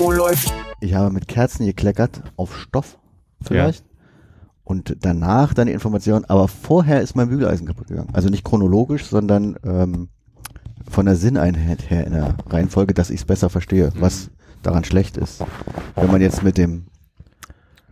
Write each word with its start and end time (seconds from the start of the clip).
Oh, 0.00 0.10
läuft. 0.12 0.52
Ich 0.80 0.94
habe 0.94 1.10
mit 1.12 1.26
Kerzen 1.26 1.66
gekleckert 1.66 2.22
auf 2.36 2.56
Stoff 2.56 2.98
vielleicht. 3.42 3.84
Und 4.64 4.96
danach 5.00 5.54
dann 5.54 5.66
die 5.66 5.72
Information, 5.72 6.24
aber 6.26 6.46
vorher 6.46 7.00
ist 7.00 7.16
mein 7.16 7.28
Bügeleisen 7.30 7.66
kaputt 7.66 7.88
gegangen. 7.88 8.10
Also 8.12 8.28
nicht 8.28 8.44
chronologisch, 8.44 9.06
sondern 9.06 9.56
ähm, 9.64 10.08
von 10.90 11.06
der 11.06 11.16
Sinneinheit 11.16 11.90
her 11.90 12.06
in 12.06 12.12
der 12.12 12.34
Reihenfolge, 12.48 12.92
dass 12.94 13.10
ich 13.10 13.20
es 13.20 13.24
besser 13.26 13.48
verstehe, 13.50 13.90
was 13.98 14.30
daran 14.62 14.84
schlecht 14.84 15.16
ist. 15.16 15.42
Wenn 15.96 16.10
man 16.12 16.20
jetzt 16.20 16.42
mit 16.42 16.58
dem 16.58 16.86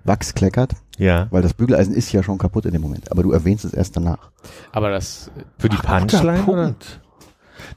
Wachs 0.04 0.34
kleckert, 0.34 0.72
Ja. 0.98 1.26
weil 1.30 1.42
das 1.42 1.54
Bügeleisen 1.54 1.94
ist 1.94 2.12
ja 2.12 2.22
schon 2.22 2.38
kaputt 2.38 2.66
in 2.66 2.72
dem 2.72 2.82
Moment, 2.82 3.10
aber 3.10 3.22
du 3.22 3.32
erwähnst 3.32 3.64
es 3.64 3.72
erst 3.72 3.96
danach. 3.96 4.30
Aber 4.72 4.90
das, 4.90 5.30
Für 5.58 5.68
die 5.68 5.76
Guter 5.76 5.98
Punchline? 5.98 6.44
oder? 6.44 6.64
Punkt. 6.66 7.00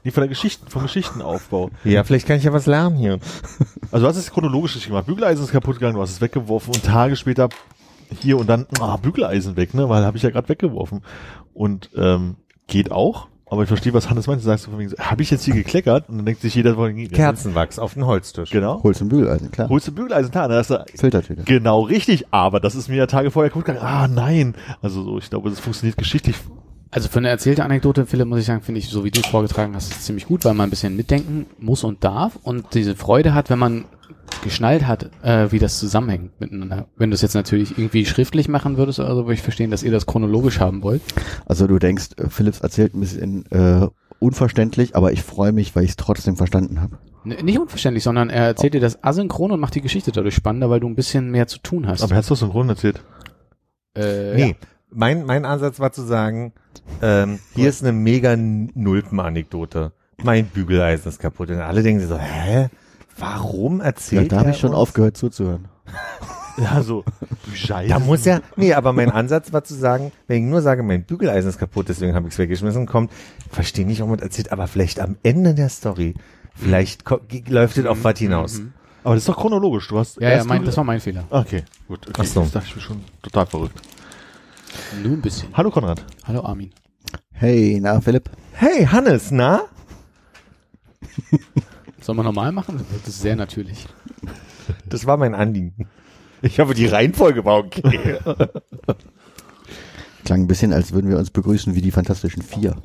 Nee, 0.04 0.10
von 0.10 0.22
der 0.22 0.28
Geschichten, 0.28 0.68
vom 0.68 0.82
Geschichtenaufbau. 0.82 1.70
Ja, 1.84 2.04
vielleicht 2.04 2.26
kann 2.26 2.36
ich 2.36 2.44
ja 2.44 2.52
was 2.52 2.66
lernen 2.66 2.96
hier. 2.96 3.18
Also 3.92 4.04
du 4.04 4.08
hast 4.08 4.16
es 4.16 4.30
chronologisch 4.30 4.74
richtig 4.74 4.88
gemacht. 4.88 5.06
Bügeleisen 5.06 5.44
ist 5.44 5.52
kaputt 5.52 5.76
gegangen, 5.76 5.94
du 5.96 6.02
hast 6.02 6.10
es 6.10 6.20
weggeworfen 6.20 6.74
und 6.74 6.84
Tage 6.84 7.16
später 7.16 7.48
hier 8.20 8.38
und 8.38 8.48
dann, 8.48 8.66
ah, 8.80 8.96
Bügeleisen 8.96 9.56
weg, 9.56 9.74
ne? 9.74 9.88
Weil 9.88 10.04
habe 10.04 10.16
ich 10.16 10.22
ja 10.22 10.30
gerade 10.30 10.48
weggeworfen. 10.48 11.02
Und 11.54 11.90
ähm, 11.96 12.36
geht 12.66 12.92
auch, 12.92 13.28
aber 13.46 13.62
ich 13.64 13.68
verstehe, 13.68 13.92
was 13.92 14.08
Hannes 14.08 14.28
meint. 14.28 14.40
Du 14.40 14.44
sagst 14.44 14.64
so 14.64 14.70
von 14.70 14.78
wegen, 14.78 14.92
habe 14.98 15.22
ich 15.22 15.30
jetzt 15.30 15.44
hier 15.44 15.54
gekleckert? 15.54 16.08
Und 16.08 16.18
dann 16.18 16.24
denkt 16.24 16.40
sich 16.40 16.54
jeder 16.54 16.76
von 16.76 16.96
Kerzenwachs 17.08 17.80
auf 17.80 17.94
den 17.94 18.06
Holztisch. 18.06 18.50
Genau. 18.50 18.80
Holst 18.84 19.00
du 19.00 19.06
ein 19.06 19.08
Bügeleisen, 19.08 19.50
klar. 19.50 19.68
Holst 19.68 19.88
du 19.88 19.92
Bügeleisen, 19.92 20.30
klar. 20.30 20.48
Dann 20.48 20.58
hast 20.58 20.70
du, 20.70 20.84
Filtertüte. 20.94 21.42
genau 21.42 21.80
richtig, 21.80 22.26
aber 22.30 22.60
das 22.60 22.76
ist 22.76 22.88
mir 22.88 22.96
ja 22.96 23.06
Tage 23.06 23.32
vorher 23.32 23.50
kaputt 23.50 23.66
gegangen. 23.66 23.84
Ah, 23.84 24.06
nein. 24.06 24.54
Also 24.82 25.02
so, 25.02 25.18
ich 25.18 25.28
glaube, 25.30 25.50
das 25.50 25.58
funktioniert 25.58 25.98
geschichtlich. 25.98 26.36
Also 26.90 27.08
für 27.08 27.18
eine 27.18 27.28
erzählte 27.28 27.64
Anekdote, 27.64 28.06
Philipp, 28.06 28.26
muss 28.26 28.40
ich 28.40 28.46
sagen, 28.46 28.62
finde 28.62 28.80
ich, 28.80 28.88
so 28.88 29.04
wie 29.04 29.10
du 29.10 29.20
es 29.20 29.26
vorgetragen 29.26 29.74
hast, 29.74 29.90
ist 29.92 30.04
ziemlich 30.04 30.26
gut, 30.26 30.44
weil 30.44 30.54
man 30.54 30.66
ein 30.66 30.70
bisschen 30.70 30.96
mitdenken 30.96 31.46
muss 31.58 31.84
und 31.84 32.02
darf 32.02 32.36
und 32.42 32.74
diese 32.74 32.96
Freude 32.96 33.34
hat, 33.34 33.50
wenn 33.50 33.58
man 33.58 33.84
geschnallt 34.42 34.86
hat, 34.86 35.10
äh, 35.22 35.50
wie 35.52 35.58
das 35.58 35.78
zusammenhängt 35.78 36.40
miteinander. 36.40 36.86
Wenn 36.96 37.10
du 37.10 37.14
es 37.14 37.22
jetzt 37.22 37.34
natürlich 37.34 37.76
irgendwie 37.76 38.06
schriftlich 38.06 38.48
machen 38.48 38.76
würdest 38.76 38.98
oder 39.00 39.14
so, 39.14 39.24
würde 39.24 39.34
ich 39.34 39.42
verstehen, 39.42 39.70
dass 39.70 39.82
ihr 39.82 39.90
das 39.90 40.06
chronologisch 40.06 40.60
haben 40.60 40.82
wollt. 40.82 41.02
Also 41.46 41.66
du 41.66 41.78
denkst, 41.78 42.10
äh, 42.16 42.28
Philips 42.28 42.60
erzählt 42.60 42.94
ein 42.94 43.00
bisschen 43.00 43.46
äh, 43.50 43.88
unverständlich, 44.18 44.96
aber 44.96 45.12
ich 45.12 45.22
freue 45.22 45.52
mich, 45.52 45.74
weil 45.76 45.84
ich 45.84 45.90
es 45.90 45.96
trotzdem 45.96 46.36
verstanden 46.36 46.80
habe. 46.80 46.98
N 47.24 47.44
nicht 47.44 47.58
unverständlich, 47.58 48.04
sondern 48.04 48.30
er 48.30 48.46
erzählt 48.46 48.74
dir 48.74 48.80
das 48.80 49.02
asynchron 49.04 49.50
und 49.50 49.60
macht 49.60 49.74
die 49.74 49.82
Geschichte 49.82 50.12
dadurch 50.12 50.34
spannender, 50.34 50.70
weil 50.70 50.80
du 50.80 50.88
ein 50.88 50.94
bisschen 50.96 51.30
mehr 51.30 51.46
zu 51.46 51.58
tun 51.58 51.86
hast. 51.86 52.02
Aber 52.02 52.14
hast 52.14 52.30
du 52.30 52.34
das 52.34 52.42
im 52.42 52.50
Grunde 52.50 52.74
erzählt? 52.74 53.02
äh, 53.96 54.34
Nee, 54.34 54.48
ja. 54.48 54.68
Mein, 54.92 55.24
mein 55.26 55.44
Ansatz 55.44 55.80
war 55.80 55.92
zu 55.92 56.02
sagen, 56.02 56.52
ähm, 57.02 57.38
hier 57.54 57.68
ist 57.68 57.82
eine 57.82 57.92
mega 57.92 58.36
Nulpen-Anekdote. 58.36 59.92
Mein 60.22 60.46
Bügeleisen 60.46 61.08
ist 61.08 61.18
kaputt. 61.18 61.50
Und 61.50 61.58
alle 61.60 61.82
denken 61.82 62.06
so, 62.06 62.18
hä? 62.18 62.68
Warum 63.18 63.80
erzählt 63.80 64.20
Vielleicht 64.28 64.32
da 64.32 64.38
habe 64.40 64.50
ich 64.50 64.58
schon 64.58 64.70
uns? 64.70 64.78
aufgehört 64.78 65.16
zuzuhören. 65.16 65.68
Ja, 66.56 66.82
so. 66.82 67.04
Scheiße. 67.54 67.88
Da 67.88 67.98
muss 68.00 68.26
ja, 68.26 68.40
nee, 68.56 68.74
aber 68.74 68.92
mein 68.92 69.10
Ansatz 69.10 69.50
war 69.52 69.64
zu 69.64 69.72
sagen, 69.74 70.12
wenn 70.26 70.44
ich 70.44 70.50
nur 70.50 70.60
sage, 70.60 70.82
mein 70.82 71.04
Bügeleisen 71.04 71.48
ist 71.48 71.58
kaputt, 71.58 71.88
deswegen 71.88 72.14
habe 72.14 72.26
ich 72.28 72.34
es 72.34 72.38
weggeschmissen, 72.38 72.84
kommt, 72.84 73.10
verstehe 73.50 73.86
nicht, 73.86 74.00
warum 74.00 74.10
man 74.10 74.18
erzählt, 74.18 74.52
aber 74.52 74.66
vielleicht 74.66 75.00
am 75.00 75.16
Ende 75.22 75.54
der 75.54 75.70
Story, 75.70 76.14
vielleicht 76.54 77.04
läuft 77.48 77.78
es 77.78 77.86
auf 77.86 78.04
was 78.04 78.18
hinaus. 78.18 78.58
Mhm. 78.58 78.72
Aber 79.04 79.14
das 79.14 79.22
ist 79.22 79.28
doch 79.28 79.38
chronologisch. 79.38 79.88
Du 79.88 79.98
hast 79.98 80.20
Ja, 80.20 80.32
ja, 80.32 80.44
mein, 80.44 80.64
das 80.64 80.76
war 80.76 80.84
mein 80.84 81.00
Fehler. 81.00 81.24
Okay, 81.30 81.62
gut. 81.88 82.06
Okay. 82.06 82.20
Ach 82.20 82.24
so. 82.26 82.40
Das 82.42 82.52
dachte 82.52 82.66
ich 82.68 82.76
mir 82.76 82.82
schon 82.82 83.00
total 83.22 83.46
verrückt. 83.46 83.80
Nur 85.02 85.12
ein 85.12 85.20
bisschen. 85.20 85.48
Hallo 85.54 85.70
Konrad. 85.70 86.04
Hallo 86.24 86.42
Armin. 86.44 86.70
Hey, 87.32 87.78
na 87.80 88.00
Philipp? 88.00 88.30
Hey, 88.52 88.84
Hannes, 88.84 89.30
na? 89.30 89.62
Sollen 92.00 92.18
wir 92.18 92.22
normal 92.22 92.52
machen? 92.52 92.84
Das 93.04 93.14
ist 93.14 93.22
sehr 93.22 93.36
natürlich. 93.36 93.86
Das 94.86 95.06
war 95.06 95.16
mein 95.16 95.34
Anliegen. 95.34 95.88
Ich 96.42 96.58
hoffe, 96.60 96.74
die 96.74 96.86
Reihenfolge 96.86 97.44
war 97.44 97.58
okay. 97.58 98.18
Klang 100.24 100.42
ein 100.42 100.46
bisschen, 100.46 100.72
als 100.72 100.92
würden 100.92 101.10
wir 101.10 101.18
uns 101.18 101.30
begrüßen 101.30 101.74
wie 101.74 101.82
die 101.82 101.90
Fantastischen 101.90 102.42
Vier. 102.42 102.76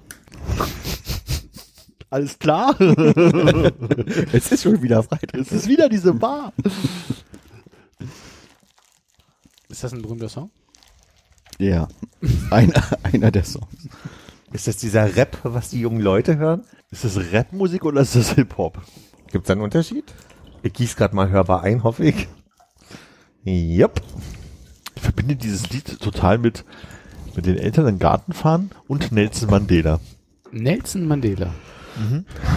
Alles 2.10 2.40
klar. 2.40 2.76
Es 4.32 4.52
ist 4.52 4.64
schon 4.64 4.82
wieder 4.82 5.04
Freitag. 5.04 5.40
es 5.40 5.52
ist 5.52 5.68
wieder 5.68 5.90
diese 5.90 6.14
Bar. 6.14 6.54
Ist 9.70 9.84
das 9.84 9.94
ein 9.94 10.02
berühmter 10.02 10.30
Song? 10.30 10.50
Ja, 11.58 11.88
einer, 12.52 12.84
einer 13.04 13.32
der 13.32 13.44
Songs. 13.44 13.90
Ist 14.52 14.68
das 14.68 14.78
dieser 14.78 15.16
Rap, 15.16 15.38
was 15.44 15.70
die 15.70 15.80
jungen 15.80 16.02
Leute 16.02 16.38
hören? 16.38 16.64
Ist 16.92 17.04
das 17.04 17.20
Rapmusik 17.34 17.84
oder 17.86 18.02
ist 18.02 18.16
das 18.16 18.34
Hip-Hop? 18.34 18.82
Gibt 19.32 19.46
es 19.46 19.52
einen 19.52 19.62
Unterschied? 19.62 20.14
Ich 20.64 20.74
gieß 20.74 20.96
gerade 20.96 21.16
mal 21.16 21.30
hörbar 21.30 21.64
ein, 21.64 21.84
hoffe 21.84 22.06
ich. 22.06 22.28
Jupp. 23.44 24.02
Ich 24.96 25.02
verbinde 25.02 25.36
dieses 25.36 25.70
Lied 25.70 26.00
total 26.00 26.38
mit, 26.38 26.64
mit 27.36 27.46
den 27.46 27.58
Eltern 27.58 27.88
im 27.88 28.00
Garten 28.00 28.34
fahren 28.34 28.72
und 28.88 29.12
Nelson 29.12 29.50
Mandela. 29.50 30.00
Nelson 30.52 31.08
Mandela. 31.08 31.54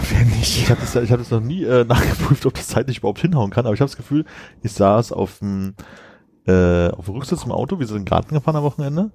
Wer 0.09 0.25
nicht? 0.25 0.57
Ich 0.57 0.69
habe 0.69 0.81
das, 0.81 0.95
ich 0.95 1.11
hab 1.11 1.19
das 1.19 1.31
noch 1.31 1.41
nie 1.41 1.63
äh, 1.63 1.83
nachgeprüft, 1.87 2.45
ob 2.45 2.53
das 2.55 2.67
zeitlich 2.67 2.99
überhaupt 2.99 3.19
hinhauen 3.19 3.51
kann, 3.51 3.65
aber 3.65 3.73
ich 3.73 3.81
habe 3.81 3.89
das 3.89 3.97
Gefühl, 3.97 4.25
ich 4.63 4.71
saß 4.71 5.11
auf 5.11 5.39
dem, 5.39 5.75
äh, 6.49 6.89
auf 6.91 7.05
dem 7.05 7.15
Rücksitz 7.15 7.43
im 7.43 7.51
Auto, 7.51 7.79
wir 7.79 7.87
sind 7.87 7.97
in 7.97 8.03
den 8.03 8.09
Garten 8.09 8.33
gefahren 8.35 8.55
am 8.55 8.63
Wochenende 8.63 9.11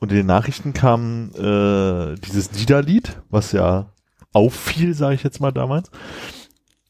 und 0.00 0.10
in 0.10 0.16
den 0.16 0.26
Nachrichten 0.26 0.72
kam 0.72 1.30
äh, 1.34 2.14
dieses 2.16 2.52
Liederlied, 2.52 3.20
was 3.30 3.52
ja 3.52 3.86
auffiel, 4.32 4.94
sage 4.94 5.14
ich 5.14 5.22
jetzt 5.22 5.40
mal 5.40 5.52
damals. 5.52 5.90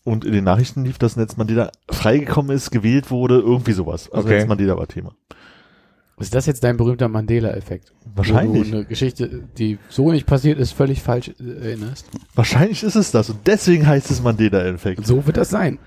Und 0.05 0.25
in 0.25 0.33
den 0.33 0.45
Nachrichten 0.45 0.85
lief, 0.85 0.99
dass 0.99 1.17
Nelson 1.17 1.39
Mandela 1.39 1.71
freigekommen 1.91 2.55
ist, 2.57 2.71
gewählt 2.71 3.11
wurde, 3.11 3.39
irgendwie 3.39 3.73
sowas. 3.73 4.11
Also 4.11 4.25
Okay. 4.27 4.35
Nelson 4.35 4.49
Mandela 4.49 4.77
war 4.77 4.89
Thema. 4.89 5.13
Ist 6.19 6.35
das 6.35 6.47
jetzt 6.47 6.63
dein 6.63 6.77
berühmter 6.77 7.09
Mandela-Effekt? 7.09 7.93
Wahrscheinlich. 8.15 8.69
Wo 8.69 8.71
du 8.71 8.77
eine 8.79 8.87
Geschichte, 8.87 9.43
die 9.59 9.79
so 9.89 10.13
nicht 10.13 10.27
passiert 10.27 10.59
ist, 10.59 10.73
völlig 10.73 11.03
falsch 11.03 11.33
äh, 11.41 11.69
erinnerst. 11.69 12.07
Wahrscheinlich 12.35 12.83
ist 12.83 12.95
es 12.95 13.11
das 13.11 13.31
und 13.31 13.47
deswegen 13.47 13.87
heißt 13.87 14.11
es 14.11 14.23
Mandela-Effekt. 14.23 15.05
So 15.07 15.27
wird 15.27 15.37
das 15.37 15.51
sein. 15.51 15.79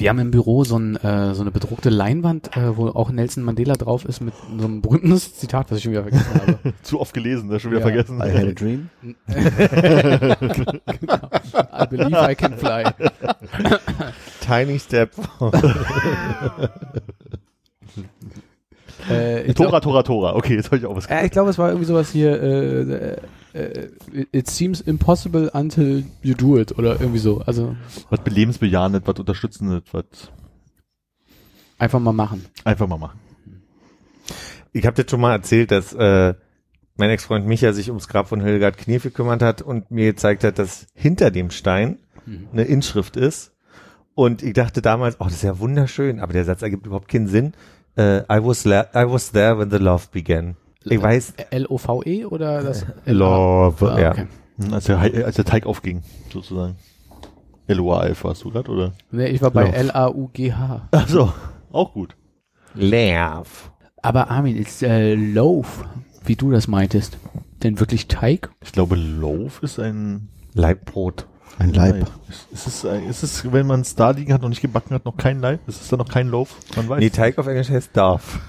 Wir 0.00 0.08
haben 0.08 0.18
im 0.18 0.30
Büro 0.30 0.64
so, 0.64 0.78
ein, 0.78 0.96
äh, 0.96 1.34
so 1.34 1.42
eine 1.42 1.50
bedruckte 1.50 1.90
Leinwand, 1.90 2.56
äh, 2.56 2.74
wo 2.74 2.88
auch 2.88 3.10
Nelson 3.10 3.44
Mandela 3.44 3.74
drauf 3.74 4.06
ist 4.06 4.20
mit 4.22 4.32
so 4.58 4.64
einem 4.64 4.80
berühmten 4.80 5.14
Zitat, 5.18 5.70
was 5.70 5.76
ich 5.78 5.84
schon 5.84 5.92
wieder 5.92 6.04
vergessen 6.04 6.40
habe. 6.40 6.58
Zu 6.82 7.00
oft 7.00 7.12
gelesen, 7.12 7.50
ne? 7.50 7.60
schon 7.60 7.72
wieder 7.72 7.80
Ja. 7.80 7.86
vergessen. 7.86 8.16
I 8.18 8.32
had 8.32 8.48
a 8.48 8.52
dream. 8.52 8.88
I 11.82 11.86
believe 11.90 12.16
I 12.30 12.34
can 12.34 12.54
fly. 12.56 12.84
Tiny 14.40 14.78
Step. 14.78 15.10
Äh, 19.10 19.42
ich 19.42 19.54
Tora, 19.54 19.68
glaub- 19.68 19.82
Tora, 19.82 20.02
Tora. 20.02 20.34
Okay, 20.36 20.54
jetzt 20.56 20.66
habe 20.66 20.78
ich 20.78 20.86
auch 20.86 20.96
was 20.96 21.04
Äh, 21.06 21.26
ich 21.26 21.30
glaube, 21.30 21.50
es 21.50 21.58
war 21.58 21.68
irgendwie 21.68 21.86
sowas 21.86 22.10
hier, 22.10 22.42
äh, 22.42 22.80
äh, 22.80 23.16
it 24.32 24.48
seems 24.48 24.80
impossible 24.80 25.50
until 25.54 26.04
you 26.22 26.34
do 26.34 26.58
it 26.58 26.76
oder 26.78 27.00
irgendwie 27.00 27.18
so. 27.18 27.40
Also 27.42 27.76
Was 28.08 28.20
belebensbejahendes, 28.20 29.02
was 29.04 29.18
unterstützendes, 29.18 29.82
was 29.92 30.04
einfach 31.78 32.00
mal 32.00 32.12
machen. 32.12 32.44
einfach 32.64 32.86
mal 32.86 32.98
machen. 32.98 33.18
Ich 34.72 34.86
habe 34.86 35.02
dir 35.02 35.08
schon 35.08 35.20
mal 35.20 35.32
erzählt, 35.32 35.70
dass 35.72 35.92
äh, 35.92 36.34
mein 36.96 37.10
Ex-Freund 37.10 37.46
Micha 37.46 37.72
sich 37.72 37.88
ums 37.88 38.06
Grab 38.08 38.28
von 38.28 38.40
Hildegard 38.40 38.76
Knef 38.78 39.02
gekümmert 39.02 39.42
hat 39.42 39.62
und 39.62 39.90
mir 39.90 40.06
gezeigt 40.12 40.44
hat, 40.44 40.58
dass 40.58 40.86
hinter 40.94 41.30
dem 41.30 41.50
Stein 41.50 41.98
eine 42.52 42.62
Inschrift 42.64 43.16
ist. 43.16 43.52
Und 44.14 44.42
ich 44.42 44.52
dachte 44.52 44.82
damals, 44.82 45.16
oh, 45.18 45.24
das 45.24 45.34
ist 45.34 45.42
ja 45.42 45.58
wunderschön, 45.58 46.20
aber 46.20 46.32
der 46.34 46.44
Satz 46.44 46.62
ergibt 46.62 46.86
überhaupt 46.86 47.08
keinen 47.08 47.26
Sinn. 47.26 47.54
Äh, 47.96 48.18
I, 48.20 48.44
was 48.44 48.64
la- 48.64 48.86
I 48.94 49.10
was 49.10 49.32
there 49.32 49.58
when 49.58 49.70
the 49.70 49.78
love 49.78 50.08
began. 50.12 50.56
Ich 50.84 51.00
weiß, 51.02 51.34
L-O-V-E 51.50 52.24
oder 52.24 52.62
das? 52.62 52.86
Love, 53.04 53.92
Ah, 53.92 54.00
ja. 54.00 54.10
okay. 54.12 54.26
Hm, 54.58 54.72
Als 54.74 54.84
der, 54.84 54.98
als 54.98 55.36
der 55.36 55.44
Teig 55.44 55.66
aufging, 55.66 56.02
sozusagen. 56.32 56.76
LOA-Alpha 57.66 58.28
warst 58.28 58.42
du 58.44 58.50
gerade, 58.50 58.70
oder? 58.70 58.92
Nee, 59.10 59.26
ich 59.28 59.40
war 59.42 59.50
bei. 59.50 59.64
L-A-U-G-H. 59.68 60.88
Achso, 60.90 61.32
auch 61.70 61.92
gut. 61.92 62.16
Love. 62.74 63.46
Aber 64.02 64.30
Armin, 64.30 64.56
ist 64.56 64.82
äh, 64.82 65.14
Loaf, 65.14 65.84
wie 66.24 66.34
du 66.36 66.50
das 66.50 66.66
meintest, 66.66 67.18
denn 67.62 67.78
wirklich 67.78 68.08
Teig? 68.08 68.50
Ich 68.62 68.72
glaube, 68.72 68.96
Loaf 68.96 69.62
ist 69.62 69.78
ein, 69.78 70.28
Leibbrot. 70.54 71.26
Ein 71.58 71.74
Leib. 71.74 72.10
Ist 72.52 72.66
es, 72.66 72.84
ist 72.84 73.22
es, 73.22 73.52
wenn 73.52 73.66
man 73.66 73.82
es 73.82 73.94
da 73.94 74.10
liegen 74.10 74.32
hat 74.32 74.42
und 74.42 74.48
nicht 74.50 74.62
gebacken 74.62 74.94
hat, 74.94 75.04
noch 75.04 75.16
kein 75.18 75.40
Leib? 75.40 75.60
Ist 75.68 75.82
es 75.82 75.88
dann 75.88 75.98
noch 75.98 76.08
kein 76.08 76.28
Loaf? 76.28 76.56
Man 76.74 76.88
weiß. 76.88 77.00
Nee, 77.00 77.10
Teig 77.10 77.36
auf 77.38 77.46
Englisch 77.46 77.68
heißt 77.68 77.90
darf. 77.94 78.40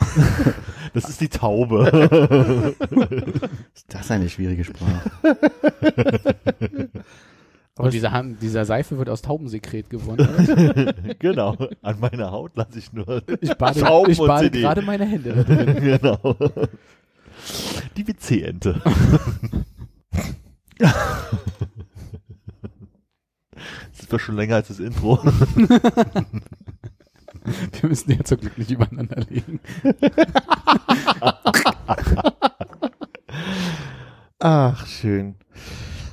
das 0.94 1.08
ist 1.08 1.20
die 1.20 1.28
Taube. 1.28 2.74
Ist 3.74 3.86
das 3.94 4.10
eine 4.10 4.28
schwierige 4.28 4.64
Sprache? 4.64 5.10
Und 7.78 7.94
dieser, 7.94 8.12
Hand- 8.12 8.42
dieser 8.42 8.64
Seife 8.66 8.98
wird 8.98 9.08
aus 9.08 9.22
Taubensekret 9.22 9.88
gewonnen. 9.88 10.92
genau. 11.18 11.56
An 11.80 11.98
meiner 12.00 12.30
Haut 12.30 12.54
lasse 12.56 12.78
ich 12.78 12.92
nur. 12.92 13.22
Ich 13.40 13.54
bade, 13.54 13.80
Tauben 13.80 14.10
ich 14.12 14.20
und 14.20 14.26
bade 14.28 14.46
CD. 14.50 14.60
gerade 14.60 14.82
meine 14.82 15.06
Hände 15.06 15.44
genau. 15.80 16.36
Die 17.96 18.06
WC-Ente. 18.06 18.82
Das 20.76 20.94
war 24.10 24.18
schon 24.18 24.36
länger 24.36 24.56
als 24.56 24.68
das 24.68 24.78
Intro. 24.80 25.18
Wir 27.80 27.88
müssen 27.88 28.12
ja 28.12 28.24
zum 28.24 28.38
Glück 28.38 28.56
nicht 28.58 28.70
übereinander 28.70 29.22
legen. 29.28 29.60
Ach, 34.38 34.86
schön. 34.86 35.34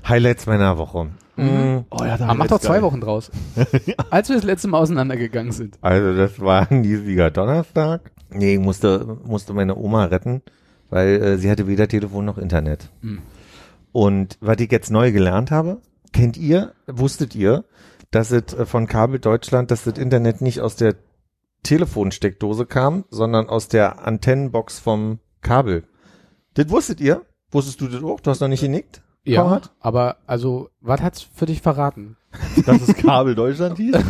Highlights 0.08 0.46
meiner 0.46 0.78
Woche. 0.78 1.10
Mm, 1.36 1.86
Oh 1.90 2.04
ja, 2.04 2.18
da 2.18 2.26
Aber 2.26 2.36
mach 2.36 2.48
doch 2.48 2.60
zwei 2.60 2.82
Wochen 2.82 3.00
draus. 3.02 3.32
Als 4.10 4.30
wir 4.30 4.36
das 4.36 4.46
letzte 4.46 4.68
Mal 4.68 4.80
auseinandergegangen 4.80 5.52
sind. 5.52 5.78
Also 5.82 6.16
das 6.16 6.40
war 6.40 6.70
ein 6.72 6.82
riesiger 6.82 7.30
Donnerstag. 7.32 8.12
Nee, 8.30 8.56
ich 8.56 8.60
musste, 8.60 9.18
musste 9.24 9.54
meine 9.54 9.76
Oma 9.76 10.06
retten, 10.06 10.42
weil 10.90 11.22
äh, 11.22 11.38
sie 11.38 11.50
hatte 11.50 11.68
weder 11.68 11.88
Telefon 11.88 12.26
noch 12.26 12.38
Internet. 12.38 12.90
Hm. 13.02 13.22
Und 13.92 14.38
was 14.42 14.58
ich 14.60 14.72
jetzt 14.72 14.92
neu 14.92 15.12
gelernt 15.12 15.52
habe, 15.52 15.78
kennt 16.12 16.38
ihr, 16.38 16.74
wusstet 16.88 17.36
ihr, 17.36 17.64
dass 18.12 18.32
es 18.32 18.54
äh, 18.54 18.66
von 18.66 18.88
Kabel 18.88 19.20
Deutschland, 19.20 19.72
dass 19.72 19.84
das 19.84 19.98
Internet 19.98 20.42
nicht 20.42 20.60
aus 20.62 20.76
der 20.76 20.96
Telefonsteckdose 21.68 22.66
kam, 22.66 23.04
sondern 23.10 23.50
aus 23.50 23.68
der 23.68 24.06
Antennenbox 24.06 24.80
vom 24.80 25.20
Kabel. 25.42 25.84
Das 26.54 26.70
wusstet 26.70 27.02
ihr? 27.02 27.24
Wusstest 27.52 27.82
du 27.82 27.88
das 27.88 28.02
auch? 28.04 28.22
Du 28.22 28.32
hast 28.32 28.40
noch 28.40 28.48
nicht 28.48 28.62
genickt? 28.62 29.02
Ja, 29.26 29.42
Konrad? 29.42 29.72
aber 29.82 30.18
also, 30.26 30.70
was 30.80 31.02
hat's 31.02 31.22
für 31.22 31.46
dich 31.46 31.62
verraten? 31.62 32.16
Dass 32.66 32.88
es 32.88 32.96
Kabel 32.96 33.36
Deutschland 33.36 33.78
hieß? 33.78 33.96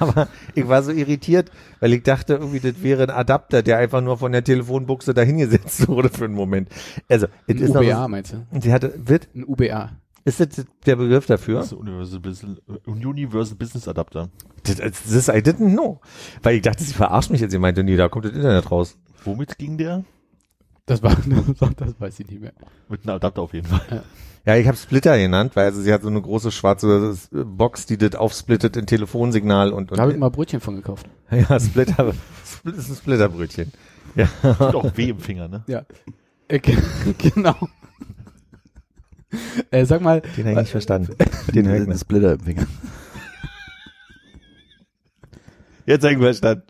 Aber 0.00 0.26
ich 0.56 0.66
war 0.66 0.82
so 0.82 0.90
irritiert, 0.90 1.52
weil 1.78 1.92
ich 1.92 2.02
dachte, 2.02 2.34
irgendwie, 2.34 2.58
das 2.58 2.82
wäre 2.82 3.04
ein 3.04 3.10
Adapter, 3.10 3.62
der 3.62 3.78
einfach 3.78 4.00
nur 4.00 4.18
von 4.18 4.32
der 4.32 4.42
Telefonbuchse 4.42 5.14
dahingesetzt 5.14 5.86
wurde 5.88 6.08
für 6.08 6.24
einen 6.24 6.34
Moment. 6.34 6.68
Also, 7.08 7.26
es 7.46 7.56
Ein 7.56 7.62
ist 7.62 7.74
noch 7.74 7.82
UBA 7.82 8.02
so, 8.02 8.08
meinst 8.08 8.32
du? 8.32 8.60
sie 8.60 8.72
hatte, 8.72 8.92
wird, 8.96 9.28
Ein 9.34 9.44
UBA. 9.44 9.92
Ist 10.24 10.40
das 10.40 10.48
der 10.86 10.96
Begriff 10.96 11.26
dafür? 11.26 11.58
Das 11.58 11.66
ist 11.66 11.72
Universal 11.74 12.20
Business, 12.20 12.58
Universal 12.86 13.56
Business 13.56 13.88
Adapter. 13.88 14.28
Das, 14.64 14.76
das 14.76 15.10
ist, 15.10 15.28
I 15.28 15.32
didn't 15.42 15.72
know. 15.72 16.00
Weil 16.42 16.56
ich 16.56 16.62
dachte, 16.62 16.82
sie 16.82 16.94
verarscht 16.94 17.30
mich 17.30 17.40
jetzt. 17.40 17.52
Sie 17.52 17.58
meinte, 17.58 17.84
nee, 17.84 17.96
da 17.96 18.08
kommt 18.08 18.24
das 18.24 18.32
Internet 18.32 18.70
raus. 18.70 18.96
Womit 19.24 19.58
ging 19.58 19.76
der? 19.78 20.04
Das 20.86 21.02
war, 21.02 21.16
das 21.78 21.98
weiß 21.98 22.20
ich 22.20 22.28
nicht 22.28 22.42
mehr. 22.42 22.52
Mit 22.90 23.04
einem 23.04 23.16
Adapter 23.16 23.40
auf 23.40 23.54
jeden 23.54 23.66
Fall. 23.66 24.04
Ja, 24.44 24.56
ich 24.56 24.66
habe 24.68 24.76
Splitter 24.76 25.16
genannt, 25.16 25.52
weil 25.56 25.64
also 25.64 25.80
sie 25.80 25.90
hat 25.90 26.02
so 26.02 26.08
eine 26.08 26.20
große 26.20 26.50
schwarze 26.52 27.16
Box, 27.32 27.86
die 27.86 27.96
das 27.96 28.14
aufsplittet 28.16 28.76
in 28.76 28.84
Telefonsignal 28.84 29.72
und, 29.72 29.90
und 29.90 29.96
Da 29.96 30.02
habe 30.02 30.12
ich 30.12 30.18
mal 30.18 30.28
Brötchen 30.28 30.60
von 30.60 30.76
gekauft. 30.76 31.06
ja, 31.30 31.58
Splitter, 31.58 32.12
Split 32.44 32.76
ist 32.76 32.90
ein 32.90 32.96
Splitterbrötchen. 32.96 33.72
Ja. 34.14 34.26
Tut 34.42 34.74
auch 34.74 34.94
weh 34.98 35.08
im 35.08 35.20
Finger, 35.20 35.48
ne? 35.48 35.64
Ja. 35.68 35.86
Äh, 36.48 36.58
ge- 36.58 36.76
genau. 37.18 37.56
Äh, 39.70 39.84
sag 39.84 40.00
mal, 40.00 40.20
Den 40.36 40.44
habe 40.46 40.50
ich 40.52 40.58
nicht 40.58 40.70
verstanden. 40.70 41.14
Den 41.54 41.66
Ein 41.68 41.84
nicht. 41.84 42.00
Splitter 42.00 42.32
im 42.34 42.40
Finger. 42.40 42.66
Jetzt 45.86 46.02
habe 46.04 46.14
ich 46.14 46.18
verstanden. 46.18 46.62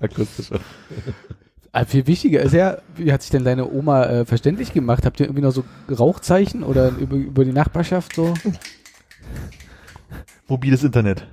Akustisch. 0.00 0.50
äh, 1.72 1.84
viel 1.84 2.06
wichtiger 2.06 2.42
ist 2.42 2.52
ja, 2.52 2.78
wie 2.96 3.12
hat 3.12 3.22
sich 3.22 3.30
denn 3.30 3.44
deine 3.44 3.70
Oma 3.70 4.04
äh, 4.04 4.24
verständlich 4.24 4.72
gemacht? 4.72 5.04
Habt 5.06 5.18
ihr 5.20 5.26
irgendwie 5.26 5.42
noch 5.42 5.52
so 5.52 5.64
Rauchzeichen 5.90 6.62
oder 6.62 6.90
über, 6.90 7.16
über 7.16 7.44
die 7.44 7.52
Nachbarschaft 7.52 8.14
so? 8.14 8.34
Mobiles 10.46 10.84
Internet. 10.84 11.26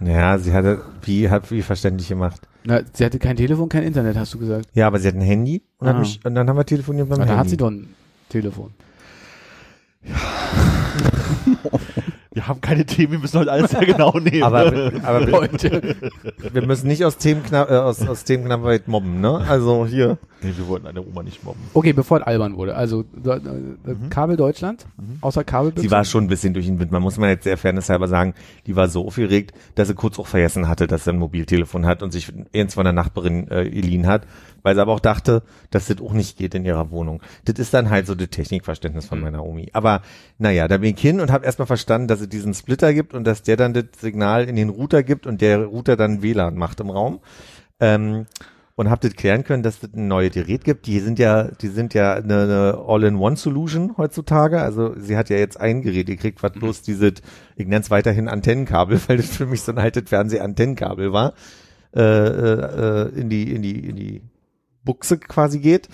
Ja, 0.00 0.38
sie 0.38 0.52
hatte, 0.52 0.82
wie, 1.02 1.28
hat 1.28 1.50
wie 1.50 1.62
verständlich 1.62 2.08
gemacht. 2.08 2.40
Na, 2.64 2.80
sie 2.92 3.04
hatte 3.04 3.18
kein 3.18 3.36
Telefon, 3.36 3.68
kein 3.68 3.82
Internet, 3.82 4.16
hast 4.16 4.34
du 4.34 4.38
gesagt. 4.38 4.66
Ja, 4.74 4.86
aber 4.86 4.98
sie 5.00 5.08
hat 5.08 5.14
ein 5.14 5.20
Handy 5.22 5.62
und, 5.78 5.86
dann, 5.86 5.96
Ah. 5.96 5.98
hab 6.00 6.04
ich, 6.06 6.24
und 6.24 6.34
dann 6.34 6.48
haben 6.48 6.56
wir 6.56 6.64
telefoniert 6.66 7.08
beim 7.08 7.18
Na, 7.18 7.24
da 7.24 7.30
Handy. 7.32 7.40
hat 7.40 7.48
sie 7.50 7.56
doch 7.56 7.70
ein 7.70 7.88
Telefon. 8.28 8.72
Wir 12.32 12.46
haben 12.46 12.60
keine 12.60 12.86
Themen, 12.86 13.12
wir 13.12 13.18
müssen 13.18 13.40
heute 13.40 13.50
alles 13.50 13.72
sehr 13.72 13.84
genau 13.84 14.12
nehmen. 14.20 14.44
aber, 14.44 14.66
aber 15.02 15.20
wir, 15.26 15.26
Leute. 15.26 15.96
wir 16.52 16.62
müssen 16.66 16.86
nicht 16.86 17.04
aus 17.04 17.16
Themenknapp, 17.16 17.68
äh, 17.68 17.74
aus, 17.78 18.06
aus 18.06 18.22
Themenknappheit 18.22 18.86
mobben, 18.86 19.20
ne? 19.20 19.44
Also 19.48 19.86
hier. 19.86 20.18
Nee, 20.42 20.52
wir 20.56 20.68
wollten 20.68 20.86
eine 20.86 21.00
Oma 21.00 21.22
nicht 21.22 21.44
mobben. 21.44 21.60
Okay, 21.74 21.92
bevor 21.92 22.18
es 22.18 22.24
albern 22.24 22.56
wurde. 22.56 22.74
Also 22.74 23.00
äh, 23.24 23.94
Kabel 24.10 24.36
Deutschland, 24.36 24.86
außer 25.20 25.44
Kabelbüchse. 25.44 25.82
Sie 25.82 25.90
war 25.90 26.04
schon 26.04 26.24
ein 26.24 26.28
bisschen 26.28 26.54
durch 26.54 26.66
den 26.66 26.78
Wind. 26.78 26.92
Man 26.92 27.02
muss 27.02 27.18
mal 27.18 27.30
jetzt 27.30 27.44
sehr 27.44 27.56
fairnesshalber 27.56 28.08
sagen, 28.08 28.34
die 28.66 28.76
war 28.76 28.88
so 28.88 29.06
aufgeregt, 29.06 29.52
dass 29.74 29.88
sie 29.88 29.94
kurz 29.94 30.18
auch 30.18 30.26
vergessen 30.26 30.68
hatte, 30.68 30.86
dass 30.86 31.04
sie 31.04 31.10
ein 31.10 31.18
Mobiltelefon 31.18 31.86
hat 31.86 32.02
und 32.02 32.12
sich 32.12 32.32
eins 32.54 32.74
von 32.74 32.84
der 32.84 32.92
Nachbarin 32.92 33.50
äh, 33.50 33.68
geliehen 33.68 34.06
hat, 34.06 34.26
weil 34.62 34.74
sie 34.74 34.80
aber 34.80 34.92
auch 34.92 35.00
dachte, 35.00 35.42
dass 35.70 35.86
das 35.86 36.00
auch 36.00 36.12
nicht 36.12 36.38
geht 36.38 36.54
in 36.54 36.64
ihrer 36.64 36.90
Wohnung. 36.90 37.22
Das 37.44 37.58
ist 37.58 37.74
dann 37.74 37.90
halt 37.90 38.06
so 38.06 38.14
das 38.14 38.30
Technikverständnis 38.30 39.06
von 39.06 39.20
meiner 39.20 39.44
Omi. 39.44 39.68
Aber 39.72 40.02
naja, 40.38 40.68
da 40.68 40.78
bin 40.78 40.94
ich 40.94 41.00
hin 41.00 41.20
und 41.20 41.30
habe 41.30 41.44
erstmal 41.44 41.66
verstanden, 41.66 42.08
dass 42.08 42.20
es 42.20 42.28
diesen 42.28 42.54
Splitter 42.54 42.94
gibt 42.94 43.14
und 43.14 43.24
dass 43.24 43.42
der 43.42 43.56
dann 43.56 43.72
das 43.72 43.84
Signal 43.98 44.48
in 44.48 44.56
den 44.56 44.68
Router 44.68 45.02
gibt 45.02 45.26
und 45.26 45.40
der 45.40 45.64
Router 45.64 45.96
dann 45.96 46.22
WLAN 46.22 46.56
macht 46.56 46.80
im 46.80 46.90
Raum. 46.90 47.20
Ähm, 47.80 48.26
und 48.78 48.88
habe 48.90 49.00
das 49.08 49.16
klären 49.16 49.42
können, 49.42 49.64
dass 49.64 49.82
es 49.82 49.92
ein 49.92 50.06
neues 50.06 50.32
Gerät 50.32 50.62
gibt. 50.62 50.86
Die 50.86 51.00
sind 51.00 51.18
ja, 51.18 51.48
die 51.50 51.66
sind 51.66 51.94
ja 51.94 52.14
eine, 52.14 52.42
eine 52.44 52.84
All-in-One-Solution 52.86 53.96
heutzutage. 53.96 54.62
Also 54.62 54.94
sie 54.96 55.16
hat 55.16 55.30
ja 55.30 55.36
jetzt 55.36 55.58
ein 55.60 55.82
Gerät 55.82 56.06
gekriegt, 56.06 56.44
was 56.44 56.52
bloß 56.52 56.82
dieses, 56.82 57.14
ich 57.56 57.66
nenne 57.66 57.80
es 57.80 57.90
weiterhin 57.90 58.28
Antennenkabel, 58.28 59.00
weil 59.08 59.16
das 59.16 59.26
für 59.36 59.46
mich 59.46 59.62
so 59.62 59.72
ein 59.72 59.78
altes 59.78 60.08
Fernseh-Antennenkabel 60.08 61.12
war, 61.12 61.34
äh, 61.92 62.00
äh, 62.00 63.08
äh, 63.08 63.20
in 63.20 63.28
die 63.28 63.52
in 63.52 63.62
die 63.62 63.84
in 63.84 63.96
die 63.96 64.22
Buchse 64.84 65.18
quasi 65.18 65.58
geht 65.58 65.88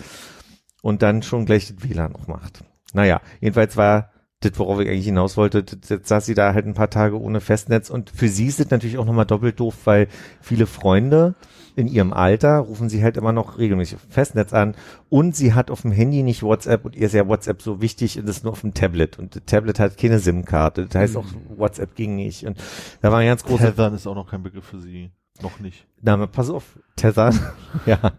und 0.83 1.01
dann 1.01 1.23
schon 1.23 1.45
gleich 1.47 1.73
das 1.73 1.89
WLAN 1.89 2.11
noch 2.11 2.27
macht. 2.27 2.63
Naja, 2.93 3.19
jedenfalls 3.41 3.77
war 3.77 4.11
das, 4.41 4.51
worauf 4.59 4.79
ich 4.79 4.87
eigentlich 4.89 5.05
hinaus 5.05 5.37
wollte, 5.37 5.63
das- 5.63 5.89
jetzt 5.89 6.07
saß 6.07 6.23
sie 6.27 6.35
da 6.35 6.53
halt 6.53 6.67
ein 6.67 6.75
paar 6.75 6.91
Tage 6.91 7.19
ohne 7.19 7.41
Festnetz 7.41 7.89
und 7.89 8.11
für 8.11 8.27
sie 8.27 8.45
ist 8.45 8.59
es 8.59 8.69
natürlich 8.69 8.99
auch 8.99 9.05
nochmal 9.05 9.25
doppelt 9.25 9.59
doof, 9.59 9.73
weil 9.85 10.07
viele 10.39 10.67
Freunde 10.67 11.33
in 11.75 11.87
ihrem 11.87 12.13
Alter 12.13 12.59
rufen 12.59 12.89
sie 12.89 13.03
halt 13.03 13.17
immer 13.17 13.31
noch 13.31 13.57
regelmäßig 13.57 13.95
auf 13.95 14.01
dem 14.03 14.11
Festnetz 14.11 14.53
an 14.53 14.75
und 15.09 15.35
sie 15.35 15.53
hat 15.53 15.69
auf 15.69 15.81
dem 15.81 15.91
Handy 15.91 16.23
nicht 16.23 16.43
WhatsApp 16.43 16.85
und 16.85 16.95
ihr 16.95 17.07
ist 17.07 17.13
ja 17.13 17.27
WhatsApp 17.27 17.61
so 17.61 17.81
wichtig 17.81 18.17
und 18.17 18.29
ist 18.29 18.43
nur 18.43 18.53
auf 18.53 18.61
dem 18.61 18.73
Tablet 18.73 19.19
und 19.19 19.35
das 19.35 19.43
Tablet 19.45 19.79
hat 19.79 19.97
keine 19.97 20.19
SIM-Karte, 20.19 20.85
das 20.87 20.95
heißt 20.95 21.17
auch 21.17 21.25
WhatsApp 21.57 21.95
ging 21.95 22.15
nicht 22.15 22.45
und 22.45 22.57
da 23.01 23.11
war 23.11 23.19
ein 23.19 23.27
ganz 23.27 23.43
großer 23.43 23.71
Tethern 23.71 23.93
ist 23.93 24.07
auch 24.07 24.15
noch 24.15 24.29
kein 24.29 24.43
Begriff 24.43 24.65
für 24.65 24.79
sie. 24.79 25.11
Noch 25.41 25.59
nicht. 25.59 25.85
na, 26.01 26.13
aber 26.13 26.27
pass 26.27 26.49
auf, 26.49 26.79
Tessa, 26.95 27.31
ja. 27.85 28.13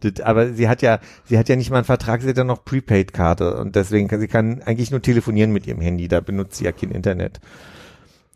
Das, 0.00 0.20
aber 0.20 0.52
sie 0.52 0.68
hat 0.68 0.82
ja, 0.82 1.00
sie 1.24 1.38
hat 1.38 1.48
ja 1.48 1.56
nicht 1.56 1.70
mal 1.70 1.78
einen 1.78 1.84
Vertrag, 1.84 2.22
sie 2.22 2.28
hat 2.28 2.36
ja 2.36 2.44
noch 2.44 2.64
Prepaid-Karte 2.64 3.56
und 3.56 3.74
deswegen 3.74 4.06
kann 4.06 4.20
sie 4.20 4.28
kann 4.28 4.62
eigentlich 4.62 4.90
nur 4.90 5.02
telefonieren 5.02 5.50
mit 5.50 5.66
ihrem 5.66 5.80
Handy, 5.80 6.08
da 6.08 6.20
benutzt 6.20 6.56
sie 6.58 6.64
ja 6.64 6.72
kein 6.72 6.90
Internet. 6.90 7.40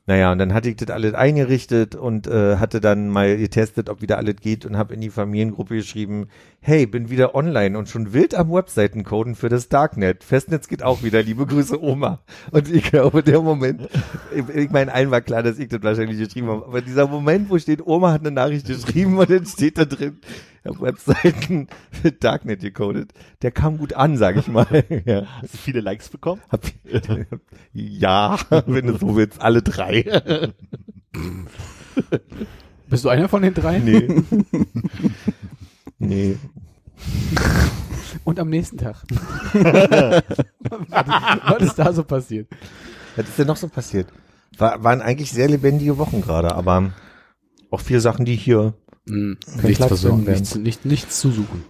Naja, 0.06 0.32
und 0.32 0.38
dann 0.38 0.52
hatte 0.52 0.68
ich 0.68 0.74
das 0.74 0.90
alles 0.90 1.14
eingerichtet 1.14 1.94
und 1.94 2.26
äh, 2.26 2.56
hatte 2.56 2.80
dann 2.80 3.08
mal 3.08 3.36
getestet, 3.36 3.88
ob 3.88 4.02
wieder 4.02 4.18
alles 4.18 4.34
geht 4.40 4.66
und 4.66 4.76
habe 4.76 4.94
in 4.94 5.00
die 5.00 5.10
Familiengruppe 5.10 5.76
geschrieben, 5.76 6.26
hey, 6.60 6.86
bin 6.86 7.08
wieder 7.08 7.36
online 7.36 7.78
und 7.78 7.88
schon 7.88 8.12
wild 8.12 8.34
am 8.34 8.50
Webseiten 8.52 9.04
coden 9.04 9.36
für 9.36 9.48
das 9.48 9.68
Darknet. 9.68 10.24
Festnetz 10.24 10.66
geht 10.66 10.82
auch 10.82 11.04
wieder, 11.04 11.22
liebe 11.22 11.46
Grüße 11.46 11.80
Oma. 11.80 12.20
Und 12.50 12.68
ich 12.68 12.82
glaube, 12.82 13.22
der 13.22 13.40
Moment, 13.42 13.88
ich, 14.34 14.48
ich 14.48 14.70
meine, 14.70 14.92
allen 14.92 15.12
war 15.12 15.20
klar, 15.20 15.44
dass 15.44 15.60
ich 15.60 15.68
das 15.68 15.84
wahrscheinlich 15.84 16.18
geschrieben 16.18 16.48
habe, 16.48 16.66
aber 16.66 16.80
dieser 16.80 17.06
Moment, 17.06 17.48
wo 17.48 17.56
steht, 17.58 17.86
Oma 17.86 18.10
hat 18.10 18.22
eine 18.22 18.32
Nachricht 18.32 18.66
geschrieben 18.66 19.16
und 19.18 19.30
dann 19.30 19.46
steht 19.46 19.78
da 19.78 19.84
drin, 19.84 20.18
Webseiten 20.64 21.68
für 21.90 22.12
Darknet 22.12 22.60
gecodet, 22.60 23.12
der 23.42 23.50
kam 23.50 23.78
gut 23.78 23.94
an, 23.94 24.16
sag 24.16 24.36
ich 24.36 24.48
mal. 24.48 24.66
ja. 25.04 25.26
Hast 25.40 25.54
du 25.54 25.58
viele 25.58 25.80
Likes 25.80 26.08
bekommen? 26.08 26.40
Hab, 26.50 26.64
ja, 27.72 28.38
wenn 28.66 28.86
du 28.86 28.98
so 28.98 29.16
willst, 29.16 29.40
alle 29.40 29.62
drei. 29.62 30.22
Bist 32.88 33.04
du 33.04 33.08
einer 33.08 33.28
von 33.28 33.42
den 33.42 33.54
drei? 33.54 33.78
Nee. 33.78 34.22
nee. 35.98 36.36
Und 38.24 38.38
am 38.38 38.48
nächsten 38.48 38.78
Tag. 38.78 39.02
was, 39.52 40.22
was 41.44 41.62
ist 41.62 41.78
da 41.78 41.92
so 41.92 42.04
passiert? 42.04 42.48
Was 43.16 43.28
ist 43.28 43.38
denn 43.38 43.46
noch 43.46 43.56
so 43.56 43.68
passiert? 43.68 44.08
War, 44.58 44.84
waren 44.84 45.00
eigentlich 45.00 45.32
sehr 45.32 45.48
lebendige 45.48 45.98
Wochen 45.98 46.20
gerade, 46.20 46.54
aber 46.54 46.92
auch 47.70 47.80
viele 47.80 48.00
Sachen, 48.00 48.24
die 48.24 48.36
hier. 48.36 48.74
Hm, 49.08 49.36
Kein 49.56 49.66
nichts 49.70 49.84
versorgen, 49.86 50.24
nichts, 50.24 50.54
nicht, 50.54 50.84
nichts 50.84 51.20
zu 51.20 51.30
suchen. 51.30 51.64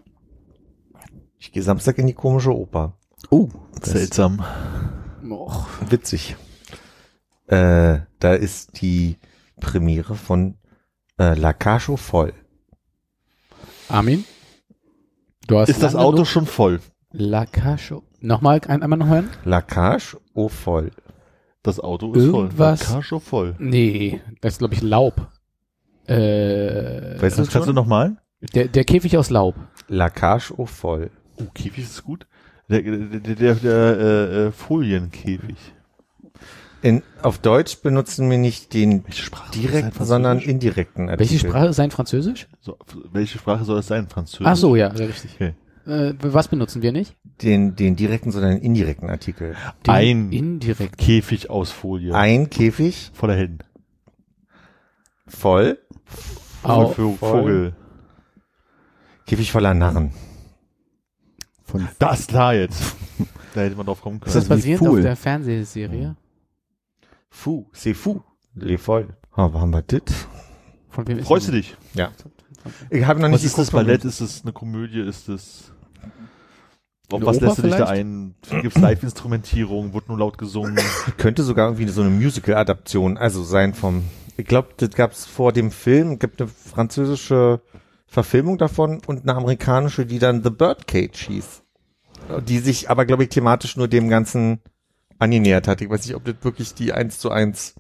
Ich 1.38 1.50
gehe 1.52 1.62
Samstag 1.62 1.98
in 1.98 2.06
die 2.06 2.12
komische 2.14 2.54
Oper. 2.54 2.98
Oh, 3.30 3.48
Seltsam. 3.82 4.44
Och, 5.28 5.66
Witzig. 5.88 6.36
Äh, 7.46 8.00
da 8.18 8.34
ist 8.34 8.80
die 8.80 9.16
Premiere 9.60 10.14
von 10.14 10.56
äh, 11.18 11.34
La 11.34 11.52
Cacho 11.52 11.96
voll. 11.96 12.32
Armin? 13.88 14.24
Du 15.46 15.58
hast 15.58 15.68
Ist 15.68 15.82
das 15.82 15.94
Auto 15.94 16.18
genug- 16.18 16.26
schon 16.26 16.46
voll? 16.46 16.80
La 17.10 17.46
Cacho. 17.46 18.02
Nochmal, 18.20 18.60
ein, 18.68 18.82
einmal 18.82 18.98
noch 18.98 19.08
hören? 19.08 19.28
La 19.44 19.60
Cage 19.60 20.16
oh 20.34 20.48
voll. 20.48 20.92
Das 21.62 21.80
Auto 21.80 22.12
ist 22.14 22.22
Irgendwas- 22.24 22.82
voll. 22.84 22.94
Carshow 22.94 23.18
voll. 23.20 23.56
Nee, 23.58 24.20
das 24.40 24.54
ist, 24.54 24.58
glaube 24.58 24.74
ich, 24.74 24.82
Laub. 24.82 25.28
Äh, 26.12 27.22
Weißt 27.22 27.38
du 27.38 27.46
kannst 27.46 27.68
du 27.68 27.72
nochmal? 27.72 28.16
der, 28.54 28.68
der 28.68 28.84
Käfig 28.84 29.16
aus 29.16 29.30
Laub. 29.30 29.54
La 29.88 30.10
Cage 30.10 30.52
oh 30.56 30.66
voll. 30.66 31.10
Oh, 31.40 31.44
Käfig 31.54 31.84
ist 31.84 32.02
gut. 32.04 32.26
Der, 32.68 32.82
der, 32.82 32.98
der, 33.20 33.34
der, 33.34 33.54
der 33.54 33.98
äh, 33.98 34.46
äh, 34.46 34.52
Folienkäfig. 34.52 35.56
In, 36.82 37.02
auf 37.22 37.38
Deutsch 37.38 37.80
benutzen 37.82 38.28
wir 38.28 38.38
nicht 38.38 38.74
den 38.74 39.04
Welche 39.04 39.22
Sprache 39.22 39.52
soll 39.52 39.62
das 39.62 39.70
direkten, 39.70 39.92
sein? 39.98 40.06
sondern 40.06 40.32
Französisch? 40.38 40.50
indirekten 40.52 41.08
Artikel. 41.08 41.20
Welche 41.30 41.38
Sprache 41.48 41.66
ist 41.68 41.76
sein 41.76 41.90
Französisch? 41.92 42.48
So, 42.60 42.76
welche 43.12 43.38
Sprache 43.38 43.64
soll 43.64 43.78
es 43.78 43.86
sein? 43.86 44.08
Französisch? 44.08 44.46
Ach 44.46 44.56
so, 44.56 44.74
ja, 44.74 44.94
sehr 44.94 45.08
richtig. 45.08 45.34
Okay. 45.34 45.54
Äh, 45.86 46.14
was 46.20 46.48
benutzen 46.48 46.82
wir 46.82 46.90
nicht? 46.92 47.16
Den, 47.42 47.76
den 47.76 47.94
direkten, 47.96 48.30
sondern 48.32 48.52
den 48.52 48.62
indirekten 48.62 49.10
Artikel. 49.10 49.54
Den 49.86 49.94
Ein 49.94 50.32
Indirekt. 50.32 50.98
Käfig 50.98 51.50
aus 51.50 51.70
Folie. 51.70 52.14
Ein 52.14 52.50
Käfig 52.50 53.10
Voller 53.14 53.34
Helden. 53.36 53.58
voll, 55.26 55.78
Au, 55.78 55.81
Vogel. 56.04 57.16
Vogel. 57.18 57.72
Käfig 59.26 59.50
voller 59.52 59.74
Narren. 59.74 60.12
Von 61.64 61.88
Das 61.98 62.20
ist 62.20 62.28
klar 62.28 62.54
jetzt. 62.54 62.94
da 63.54 63.60
hätte 63.62 63.76
man 63.76 63.86
drauf 63.86 64.00
kommen 64.02 64.16
Ist 64.16 64.24
können. 64.24 64.34
das 64.34 64.50
Also 64.50 64.50
wie 64.50 64.72
basierend 64.72 64.88
auf 64.88 65.00
der 65.00 65.16
Fernsehserie? 65.16 66.16
Fou, 67.30 67.66
c'est 67.74 67.94
fou. 67.94 68.22
Le 68.54 68.76
voll. 68.76 69.08
Oh, 69.36 69.48
wo 69.52 69.60
haben 69.60 69.70
wir 69.70 69.82
das? 69.82 70.02
Von 70.90 71.06
wem 71.08 71.18
ist 71.18 71.26
Freust 71.26 71.48
du 71.48 71.52
dich? 71.52 71.74
Ja. 71.94 72.10
Ich 72.90 73.06
habe 73.06 73.20
noch 73.20 73.26
Was 73.30 73.40
nicht 73.42 73.44
ist 73.46 73.58
das? 73.58 73.70
Ballett? 73.70 74.04
Ist 74.04 74.20
es 74.20 74.42
eine 74.42 74.52
Komödie? 74.52 75.00
Ist 75.00 75.28
es... 75.28 75.72
Auf 77.10 77.22
was 77.24 77.36
Oper 77.38 77.46
lässt 77.46 77.58
du 77.58 77.62
dich 77.62 77.74
da 77.76 77.86
ein? 77.86 78.34
Gibt's 78.60 78.78
Live-Instrumentierung? 78.78 79.92
Wird 79.94 80.08
nur 80.08 80.18
laut 80.18 80.38
gesungen? 80.38 80.78
Könnte 81.16 81.42
sogar 81.42 81.68
irgendwie 81.68 81.88
so 81.88 82.02
eine 82.02 82.10
Musical-Adaption, 82.10 83.16
also 83.18 83.42
sein 83.42 83.74
vom, 83.74 84.04
ich 84.36 84.46
glaube, 84.46 84.70
das 84.76 84.90
gab's 84.90 85.26
vor 85.26 85.52
dem 85.52 85.70
Film, 85.70 86.18
gibt 86.18 86.40
eine 86.40 86.48
französische 86.48 87.60
Verfilmung 88.06 88.58
davon 88.58 89.00
und 89.06 89.22
eine 89.22 89.34
amerikanische, 89.34 90.06
die 90.06 90.18
dann 90.18 90.42
The 90.42 90.50
Birdcage 90.50 91.26
hieß. 91.26 91.62
Die 92.46 92.58
sich 92.58 92.90
aber, 92.90 93.04
glaube 93.04 93.24
ich, 93.24 93.30
thematisch 93.30 93.76
nur 93.76 93.88
dem 93.88 94.08
Ganzen 94.08 94.60
angenähert 95.18 95.68
hat. 95.68 95.80
Ich 95.80 95.90
weiß 95.90 96.06
nicht, 96.06 96.14
ob 96.14 96.24
das 96.24 96.36
wirklich 96.42 96.74
die 96.74 96.92
eins 96.92 97.18
zu 97.18 97.30
eins 97.30 97.74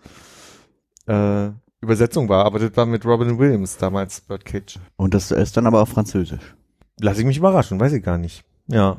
äh, 1.06 1.50
Übersetzung 1.80 2.28
war, 2.28 2.44
aber 2.44 2.58
das 2.58 2.76
war 2.76 2.86
mit 2.86 3.04
Robin 3.04 3.38
Williams 3.38 3.76
damals, 3.76 4.20
Birdcage. 4.20 4.78
Und 4.96 5.14
das 5.14 5.30
ist 5.30 5.56
dann 5.56 5.66
aber 5.66 5.82
auf 5.82 5.90
Französisch. 5.90 6.54
Lass 7.00 7.18
ich 7.18 7.24
mich 7.24 7.38
überraschen, 7.38 7.80
weiß 7.80 7.92
ich 7.92 8.02
gar 8.02 8.18
nicht. 8.18 8.44
Ja. 8.68 8.98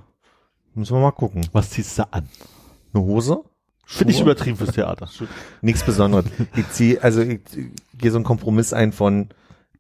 Müssen 0.74 0.96
wir 0.96 1.02
mal 1.02 1.12
gucken. 1.12 1.48
Was 1.52 1.70
ziehst 1.70 1.98
du 1.98 2.12
an? 2.12 2.28
Eine 2.94 3.04
Hose? 3.04 3.44
Finde 3.86 4.14
ich 4.14 4.22
übertrieben 4.22 4.58
fürs 4.58 4.72
Theater. 4.72 5.10
Nichts 5.62 5.84
Besonderes. 5.84 6.26
Ich 6.56 6.70
zieh, 6.72 7.00
also 7.00 7.22
ich 7.22 7.42
gehe 7.98 8.12
so 8.12 8.18
einen 8.18 8.26
Kompromiss 8.26 8.74
ein 8.74 8.92
von 8.92 9.30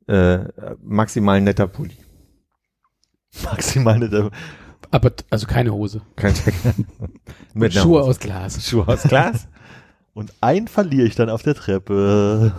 äh, 0.07 0.39
maximal 0.81 1.39
netter 1.41 1.67
Pulli. 1.67 1.97
Maximal 3.43 4.03
äh, 4.03 4.29
Aber, 4.91 5.11
also 5.29 5.47
keine 5.47 5.73
Hose. 5.73 6.01
Kein 6.15 6.33
Mit 7.53 7.73
Schuhe 7.73 8.01
Hose. 8.01 8.09
aus 8.09 8.19
Glas. 8.19 8.67
Schuhe 8.67 8.87
aus 8.87 9.03
Glas. 9.03 9.47
Und 10.13 10.33
einen 10.41 10.67
verliere 10.67 11.07
ich 11.07 11.15
dann 11.15 11.29
auf 11.29 11.41
der 11.41 11.55
Treppe. 11.55 12.53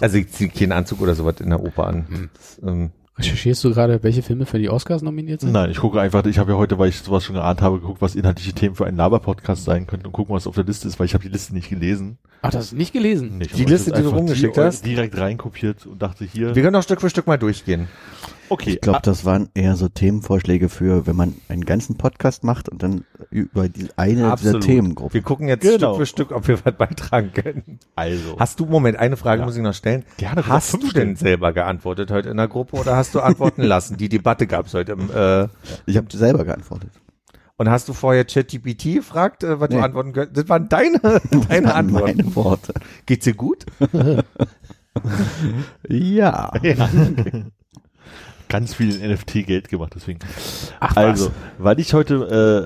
Also 0.00 0.18
ich 0.18 0.30
ziehe 0.32 0.50
keinen 0.50 0.72
Anzug 0.72 1.00
oder 1.00 1.14
sowas 1.14 1.40
in 1.40 1.50
der 1.50 1.62
Oper 1.62 1.86
an. 1.86 2.08
Hm. 2.08 2.30
Das, 2.34 2.60
ähm, 2.62 2.90
Recherchierst 3.18 3.64
du 3.64 3.70
gerade, 3.70 4.02
welche 4.02 4.22
Filme 4.22 4.44
für 4.44 4.58
die 4.58 4.68
Oscars 4.68 5.00
nominiert 5.00 5.40
sind? 5.40 5.52
Nein, 5.52 5.70
ich 5.70 5.78
gucke 5.78 5.98
einfach, 6.00 6.24
ich 6.26 6.38
habe 6.38 6.52
ja 6.52 6.58
heute, 6.58 6.78
weil 6.78 6.90
ich 6.90 6.98
sowas 6.98 7.24
schon 7.24 7.36
geahnt 7.36 7.62
habe, 7.62 7.80
geguckt, 7.80 8.02
was 8.02 8.14
inhaltliche 8.14 8.52
Themen 8.52 8.74
für 8.74 8.84
einen 8.84 8.98
Laber-Podcast 8.98 9.64
sein 9.64 9.86
könnten 9.86 10.06
und 10.06 10.12
gucken, 10.12 10.34
was 10.34 10.46
auf 10.46 10.54
der 10.54 10.64
Liste 10.64 10.86
ist, 10.86 10.98
weil 10.98 11.06
ich 11.06 11.14
habe 11.14 11.24
die 11.24 11.30
Liste 11.30 11.54
nicht 11.54 11.70
gelesen. 11.70 12.18
Ach, 12.46 12.50
das 12.52 12.66
ist 12.66 12.72
nicht 12.74 12.92
gelesen. 12.92 13.38
Nee, 13.38 13.46
Die 13.46 13.64
Liste, 13.64 13.92
die 13.92 14.02
du 14.02 14.08
rumgeschickt 14.10 14.56
di- 14.56 14.60
hast? 14.60 14.84
Direkt 14.86 15.18
reinkopiert 15.18 15.86
und 15.86 16.00
dachte 16.00 16.24
hier, 16.24 16.54
wir 16.54 16.62
können 16.62 16.74
doch 16.74 16.82
Stück 16.82 17.00
für 17.00 17.10
Stück 17.10 17.26
mal 17.26 17.36
durchgehen. 17.38 17.88
okay, 18.48 18.70
Ich 18.70 18.80
glaube, 18.80 18.98
ah, 18.98 19.02
das 19.02 19.24
waren 19.24 19.48
eher 19.54 19.76
so 19.76 19.88
Themenvorschläge 19.88 20.68
für, 20.68 21.06
wenn 21.06 21.16
man 21.16 21.34
einen 21.48 21.64
ganzen 21.64 21.96
Podcast 21.96 22.44
macht 22.44 22.68
und 22.68 22.82
dann 22.82 23.04
über 23.30 23.68
die 23.68 23.88
eine 23.96 24.34
dieser 24.38 24.60
Themengruppen. 24.60 25.14
Wir 25.14 25.22
gucken 25.22 25.48
jetzt 25.48 25.62
Genau. 25.62 25.94
Stück 25.94 25.96
für 25.96 26.06
Stück, 26.06 26.32
ob 26.32 26.46
wir 26.48 26.58
was 26.64 26.74
beitragen 26.76 27.32
können. 27.34 27.80
also, 27.96 28.36
Hast 28.38 28.60
du, 28.60 28.66
Moment, 28.66 28.98
eine 28.98 29.16
Frage 29.16 29.40
Ja. 29.40 29.46
muss 29.46 29.56
ich 29.56 29.62
noch 29.62 29.74
stellen. 29.74 30.04
Gerne, 30.16 30.46
Hast 30.46 30.74
du 30.74 30.92
denn 30.92 31.16
selber 31.16 31.52
geantwortet 31.52 32.10
heute 32.10 32.28
in 32.30 32.36
der 32.36 32.48
Gruppe 32.48 32.76
oder 32.76 32.96
hast 32.96 33.14
du 33.14 33.20
antworten 33.20 33.62
lassen? 33.64 33.96
Die 33.96 34.08
Debatte 34.08 34.46
gab 34.46 34.66
es 34.66 34.74
heute 34.74 34.92
im, 34.92 35.10
äh, 35.12 35.48
Ich 35.86 35.96
habe 35.96 36.06
selber 36.16 36.44
geantwortet. 36.44 36.90
Und 37.58 37.70
hast 37.70 37.88
du 37.88 37.92
vorher 37.92 38.24
ChatGPT 38.24 38.94
gefragt, 38.96 39.42
äh, 39.44 39.60
was 39.60 39.68
du 39.70 39.76
Nee. 39.76 39.82
antworten 39.82 40.12
könntest? 40.12 40.36
Das 40.36 40.48
waren 40.48 40.68
deine, 40.68 40.98
deine 41.00 41.20
Das 41.30 41.48
waren 41.50 41.66
Antworten. 41.66 42.16
Meine 42.18 42.36
Worte. 42.36 42.74
Geht's 43.06 43.24
dir 43.24 43.34
gut? 43.34 43.64
Ja. 45.88 46.50
ganz 48.48 48.74
viel 48.74 48.94
in 48.94 49.10
NFT-Geld 49.12 49.68
gemacht, 49.68 49.92
deswegen. 49.94 50.20
Ach, 50.80 50.96
Also, 50.96 51.26
was? 51.26 51.32
weil 51.58 51.80
ich 51.80 51.92
heute 51.94 52.14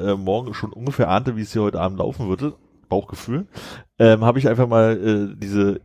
äh, 0.07 0.11
äh, 0.13 0.17
morgen 0.17 0.55
schon 0.55 0.73
ungefähr 0.73 1.09
ahnte, 1.09 1.37
wie 1.37 1.43
es 1.43 1.53
hier 1.53 1.63
heute 1.63 1.81
Abend 1.81 1.99
laufen 1.99 2.29
würde, 2.29 2.55
Bauchgefühl, 2.89 3.47
ähm, 3.99 4.25
habe 4.25 4.39
ich 4.39 4.49
einfach 4.49 4.69
mal 4.69 5.33
äh, 5.33 5.37
diese 5.37 5.81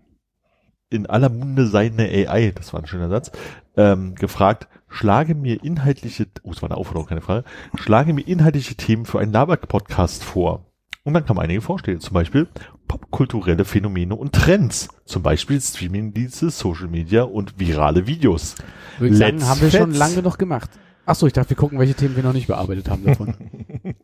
in 0.91 1.07
aller 1.07 1.29
Munde 1.29 1.65
seiende 1.65 2.03
AI, 2.03 2.51
das 2.55 2.73
war 2.73 2.79
ein 2.81 2.87
schöner 2.87 3.09
Satz, 3.09 3.31
ähm, 3.75 4.13
gefragt, 4.15 4.67
schlage 4.95 5.35
mir 5.35 5.63
inhaltliche, 5.63 6.27
oh, 6.43 6.51
das 6.51 6.61
war 6.61 6.69
eine 6.69 6.77
Aufforderung, 6.77 7.07
keine 7.07 7.21
Frage, 7.21 7.43
schlage 7.75 8.13
mir 8.13 8.25
inhaltliche 8.25 8.75
Themen 8.75 9.05
für 9.05 9.19
einen 9.19 9.33
Laber-Podcast 9.33 10.23
vor. 10.23 10.65
Und 11.03 11.13
dann 11.13 11.25
kamen 11.25 11.39
einige 11.39 11.61
Vorschläge, 11.61 11.99
zum 11.99 12.13
Beispiel 12.13 12.47
popkulturelle 12.87 13.65
Phänomene 13.65 14.15
und 14.15 14.33
Trends, 14.33 14.87
zum 15.05 15.21
Beispiel 15.21 15.59
Streamingdienste, 15.59 16.49
Social 16.49 16.87
Media 16.87 17.23
und 17.23 17.59
virale 17.59 18.07
Videos. 18.07 18.55
Würde 18.97 19.15
sagen, 19.15 19.45
haben 19.45 19.61
wir 19.61 19.69
schon 19.69 19.93
lange 19.93 20.15
genug 20.15 20.37
gemacht. 20.37 20.71
Ach 21.05 21.15
so, 21.15 21.27
ich 21.27 21.33
dachte, 21.33 21.51
wir 21.51 21.57
gucken, 21.57 21.77
welche 21.77 21.93
Themen 21.93 22.15
wir 22.15 22.23
noch 22.23 22.33
nicht 22.33 22.47
bearbeitet 22.47 22.89
haben 22.89 23.03
davon. 23.03 23.35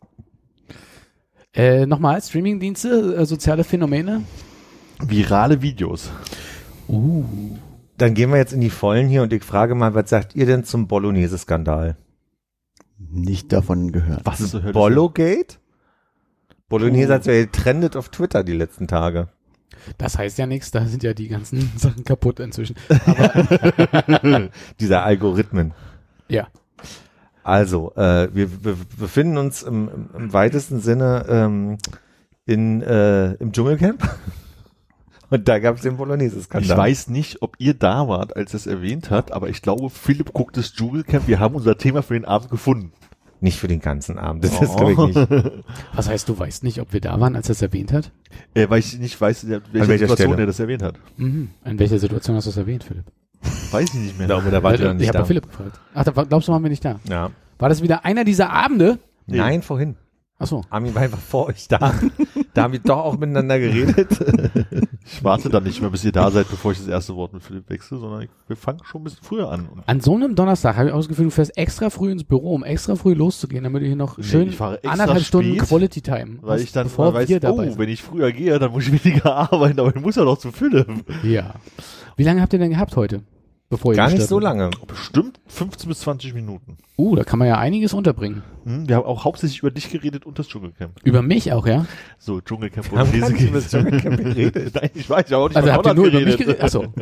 äh, 1.54 1.86
nochmal, 1.86 2.20
Streamingdienste, 2.20 3.16
äh, 3.16 3.24
soziale 3.24 3.64
Phänomene. 3.64 4.22
Virale 5.00 5.60
Videos. 5.62 6.10
Uh. 6.86 7.24
Dann 8.02 8.14
gehen 8.14 8.30
wir 8.30 8.36
jetzt 8.38 8.52
in 8.52 8.60
die 8.60 8.68
Vollen 8.68 9.06
hier 9.06 9.22
und 9.22 9.32
ich 9.32 9.44
frage 9.44 9.76
mal, 9.76 9.94
was 9.94 10.10
sagt 10.10 10.34
ihr 10.34 10.44
denn 10.44 10.64
zum 10.64 10.88
Bolognese-Skandal? 10.88 11.96
Nicht 12.98 13.52
davon 13.52 13.92
gehört. 13.92 14.22
Was 14.24 14.40
ist 14.40 14.72
Bollogate? 14.72 15.60
Bolognese 16.68 17.14
hat 17.14 17.26
ja 17.26 17.34
getrendet 17.34 17.94
auf 17.94 18.08
Twitter 18.08 18.42
die 18.42 18.54
letzten 18.54 18.88
Tage. 18.88 19.28
Das 19.98 20.18
heißt 20.18 20.36
ja 20.38 20.48
nichts, 20.48 20.72
da 20.72 20.84
sind 20.84 21.04
ja 21.04 21.14
die 21.14 21.28
ganzen 21.28 21.70
Sachen 21.76 22.02
kaputt 22.02 22.40
inzwischen. 22.40 22.74
Dieser 24.80 25.04
Algorithmen. 25.04 25.72
Ja. 26.26 26.48
Also, 27.44 27.94
äh, 27.94 28.34
wir, 28.34 28.64
wir 28.64 28.76
befinden 28.98 29.36
uns 29.36 29.62
im, 29.62 29.88
im, 29.88 30.10
im 30.12 30.32
weitesten 30.32 30.80
Sinne 30.80 31.24
ähm, 31.28 31.78
in, 32.46 32.82
äh, 32.82 33.34
im 33.34 33.52
Dschungelcamp. 33.52 34.02
Und 35.32 35.48
da 35.48 35.58
gab 35.60 35.76
es 35.76 35.82
den 35.82 35.96
Bolognese-Skandal. 35.96 36.70
Ich 36.70 36.76
weiß 36.76 37.08
nicht, 37.08 37.40
ob 37.40 37.56
ihr 37.58 37.72
da 37.72 38.06
wart, 38.06 38.36
als 38.36 38.52
er 38.52 38.58
es 38.58 38.66
erwähnt 38.66 39.08
hat, 39.08 39.32
aber 39.32 39.48
ich 39.48 39.62
glaube, 39.62 39.88
Philipp 39.88 40.34
guckt 40.34 40.58
das 40.58 40.74
Dschungelcamp. 40.74 41.26
Wir 41.26 41.40
haben 41.40 41.54
unser 41.54 41.78
Thema 41.78 42.02
für 42.02 42.12
den 42.12 42.26
Abend 42.26 42.50
gefunden. 42.50 42.92
Nicht 43.40 43.58
für 43.58 43.66
den 43.66 43.80
ganzen 43.80 44.18
Abend. 44.18 44.44
Das 44.44 44.60
ist, 44.60 44.76
glaube 44.76 44.92
ich, 44.92 44.98
nicht. 44.98 45.52
Was 45.94 46.10
heißt, 46.10 46.28
du 46.28 46.38
weißt 46.38 46.64
nicht, 46.64 46.80
ob 46.82 46.92
wir 46.92 47.00
da 47.00 47.18
waren, 47.18 47.34
als 47.34 47.48
er 47.48 47.52
es 47.52 47.62
erwähnt 47.62 47.94
hat? 47.94 48.12
Äh, 48.52 48.68
weil 48.68 48.80
ich 48.80 48.98
nicht 48.98 49.18
weiß, 49.18 49.44
in 49.44 49.50
welcher 49.50 49.64
welcher 49.72 49.88
Situation 50.00 50.28
Stelle? 50.28 50.42
er 50.42 50.46
das 50.46 50.60
erwähnt 50.60 50.82
hat. 50.82 50.96
Mhm. 51.16 51.48
In 51.64 51.78
welcher 51.78 51.98
Situation 51.98 52.36
hast 52.36 52.44
du 52.44 52.50
es 52.50 52.56
erwähnt, 52.58 52.84
Philipp? 52.84 53.06
Weiß 53.70 53.88
ich 53.88 53.94
nicht 53.94 54.18
mehr. 54.18 54.26
Ich 54.26 54.28
glaube, 54.28 54.50
da 54.50 54.60
noch 54.60 54.70
ich 54.70 54.80
nicht 54.80 55.08
habe 55.08 55.12
da. 55.12 55.18
doch 55.20 55.26
Philipp 55.26 55.48
gefragt. 55.48 55.80
Ach, 55.94 56.04
da 56.04 56.14
war- 56.14 56.26
glaubst 56.26 56.46
du, 56.46 56.52
waren 56.52 56.62
wir 56.62 56.68
nicht 56.68 56.84
da? 56.84 57.00
Ja. 57.08 57.30
War 57.58 57.70
das 57.70 57.82
wieder 57.82 58.04
einer 58.04 58.24
dieser 58.24 58.50
Abende? 58.50 58.98
Nee. 59.26 59.38
Nein, 59.38 59.62
vorhin. 59.62 59.96
Ach 60.38 60.46
so. 60.46 60.62
Armin 60.68 60.94
war 60.94 61.02
einfach 61.02 61.18
vor 61.18 61.46
euch 61.46 61.68
da. 61.68 61.94
da 62.54 62.64
haben 62.64 62.72
wir 62.72 62.80
doch 62.80 62.98
auch 62.98 63.18
miteinander 63.18 63.58
geredet. 63.58 64.08
Ich 65.04 65.24
warte 65.24 65.48
dann 65.50 65.64
nicht 65.64 65.80
mehr, 65.80 65.90
bis 65.90 66.04
ihr 66.04 66.12
da 66.12 66.30
seid, 66.30 66.48
bevor 66.48 66.72
ich 66.72 66.78
das 66.78 66.86
erste 66.86 67.16
Wort 67.16 67.32
mit 67.32 67.42
Philipp 67.42 67.68
wechsle, 67.68 67.98
sondern 67.98 68.22
ich, 68.22 68.30
wir 68.46 68.56
fangen 68.56 68.78
schon 68.84 69.00
ein 69.00 69.04
bisschen 69.04 69.22
früher 69.22 69.50
an. 69.50 69.68
Und 69.68 69.82
An 69.86 70.00
so 70.00 70.14
einem 70.14 70.36
Donnerstag 70.36 70.76
habe 70.76 70.88
ich 70.88 70.94
auch 70.94 70.98
das 70.98 71.08
Gefühl, 71.08 71.24
du 71.24 71.30
fährst 71.30 71.56
extra 71.58 71.90
früh 71.90 72.12
ins 72.12 72.24
Büro, 72.24 72.54
um 72.54 72.62
extra 72.62 72.94
früh 72.94 73.14
loszugehen, 73.14 73.64
damit 73.64 73.82
du 73.82 73.86
hier 73.86 73.96
noch 73.96 74.16
Nee, 74.16 74.24
schön 74.24 74.48
ich 74.48 74.56
fahre 74.56 74.76
extra 74.76 74.92
anderthalb 74.92 75.24
Stunden 75.24 75.56
spät, 75.56 75.68
Quality 75.68 76.02
Time 76.02 76.38
weil 76.40 76.54
hast, 76.54 76.62
ich 76.62 76.72
dann 76.72 76.84
bevor 76.84 77.12
weiß, 77.12 77.28
oh, 77.44 77.62
sind. 77.62 77.78
wenn 77.78 77.88
ich 77.88 78.02
früher 78.02 78.30
gehe, 78.32 78.58
dann 78.58 78.70
muss 78.70 78.86
ich 78.86 79.04
weniger 79.04 79.34
arbeiten, 79.52 79.80
aber 79.80 79.94
ich 79.94 80.00
muss 80.00 80.14
ja 80.14 80.24
noch 80.24 80.38
zu 80.38 80.52
Philipp. 80.52 80.86
Ja. 81.24 81.54
Wie 82.16 82.24
lange 82.24 82.40
habt 82.40 82.52
ihr 82.52 82.58
denn 82.58 82.70
gehabt 82.70 82.94
heute? 82.96 83.22
Bevor 83.72 83.94
ihr 83.94 83.96
Gar 83.96 84.10
nicht 84.10 84.28
so 84.28 84.38
lange. 84.38 84.68
Bestimmt 84.86 85.40
15 85.46 85.88
bis 85.88 86.00
20 86.00 86.34
Minuten. 86.34 86.76
Uh, 86.98 87.16
da 87.16 87.24
kann 87.24 87.38
man 87.38 87.48
ja 87.48 87.56
einiges 87.56 87.94
unterbringen. 87.94 88.42
Hm, 88.64 88.86
wir 88.86 88.96
haben 88.96 89.06
auch 89.06 89.24
hauptsächlich 89.24 89.60
über 89.60 89.70
dich 89.70 89.88
geredet 89.88 90.26
und 90.26 90.38
das 90.38 90.48
Dschungelcamp. 90.48 91.00
Über 91.04 91.22
mich 91.22 91.54
auch, 91.54 91.66
ja? 91.66 91.86
So, 92.18 92.42
Dschungelcamp 92.42 92.92
Wir 92.92 92.98
haben 92.98 93.22
und 93.22 93.40
über 93.40 93.60
das 93.60 93.70
Dschungelcamp 93.70 94.18
geredet. 94.18 94.74
Nein, 94.82 94.90
ich 94.92 95.08
weiß, 95.08 95.24
ich 95.26 95.32
habe 95.32 95.44
auch 95.44 95.48
nicht 95.48 95.56
Also 95.56 95.72
habt 95.72 95.86
ihr 95.86 95.94
nur 95.94 96.04
über 96.04 96.20
mich 96.20 96.36
geredet. 96.36 96.58
geredet? 96.58 96.62
Achso. 96.62 96.84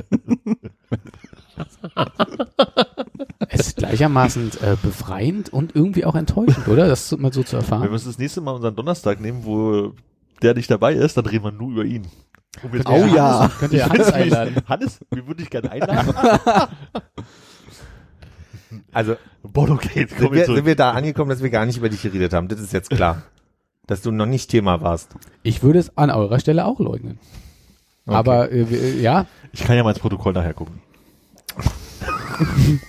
es 3.48 3.60
ist 3.66 3.76
gleichermaßen 3.78 4.52
äh, 4.62 4.76
befreiend 4.80 5.52
und 5.52 5.74
irgendwie 5.74 6.04
auch 6.04 6.14
enttäuschend, 6.14 6.68
oder? 6.68 6.86
Das 6.86 7.10
mal 7.18 7.32
so 7.32 7.42
zu 7.42 7.56
Wenn 7.56 7.62
wir 7.62 7.64
erfahren. 7.64 7.88
uns 7.88 8.04
das 8.04 8.18
nächste 8.18 8.42
Mal 8.42 8.52
unseren 8.52 8.76
Donnerstag 8.76 9.20
nehmen, 9.20 9.44
wo 9.44 9.92
der 10.40 10.54
nicht 10.54 10.70
dabei 10.70 10.94
ist, 10.94 11.16
dann 11.16 11.26
reden 11.26 11.42
wir 11.42 11.50
nur 11.50 11.72
über 11.72 11.84
ihn. 11.84 12.06
Um 12.62 12.75
jetzt 12.75 12.87
Oh 12.88 13.07
ja. 13.07 13.40
Hannes, 13.40 13.59
könnt 13.59 13.73
ihr 13.73 13.87
Hannes 13.88 14.12
einladen. 14.12 14.57
Hannes, 14.69 14.99
wie 15.11 15.26
würde 15.26 15.42
ich 15.42 15.50
gerne 15.50 15.71
einladen? 15.73 16.14
Also 18.92 19.16
Bodo 19.42 19.76
geht, 19.76 20.11
sind 20.11 20.19
komm 20.21 20.33
wir, 20.33 20.38
jetzt 20.40 20.49
sind 20.54 20.66
wir 20.66 20.76
da 20.76 20.90
angekommen, 20.92 21.30
dass 21.30 21.42
wir 21.42 21.50
gar 21.50 21.64
nicht 21.66 21.78
über 21.78 21.88
dich 21.88 22.02
geredet 22.02 22.33
haben. 22.33 22.49
Das 22.49 22.61
ist 22.61 22.73
jetzt 22.73 22.90
klar. 22.90 23.23
Dass 23.87 24.02
du 24.02 24.11
noch 24.12 24.26
nicht 24.26 24.50
Thema 24.50 24.80
warst. 24.83 25.11
Ich 25.42 25.62
würde 25.62 25.78
es 25.78 25.97
an 25.97 26.11
eurer 26.11 26.38
Stelle 26.38 26.64
auch 26.64 26.78
leugnen. 26.80 27.19
Okay. 28.07 28.16
Aber 28.16 28.52
äh, 28.52 28.69
wir- 28.71 28.95
ja, 28.97 29.26
Ich 29.52 29.64
kann 29.64 29.76
ja 29.76 29.83
mal 29.83 29.90
ins 29.90 29.99
Protokoll 30.00 30.33
nachher 30.33 30.54
gucken. 30.54 30.80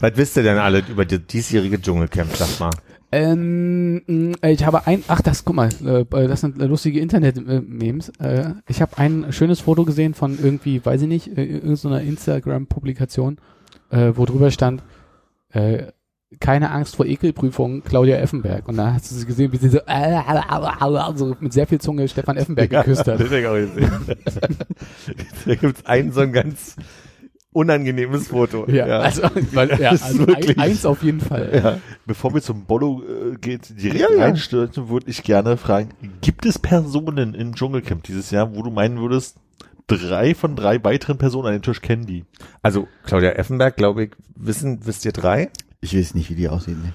Was 0.00 0.16
wisst 0.16 0.36
ihr 0.36 0.42
denn 0.42 0.58
alle 0.58 0.80
über 0.88 1.04
das 1.06 1.20
diesjährige 1.26 1.80
Dschungelcamp, 1.80 2.34
sag 2.36 2.60
mal? 2.60 2.70
Ähm, 3.12 4.02
mh, 4.06 4.48
ich 4.48 4.64
habe 4.64 4.86
ein, 4.86 5.04
ach 5.08 5.20
das, 5.20 5.44
guck 5.44 5.56
mal, 5.56 5.68
äh, 5.84 6.28
das 6.28 6.40
sind 6.40 6.58
lustige 6.58 7.00
Internet-Memes. 7.00 8.10
Äh, 8.18 8.50
ich 8.68 8.82
habe 8.82 8.98
ein 8.98 9.32
schönes 9.32 9.60
Foto 9.60 9.84
gesehen 9.84 10.14
von 10.14 10.38
irgendwie, 10.42 10.84
weiß 10.84 11.02
ich 11.02 11.08
nicht, 11.08 11.38
äh, 11.38 11.44
irgendeiner 11.44 12.00
Instagram-Publikation, 12.00 13.38
äh, 13.90 14.12
wo 14.14 14.24
drüber 14.24 14.50
stand, 14.50 14.82
äh, 15.50 15.86
keine 16.40 16.70
Angst 16.72 16.96
vor 16.96 17.06
Ekelprüfungen, 17.06 17.84
Claudia 17.84 18.16
Effenberg. 18.16 18.68
Und 18.68 18.76
da 18.76 18.94
hast 18.94 19.10
du 19.10 19.14
sie 19.14 19.26
gesehen, 19.26 19.52
wie 19.52 19.58
sie 19.58 19.68
so, 19.68 19.78
äh, 19.86 20.20
so 21.14 21.36
mit 21.40 21.52
sehr 21.52 21.66
viel 21.66 21.80
Zunge 21.80 22.08
Stefan 22.08 22.36
Effenberg 22.36 22.70
geküsst 22.70 23.06
hat. 23.06 23.20
Das 23.20 23.30
ich 23.30 23.46
auch 23.46 23.54
gesehen. 23.54 23.90
da 25.46 25.54
gibt's 25.54 25.86
ein 25.86 26.12
so 26.12 26.20
ein 26.20 26.32
ganz 26.32 26.76
unangenehmes 27.56 28.28
Foto. 28.28 28.68
Ja, 28.68 28.84
also, 29.00 29.22
weil, 29.52 29.80
ja, 29.80 29.90
also 30.02 30.26
ein, 30.26 30.58
eins 30.58 30.84
auf 30.84 31.02
jeden 31.02 31.20
Fall. 31.20 31.50
ja. 31.54 31.78
Bevor 32.06 32.32
wir 32.34 32.40
zum 32.42 32.64
Bollo 32.66 33.02
äh, 33.02 33.36
geht, 33.36 33.80
direkt 33.80 34.00
Ja, 34.00 34.06
ja. 34.16 34.24
reinstürzen, 34.24 34.88
würde 34.88 35.10
ich 35.10 35.22
gerne 35.24 35.56
fragen, 35.56 35.90
gibt 36.20 36.46
es 36.46 36.58
Personen 36.58 37.34
im 37.34 37.54
Dschungelcamp 37.54 38.04
dieses 38.04 38.30
Jahr, 38.30 38.54
wo 38.54 38.62
du 38.62 38.70
meinen 38.70 38.98
würdest, 39.00 39.36
drei 39.88 40.34
von 40.34 40.54
drei 40.56 40.82
weiteren 40.84 41.18
Personen 41.18 41.46
an 41.48 41.52
den 41.54 41.62
Tisch 41.62 41.80
kennen 41.82 42.06
die? 42.06 42.24
Also 42.62 42.86
Claudia 43.04 43.30
Effenberg, 43.30 43.76
glaube 43.76 44.04
ich, 44.04 44.10
wissen, 44.36 44.80
wisst 44.86 45.04
ihr 45.04 45.12
drei? 45.12 45.50
Ich 45.80 45.96
weiß 45.96 46.14
nicht, 46.14 46.30
wie 46.30 46.34
die 46.36 46.48
aussehen. 46.48 46.80
Ne? 46.82 46.92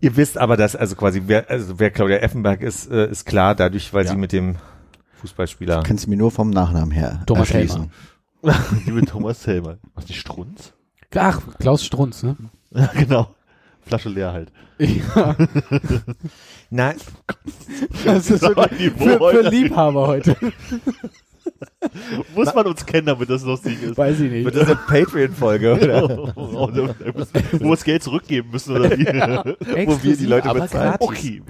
Ihr 0.00 0.16
wisst 0.16 0.38
aber, 0.38 0.56
dass 0.56 0.74
also 0.76 0.96
quasi 0.96 1.22
wer, 1.26 1.48
also 1.50 1.78
wer 1.78 1.90
Claudia 1.90 2.16
Effenberg 2.18 2.62
ist, 2.62 2.90
äh, 2.90 3.10
ist 3.10 3.24
klar, 3.26 3.54
dadurch, 3.54 3.92
weil 3.92 4.04
Ja. 4.06 4.12
sie 4.12 4.16
mit 4.18 4.32
dem 4.32 4.56
Fußballspieler. 5.20 5.82
Kannst 5.82 6.06
du 6.06 6.10
mir 6.10 6.16
nur 6.16 6.30
vom 6.30 6.50
Nachnamen 6.50 6.90
her 6.90 7.22
Thomas 7.26 7.50
erschließen. 7.50 7.90
Liebe 8.86 9.02
Thomas 9.06 9.46
Helmer. 9.46 9.78
Was, 9.94 10.04
die 10.06 10.12
Strunz? 10.14 10.72
Ach, 11.14 11.40
Klaus 11.58 11.84
Strunz, 11.84 12.22
ne? 12.22 12.36
Ja, 12.70 12.90
genau. 12.98 13.34
Flasche 13.86 14.08
leer 14.08 14.32
halt. 14.32 14.50
Ja, 14.78 15.36
Nein, 16.70 16.96
das 18.04 18.28
ist 18.28 18.40
für, 18.44 18.56
Wohl- 19.20 19.32
für 19.34 19.48
Liebhaber 19.48 20.08
heute. 20.08 20.36
Muss 22.34 22.54
man 22.54 22.66
uns 22.66 22.84
kennen, 22.86 23.06
damit 23.06 23.28
das 23.30 23.42
lustig 23.44 23.82
ist. 23.82 23.96
Weiß 23.96 24.18
ich 24.20 24.30
nicht. 24.30 24.44
wird 24.44 24.56
das 24.56 24.66
eine 24.66 24.76
Patreon-Folge, 24.76 25.72
oder? 25.74 26.32
Wo 26.36 26.68
wir 26.74 27.70
das 27.70 27.84
Geld 27.84 28.02
zurückgeben 28.02 28.50
müssen, 28.50 28.76
oder 28.76 28.90
wie? 28.90 29.04
Wo 29.86 30.02
wir 30.02 30.16
die 30.16 30.26
Leute 30.26 30.52
bezahlen. 30.52 30.94
Okay. 30.98 31.42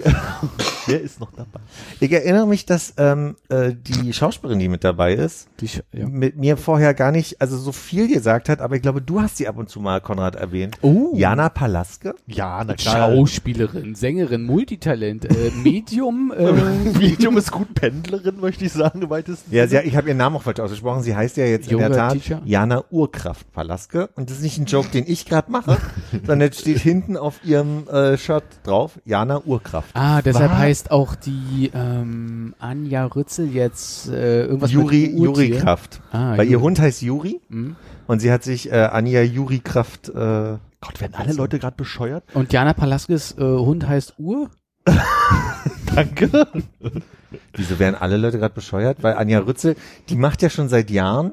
Wer 0.86 1.00
ist 1.00 1.18
noch 1.20 1.32
dabei? 1.32 1.60
Ich 2.00 2.12
erinnere 2.12 2.46
mich, 2.46 2.66
dass 2.66 2.92
ähm, 2.98 3.36
äh, 3.48 3.72
die 3.74 4.12
Schauspielerin, 4.12 4.58
die 4.58 4.68
mit 4.68 4.84
dabei 4.84 5.14
ist, 5.14 5.48
Die, 5.60 5.68
Sch- 5.68 5.82
ja. 5.92 6.06
mit 6.06 6.36
mir 6.36 6.56
vorher 6.56 6.92
gar 6.94 7.10
nicht, 7.10 7.40
also 7.40 7.56
so 7.56 7.72
viel 7.72 8.08
gesagt 8.12 8.48
hat, 8.48 8.60
aber 8.60 8.76
ich 8.76 8.82
glaube, 8.82 9.00
du 9.00 9.20
hast 9.20 9.38
sie 9.38 9.48
ab 9.48 9.56
und 9.56 9.68
zu 9.70 9.80
mal, 9.80 10.00
Konrad, 10.00 10.36
erwähnt. 10.36 10.76
Oh. 10.82 11.12
Jana 11.14 11.48
Palaske? 11.48 12.14
Ja, 12.26 12.62
na 12.64 12.74
klar. 12.74 13.10
Schauspielerin, 13.14 13.94
Sängerin, 13.94 14.44
Multitalent, 14.44 15.24
äh, 15.24 15.50
Medium, 15.62 16.32
äh, 16.36 16.52
Medium 16.98 17.38
ist 17.38 17.50
gut 17.50 17.74
Pendlerin, 17.74 18.38
möchte 18.40 18.64
ich 18.66 18.72
sagen, 18.72 19.00
im 19.02 19.10
weitesten 19.10 19.54
Ja, 19.54 19.66
sie, 19.66 19.78
ich 19.78 19.96
habe 19.96 20.03
ihren 20.06 20.16
Namen 20.18 20.36
auch 20.36 20.42
falsch 20.42 20.60
ausgesprochen. 20.60 21.02
Sie 21.02 21.14
heißt 21.16 21.36
ja 21.36 21.44
jetzt 21.46 21.70
in 21.70 21.78
der 21.78 21.88
Yoga 21.88 22.08
Tat 22.08 22.12
Teacher? 22.14 22.42
Jana 22.44 22.84
Urkraft 22.90 23.50
Palaske. 23.52 24.08
Und 24.16 24.30
das 24.30 24.38
ist 24.38 24.42
nicht 24.42 24.58
ein 24.58 24.66
Joke, 24.66 24.88
den 24.88 25.04
ich 25.06 25.26
gerade 25.26 25.50
mache, 25.50 25.76
sondern 26.26 26.48
es 26.50 26.60
steht 26.60 26.78
hinten 26.78 27.16
auf 27.16 27.40
ihrem 27.44 27.88
äh, 27.88 28.16
Shirt 28.16 28.44
drauf, 28.64 28.98
Jana 29.04 29.40
Urkraft. 29.44 29.90
Ah, 29.94 30.22
deshalb 30.22 30.50
Was? 30.52 30.58
heißt 30.58 30.90
auch 30.90 31.14
die 31.14 31.70
ähm, 31.74 32.54
Anja 32.58 33.06
Rützel 33.06 33.48
jetzt 33.48 34.08
äh, 34.08 34.44
irgendwas 34.44 34.70
Juri, 34.72 35.10
mit. 35.14 35.22
Juri 35.22 35.50
Kraft. 35.50 36.00
Ah, 36.12 36.36
Weil 36.36 36.46
ihr 36.46 36.52
Juri. 36.52 36.62
Hund 36.62 36.80
heißt 36.80 37.02
Juri 37.02 37.40
Mhm. 37.48 37.76
und 38.06 38.20
sie 38.20 38.30
hat 38.32 38.42
sich 38.44 38.70
äh, 38.72 38.76
Anja 38.76 39.22
Juri 39.22 39.58
Kraft 39.60 40.08
äh, 40.08 40.12
Gott, 40.14 41.00
werden 41.00 41.14
alle 41.14 41.32
Leute 41.32 41.58
gerade 41.58 41.76
bescheuert? 41.76 42.24
Und 42.34 42.52
Jana 42.52 42.72
Palaskes 42.74 43.32
äh, 43.38 43.40
Hund 43.42 43.86
heißt 43.88 44.14
Ur? 44.18 44.50
Danke. 45.94 46.46
Wieso 47.54 47.78
werden 47.78 47.94
alle 47.94 48.16
Leute 48.16 48.38
gerade 48.38 48.54
bescheuert? 48.54 49.02
Weil 49.02 49.14
Anja 49.14 49.38
Rützel, 49.40 49.76
die 50.08 50.16
macht 50.16 50.42
ja 50.42 50.50
schon 50.50 50.68
seit 50.68 50.90
Jahren 50.90 51.32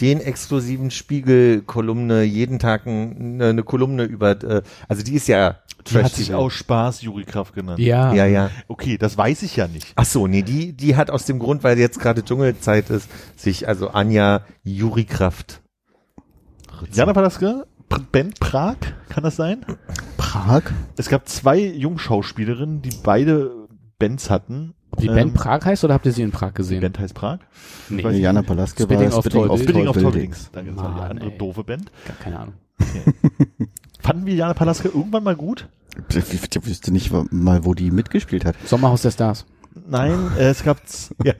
den 0.00 0.20
exklusiven 0.20 0.90
Spiegel-Kolumne, 0.90 2.22
jeden 2.22 2.58
Tag 2.58 2.86
ein- 2.86 3.16
eine, 3.34 3.48
eine 3.50 3.62
Kolumne 3.62 4.04
über, 4.04 4.30
äh, 4.42 4.62
also 4.88 5.02
die 5.02 5.14
ist 5.14 5.28
ja 5.28 5.58
Die 5.90 5.98
hat 5.98 6.12
sich 6.14 6.32
aus 6.34 6.52
Spaß 6.54 7.02
Juri 7.02 7.24
Kraft 7.24 7.54
genannt. 7.54 7.78
Ja. 7.78 8.14
Ja, 8.14 8.24
ja. 8.26 8.50
Okay, 8.68 8.96
das 8.96 9.18
weiß 9.18 9.42
ich 9.42 9.56
ja 9.56 9.66
nicht. 9.68 9.92
Ach 9.96 10.04
so, 10.06 10.26
nee, 10.26 10.42
die, 10.42 10.72
die 10.72 10.96
hat 10.96 11.10
aus 11.10 11.26
dem 11.26 11.38
Grund, 11.38 11.64
weil 11.64 11.78
jetzt 11.78 12.00
gerade 12.00 12.24
Dschungelzeit 12.24 12.88
ist, 12.90 13.10
sich 13.36 13.68
also 13.68 13.88
Anja 13.90 14.40
Juri 14.62 15.04
Kraft. 15.04 15.60
Jana 16.92 17.12
Palaske, 17.12 17.66
Band 18.12 18.40
Prag, 18.40 18.76
kann 19.10 19.22
das 19.24 19.36
sein? 19.36 19.66
Prag? 20.16 20.62
Es 20.96 21.08
gab 21.10 21.28
zwei 21.28 21.58
Jungschauspielerinnen, 21.58 22.80
die 22.82 22.90
beide 23.02 23.50
Bands 23.98 24.30
hatten. 24.30 24.72
Die 24.98 25.06
Ähm, 25.06 25.14
Band 25.14 25.34
Prag 25.34 25.64
heißt 25.64 25.84
oder 25.84 25.94
habt 25.94 26.06
ihr 26.06 26.12
sie 26.12 26.22
in 26.22 26.30
Prag 26.32 26.48
Die 26.50 26.54
gesehen? 26.54 26.80
Band 26.80 26.98
heißt 26.98 27.14
Prag. 27.14 27.38
Nee, 27.88 28.06
ich 28.08 28.18
Jana. 28.18 28.42
Palaske 28.42 28.82
Spitting 28.82 29.10
war 29.10 29.18
of 29.18 29.24
Spitting 29.24 29.40
Tall 29.42 29.50
of 29.50 29.56
Buildings. 29.64 29.64
Spitting 29.64 29.88
of 29.88 29.94
Tall 29.94 30.02
Buildings. 30.12 30.50
Danke, 30.52 30.70
das 30.72 30.82
war 30.82 30.94
die 30.94 31.00
andere 31.10 31.30
ey. 31.30 31.38
doofe 31.38 31.64
Band. 31.64 31.92
gar 32.06 32.16
keine 32.16 32.38
Ahnung. 32.38 32.54
Fanden 34.00 34.26
wir 34.26 34.34
Jana 34.34 34.54
Palaske 34.54 34.88
irgendwann 34.88 35.22
mal 35.22 35.36
gut? 35.36 35.68
Ich, 36.08 36.16
ich, 36.16 36.56
ich 36.56 36.66
wüsste 36.66 36.92
nicht 36.92 37.12
mal, 37.30 37.64
wo 37.64 37.74
die 37.74 37.90
mitgespielt 37.90 38.44
hat. 38.44 38.56
Sommerhaus 38.64 39.02
der 39.02 39.10
Stars. 39.10 39.46
Nein, 39.88 40.32
äh, 40.38 40.48
es 40.48 40.64
gab 40.64 40.78
Ja. 41.24 41.34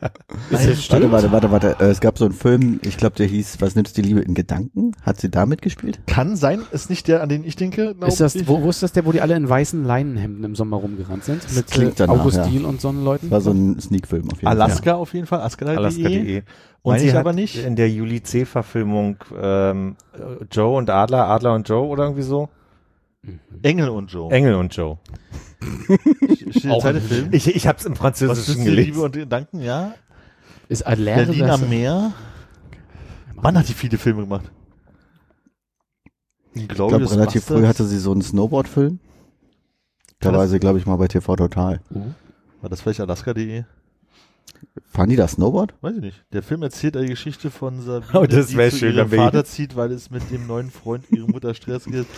Warte, 0.50 1.10
warte, 1.10 1.32
warte, 1.32 1.50
warte. 1.50 1.76
Äh, 1.80 1.90
es 1.90 2.00
gab 2.00 2.18
so 2.18 2.24
einen 2.26 2.34
Film, 2.34 2.80
ich 2.82 2.96
glaube, 2.96 3.16
der 3.16 3.26
hieß 3.26 3.60
Was 3.60 3.74
nützt 3.74 3.96
die 3.96 4.02
Liebe 4.02 4.20
in 4.20 4.34
Gedanken? 4.34 4.92
Hat 5.02 5.20
sie 5.20 5.30
da 5.30 5.46
mitgespielt? 5.46 6.00
Kann 6.06 6.36
sein, 6.36 6.62
ist 6.70 6.90
nicht 6.90 7.08
der, 7.08 7.22
an 7.22 7.28
den 7.28 7.44
ich 7.44 7.56
denke. 7.56 7.96
Ist 8.06 8.20
das, 8.20 8.34
ich. 8.34 8.46
wo, 8.46 8.62
wo 8.62 8.70
ist 8.70 8.82
das 8.82 8.92
der, 8.92 9.04
wo 9.04 9.12
die 9.12 9.20
alle 9.20 9.34
in 9.36 9.48
weißen 9.48 9.84
Leinenhemden 9.84 10.44
im 10.44 10.54
Sommer 10.54 10.76
rumgerannt 10.76 11.24
sind? 11.24 11.54
Mit 11.54 11.70
klingt 11.70 11.92
äh, 11.92 12.06
danach, 12.06 12.20
August 12.20 12.36
ja. 12.36 12.44
Und 12.44 12.80
so 12.80 12.90
Leuten? 12.90 13.26
Das 13.26 13.32
war 13.32 13.40
so 13.40 13.50
ein 13.52 13.80
Sneak-Film 13.80 14.30
auf 14.30 14.38
jeden 14.38 14.48
Alaska 14.48 14.94
auf 14.94 15.12
jeden 15.14 15.26
Fall, 15.26 15.40
Alaska.de. 15.40 15.76
Alaska.de. 15.76 16.42
Und 16.82 16.92
Meine 16.92 17.00
sie 17.00 17.08
ich 17.08 17.12
hat 17.12 17.20
aber 17.20 17.32
nicht. 17.32 17.64
in 17.64 17.76
der 17.76 17.90
Juli 17.90 18.22
C-Verfilmung 18.22 19.16
ähm, 19.40 19.96
äh, 20.14 20.44
Joe 20.50 20.76
und 20.76 20.88
Adler, 20.88 21.26
Adler 21.26 21.54
und 21.54 21.68
Joe 21.68 21.86
oder 21.86 22.04
irgendwie 22.04 22.22
so? 22.22 22.48
Engel 23.62 23.88
und 23.90 24.10
Joe. 24.12 24.30
Engel 24.32 24.54
und 24.54 24.74
Joe. 24.74 24.98
Zweite 26.60 27.00
Film. 27.00 27.28
Ich, 27.32 27.46
ich 27.54 27.66
hab's 27.66 27.84
im 27.84 27.92
Was 27.92 27.98
Französischen 27.98 28.64
die 28.64 28.70
Liebe 28.70 28.82
gelesen. 28.84 29.02
und 29.04 29.12
Gedanken, 29.12 29.60
ja. 29.60 29.94
Ist 30.68 30.86
Adler 30.86 31.16
Berlin 31.16 31.44
am 31.50 31.68
Meer. 31.68 32.12
Wann 33.34 33.58
hat 33.58 33.68
die 33.68 33.74
viele 33.74 33.98
Filme 33.98 34.22
gemacht? 34.22 34.50
Ich 36.54 36.68
glaube, 36.68 36.98
relativ 37.10 37.44
früh 37.44 37.66
hatte 37.66 37.84
sie 37.84 37.98
so 37.98 38.12
einen 38.12 38.22
Snowboard-Film. 38.22 38.98
Da 40.20 40.32
war 40.32 40.42
das- 40.42 40.50
sie, 40.50 40.58
glaube 40.58 40.78
ich, 40.78 40.86
mal 40.86 40.96
bei 40.96 41.08
TV 41.08 41.36
Total. 41.36 41.80
War 42.60 42.68
das 42.70 42.80
vielleicht 42.80 43.00
Alaska.de? 43.00 43.64
Fahren 44.84 45.08
die 45.08 45.16
da 45.16 45.26
Snowboard? 45.28 45.74
Weiß 45.80 45.94
ich 45.96 46.02
nicht. 46.02 46.24
Der 46.32 46.42
Film 46.42 46.62
erzählt 46.62 46.96
eine 46.96 47.06
Geschichte 47.08 47.50
von 47.50 47.80
Sabine, 47.80 48.12
Oh, 48.20 48.26
das 48.26 48.48
die 48.48 48.56
zu 48.56 48.70
schön, 48.76 48.94
ihrem 48.94 49.10
Vater 49.10 49.44
zieht, 49.44 49.76
weil 49.76 49.92
es 49.92 50.10
mit 50.10 50.30
dem 50.30 50.46
neuen 50.46 50.70
Freund 50.70 51.10
ihrer 51.10 51.26
Mutter 51.28 51.54
Stress 51.54 51.84
gibt. 51.84 52.10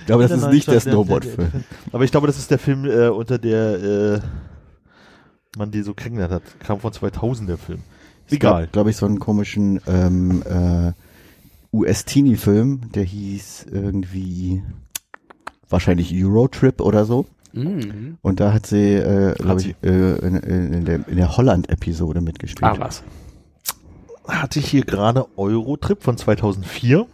Ich 0.00 0.06
glaube, 0.06 0.22
das 0.26 0.32
ist 0.32 0.48
nicht 0.50 0.68
der 0.68 0.80
Snowboard-Film. 0.80 1.64
Aber 1.92 2.04
ich 2.04 2.10
glaube, 2.10 2.26
das 2.26 2.38
ist 2.38 2.50
der 2.50 2.58
Film, 2.58 2.84
äh, 2.84 3.08
unter 3.08 3.38
der 3.38 3.82
äh, 4.16 4.20
man 5.56 5.70
die 5.70 5.82
so 5.82 5.94
kennengelernt 5.94 6.32
hat. 6.32 6.60
Kam 6.60 6.80
von 6.80 6.92
2000 6.92 7.48
der 7.48 7.58
Film. 7.58 7.80
Egal. 8.28 8.68
glaube 8.70 8.90
ich, 8.90 8.96
so 8.96 9.06
einen 9.06 9.18
komischen 9.18 9.80
ähm, 9.88 10.42
äh, 10.44 10.92
US-Teenie-Film, 11.72 12.92
der 12.94 13.02
hieß 13.02 13.66
irgendwie 13.72 14.62
wahrscheinlich 15.68 16.12
Eurotrip 16.14 16.80
oder 16.80 17.04
so. 17.04 17.26
Mhm. 17.52 18.18
Und 18.22 18.38
da 18.38 18.52
hat 18.52 18.66
sie, 18.66 18.94
äh, 18.94 19.34
glaube 19.34 19.60
ich, 19.60 19.74
äh, 19.82 20.18
in, 20.18 20.36
in, 20.36 20.72
in 20.72 20.84
der, 20.84 21.08
in 21.08 21.16
der 21.16 21.36
Holland-Episode 21.36 22.20
mitgespielt. 22.20 22.70
Ah, 22.70 22.76
was. 22.78 23.02
Hatte 24.28 24.60
ich 24.60 24.68
hier 24.68 24.84
gerade 24.84 25.26
Eurotrip 25.36 26.04
von 26.04 26.16
2004. 26.16 27.06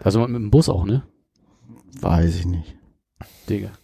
Also 0.00 0.20
mit 0.20 0.36
dem 0.36 0.50
Bus 0.50 0.68
auch, 0.68 0.84
ne? 0.84 1.02
Weiß 2.00 2.36
ich 2.36 2.46
nicht. 2.46 2.74
Digga. 3.48 3.70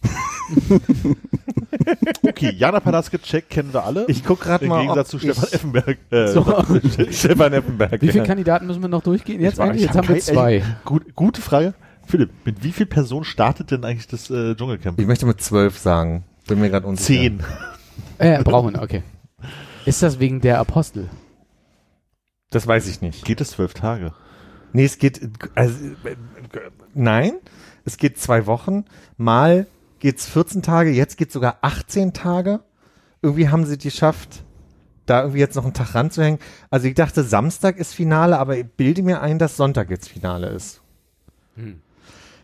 Okay, 2.27 2.51
Jana 2.55 2.79
Palaske, 2.79 3.19
check, 3.21 3.49
kennen 3.49 3.73
wir 3.73 3.83
alle. 3.83 4.05
Ich 4.07 4.23
guck 4.23 4.41
gerade 4.41 4.65
Im 4.65 4.69
mal, 4.69 4.81
Gegensatz 4.81 5.09
zu 5.09 5.19
Stefan 5.19 5.43
Effenberg. 5.51 5.97
Äh, 6.11 6.27
So. 6.27 6.43
Stefan 7.11 7.53
Effenberg. 7.53 8.01
Wie 8.01 8.07
viele 8.07 8.19
ja. 8.19 8.23
Kandidaten 8.25 8.67
müssen 8.67 8.81
wir 8.81 8.89
noch 8.89 9.01
durchgehen 9.03 9.41
jetzt 9.41 9.53
Ich 9.53 9.59
war- 9.59 9.65
eigentlich? 9.67 9.81
ich 9.81 9.87
Jetzt 9.87 9.97
hab 9.97 10.07
haben 10.07 10.15
wir 10.15 10.21
zwei. 10.21 10.63
Gut, 10.83 11.15
gute 11.15 11.41
Frage. 11.41 11.73
Philipp, 12.05 12.31
mit 12.45 12.63
wie 12.63 12.71
viel 12.71 12.85
Personen 12.85 13.23
startet 13.25 13.71
denn 13.71 13.83
eigentlich 13.83 14.07
das 14.07 14.29
äh, 14.29 14.55
Dschungelcamp? 14.55 14.99
Ich 14.99 15.07
möchte 15.07 15.25
mit 15.25 15.41
zwölf 15.41 15.77
sagen. 15.79 16.23
Bin 16.47 16.59
mir 16.59 16.69
gerade 16.69 16.85
unsicher. 16.87 17.19
Zehn. 17.21 17.43
Äh, 18.19 18.43
brauchen 18.43 18.73
wir, 18.73 18.81
okay. 18.81 19.03
Ist 19.85 20.03
das 20.03 20.19
wegen 20.19 20.41
der 20.41 20.59
Apostel? 20.59 21.09
Das 22.51 22.67
weiß 22.67 22.87
ich 22.87 23.01
nicht. 23.01 23.25
Geht 23.25 23.41
es 23.41 23.51
zwölf 23.51 23.73
Tage? 23.73 24.11
Nee, 24.73 24.85
es 24.85 24.97
geht, 24.99 25.21
also, 25.55 25.73
äh, 26.03 26.15
nein, 26.93 27.33
es 27.85 27.97
geht 27.97 28.19
zwei 28.19 28.45
Wochen. 28.47 28.85
Mal 29.17 29.67
geht's 29.99 30.27
14 30.27 30.61
Tage, 30.61 30.89
jetzt 30.91 31.17
geht's 31.17 31.33
sogar 31.33 31.59
18 31.61 32.13
Tage. 32.13 32.59
Irgendwie 33.21 33.49
haben 33.49 33.65
sie 33.65 33.77
die 33.77 33.89
geschafft, 33.89 34.43
da 35.05 35.21
irgendwie 35.21 35.39
jetzt 35.39 35.55
noch 35.55 35.63
einen 35.63 35.73
Tag 35.73 35.95
ranzuhängen. 35.95 36.39
Also 36.69 36.87
ich 36.87 36.95
dachte, 36.95 37.23
Samstag 37.23 37.77
ist 37.77 37.93
Finale, 37.93 38.37
aber 38.37 38.57
ich 38.57 38.65
bilde 38.65 39.03
mir 39.03 39.21
ein, 39.21 39.39
dass 39.39 39.57
Sonntag 39.57 39.89
jetzt 39.89 40.09
Finale 40.09 40.47
ist. 40.47 40.81
Hm. 41.55 41.81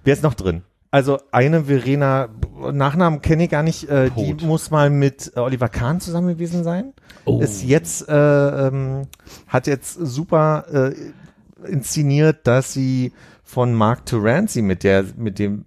Wer 0.03 0.13
ist 0.13 0.23
noch 0.23 0.33
drin? 0.33 0.63
Also 0.93 1.19
eine 1.31 1.65
Verena, 1.65 2.27
Nachnamen 2.71 3.21
kenne 3.21 3.45
ich 3.45 3.49
gar 3.49 3.63
nicht, 3.63 3.87
äh, 3.87 4.09
die 4.11 4.45
muss 4.45 4.71
mal 4.71 4.89
mit 4.89 5.31
äh, 5.35 5.39
Oliver 5.39 5.69
Kahn 5.69 6.01
zusammen 6.01 6.27
gewesen 6.27 6.63
sein. 6.65 6.93
Oh. 7.23 7.39
Ist 7.39 7.63
jetzt, 7.63 8.09
äh, 8.09 8.67
ähm, 8.67 9.07
hat 9.47 9.67
jetzt 9.67 9.93
super 9.93 10.65
äh, 10.91 11.69
inszeniert, 11.69 12.45
dass 12.45 12.73
sie 12.73 13.13
von 13.51 13.73
Mark 13.73 14.05
Terenzi, 14.05 14.61
mit 14.61 14.85
der, 14.85 15.03
mit 15.17 15.37
dem 15.37 15.65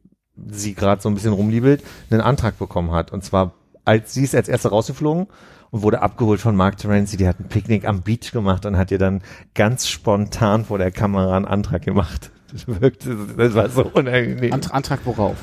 sie 0.50 0.72
gerade 0.74 1.02
so 1.02 1.10
ein 1.10 1.14
bisschen 1.14 1.34
rumliebelt, 1.34 1.82
einen 2.10 2.22
Antrag 2.22 2.58
bekommen 2.58 2.92
hat. 2.92 3.12
Und 3.12 3.22
zwar, 3.22 3.52
als 3.84 4.14
sie 4.14 4.24
ist 4.24 4.34
als 4.34 4.48
erste 4.48 4.70
rausgeflogen 4.70 5.26
und 5.70 5.82
wurde 5.82 6.00
abgeholt 6.00 6.40
von 6.40 6.56
Mark 6.56 6.78
Terenzi. 6.78 7.18
Die 7.18 7.28
hat 7.28 7.38
ein 7.40 7.48
Picknick 7.48 7.86
am 7.86 8.00
Beach 8.00 8.32
gemacht 8.32 8.64
und 8.64 8.78
hat 8.78 8.90
ihr 8.90 8.98
dann 8.98 9.20
ganz 9.54 9.86
spontan 9.86 10.64
vor 10.64 10.78
der 10.78 10.92
Kamera 10.92 11.36
einen 11.36 11.44
Antrag 11.44 11.82
gemacht. 11.82 12.30
Das 12.50 12.66
wirkte, 12.66 13.16
das 13.36 13.52
war 13.54 13.68
so 13.68 13.82
unangenehm. 13.82 14.52
Ant 14.54 14.72
Antrag 14.72 15.00
worauf? 15.04 15.36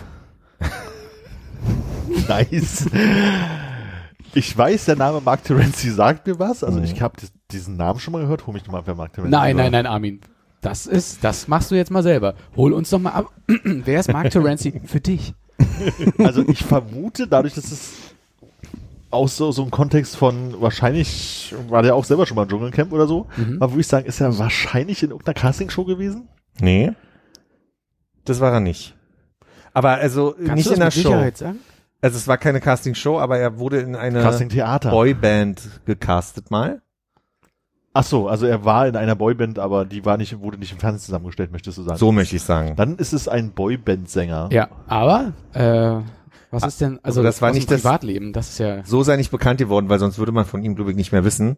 Nice. 2.28 2.88
Ich 4.34 4.58
weiß, 4.58 4.86
der 4.86 4.96
Name 4.96 5.22
Mark 5.22 5.44
Terenzi 5.44 5.92
sagt 5.92 6.26
mir 6.26 6.40
was. 6.40 6.64
Also 6.64 6.80
ich 6.80 7.02
habe 7.02 7.16
diesen 7.52 7.78
Namen 7.78 8.00
schon 8.00 8.14
mal 8.14 8.22
gehört. 8.22 8.48
Hol 8.48 8.54
mich 8.54 8.66
nochmal, 8.66 8.82
wer 8.86 8.96
Mark 8.96 9.14
Terenzi 9.14 9.30
Nein, 9.32 9.56
war. 9.58 9.64
nein, 9.64 9.72
nein, 9.74 9.86
Armin. 9.86 10.22
Das 10.62 10.86
ist, 10.86 11.24
das 11.24 11.48
machst 11.48 11.72
du 11.72 11.76
jetzt 11.76 11.90
mal 11.92 12.04
selber. 12.04 12.36
Hol 12.56 12.74
uns 12.74 12.90
doch 12.92 13.00
mal 13.00 13.12
ab. 13.12 13.34
Wer 13.64 14.00
ist 14.00 14.12
Mark 14.14 14.30
Terenzi 14.30 14.82
für 14.86 15.00
dich? 15.02 15.34
Also 16.18 16.44
ich 16.48 16.64
vermute, 16.64 17.28
dadurch, 17.28 17.54
dass 17.54 17.72
es 17.72 17.92
aus 19.12 19.38
so, 19.38 19.52
so 19.52 19.62
einem 19.64 19.72
Kontext 19.72 20.16
von 20.16 20.60
wahrscheinlich, 20.62 21.54
war 21.70 21.84
der 21.84 21.96
auch 21.96 22.06
selber 22.06 22.26
schon 22.26 22.36
mal 22.36 22.44
im 22.44 22.50
Dschungelcamp 22.50 22.92
oder 22.94 23.06
so, 23.08 23.28
Mhm. 23.38 23.58
aber 23.62 23.72
würde 23.74 23.82
ich 23.82 23.88
sagen, 23.88 24.06
ist 24.08 24.22
er 24.22 24.38
wahrscheinlich 24.40 25.04
in 25.04 25.10
irgendeiner 25.12 25.34
Castingshow 25.36 25.84
gewesen? 25.86 26.30
Nee. 26.60 26.92
Das 28.26 28.40
war 28.40 28.52
er 28.54 28.60
nicht. 28.60 28.96
Aber 29.74 29.92
also 29.92 30.34
Kannst 30.38 30.56
nicht 30.56 30.66
du 30.68 30.70
das 30.72 30.78
in 30.78 30.80
der 30.82 30.92
Show. 30.92 31.10
Sicherheit 31.10 31.38
sagen? 31.38 31.60
Also 32.02 32.18
es 32.18 32.28
war 32.28 32.38
keine 32.38 32.60
Casting-Show, 32.60 33.20
aber 33.20 33.38
er 33.38 33.60
wurde 33.60 33.80
in 33.80 33.96
eine. 33.96 34.24
Boyband 34.90 35.62
gecastet 35.86 36.50
mal. 36.50 36.82
Ach 37.94 38.04
so, 38.06 38.28
also 38.30 38.46
er 38.46 38.64
war 38.64 38.88
in 38.88 38.96
einer 38.96 39.16
Boyband, 39.16 39.60
aber 39.60 39.84
die 39.86 40.06
war 40.06 40.16
nicht, 40.18 40.40
wurde 40.40 40.58
nicht 40.58 40.72
im 40.72 40.78
Fernsehen 40.80 41.06
zusammengestellt, 41.06 41.52
möchtest 41.52 41.78
du 41.78 41.82
sagen? 41.84 41.98
So 41.98 42.12
möchte 42.14 42.36
ich 42.38 42.42
sagen. 42.42 42.76
Dann 42.78 42.96
ist 42.98 43.12
es 43.12 43.28
ein 43.28 43.52
Boyband-Sänger. 43.52 44.48
Ja, 44.52 44.70
aber 44.88 45.34
äh, 45.54 46.00
was 46.52 46.64
ist 46.66 46.80
denn, 46.80 47.00
also 47.04 47.20
aber 47.20 47.28
das 47.28 47.42
war 47.42 47.52
nicht 47.52 47.70
das- 47.70 47.82
Privatleben, 47.82 48.32
das 48.32 48.50
ist 48.52 48.60
ja, 48.60 48.84
So 48.86 49.04
sei 49.04 49.18
nicht 49.18 49.32
bekannt 49.32 49.58
geworden, 49.60 49.90
weil 49.90 50.00
sonst 50.00 50.18
würde 50.20 50.32
man 50.32 50.46
von 50.46 50.64
ihm, 50.64 50.76
glaube 50.76 50.92
ich, 50.92 50.98
nicht 50.98 51.12
mehr 51.12 51.26
wissen. 51.26 51.58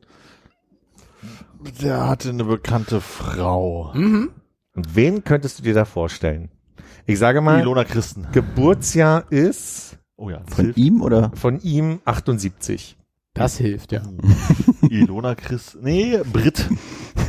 Der 1.82 2.08
hatte 2.08 2.30
eine 2.30 2.44
bekannte 2.44 3.00
Frau. 3.00 3.92
mhm. 3.94 4.32
Und 4.76 4.96
wen 4.96 5.24
könntest 5.24 5.60
du 5.60 5.64
dir 5.64 5.76
da 5.76 5.86
vorstellen? 5.86 6.50
Ich 7.06 7.20
sage 7.20 7.42
mal, 7.42 7.60
Ilona 7.60 7.84
Christen. 7.84 8.28
Geburtsjahr 8.32 9.26
ist 9.32 10.00
Oh 10.16 10.30
ja, 10.30 10.42
Von 10.48 10.66
hilft. 10.66 10.78
ihm 10.80 11.02
oder? 11.02 11.32
von 11.36 11.60
ihm 11.62 12.00
78. 12.06 12.98
das 13.34 13.58
hilft, 13.58 13.92
ja. 13.92 14.04
Ilona 14.90 15.34
Christen. 15.36 15.80
Nee, 15.84 16.20
Brit. 16.32 16.70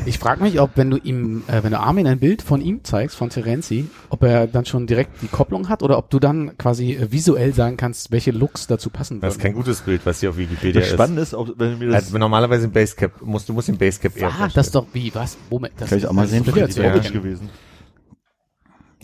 Ich 0.07 0.19
frage 0.19 0.43
mich, 0.43 0.61
ob 0.61 0.73
wenn 0.77 0.91
du 0.91 0.99
ihm, 0.99 1.45
äh, 1.47 1.63
wenn 1.63 1.71
du 1.73 1.81
Armin 1.81 2.07
ein 2.07 2.19
Bild 2.19 2.43
von 2.43 2.61
ihm 2.61 2.85
zeigst, 2.85 3.17
von 3.17 3.31
Terenzi, 3.31 3.87
ob 4.11 4.23
er 4.23 4.47
dann 4.47 4.67
schon 4.67 4.87
direkt 4.87 5.23
die 5.23 5.29
Kopplung 5.29 5.71
hat 5.71 5.83
oder 5.83 5.97
ob 5.97 6.11
du 6.11 6.19
dann 6.19 6.59
quasi 6.59 6.93
äh, 6.93 7.11
visuell 7.11 7.55
sagen 7.55 7.79
kannst, 7.79 8.11
welche 8.11 8.33
Looks 8.33 8.67
dazu 8.67 8.91
passen 8.91 9.21
Das 9.23 9.35
ist 9.35 9.39
würden. 9.39 9.43
kein 9.45 9.55
gutes 9.55 9.81
Bild, 9.81 10.05
was 10.05 10.21
hier 10.21 10.29
auf 10.31 10.37
Wikipedia 10.37 10.81
Das 10.81 10.89
ist. 10.91 10.95
Spannende 10.95 11.23
ist, 11.23 11.33
ob, 11.33 11.59
wenn 11.59 11.73
du 11.73 11.77
mir 11.79 11.87
das 11.93 12.05
Also 12.05 12.19
normalerweise 12.19 12.67
im 12.67 12.73
Basecap, 12.73 13.23
musst, 13.23 13.49
du 13.49 13.55
musst 13.55 13.69
den 13.69 13.79
Basecap 13.79 14.15
eher 14.17 14.29
Ah, 14.29 14.49
das 14.53 14.67
ist 14.67 14.75
doch 14.75 14.87
wie, 14.93 15.15
was? 15.15 15.39
Moment, 15.49 15.73
das 15.79 15.89
Kann 15.89 15.99
ich 15.99 16.07
auch 16.07 16.13
mal 16.13 16.23
das 16.23 16.33
sehen? 16.33 16.45
ist 16.45 16.51
Freddy 16.51 16.73
Freddy 16.73 17.07
Ja. 17.07 17.11
Gewesen. 17.13 17.49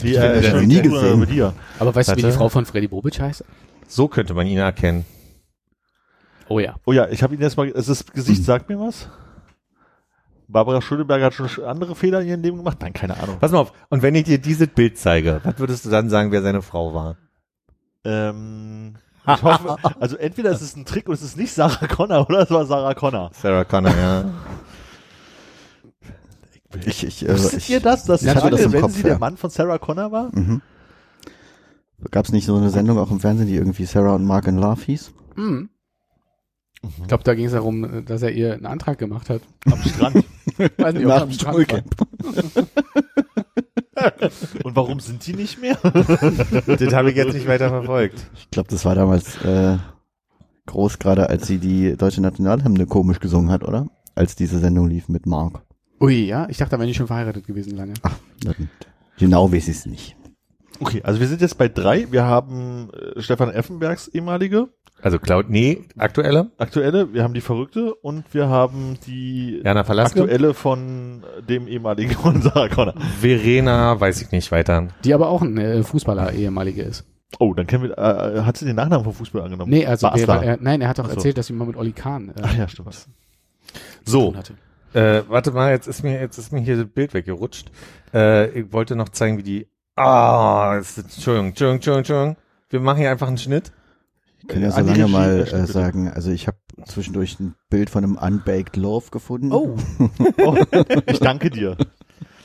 Die, 0.03 0.15
äh, 0.17 0.61
ich 0.61 0.67
nie 0.67 0.83
gesehen. 0.83 1.19
Mit 1.21 1.31
dir. 1.31 1.55
Aber 1.79 1.95
weißt 1.95 2.11
du, 2.11 2.17
wie 2.17 2.23
die. 2.23 2.31
Frau 2.33 2.49
von 2.51 2.67
Freddy 2.67 2.89
Bobic 2.89 3.21
heißt? 3.21 3.45
So 3.89 4.09
könnte 4.09 4.35
man 4.35 4.47
ihn 4.47 4.59
erkennen. 4.59 5.05
Oh 6.51 6.59
ja. 6.59 6.75
Oh 6.85 6.93
ja, 6.93 7.09
ich 7.09 7.23
habe 7.23 7.33
ihn 7.33 7.41
jetzt 7.41 7.57
mal, 7.57 7.73
also 7.73 7.93
das 7.93 8.05
Gesicht 8.07 8.45
sagt 8.45 8.69
mir 8.69 8.79
was. 8.81 9.09
Barbara 10.49 10.83
Schöneberger 10.83 11.27
hat 11.27 11.35
schon 11.35 11.65
andere 11.65 11.95
Fehler 11.95 12.23
in 12.23 12.29
ihrem 12.29 12.43
Leben 12.43 12.57
gemacht? 12.57 12.79
Nein, 12.81 12.93
keine 12.93 13.17
Ahnung. 13.21 13.39
Pass 13.39 13.53
mal 13.53 13.61
auf, 13.61 13.73
und 13.89 14.03
wenn 14.03 14.17
ich 14.17 14.25
dir 14.25 14.39
dieses 14.39 14.67
Bild 14.67 14.99
zeige, 14.99 15.41
was 15.45 15.61
würdest 15.61 15.85
du 15.85 15.91
dann 15.91 16.11
sagen, 16.11 16.33
wer 16.33 16.43
seine 16.43 16.61
Frau 16.61 16.93
war? 16.93 17.17
Ähm, 18.03 18.97
ich 19.29 19.43
hoffe, 19.45 19.77
also 20.01 20.17
entweder 20.17 20.51
ist 20.51 20.61
es 20.61 20.75
ein 20.75 20.85
Trick 20.85 21.09
und 21.09 21.15
es 21.15 21.23
ist 21.23 21.37
nicht 21.37 21.53
Sarah 21.53 21.87
Connor 21.87 22.29
oder 22.29 22.41
es 22.41 22.51
war 22.51 22.67
Sarah 22.67 22.95
Connor. 22.95 23.31
Sarah 23.33 23.63
Connor, 23.63 23.97
ja. 23.97 24.25
Ich, 26.85 27.07
ich, 27.07 27.29
äh, 27.29 27.33
Wusstet 27.33 27.61
ich, 27.61 27.71
ihr 27.71 27.81
das, 27.81 28.07
dass 28.07 28.23
ich 28.23 28.35
hatte 28.35 28.51
das 28.51 28.63
im 28.63 28.73
wenn 28.73 28.81
Kopf, 28.81 28.95
sie 28.95 29.03
der 29.03 29.13
ja. 29.13 29.19
Mann 29.19 29.37
von 29.37 29.51
Sarah 29.51 29.79
Connor 29.79 30.11
war? 30.11 30.31
Mhm. 30.37 30.63
Gab 32.11 32.25
es 32.25 32.33
nicht 32.33 32.47
so 32.47 32.57
eine 32.57 32.71
Sendung 32.71 32.99
auch 32.99 33.13
im 33.13 33.21
Fernsehen, 33.21 33.47
die 33.47 33.55
irgendwie 33.55 33.85
Sarah 33.85 34.17
und 34.17 34.25
Mark 34.25 34.49
in 34.49 34.57
Love 34.57 34.83
hieß? 34.83 35.13
Hm. 36.83 36.91
Ich 37.03 37.09
glaube, 37.09 37.25
da 37.25 37.35
ging 37.35 37.47
es 37.47 37.53
darum, 37.53 38.05
dass 38.07 38.23
er 38.23 38.33
ihr 38.33 38.55
einen 38.55 38.67
Antrag 38.67 38.99
gemacht 38.99 39.29
hat. 39.31 39.43
Am 39.71 39.83
Strand. 39.83 40.25
Weiß 40.79 40.95
nicht, 40.95 41.05
ob 41.07 41.13
er 41.13 41.23
am 41.23 41.33
Strand 41.33 41.69
war. 41.71 41.83
Und 44.65 44.77
warum 44.77 45.01
sind 45.01 45.27
die 45.27 45.35
nicht 45.35 45.61
mehr? 45.61 45.77
das 45.83 46.95
habe 46.95 47.11
ich 47.11 47.17
jetzt 47.17 47.35
nicht 47.35 47.47
weiter 47.47 47.69
verfolgt. 47.69 48.31
Ich 48.35 48.51
glaube, 48.51 48.69
das 48.71 48.85
war 48.85 48.95
damals 48.95 49.43
äh, 49.45 49.77
groß, 50.67 50.99
gerade 50.99 51.29
als 51.29 51.47
sie 51.47 51.59
die 51.59 51.97
deutsche 51.97 52.23
Nationalhymne 52.23 52.87
komisch 52.87 53.21
gesungen 53.21 53.51
hat, 53.51 53.63
oder? 53.65 53.89
Als 54.15 54.37
diese 54.37 54.59
Sendung 54.59 54.89
lief 54.89 55.09
mit 55.09 55.27
Mark. 55.27 55.63
Ui, 56.01 56.25
ja, 56.27 56.49
ich 56.49 56.57
dachte, 56.57 56.73
da 56.73 56.79
wären 56.79 56.89
die 56.89 56.95
schon 56.95 57.07
verheiratet 57.09 57.47
gewesen 57.47 57.77
lange. 57.77 57.95
Ach, 58.03 58.17
dann- 58.43 58.71
genau 59.19 59.53
weiß 59.53 59.69
ich 59.69 59.77
es 59.77 59.87
nicht. 59.87 60.17
Okay, 60.81 61.03
also 61.03 61.21
wir 61.21 61.27
sind 61.29 61.43
jetzt 61.43 61.59
bei 61.59 61.69
drei. 61.69 62.11
Wir 62.11 62.25
haben 62.25 62.89
äh, 62.95 63.21
Stefan 63.21 63.51
Effenbergs 63.51 64.09
ehemalige, 64.09 64.69
Also 65.03 65.19
Cloud, 65.19 65.49
nee, 65.49 65.85
aktuelle? 65.97 66.51
aktuelle, 66.59 67.13
wir 67.15 67.23
haben 67.23 67.35
die 67.35 67.41
Verrückte 67.41 67.95
und 67.95 68.25
wir 68.35 68.49
haben 68.49 68.99
die 69.07 69.61
Jana 69.65 69.85
Verlaske? 69.85 70.21
aktuelle 70.21 70.53
von 70.55 71.25
dem 71.49 71.67
ehemaligen 71.69 72.13
von 72.13 72.43
Sarah 72.43 72.69
Connor. 72.69 72.95
Verena, 73.19 73.99
weiß 73.99 74.21
ich 74.23 74.31
nicht 74.31 74.53
weiter. 74.53 74.89
Die 75.05 75.15
aber 75.15 75.29
auch 75.29 75.43
ein 75.43 75.57
äh, 75.59 75.83
Fußballer, 75.83 76.33
ehemalige 76.35 76.83
ist. 76.83 77.05
Oh, 77.39 77.55
dann 77.55 77.67
kennen 77.67 77.85
wir, 77.85 77.97
äh, 77.97 78.43
hat 78.43 78.57
sie 78.57 78.65
den 78.67 78.77
Nachnamen 78.77 79.05
vom 79.05 79.15
Fußball 79.15 79.43
angenommen? 79.43 79.71
Nee, 79.71 79.87
also 79.87 80.09
Basler. 80.09 80.43
er, 80.43 80.43
er, 80.43 80.59
nein, 80.61 80.81
er 80.81 80.89
hat 80.89 80.99
doch 80.99 81.07
so. 81.07 81.13
erzählt, 81.13 81.39
dass 81.39 81.47
sie 81.47 81.53
mal 81.53 81.65
mit 81.67 81.77
Olli 81.77 81.93
Kahn 81.93 82.31
äh, 82.31 82.43
Ach 82.43 82.57
ja, 82.57 82.69
stimmt. 82.69 82.89
was 82.89 83.09
So, 84.05 84.35
äh, 84.93 85.23
warte 85.29 85.53
mal, 85.53 85.71
jetzt 85.71 85.87
ist 85.87 86.03
mir, 86.03 86.21
jetzt 86.21 86.39
ist 86.39 86.53
mir 86.53 86.61
hier 86.61 86.77
das 86.77 86.87
Bild 86.89 87.15
weggerutscht. 87.15 87.71
Äh, 88.13 88.49
ich 88.51 88.73
wollte 88.73 88.97
noch 88.97 89.09
zeigen, 89.11 89.39
wie 89.39 89.43
die, 89.45 89.67
ah, 89.97 90.77
es 90.79 90.99
ist- 90.99 91.15
Entschuldigung, 91.17 91.49
Entschuldigung, 91.51 91.77
Entschuldigung, 91.77 91.99
Entschuldigung. 91.99 92.37
Wir 92.71 92.81
machen 92.81 92.99
hier 92.99 93.11
einfach 93.11 93.29
einen 93.29 93.39
Schnitt. 93.39 93.73
Ich 94.43 94.49
kann 94.49 94.63
ja 94.63 94.71
so 94.71 94.81
lange 94.81 95.03
Regie, 95.05 95.13
mal 95.13 95.41
äh, 95.41 95.67
sagen, 95.67 96.09
also 96.11 96.31
ich 96.31 96.47
habe 96.47 96.57
zwischendurch 96.87 97.39
ein 97.41 97.55
Bild 97.69 97.91
von 97.91 98.05
einem 98.05 98.17
Unbaked 98.17 98.77
Loaf 98.77 99.11
gefunden. 99.11 99.53
Oh, 99.53 99.77
Oh, 100.45 100.57
ich 101.07 101.19
danke 101.21 101.51
dir. 101.51 101.77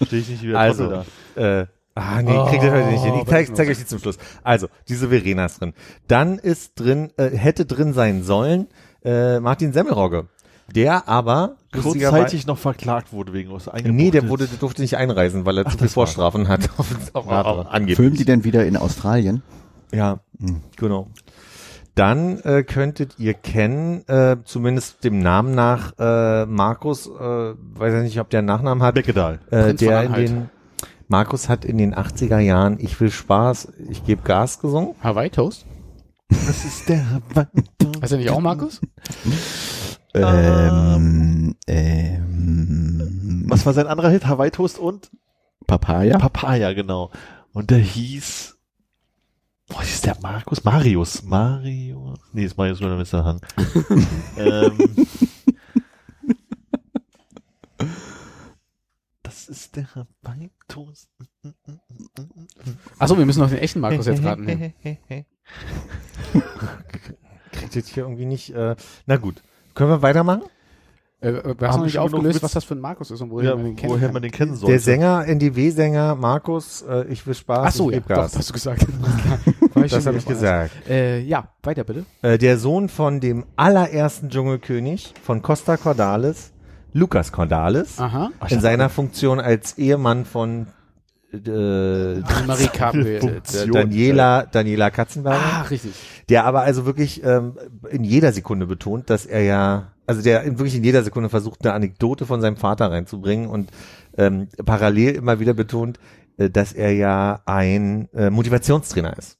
Stehe 0.05 0.21
ich 0.21 0.29
nicht 0.29 0.43
wieder 0.43 0.59
Also, 0.59 0.89
da. 0.89 1.61
äh, 1.61 1.67
ah, 1.95 2.21
nee, 2.21 2.31
ich 2.35 2.49
krieg 2.49 2.61
das 2.61 2.71
heute 2.71 2.91
nicht 2.91 3.03
hin. 3.03 3.13
Ich 3.15 3.21
Oh, 3.21 3.25
zeig, 3.29 3.55
zeig 3.55 3.69
euch 3.69 3.77
die 3.77 3.85
zum 3.85 3.99
Schluss. 3.99 4.17
Also, 4.43 4.67
diese 4.89 5.07
Verena 5.09 5.45
ist 5.45 5.61
drin. 5.61 5.73
Dann 6.07 6.37
ist 6.37 6.79
drin, 6.79 7.11
äh, 7.17 7.29
hätte 7.29 7.65
drin 7.65 7.93
sein 7.93 8.23
sollen, 8.23 8.67
äh, 9.03 9.39
Martin 9.39 9.71
Semmelrogge. 9.71 10.27
Der 10.73 11.07
aber, 11.07 11.57
kurzzeitig 11.71 12.47
noch 12.47 12.57
verklagt 12.57 13.13
wurde 13.13 13.33
wegen 13.33 13.51
was 13.51 13.69
Nee, 13.83 14.09
der 14.11 14.27
wurde, 14.29 14.47
der 14.47 14.57
durfte 14.57 14.81
nicht 14.81 14.97
einreisen, 14.97 15.45
weil 15.45 15.59
er 15.59 15.65
zu 15.65 15.77
viel 15.77 15.89
Vorstrafen 15.89 16.47
hat. 16.47 16.69
Auf, 16.77 16.87
auf, 17.13 17.27
auf, 17.27 17.67
angeblich. 17.67 17.95
Filmen 17.97 18.15
die 18.17 18.25
denn 18.25 18.43
wieder 18.43 18.65
in 18.65 18.75
Australien? 18.75 19.43
Ja, 19.93 20.19
Hm. 20.39 20.61
genau. 20.75 21.07
Dann 21.95 22.39
äh, 22.41 22.63
könntet 22.63 23.17
ihr 23.19 23.33
kennen, 23.33 24.05
äh, 24.07 24.37
zumindest 24.43 25.03
dem 25.05 25.19
Namen 25.19 25.55
nach, 25.55 25.93
äh, 25.97 26.45
Markus, 26.45 27.07
äh, 27.07 27.09
weiß 27.11 27.93
ich 27.95 28.03
nicht, 28.03 28.19
ob 28.19 28.29
der 28.29 28.39
einen 28.39 28.47
Nachnamen 28.47 28.83
hat, 28.83 28.95
Beckedahl. 28.95 29.39
äh, 29.49 29.63
Prinz 29.63 29.79
der 29.79 30.03
in 30.03 30.13
den, 30.13 30.49
Markus 31.07 31.47
hat 31.47 31.63
in 31.63 31.77
den 31.77 31.95
80er 31.95 32.39
Jahren 32.39 32.77
Ich 32.79 32.99
will 32.99 33.11
Spaß, 33.11 33.69
ich 33.89 34.03
gebe 34.05 34.23
Gas 34.23 34.59
gesungen. 34.59 34.95
Hawaii 35.01 35.29
Toast? 35.29 35.65
Das 36.29 36.65
ist 36.65 36.89
der 36.89 37.05
Heißt 38.01 38.11
er 38.11 38.17
nicht 38.17 38.29
auch 38.29 38.39
Markus? 38.41 38.81
Ähm, 40.13 41.55
ähm, 41.67 43.45
Was 43.47 43.65
war 43.65 43.73
sein 43.73 43.87
anderer 43.87 44.09
Hit? 44.09 44.25
Hawaii 44.25 44.49
Toast 44.51 44.79
und 44.79 45.11
Papaya? 45.67 46.17
Papaya, 46.17 46.73
genau. 46.73 47.11
Und 47.53 47.69
der 47.69 47.77
hieß, 47.79 48.54
boah, 49.67 49.81
hieß 49.81 50.01
der 50.01 50.17
Markus? 50.21 50.63
Marius. 50.63 51.23
Mario. 51.23 52.13
Nee, 52.33 52.45
ist 52.45 52.57
Marius 52.57 52.79
nur 52.79 52.89
der 52.89 52.97
Mr. 52.99 53.23
Hang. 53.25 53.41
ähm, 54.37 54.77
das 59.23 59.49
ist 59.49 59.75
der 59.75 59.87
Toast. 60.67 61.09
Achso, 62.99 63.17
wir 63.17 63.25
müssen 63.25 63.39
noch 63.41 63.49
den 63.49 63.59
echten 63.59 63.79
Markus 63.79 64.05
jetzt 64.05 64.23
raten. 64.23 64.73
Kriegt 67.51 67.75
jetzt 67.75 67.89
hier 67.89 68.03
irgendwie 68.03 68.25
nicht, 68.25 68.49
äh, 68.51 68.75
na 69.05 69.17
gut. 69.17 69.41
Können 69.73 69.89
wir 69.89 70.01
weitermachen? 70.01 70.43
Äh, 71.21 71.33
wir 71.33 71.41
haben 71.41 71.61
Haben 71.61 71.83
nicht 71.83 71.97
aufgelöst, 71.97 72.43
was 72.43 72.51
das 72.51 72.63
für 72.63 72.75
ein 72.75 72.81
Markus 72.81 73.09
ist 73.09 73.21
und 73.21 73.31
woher 73.31 73.51
Ja, 73.51 73.55
man 73.55 73.75
den 73.75 73.89
woher 73.89 74.11
man 74.11 74.21
den 74.21 74.31
kennen 74.31 74.55
sollte. 74.55 74.73
Der 74.73 74.79
Sänger, 74.79 75.25
NDW-Sänger 75.27 76.15
Markus, 76.15 76.81
äh, 76.83 77.05
ich 77.07 77.25
will 77.25 77.33
Spaß, 77.33 77.67
Ach 77.67 77.71
so, 77.71 77.89
ja, 77.91 77.99
doch, 77.99 78.17
hast 78.17 78.49
du 78.49 78.53
gesagt. 78.53 78.85
Das 79.75 80.05
habe 80.05 80.17
ich 80.17 80.25
gesagt. 80.25 80.71
Äh, 80.89 81.19
ja, 81.21 81.49
weiter 81.63 81.83
bitte. 81.83 82.05
Äh, 82.21 82.37
der 82.37 82.57
Sohn 82.57 82.89
von 82.89 83.19
dem 83.19 83.45
allerersten 83.55 84.29
Dschungelkönig 84.29 85.13
von 85.21 85.41
Costa 85.41 85.77
Cordalis, 85.77 86.51
Lukas 86.93 87.31
Cordalis, 87.31 87.99
Aha. 87.99 88.31
in 88.49 88.61
seiner 88.61 88.89
Funktion 88.89 89.39
als 89.39 89.77
Ehemann 89.77 90.25
von 90.25 90.67
äh, 91.33 92.19
Marie. 92.47 92.69
Funktion. 93.19 93.71
Daniela, 93.71 94.45
Daniela 94.45 94.89
Katzenberger. 94.89 95.39
Ah, 95.43 95.61
richtig. 95.63 95.91
der 96.29 96.45
aber 96.45 96.61
also 96.61 96.85
wirklich 96.85 97.23
ähm, 97.23 97.57
in 97.89 98.03
jeder 98.03 98.31
Sekunde 98.31 98.65
betont, 98.65 99.09
dass 99.09 99.25
er 99.25 99.41
ja, 99.43 99.91
also 100.07 100.21
der 100.21 100.45
wirklich 100.45 100.75
in 100.75 100.83
jeder 100.83 101.03
Sekunde 101.03 101.29
versucht, 101.29 101.63
eine 101.63 101.73
Anekdote 101.73 102.25
von 102.25 102.41
seinem 102.41 102.57
Vater 102.57 102.91
reinzubringen 102.91 103.47
und 103.47 103.69
ähm, 104.17 104.47
parallel 104.65 105.15
immer 105.15 105.39
wieder 105.39 105.53
betont, 105.53 105.99
äh, 106.37 106.49
dass 106.49 106.73
er 106.73 106.93
ja 106.93 107.41
ein 107.45 108.09
äh, 108.13 108.29
Motivationstrainer 108.29 109.17
ist. 109.17 109.37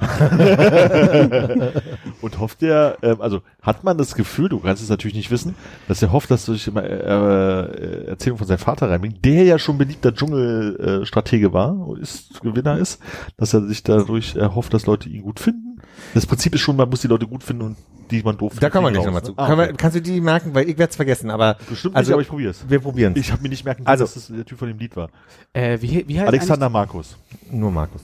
Und 2.20 2.38
hofft 2.38 2.62
er, 2.62 2.98
ähm, 3.02 3.20
also 3.20 3.40
hat 3.62 3.82
man 3.82 3.98
das 3.98 4.14
Gefühl, 4.14 4.48
du 4.48 4.60
kannst 4.60 4.80
es 4.80 4.88
natürlich 4.88 5.16
nicht 5.16 5.32
wissen, 5.32 5.56
dass 5.88 6.00
er 6.02 6.12
hofft, 6.12 6.30
dass 6.30 6.46
durch 6.46 6.68
immer 6.68 6.84
äh, 6.84 6.94
äh, 6.94 8.06
Erzählung 8.06 8.38
von 8.38 8.46
seinem 8.46 8.58
Vater 8.58 8.88
reinbringt, 8.88 9.24
der 9.24 9.42
ja 9.42 9.58
schon 9.58 9.76
beliebter 9.76 10.14
Dschungelstratege 10.14 11.48
äh, 11.48 11.52
war 11.52 11.74
ist 12.00 12.40
Gewinner 12.42 12.78
ist, 12.78 13.02
dass 13.36 13.54
er 13.54 13.66
sich 13.66 13.82
dadurch 13.82 14.36
erhofft, 14.36 14.72
dass 14.72 14.86
Leute 14.86 15.08
ihn 15.08 15.22
gut 15.22 15.40
finden. 15.40 15.73
Das 16.14 16.26
Prinzip 16.26 16.54
ist 16.54 16.60
schon, 16.60 16.76
man 16.76 16.88
muss 16.88 17.00
die 17.00 17.08
Leute 17.08 17.26
gut 17.26 17.42
finden 17.42 17.62
und 17.62 17.76
die 18.10 18.22
man 18.22 18.36
doof 18.36 18.52
findet. 18.52 18.62
Da 18.64 18.70
kommen 18.70 18.86
wir 18.86 18.92
gleich 18.92 19.04
nochmal 19.06 19.22
zu. 19.22 19.32
ne? 19.32 19.38
Ah, 19.38 19.52
okay. 19.52 19.74
kannst 19.76 19.96
du 19.96 20.02
die 20.02 20.20
merken, 20.20 20.54
weil 20.54 20.68
ich 20.68 20.76
werde 20.78 20.90
es 20.90 20.96
vergessen, 20.96 21.30
aber 21.30 21.56
Bestimmt 21.68 21.96
also- 21.96 22.10
nicht, 22.10 22.14
aber 22.14 22.22
ich 22.22 22.28
probier's. 22.28 22.64
wir 22.68 22.80
probieren 22.80 23.14
Ich 23.16 23.32
habe 23.32 23.42
mir 23.42 23.48
nicht 23.48 23.64
merken 23.64 23.84
können, 23.84 23.88
Also- 23.88 24.04
dass 24.04 24.14
das 24.14 24.26
der 24.28 24.44
Typ 24.44 24.58
von 24.58 24.68
dem 24.68 24.78
Lied 24.78 24.94
war. 24.96 25.08
Äh, 25.52 25.78
wie, 25.80 26.04
wie 26.06 26.18
heißt 26.18 26.28
Alexander 26.28 26.68
Markus. 26.68 27.16
Nur 27.50 27.70
Markus. 27.70 28.02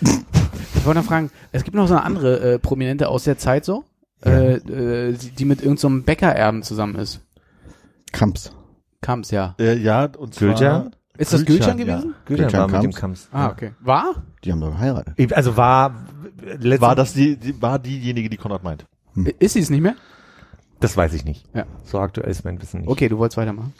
Ich 0.00 0.84
wollte 0.86 1.00
noch 1.00 1.06
fragen, 1.06 1.30
es 1.52 1.64
gibt 1.64 1.74
noch 1.76 1.88
so 1.88 1.94
eine 1.94 2.04
andere 2.04 2.54
äh, 2.54 2.58
Prominente 2.58 3.08
aus 3.08 3.24
der 3.24 3.38
Zeit 3.38 3.64
so, 3.64 3.84
äh, 4.24 4.54
äh, 4.54 5.12
die 5.12 5.30
die 5.30 5.44
mit 5.44 5.60
irgendeinem 5.60 5.76
so 5.78 5.88
einem 5.88 6.02
Bäckererben 6.04 6.62
zusammen 6.62 6.96
ist. 6.96 7.20
Kamps. 8.12 8.52
Kamps, 9.00 9.30
ja. 9.30 9.54
Äh, 9.58 9.76
ja, 9.78 10.04
und 10.16 10.34
zwar... 10.34 10.48
Gülcan? 10.48 10.94
Ist 11.16 11.32
das 11.32 11.44
Gülcan, 11.44 11.76
gewesen? 11.76 12.14
Güter 12.26 12.44
Gülcan 12.44 12.60
war 12.60 12.66
mit 12.82 12.92
dem 12.92 12.92
Kamps. 12.92 13.28
Kamps. 13.28 13.28
Ah, 13.32 13.48
okay. 13.50 13.72
War? 13.80 14.22
Die 14.44 14.52
haben 14.52 14.60
doch 14.60 14.70
geheiratet. 14.70 15.32
Also 15.32 15.56
war 15.56 15.92
letzte, 16.60 16.80
War 16.80 16.94
das 16.96 17.12
die, 17.14 17.36
die, 17.36 17.60
war 17.60 17.78
diejenige, 17.78 18.28
die 18.30 18.36
Konrad 18.36 18.62
meint? 18.62 18.86
I- 19.16 19.34
Ist 19.38 19.54
sie 19.54 19.60
es 19.60 19.70
nicht 19.70 19.80
mehr? 19.82 19.94
Das 20.80 20.96
weiß 20.96 21.12
ich 21.14 21.24
nicht. 21.24 21.44
Ja. 21.54 21.66
So 21.84 21.98
aktuell 21.98 22.30
ist 22.30 22.44
mein 22.44 22.60
Wissen 22.62 22.80
nicht. 22.82 22.90
Okay, 22.90 23.08
du 23.08 23.18
wolltest 23.18 23.36
weitermachen. 23.36 23.72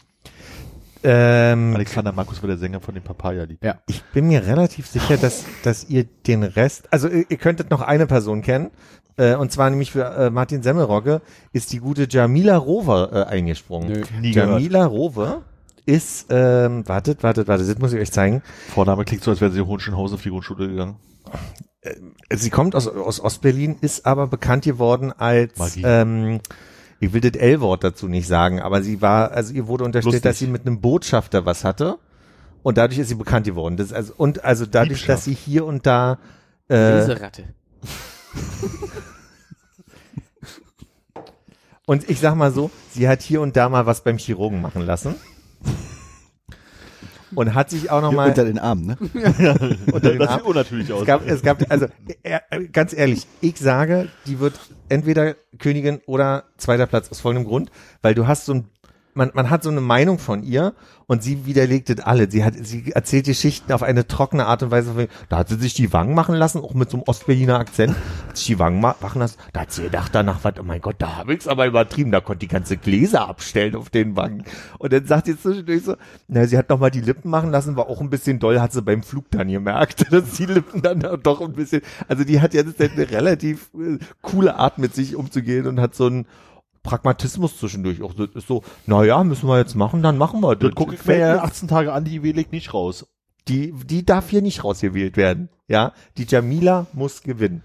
Ähm, 1.01 1.73
Alexander 1.75 2.11
Markus 2.11 2.41
war 2.43 2.47
der 2.47 2.57
Sänger 2.57 2.81
von 2.81 2.93
dem 2.93 3.03
Papaya-Lied. 3.03 3.63
Ja. 3.63 3.75
Ich 3.87 4.03
bin 4.13 4.27
mir 4.27 4.45
relativ 4.45 4.85
sicher, 4.85 5.15
dass, 5.15 5.45
dass 5.63 5.87
ihr 5.89 6.03
den 6.27 6.43
Rest, 6.43 6.91
also 6.91 7.07
ihr, 7.07 7.25
ihr 7.29 7.37
könntet 7.37 7.69
noch 7.71 7.79
eine 7.81 8.05
Person 8.05 8.41
kennen, 8.41 8.69
äh, 9.15 9.35
und 9.35 9.49
zwar 9.51 9.69
nämlich 9.69 9.91
für 9.93 10.03
äh, 10.03 10.29
Martin 10.29 10.61
Semmelrogge 10.61 11.21
ist 11.53 11.71
die 11.71 11.79
gute 11.79 12.05
Jamila 12.09 12.57
Rover 12.57 13.11
äh, 13.13 13.23
eingesprungen. 13.29 13.89
Nö. 13.93 14.03
Nie 14.19 14.31
gehört. 14.31 14.59
Jamila 14.59 14.85
Rover 14.85 15.43
ist, 15.85 16.25
ähm, 16.31 16.85
wartet, 16.85 17.23
wartet, 17.23 17.47
wartet, 17.47 17.69
das 17.69 17.79
muss 17.79 17.93
ich 17.93 17.99
euch 18.01 18.11
zeigen. 18.11 18.41
Vorname 18.67 19.05
klingt 19.05 19.23
so, 19.23 19.31
als 19.31 19.39
wäre 19.39 19.51
sie 19.51 19.59
in 19.59 19.67
Hohenschönhausen 19.67 20.15
auf 20.15 20.21
die 20.21 20.29
Grundschule 20.31 20.67
gegangen. 20.67 20.97
Sie 22.33 22.49
kommt 22.49 22.75
aus, 22.75 22.87
aus 22.87 23.21
Ostberlin, 23.21 23.77
ist 23.81 24.05
aber 24.05 24.27
bekannt 24.27 24.65
geworden 24.65 25.13
als, 25.13 25.57
Magie. 25.57 25.83
ähm, 25.85 26.41
ich 26.99 27.13
will 27.13 27.21
das 27.21 27.39
L-Wort 27.39 27.83
dazu 27.83 28.07
nicht 28.07 28.27
sagen, 28.27 28.59
aber 28.59 28.81
sie 28.81 29.01
war, 29.01 29.31
also 29.31 29.53
ihr 29.53 29.67
wurde 29.67 29.85
unterstellt, 29.85 30.13
Lustig. 30.13 30.23
dass 30.23 30.39
sie 30.39 30.47
mit 30.47 30.65
einem 30.65 30.81
Botschafter 30.81 31.45
was 31.45 31.63
hatte. 31.63 31.97
Und 32.61 32.77
dadurch 32.77 32.99
ist 32.99 33.07
sie 33.07 33.15
bekannt 33.15 33.45
geworden. 33.45 33.77
Das 33.77 33.87
ist 33.87 33.93
also, 33.93 34.13
und 34.17 34.43
also 34.43 34.65
dadurch, 34.65 34.99
Diebstahl. 34.99 35.15
dass 35.15 35.23
sie 35.23 35.33
hier 35.33 35.65
und 35.65 35.85
da 35.85 36.19
äh, 36.69 36.97
Leseratte. 36.97 37.45
Und 41.85 42.07
ich 42.07 42.19
sag 42.19 42.35
mal 42.35 42.51
so, 42.51 42.69
sie 42.91 43.07
hat 43.07 43.23
hier 43.23 43.41
und 43.41 43.57
da 43.57 43.67
mal 43.67 43.87
was 43.87 44.03
beim 44.03 44.19
Chirurgen 44.19 44.61
machen 44.61 44.85
lassen. 44.85 45.15
Und 47.35 47.53
hat 47.53 47.69
sich 47.69 47.91
auch 47.91 48.01
noch 48.01 48.11
mal 48.11 48.29
Unter 48.29 48.45
den 48.45 48.59
Armen, 48.59 48.85
ne? 48.85 48.97
unter 49.91 50.09
den 50.09 50.19
das 50.19 50.29
Arm. 50.29 50.39
sieht 50.39 50.47
unnatürlich 50.47 50.91
aus. 50.93 51.01
Es 51.01 51.07
gab, 51.07 51.27
es 51.27 51.41
gab, 51.41 51.71
also 51.71 51.85
äh, 52.23 52.39
äh, 52.49 52.67
ganz 52.67 52.93
ehrlich, 52.93 53.27
ich 53.41 53.57
sage, 53.57 54.09
die 54.25 54.39
wird 54.39 54.59
entweder 54.89 55.35
Königin 55.59 56.01
oder 56.05 56.45
zweiter 56.57 56.87
Platz 56.87 57.09
aus 57.09 57.19
folgendem 57.19 57.47
Grund, 57.47 57.71
weil 58.01 58.15
du 58.15 58.27
hast 58.27 58.45
so 58.45 58.53
ein, 58.53 58.65
man, 59.19 59.31
man 59.35 59.49
hat 59.51 59.61
so 59.61 59.69
eine 59.69 59.81
Meinung 59.81 60.17
von 60.17 60.41
ihr 60.43 60.73
und 61.05 61.21
sie 61.21 61.45
widerlegt 61.45 61.89
das 61.89 61.99
alle. 61.99 62.29
Sie 62.31 62.43
hat, 62.43 62.53
sie 62.55 62.91
erzählt 62.93 63.25
Geschichten 63.25 63.71
auf 63.73 63.83
eine 63.83 64.07
trockene 64.07 64.45
Art 64.45 64.63
und 64.63 64.71
Weise. 64.71 65.07
Da 65.27 65.37
hat 65.37 65.49
sie 65.49 65.55
sich 65.57 65.73
die 65.73 65.91
Wangen 65.91 66.15
machen 66.15 66.35
lassen, 66.35 66.61
auch 66.61 66.73
mit 66.73 66.89
so 66.89 66.97
einem 66.97 67.03
Ostberliner 67.05 67.59
Akzent. 67.59 67.95
Hat 68.27 68.37
sich 68.37 68.47
die 68.47 68.59
Wangen 68.59 68.79
ma- 68.79 68.95
machen 69.01 69.19
lassen. 69.19 69.37
Da 69.53 69.61
hat 69.61 69.71
sie 69.71 69.83
gedacht 69.83 70.15
danach, 70.15 70.39
was, 70.43 70.53
oh 70.59 70.63
mein 70.63 70.81
Gott, 70.81 70.95
da 70.99 71.17
habe 71.17 71.33
ich's 71.33 71.47
aber 71.47 71.67
übertrieben. 71.67 72.11
Da 72.11 72.21
konnte 72.21 72.39
die 72.39 72.47
ganze 72.47 72.77
Gläser 72.77 73.27
abstellen 73.27 73.75
auf 73.75 73.89
den 73.89 74.15
Wangen. 74.15 74.43
Und 74.77 74.93
dann 74.93 75.05
sagt 75.05 75.25
sie 75.25 75.37
zwischendurch 75.37 75.83
so, 75.83 75.95
na, 76.27 76.47
sie 76.47 76.57
hat 76.57 76.69
noch 76.69 76.79
mal 76.79 76.89
die 76.91 77.01
Lippen 77.01 77.29
machen 77.29 77.51
lassen, 77.51 77.75
war 77.75 77.89
auch 77.89 78.01
ein 78.01 78.09
bisschen 78.09 78.39
doll, 78.39 78.61
hat 78.61 78.71
sie 78.71 78.81
beim 78.81 79.03
Flug 79.03 79.25
dann 79.31 79.49
gemerkt, 79.49 80.05
dass 80.13 80.31
die 80.33 80.45
Lippen 80.45 80.81
dann 80.81 80.99
doch 81.21 81.41
ein 81.41 81.53
bisschen, 81.53 81.81
also 82.07 82.23
die 82.23 82.39
hat 82.39 82.53
jetzt 82.53 82.79
eine 82.79 83.09
relativ 83.11 83.69
äh, 83.75 83.97
coole 84.21 84.55
Art 84.55 84.77
mit 84.77 84.95
sich 84.95 85.15
umzugehen 85.15 85.67
und 85.67 85.79
hat 85.81 85.95
so 85.95 86.05
einen 86.05 86.25
Pragmatismus 86.83 87.57
zwischendurch 87.57 88.01
auch. 88.01 88.13
Das 88.13 88.29
ist 88.33 88.47
so, 88.47 88.63
na 88.85 89.03
ja, 89.03 89.23
müssen 89.23 89.47
wir 89.47 89.57
jetzt 89.57 89.75
machen, 89.75 90.01
dann 90.01 90.17
machen 90.17 90.41
wir 90.41 90.55
das 90.55 90.73
gucke 90.75 90.95
ich 90.95 91.05
mir 91.05 91.17
ja 91.17 91.43
18 91.43 91.67
Tage 91.67 91.93
an, 91.93 92.05
die 92.05 92.19
legt 92.19 92.51
nicht 92.51 92.73
raus. 92.73 93.05
die, 93.47 93.73
die 93.85 94.05
darf 94.05 94.29
hier 94.29 94.41
nicht 94.41 94.63
rausgewählt 94.63 95.17
werden. 95.17 95.49
Ja, 95.67 95.93
die 96.17 96.25
Jamila 96.25 96.87
muss 96.93 97.21
gewinnen. 97.21 97.63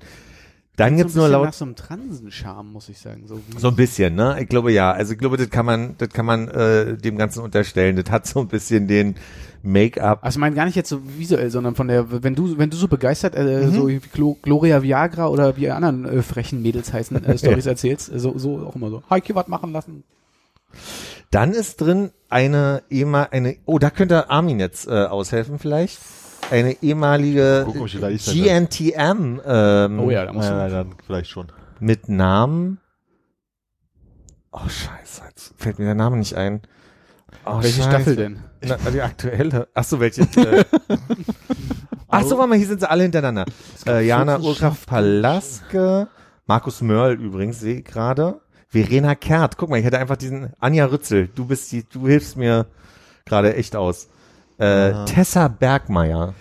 Dann 0.77 0.97
gibt's 0.97 1.15
so 1.15 1.21
nur 1.21 1.29
laut 1.29 1.47
nach 1.47 1.53
so 1.53 1.65
einem 1.65 1.77
Transenscham, 1.77 2.73
muss 2.73 2.89
ich 2.89 2.99
sagen. 2.99 3.25
So 3.27 3.41
so 3.57 3.69
ein 3.69 3.77
bisschen, 3.77 4.17
ne? 4.17 4.37
Ich 4.41 4.49
glaube 4.49 4.73
ja. 4.73 4.91
Also 4.91 5.13
ich 5.13 5.19
glaube, 5.19 5.37
das 5.37 5.49
kann 5.51 5.65
man, 5.65 5.95
das 5.99 6.09
kann 6.09 6.27
man 6.27 6.49
äh, 6.49 6.97
dem 6.97 7.17
Ganzen 7.17 7.41
unterstellen. 7.41 7.95
Das 7.95 8.11
hat 8.11 8.27
so 8.27 8.41
ein 8.41 8.49
bisschen 8.49 8.89
den 8.89 9.15
Make-up. 9.63 10.19
Also 10.23 10.37
ich 10.37 10.41
meine 10.41 10.57
gar 10.57 10.65
nicht 10.65 10.75
jetzt 10.75 10.89
so 10.89 11.01
visuell, 11.17 11.51
sondern 11.51 11.77
von 11.77 11.87
der, 11.87 12.23
wenn 12.25 12.35
du, 12.35 12.59
wenn 12.59 12.71
du 12.71 12.77
so 12.77 12.89
begeistert, 12.89 13.37
äh, 13.37 13.69
so 13.71 13.89
wie 13.89 14.01
Glo 14.01 14.37
Gloria 14.43 14.83
Viagra 14.83 15.29
oder 15.29 15.57
wie 15.57 15.71
anderen 15.71 16.07
äh, 16.07 16.23
frechen 16.23 16.61
Mädels 16.61 16.93
heißen, 16.93 17.25
äh, 17.25 17.39
Stories 17.39 17.67
erzählst, 17.67 18.13
äh, 18.13 18.19
so, 18.19 18.37
so 18.37 18.67
auch 18.67 18.75
immer 18.75 18.91
so. 18.91 19.03
Heike 19.09 19.35
was 19.37 19.47
machen 19.47 19.73
lassen. 19.73 20.03
Dann 21.31 21.53
ist 21.53 21.81
drin 21.81 22.11
eine 22.29 22.83
ehemal 22.91 23.29
eine. 23.31 23.57
Oh, 23.65 23.79
da 23.79 23.91
könnte 23.91 24.29
Armin 24.29 24.59
jetzt 24.59 24.89
äh, 24.89 25.05
aushelfen 25.05 25.61
vielleicht. 25.61 26.01
Eine 26.51 26.83
ehemalige 26.83 27.65
Guck, 27.67 27.87
GNTM 27.89 29.41
ähm, 29.47 29.99
Oh 30.01 30.11
ja, 30.11 30.25
da 30.27 30.33
musst 30.33 30.49
Ja, 30.49 30.67
du. 30.69 30.73
dann 30.75 30.95
vielleicht 31.05 31.31
schon. 31.31 31.49
mit 31.81 32.09
Namen. 32.09 32.79
Oh 34.53 34.69
Scheiße, 34.69 35.23
jetzt 35.29 35.55
fällt 35.57 35.79
mir 35.79 35.87
der 35.87 35.95
Name 35.95 36.17
nicht 36.17 36.35
ein. 36.35 36.63
Oh, 37.45 37.61
Welche 37.61 37.79
Scheiße. 37.83 37.91
Staffel 37.91 38.17
denn? 38.17 38.39
Na, 38.65 38.77
die 38.91 39.01
aktuelle. 39.03 39.69
Ach 39.75 39.85
so, 39.85 40.01
welche? 40.01 40.23
Äh, 42.07 42.19
Ach 42.21 42.23
so, 42.23 42.37
warte 42.39 42.51
mal, 42.51 42.59
hier 42.59 42.69
sind 42.69 42.79
sie 42.79 42.89
alle 42.89 43.03
hintereinander. 43.03 43.45
Äh, 43.89 44.07
Jana 44.07 44.39
Urkraft 44.39 44.87
Palaske, 44.87 46.07
Markus 46.47 46.81
Mörl 46.81 47.15
übrigens, 47.21 47.59
sehe 47.59 47.79
ich 47.79 47.85
gerade. 47.85 48.41
Verena 48.69 49.17
Kehrt, 49.17 49.57
guck 49.57 49.69
mal, 49.71 49.79
ich 49.81 49.85
hätte 49.85 49.99
einfach 49.99 50.17
diesen 50.17 50.53
Anja 50.61 50.85
Rützel, 50.85 51.29
du 51.35 51.47
bist 51.47 51.73
die, 51.73 51.83
du 51.89 52.07
hilfst 52.07 52.37
mir 52.37 52.67
gerade 53.25 53.57
echt 53.57 53.75
aus. 53.75 54.07
Äh, 54.59 54.65
Ah. 54.93 55.05
Tessa 55.05 55.49
Bergmeier. 55.49 56.35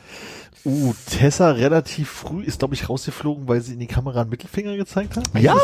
Uh, 0.65 0.93
Tessa 1.09 1.51
relativ 1.51 2.09
früh 2.09 2.43
ist, 2.43 2.59
glaube 2.59 2.73
ich, 2.73 2.87
rausgeflogen, 2.87 3.47
weil 3.47 3.59
sie 3.61 3.73
in 3.73 3.79
die 3.79 3.87
Kamera 3.87 4.21
einen 4.21 4.29
Mittelfinger 4.29 4.77
gezeigt 4.77 5.17
hat. 5.17 5.25
Ja, 5.37 5.57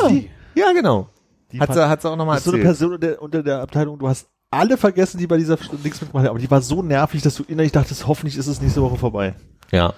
ja, 0.56 0.72
genau. 0.74 1.08
Die 1.52 1.60
Hat 1.60 1.74
sie, 1.74 1.88
hat 1.90 2.02
sie 2.02 2.10
auch 2.10 2.18
nochmal 2.18 2.38
ist 2.38 2.44
so 2.44 2.52
eine 2.52 2.60
erzählt. 2.64 2.80
Person 2.80 2.94
unter, 2.96 3.22
unter 3.22 3.44
der 3.44 3.62
Abteilung, 3.62 3.98
du 3.98 4.08
hast 4.10 4.28
alle 4.52 4.78
vergessen, 4.78 5.18
die 5.20 5.28
bei 5.28 5.38
dieser 5.38 5.56
Dings 5.56 6.02
mitgemacht 6.02 6.26
haben. 6.26 6.32
Aber 6.32 6.40
die 6.40 6.52
war 6.52 6.62
so 6.62 6.82
nervig, 6.84 7.22
dass 7.22 7.36
du 7.36 7.44
innerlich 7.48 7.72
dachtest, 7.72 8.08
hoffentlich 8.08 8.36
ist 8.38 8.48
es 8.48 8.62
nächste 8.62 8.82
Woche 8.82 8.98
vorbei. 8.98 9.36
Ja. 9.72 9.94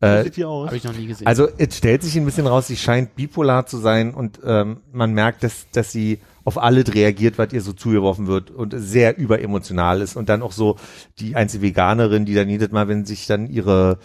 Wie 0.00 0.06
Äh, 0.06 0.22
sieht 0.24 0.36
die 0.36 0.44
aus? 0.44 0.66
Habe 0.66 0.76
ich 0.76 0.84
noch 0.84 0.94
nie 0.96 1.06
gesehen. 1.06 1.26
Also 1.26 1.48
es 1.58 1.76
stellt 1.76 2.02
sich 2.02 2.16
ein 2.16 2.24
bisschen 2.24 2.46
raus, 2.46 2.68
sie 2.68 2.76
scheint 2.76 3.16
bipolar 3.16 3.66
zu 3.66 3.78
sein 3.78 4.14
und 4.14 4.40
ähm, 4.44 4.80
man 4.92 5.12
merkt, 5.12 5.42
dass, 5.42 5.66
dass 5.72 5.92
sie 5.92 6.20
auf 6.46 6.62
alles 6.62 6.94
reagiert, 6.94 7.38
was 7.38 7.52
ihr 7.52 7.60
so 7.60 7.72
zugeworfen 7.72 8.28
wird 8.28 8.52
und 8.52 8.72
sehr 8.76 9.18
überemotional 9.18 10.00
ist. 10.00 10.16
Und 10.16 10.28
dann 10.28 10.42
auch 10.42 10.52
so 10.52 10.76
die 11.18 11.34
einzige 11.34 11.64
Veganerin, 11.64 12.24
die 12.24 12.34
dann 12.34 12.48
jedes 12.48 12.70
Mal, 12.70 12.86
wenn 12.88 13.04
sich 13.04 13.26
dann 13.26 13.48
ihre 13.48 13.98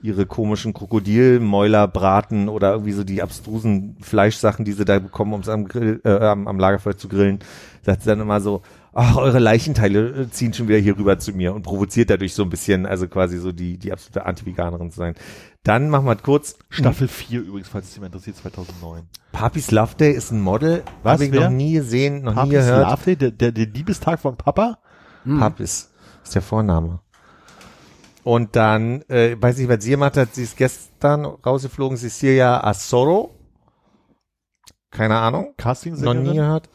ihre 0.00 0.26
komischen 0.26 0.74
Krokodilmäuler 0.74 1.88
braten 1.88 2.48
oder 2.48 2.70
irgendwie 2.70 2.92
so 2.92 3.02
die 3.02 3.20
abstrusen 3.20 3.96
Fleischsachen, 4.00 4.64
die 4.64 4.70
sie 4.70 4.84
da 4.84 5.00
bekommen, 5.00 5.32
um 5.32 5.40
es 5.40 5.48
am, 5.48 5.66
Grill, 5.66 6.00
äh, 6.04 6.10
am, 6.10 6.46
am 6.46 6.58
Lagerfeuer 6.60 6.96
zu 6.96 7.08
grillen, 7.08 7.40
sagt 7.82 8.02
sie 8.02 8.08
dann 8.08 8.20
immer 8.20 8.40
so, 8.40 8.62
ach, 8.98 9.16
eure 9.16 9.38
Leichenteile 9.38 10.22
äh, 10.22 10.30
ziehen 10.30 10.52
schon 10.52 10.66
wieder 10.66 10.78
hier 10.78 10.98
rüber 10.98 11.18
zu 11.18 11.32
mir 11.32 11.54
und 11.54 11.62
provoziert 11.62 12.10
dadurch 12.10 12.34
so 12.34 12.42
ein 12.42 12.50
bisschen, 12.50 12.84
also 12.84 13.06
quasi 13.06 13.38
so 13.38 13.52
die, 13.52 13.78
die 13.78 13.92
absolute 13.92 14.26
Anti-Veganerin 14.26 14.90
zu 14.90 14.98
sein. 14.98 15.14
Dann 15.62 15.88
machen 15.88 16.06
wir 16.06 16.16
kurz, 16.16 16.58
Staffel 16.68 17.06
4 17.06 17.40
übrigens, 17.40 17.68
falls 17.68 17.86
es 17.86 17.94
jemand 17.94 18.14
interessiert, 18.14 18.36
2009. 18.36 19.04
Papis 19.30 19.70
Love 19.70 19.94
Day 19.96 20.12
ist 20.12 20.32
ein 20.32 20.40
Model. 20.40 20.82
Was, 21.04 21.14
Habe 21.14 21.26
ich 21.26 21.32
wer? 21.32 21.42
noch 21.42 21.56
nie 21.56 21.74
gesehen, 21.74 22.22
noch 22.22 22.32
nie 22.32 22.36
Papis 22.36 22.52
gehört. 22.52 22.90
Love 22.90 23.04
Day, 23.04 23.16
der, 23.16 23.30
der, 23.30 23.52
der 23.52 23.66
Liebestag 23.66 24.18
von 24.18 24.36
Papa? 24.36 24.78
Hm. 25.22 25.38
Papis 25.38 25.90
ist 26.24 26.34
der 26.34 26.42
Vorname. 26.42 27.00
Und 28.24 28.56
dann, 28.56 29.02
äh, 29.02 29.36
weiß 29.40 29.58
nicht, 29.58 29.68
was 29.68 29.84
sie 29.84 29.90
gemacht 29.90 30.16
hat, 30.16 30.34
sie 30.34 30.42
ist 30.42 30.56
gestern 30.56 31.24
rausgeflogen, 31.24 31.96
Cecilia 31.96 32.64
Asoro. 32.64 33.36
Keine 34.90 35.18
Ahnung, 35.18 35.54
Casting 35.56 36.00
noch 36.00 36.14
nie 36.14 36.34
gehört. 36.34 36.68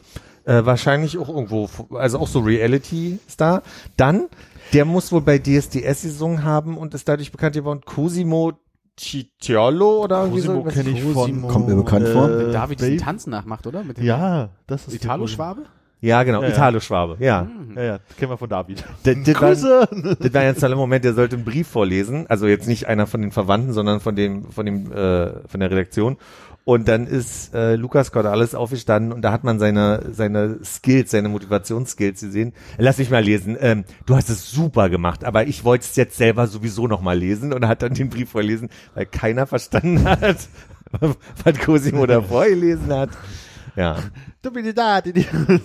Äh, 0.44 0.64
wahrscheinlich 0.66 1.16
auch 1.18 1.28
irgendwo, 1.28 1.68
also 1.94 2.18
auch 2.18 2.28
so 2.28 2.40
Reality-Star. 2.40 3.62
Dann, 3.96 4.26
der 4.72 4.84
muss 4.84 5.10
wohl 5.12 5.22
bei 5.22 5.38
DSDS 5.38 6.02
gesungen 6.02 6.44
haben 6.44 6.76
und 6.76 6.94
ist 6.94 7.08
dadurch 7.08 7.32
bekannt 7.32 7.54
geworden, 7.54 7.80
Cosimo 7.84 8.52
Cicciolo 8.98 10.04
oder 10.04 10.22
irgendwie 10.24 10.40
Cosimo 10.42 10.64
so. 10.64 10.70
kenne 10.70 10.90
ich 10.90 11.02
von. 11.02 11.42
Kommt 11.48 11.68
mir 11.68 11.74
bekannt 11.76 12.08
vor. 12.08 12.28
Wenn 12.28 12.52
David 12.52 12.78
diesen 12.80 12.96
Babe- 12.96 13.04
Tanzen 13.04 13.30
nachmacht, 13.30 13.66
oder? 13.66 13.82
Mit 13.82 13.98
dem 13.98 14.04
Ja, 14.04 14.50
das 14.66 14.86
ist 14.86 14.94
Italo-Schwabe? 14.94 15.62
Ja, 16.00 16.22
genau, 16.22 16.42
Ja, 16.42 16.48
ja. 16.48 16.54
Italo-Schwabe, 16.54 17.16
ja. 17.18 17.48
Ja, 17.74 17.82
ja, 17.82 17.98
kennen 18.18 18.30
wir 18.30 18.36
von 18.36 18.48
David. 18.50 18.84
Das, 19.04 19.16
das, 19.24 19.40
war, 19.40 19.48
Grüße! 19.48 20.16
das 20.20 20.34
war 20.34 20.42
jetzt 20.44 20.62
ein 20.62 20.72
Moment, 20.72 21.02
der 21.04 21.14
sollte 21.14 21.36
einen 21.36 21.46
Brief 21.46 21.66
vorlesen, 21.66 22.26
also 22.28 22.46
jetzt 22.46 22.68
nicht 22.68 22.86
einer 22.88 23.06
von 23.06 23.22
den 23.22 23.30
Verwandten, 23.32 23.72
sondern 23.72 24.00
von 24.00 24.14
dem, 24.14 24.50
von 24.52 24.66
dem, 24.66 24.92
äh, 24.92 25.48
von 25.48 25.60
der 25.60 25.70
Redaktion. 25.70 26.18
Und 26.64 26.88
dann 26.88 27.06
ist 27.06 27.54
äh, 27.54 27.76
Lukas 27.76 28.10
Cordalis 28.10 28.54
aufgestanden 28.54 29.12
und 29.12 29.20
da 29.20 29.32
hat 29.32 29.44
man 29.44 29.58
seine 29.58 30.00
seine 30.12 30.60
Skills, 30.64 31.10
seine 31.10 31.28
Motivationsskills 31.28 32.22
gesehen. 32.22 32.54
Lass 32.78 32.96
mich 32.96 33.10
mal 33.10 33.22
lesen. 33.22 33.58
Ähm, 33.60 33.84
du 34.06 34.16
hast 34.16 34.30
es 34.30 34.50
super 34.50 34.88
gemacht, 34.88 35.24
aber 35.24 35.46
ich 35.46 35.64
wollte 35.64 35.84
es 35.84 35.94
jetzt 35.96 36.16
selber 36.16 36.46
sowieso 36.46 36.88
noch 36.88 37.02
mal 37.02 37.18
lesen 37.18 37.52
und 37.52 37.68
hat 37.68 37.82
dann 37.82 37.92
den 37.92 38.08
Brief 38.08 38.30
vorlesen, 38.30 38.70
weil 38.94 39.04
keiner 39.04 39.46
verstanden 39.46 40.04
hat, 40.08 40.48
was 40.90 41.58
Cosimo 41.58 42.06
da 42.06 42.22
vorgelesen 42.22 42.92
hat. 42.94 43.10
Ja. 43.76 43.98
Du 44.40 44.50
bist 44.50 44.78
da. 44.78 45.02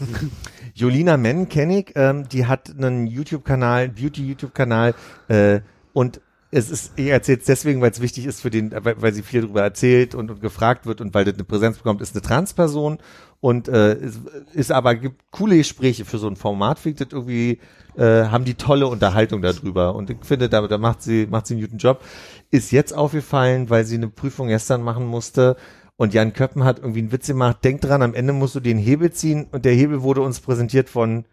Jolina 0.74 1.18
Menn 1.18 1.48
kenne 1.48 1.80
ich, 1.80 1.94
ähm, 1.96 2.28
die 2.28 2.46
hat 2.46 2.74
einen 2.78 3.08
YouTube-Kanal, 3.08 3.90
Beauty-YouTube-Kanal 3.90 4.96
äh, 5.28 5.62
und 5.94 6.22
es 6.52 6.72
ist, 6.72 6.94
ich 6.96 7.08
erzähle 7.08 7.40
es 7.40 7.46
deswegen, 7.46 7.82
weil 7.82 7.92
es 7.92 8.02
wichtig 8.02 8.26
ist 8.26 8.42
für 8.42 8.50
den, 8.50 8.72
weil, 8.72 9.02
weil 9.02 9.14
sie 9.14 9.22
viel 9.22 9.42
darüber 9.42 9.62
erzählt 9.62 10.16
und, 10.16 10.32
und 10.32 10.42
gefragt 10.42 10.86
wird 10.86 11.00
und 11.00 11.14
weil 11.14 11.26
das 11.26 11.36
eine 11.36 11.44
Präsenz 11.44 11.78
bekommt, 11.78 12.02
ist 12.02 12.16
eine 12.16 12.22
Transperson. 12.22 12.98
Und 13.42 13.70
äh, 13.70 13.96
ist, 13.96 14.20
ist 14.54 14.72
aber 14.72 14.96
gibt 14.96 15.22
coole 15.32 15.58
Gespräche 15.58 16.04
für 16.04 16.18
so 16.18 16.28
ein 16.28 16.36
Format, 16.36 16.80
finde 16.80 17.06
das 17.06 17.14
irgendwie, 17.14 17.60
äh, 17.96 18.26
haben 18.26 18.44
die 18.44 18.56
tolle 18.56 18.88
Unterhaltung 18.88 19.42
darüber. 19.42 19.96
Und 19.96 20.10
ich 20.10 20.18
finde, 20.24 20.50
da, 20.50 20.68
da 20.68 20.78
macht 20.78 21.04
sie, 21.04 21.28
macht 21.30 21.48
sie 21.48 21.54
einen 21.54 21.64
guten 21.64 21.78
Job. 21.78 22.04
Ist 22.52 22.72
jetzt 22.72 22.94
aufgefallen, 22.94 23.70
weil 23.70 23.86
sie 23.86 23.96
eine 23.96 24.10
Prüfung 24.10 24.48
gestern 24.48 24.82
machen 24.82 25.06
musste. 25.06 25.56
Und 25.96 26.14
Jan 26.14 26.34
Köppen 26.34 26.64
hat 26.64 26.80
irgendwie 26.80 27.00
einen 27.00 27.12
Witz 27.12 27.28
gemacht, 27.28 27.58
denk 27.64 27.82
dran, 27.82 28.02
am 28.02 28.14
Ende 28.14 28.34
musst 28.34 28.56
du 28.56 28.60
den 28.60 28.78
Hebel 28.78 29.12
ziehen. 29.12 29.48
Und 29.52 29.66
der 29.66 29.74
Hebel 29.74 30.02
wurde 30.02 30.22
uns 30.22 30.40
präsentiert 30.40 30.90
von 30.90 31.26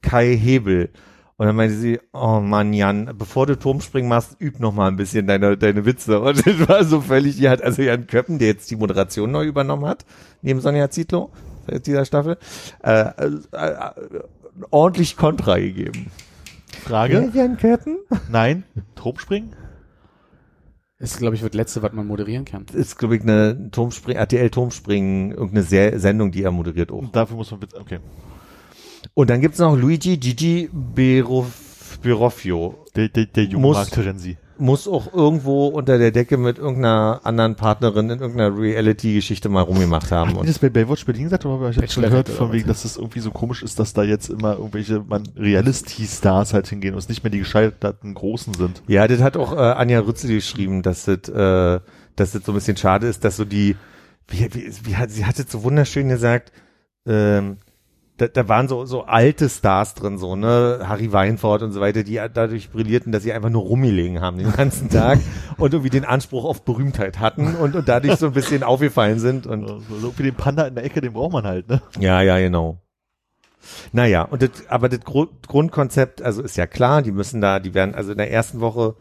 Kai 0.00 0.36
Hebel. 0.36 0.90
Und 1.40 1.46
dann 1.46 1.56
meinte 1.56 1.74
sie, 1.74 1.98
oh 2.12 2.40
Mann, 2.40 2.74
Jan, 2.74 3.14
bevor 3.16 3.46
du 3.46 3.58
Turmspringen 3.58 4.10
machst, 4.10 4.36
üb 4.42 4.60
noch 4.60 4.74
mal 4.74 4.88
ein 4.88 4.96
bisschen 4.96 5.26
deine, 5.26 5.56
deine 5.56 5.86
Witze. 5.86 6.20
Und 6.20 6.46
das 6.46 6.68
war 6.68 6.84
so 6.84 7.00
völlig, 7.00 7.36
die 7.36 7.48
hat 7.48 7.62
also 7.62 7.80
Jan 7.80 8.06
Köppen, 8.06 8.38
der 8.38 8.48
jetzt 8.48 8.70
die 8.70 8.76
Moderation 8.76 9.30
neu 9.30 9.46
übernommen 9.46 9.86
hat, 9.86 10.04
neben 10.42 10.60
Sonja 10.60 10.90
Zietlow, 10.90 11.30
seit 11.66 11.86
dieser 11.86 12.04
Staffel, 12.04 12.36
äh, 12.84 13.04
äh, 13.04 13.30
äh, 13.52 13.90
ordentlich 14.70 15.16
Kontra 15.16 15.56
gegeben. 15.56 16.10
Frage? 16.84 17.30
Jan 17.32 17.56
Köppen? 17.56 17.96
Nein. 18.28 18.64
Turmspringen? 18.94 19.56
Das, 20.98 21.16
glaube 21.16 21.36
ich, 21.36 21.42
wird 21.42 21.54
letzte, 21.54 21.82
was 21.82 21.94
man 21.94 22.06
moderieren 22.06 22.44
kann. 22.44 22.66
Ist, 22.74 22.98
glaube 22.98 23.16
ich, 23.16 23.22
eine 23.22 23.70
Turmspring, 23.70 24.14
RTL 24.14 24.50
Turmspringen, 24.50 25.30
irgendeine 25.30 25.62
Se 25.62 25.98
Sendung, 25.98 26.32
die 26.32 26.42
er 26.42 26.50
moderiert 26.50 26.92
auch. 26.92 26.98
Und 26.98 27.16
dafür 27.16 27.36
muss 27.36 27.50
man 27.50 27.60
bitte, 27.60 27.80
okay. 27.80 28.00
Und 29.14 29.30
dann 29.30 29.40
gibt's 29.40 29.58
noch 29.58 29.76
Luigi 29.76 30.16
Gigi 30.16 30.70
Berof, 30.72 31.98
Beroffio. 32.02 32.84
Der, 32.96 33.08
der, 33.08 33.26
der 33.26 33.44
junge 33.44 33.66
Muss- 33.66 33.76
Mark 33.76 33.90
Terenzi. 33.90 34.36
Muss 34.62 34.86
auch 34.86 35.14
irgendwo 35.14 35.68
unter 35.68 35.96
der 35.96 36.10
Decke 36.10 36.36
mit 36.36 36.58
irgendeiner 36.58 37.22
anderen 37.24 37.54
Partnerin 37.54 38.10
in 38.10 38.18
irgendeiner 38.20 38.54
Reality-Geschichte 38.54 39.48
mal 39.48 39.62
rumgemacht 39.62 40.12
haben. 40.12 40.36
Und 40.36 40.46
das 40.46 40.58
bei 40.58 40.68
Baywatch 40.68 41.06
Berlin 41.06 41.24
gesagt 41.24 41.46
habe 41.46 41.70
ich 41.70 41.78
das 41.78 41.94
schon 41.94 42.02
gehört 42.02 42.28
von 42.28 42.52
wegen, 42.52 42.68
dass 42.68 42.84
es 42.84 42.98
irgendwie 42.98 43.20
so 43.20 43.30
komisch 43.30 43.62
ist, 43.62 43.78
dass 43.78 43.94
da 43.94 44.02
jetzt 44.02 44.28
immer 44.28 44.56
irgendwelche 44.58 45.00
man 45.08 45.26
Reality-Stars 45.34 46.52
halt 46.52 46.66
hingehen 46.68 46.92
und 46.92 46.98
es 46.98 47.08
nicht 47.08 47.24
mehr 47.24 47.30
die 47.30 47.38
gescheiterten 47.38 48.12
Großen 48.12 48.52
sind. 48.52 48.82
ja, 48.86 49.08
das 49.08 49.22
hat 49.22 49.38
auch 49.38 49.54
äh, 49.54 49.60
Anja 49.60 50.00
Rützel 50.00 50.28
geschrieben, 50.34 50.82
dass 50.82 51.06
das, 51.06 51.28
äh, 51.30 51.80
dass 52.16 52.32
das 52.32 52.44
so 52.44 52.52
ein 52.52 52.54
bisschen 52.56 52.76
schade 52.76 53.06
ist, 53.06 53.24
dass 53.24 53.38
so 53.38 53.46
die, 53.46 53.76
wie, 54.28 54.46
wie, 54.52 54.70
wie 54.84 54.96
hat, 54.96 55.10
sie 55.10 55.24
hat 55.24 55.38
es 55.38 55.50
so 55.50 55.62
wunderschön 55.62 56.10
gesagt, 56.10 56.52
ähm, 57.06 57.56
da, 58.20 58.28
da 58.28 58.48
waren 58.48 58.68
so, 58.68 58.84
so 58.84 59.02
alte 59.04 59.48
Stars 59.48 59.94
drin, 59.94 60.18
so, 60.18 60.36
ne, 60.36 60.80
Harry 60.86 61.12
Weinfurt 61.12 61.62
und 61.62 61.72
so 61.72 61.80
weiter, 61.80 62.02
die 62.02 62.20
dadurch 62.32 62.70
brillierten, 62.70 63.12
dass 63.12 63.22
sie 63.22 63.32
einfach 63.32 63.50
nur 63.50 63.62
rumgelegen 63.62 64.20
haben 64.20 64.38
den 64.38 64.52
ganzen 64.52 64.88
Tag 64.90 65.18
und 65.56 65.72
irgendwie 65.72 65.90
den 65.90 66.04
Anspruch 66.04 66.44
auf 66.44 66.62
Berühmtheit 66.64 67.18
hatten 67.20 67.54
und, 67.56 67.74
und 67.74 67.88
dadurch 67.88 68.16
so 68.16 68.26
ein 68.26 68.32
bisschen 68.32 68.62
aufgefallen 68.62 69.18
sind 69.18 69.46
und 69.46 69.66
So, 69.66 69.80
irgendwie 70.02 70.24
den 70.24 70.34
Panda 70.34 70.66
in 70.66 70.74
der 70.74 70.84
Ecke, 70.84 71.00
den 71.00 71.12
braucht 71.12 71.32
man 71.32 71.44
halt, 71.44 71.68
ne? 71.68 71.80
Ja, 71.98 72.20
ja, 72.22 72.38
genau. 72.38 72.78
Naja, 73.92 74.22
und 74.22 74.42
das, 74.42 74.50
aber 74.68 74.88
das 74.88 75.00
Gru 75.00 75.26
Grundkonzept, 75.46 76.22
also 76.22 76.42
ist 76.42 76.56
ja 76.56 76.66
klar, 76.66 77.02
die 77.02 77.12
müssen 77.12 77.40
da, 77.40 77.60
die 77.60 77.74
werden, 77.74 77.94
also 77.94 78.12
in 78.12 78.18
der 78.18 78.30
ersten 78.30 78.60
Woche 78.60 78.94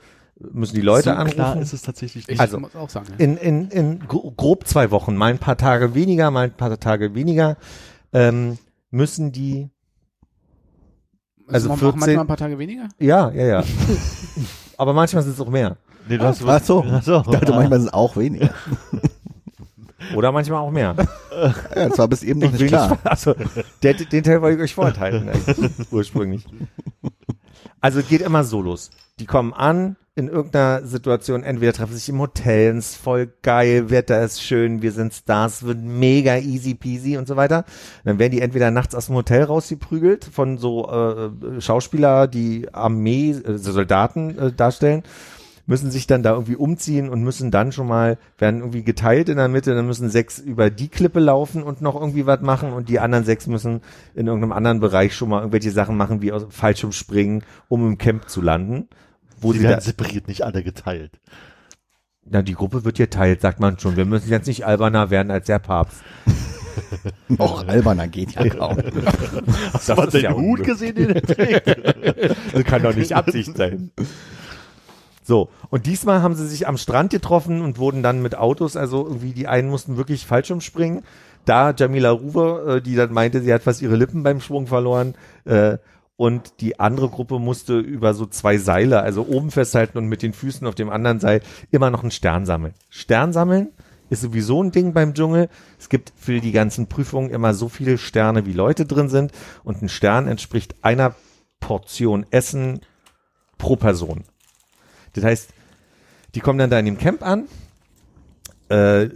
müssen 0.51 0.75
die 0.75 0.81
Leute 0.81 1.03
so 1.05 1.09
anrufen. 1.11 1.35
klar 1.35 1.57
ist 1.61 1.73
es 1.73 1.81
tatsächlich 1.81 2.23
Ich 2.23 2.29
nicht. 2.29 2.39
Also, 2.39 2.59
muss 2.59 2.75
auch 2.75 2.89
sagen. 2.89 3.07
Ja. 3.11 3.15
in, 3.23 3.37
in, 3.37 3.69
in 3.71 3.99
gro- 4.07 4.31
grob 4.35 4.67
zwei 4.67 4.91
Wochen, 4.91 5.15
mal 5.15 5.31
ein 5.31 5.37
paar 5.37 5.57
Tage 5.57 5.95
weniger, 5.95 6.31
mal 6.31 6.45
ein 6.45 6.53
paar 6.53 6.77
Tage 6.79 7.13
weniger, 7.15 7.57
ähm, 8.13 8.57
müssen 8.91 9.31
die, 9.31 9.69
also 11.47 11.71
auch 11.71 11.77
14 11.77 11.99
manchmal 11.99 12.23
ein 12.23 12.27
paar 12.27 12.37
Tage 12.37 12.59
weniger? 12.59 12.89
ja, 12.99 13.31
ja, 13.31 13.45
ja. 13.45 13.63
aber 14.77 14.93
manchmal 14.93 15.23
sind 15.23 15.33
es 15.33 15.41
auch 15.41 15.49
mehr. 15.49 15.77
nee, 16.07 16.17
du 16.17 16.23
hast 16.23 16.43
Ach 16.45 16.63
so. 16.63 16.83
Ach 16.91 17.03
so. 17.03 17.19
Ich 17.19 17.31
dachte, 17.31 17.51
manchmal 17.51 17.79
sind 17.79 17.87
es 17.87 17.93
auch 17.93 18.15
weniger. 18.17 18.49
Oder 20.15 20.31
manchmal 20.31 20.61
auch 20.61 20.71
mehr. 20.71 20.95
Ja, 21.75 21.89
das 21.89 21.97
war 21.99 22.07
bis 22.07 22.23
eben 22.23 22.39
noch 22.39 22.49
nicht 22.51 22.61
Will 22.61 22.67
klar. 22.67 22.97
Ich, 23.03 23.09
also, 23.11 23.35
der, 23.83 23.93
den 23.93 24.23
Teil 24.23 24.41
wollte 24.41 24.57
ich 24.57 24.63
euch 24.63 24.73
vorenthalten, 24.73 25.29
eigentlich, 25.29 25.91
ursprünglich. 25.91 26.45
Also 27.79 27.99
es 27.99 28.07
geht 28.07 28.21
immer 28.21 28.43
so 28.43 28.61
los. 28.61 28.89
Die 29.19 29.25
kommen 29.25 29.53
an 29.53 29.97
in 30.19 30.27
irgendeiner 30.27 30.85
Situation, 30.85 31.43
entweder 31.43 31.73
treffen 31.73 31.93
sich 31.93 32.09
im 32.09 32.19
Hotel, 32.19 32.77
es 32.77 32.91
ist 32.91 32.97
voll 32.97 33.31
geil, 33.41 33.89
Wetter 33.89 34.21
ist 34.21 34.43
schön, 34.43 34.81
wir 34.81 34.91
sind 34.91 35.13
Stars, 35.13 35.63
wird 35.63 35.79
mega 35.81 36.37
easy 36.37 36.75
peasy 36.75 37.17
und 37.17 37.27
so 37.27 37.35
weiter. 37.35 37.65
Dann 38.03 38.19
werden 38.19 38.33
die 38.33 38.41
entweder 38.41 38.69
nachts 38.69 38.93
aus 38.93 39.07
dem 39.07 39.15
Hotel 39.15 39.43
rausgeprügelt 39.43 40.25
von 40.25 40.57
so 40.57 40.89
äh, 40.89 41.61
Schauspieler, 41.61 42.27
die 42.27 42.67
Armee, 42.71 43.31
äh, 43.31 43.57
Soldaten 43.57 44.37
äh, 44.37 44.51
darstellen 44.51 45.03
müssen 45.65 45.91
sich 45.91 46.07
dann 46.07 46.23
da 46.23 46.31
irgendwie 46.31 46.55
umziehen 46.55 47.09
und 47.09 47.21
müssen 47.21 47.51
dann 47.51 47.71
schon 47.71 47.85
mal, 47.85 48.17
werden 48.39 48.61
irgendwie 48.61 48.83
geteilt 48.83 49.29
in 49.29 49.37
der 49.37 49.49
Mitte, 49.49 49.75
dann 49.75 49.85
müssen 49.85 50.09
sechs 50.09 50.39
über 50.39 50.71
die 50.71 50.87
Klippe 50.87 51.19
laufen 51.19 51.61
und 51.61 51.79
noch 51.79 51.93
irgendwie 51.93 52.25
was 52.25 52.41
machen 52.41 52.73
und 52.73 52.89
die 52.89 52.99
anderen 52.99 53.23
sechs 53.23 53.45
müssen 53.45 53.81
in 54.15 54.25
irgendeinem 54.25 54.51
anderen 54.51 54.79
Bereich 54.79 55.13
schon 55.13 55.29
mal 55.29 55.41
irgendwelche 55.41 55.69
Sachen 55.69 55.95
machen, 55.95 56.23
wie 56.23 56.31
aus 56.31 56.47
Fallschirmspringen, 56.49 57.43
um 57.67 57.85
im 57.85 57.99
Camp 57.99 58.29
zu 58.29 58.41
landen. 58.41 58.87
Wo 59.41 59.53
Die 59.53 59.59
sie 59.59 59.63
da, 59.63 59.71
werden 59.71 59.81
separiert, 59.81 60.27
nicht 60.27 60.43
alle 60.43 60.63
geteilt. 60.63 61.19
na, 62.25 62.41
die 62.41 62.53
Gruppe 62.53 62.83
wird 62.85 62.97
geteilt, 62.97 63.41
sagt 63.41 63.59
man 63.59 63.79
schon. 63.79 63.95
Wir 63.95 64.05
müssen 64.05 64.29
jetzt 64.29 64.47
nicht 64.47 64.65
alberner 64.65 65.09
werden 65.09 65.31
als 65.31 65.47
der 65.47 65.59
Papst. 65.59 66.01
Noch 67.27 67.67
alberner 67.67 68.07
geht 68.07 68.31
ja 68.33 68.47
kaum. 68.49 68.77
Hast 69.73 69.89
Das 69.89 69.95
du 69.95 69.95
mal 69.95 70.07
den 70.07 70.21
ja 70.23 70.33
Hut 70.33 70.63
gesehen, 70.63 70.95
den 70.95 71.09
er 71.09 71.21
trägt? 71.21 71.67
Das 72.53 72.63
kann 72.63 72.83
doch 72.83 72.95
nicht 72.95 73.13
Absicht 73.13 73.55
sein. 73.57 73.91
So, 75.23 75.49
und 75.69 75.85
diesmal 75.85 76.21
haben 76.23 76.33
sie 76.35 76.47
sich 76.47 76.67
am 76.67 76.77
Strand 76.77 77.11
getroffen 77.11 77.61
und 77.61 77.77
wurden 77.77 78.01
dann 78.01 78.21
mit 78.21 78.35
Autos, 78.35 78.75
also 78.75 79.05
irgendwie 79.05 79.33
die 79.33 79.47
einen 79.47 79.69
mussten 79.69 79.95
wirklich 79.97 80.25
Fallschirm 80.25 80.61
springen, 80.61 81.03
da 81.45 81.71
Jamila 81.71 82.11
Ruwe, 82.11 82.77
äh, 82.77 82.81
die 82.81 82.95
dann 82.95 83.13
meinte, 83.13 83.41
sie 83.41 83.53
hat 83.53 83.63
fast 83.63 83.81
ihre 83.81 83.95
Lippen 83.95 84.23
beim 84.23 84.41
Schwung 84.41 84.65
verloren. 84.67 85.15
Äh, 85.45 85.77
und 86.19 86.59
die 86.59 86.81
andere 86.81 87.07
Gruppe 87.07 87.39
musste 87.39 87.79
über 87.79 88.13
so 88.13 88.25
zwei 88.25 88.57
Seile, 88.57 88.99
also 88.99 89.25
oben 89.25 89.51
festhalten 89.51 89.97
und 89.97 90.07
mit 90.07 90.21
den 90.21 90.33
Füßen 90.33 90.67
auf 90.67 90.75
dem 90.75 90.89
anderen 90.89 91.21
Seil 91.21 91.39
immer 91.71 91.91
noch 91.91 92.01
einen 92.01 92.11
Stern 92.11 92.45
sammeln. 92.45 92.73
Stern 92.89 93.31
sammeln 93.31 93.69
ist 94.09 94.19
sowieso 94.19 94.61
ein 94.61 94.71
Ding 94.71 94.91
beim 94.91 95.13
Dschungel. 95.13 95.47
Es 95.79 95.87
gibt 95.87 96.11
für 96.17 96.41
die 96.41 96.51
ganzen 96.51 96.87
Prüfungen 96.87 97.29
immer 97.29 97.53
so 97.53 97.69
viele 97.69 97.97
Sterne, 97.97 98.45
wie 98.45 98.51
Leute 98.51 98.85
drin 98.85 99.07
sind. 99.07 99.31
Und 99.63 99.81
ein 99.81 99.87
Stern 99.87 100.27
entspricht 100.27 100.75
einer 100.81 101.15
Portion 101.61 102.25
Essen 102.31 102.81
pro 103.57 103.77
Person. 103.77 104.25
Das 105.13 105.23
heißt, 105.23 105.53
die 106.35 106.41
kommen 106.41 106.59
dann 106.59 106.69
da 106.69 106.79
in 106.79 106.85
dem 106.85 106.97
Camp 106.97 107.23
an. 107.23 107.47
Äh, 108.67 109.07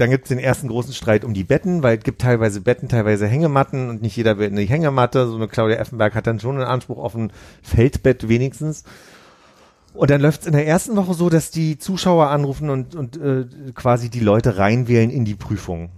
dann 0.00 0.10
gibt 0.10 0.24
es 0.24 0.28
den 0.28 0.38
ersten 0.38 0.68
großen 0.68 0.94
Streit 0.94 1.24
um 1.24 1.34
die 1.34 1.44
Betten, 1.44 1.82
weil 1.82 1.98
es 1.98 2.04
gibt 2.04 2.20
teilweise 2.20 2.60
Betten, 2.60 2.88
teilweise 2.88 3.26
Hängematten 3.26 3.88
und 3.88 4.02
nicht 4.02 4.16
jeder 4.16 4.38
will 4.38 4.48
eine 4.48 4.62
Hängematte. 4.62 5.26
So 5.26 5.36
eine 5.36 5.48
Claudia 5.48 5.76
Effenberg 5.76 6.14
hat 6.14 6.26
dann 6.26 6.40
schon 6.40 6.56
einen 6.56 6.64
Anspruch 6.64 6.98
auf 6.98 7.14
ein 7.14 7.32
Feldbett 7.62 8.28
wenigstens. 8.28 8.84
Und 9.94 10.10
dann 10.10 10.20
läuft 10.20 10.42
es 10.42 10.46
in 10.46 10.52
der 10.52 10.66
ersten 10.66 10.96
Woche 10.96 11.14
so, 11.14 11.28
dass 11.28 11.50
die 11.50 11.78
Zuschauer 11.78 12.28
anrufen 12.28 12.70
und, 12.70 12.94
und 12.94 13.16
äh, 13.16 13.46
quasi 13.74 14.10
die 14.10 14.20
Leute 14.20 14.58
reinwählen 14.58 15.10
in 15.10 15.24
die 15.24 15.34
Prüfung. 15.34 15.90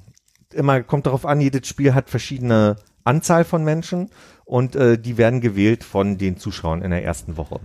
Immer 0.52 0.82
kommt 0.82 1.06
darauf 1.06 1.26
an, 1.26 1.40
jedes 1.40 1.68
Spiel 1.68 1.94
hat 1.94 2.08
verschiedene 2.08 2.76
Anzahl 3.04 3.44
von 3.44 3.62
Menschen 3.64 4.10
und 4.44 4.74
äh, 4.74 4.98
die 4.98 5.18
werden 5.18 5.40
gewählt 5.40 5.84
von 5.84 6.18
den 6.18 6.36
Zuschauern 6.38 6.82
in 6.82 6.90
der 6.90 7.04
ersten 7.04 7.36
Woche. 7.36 7.60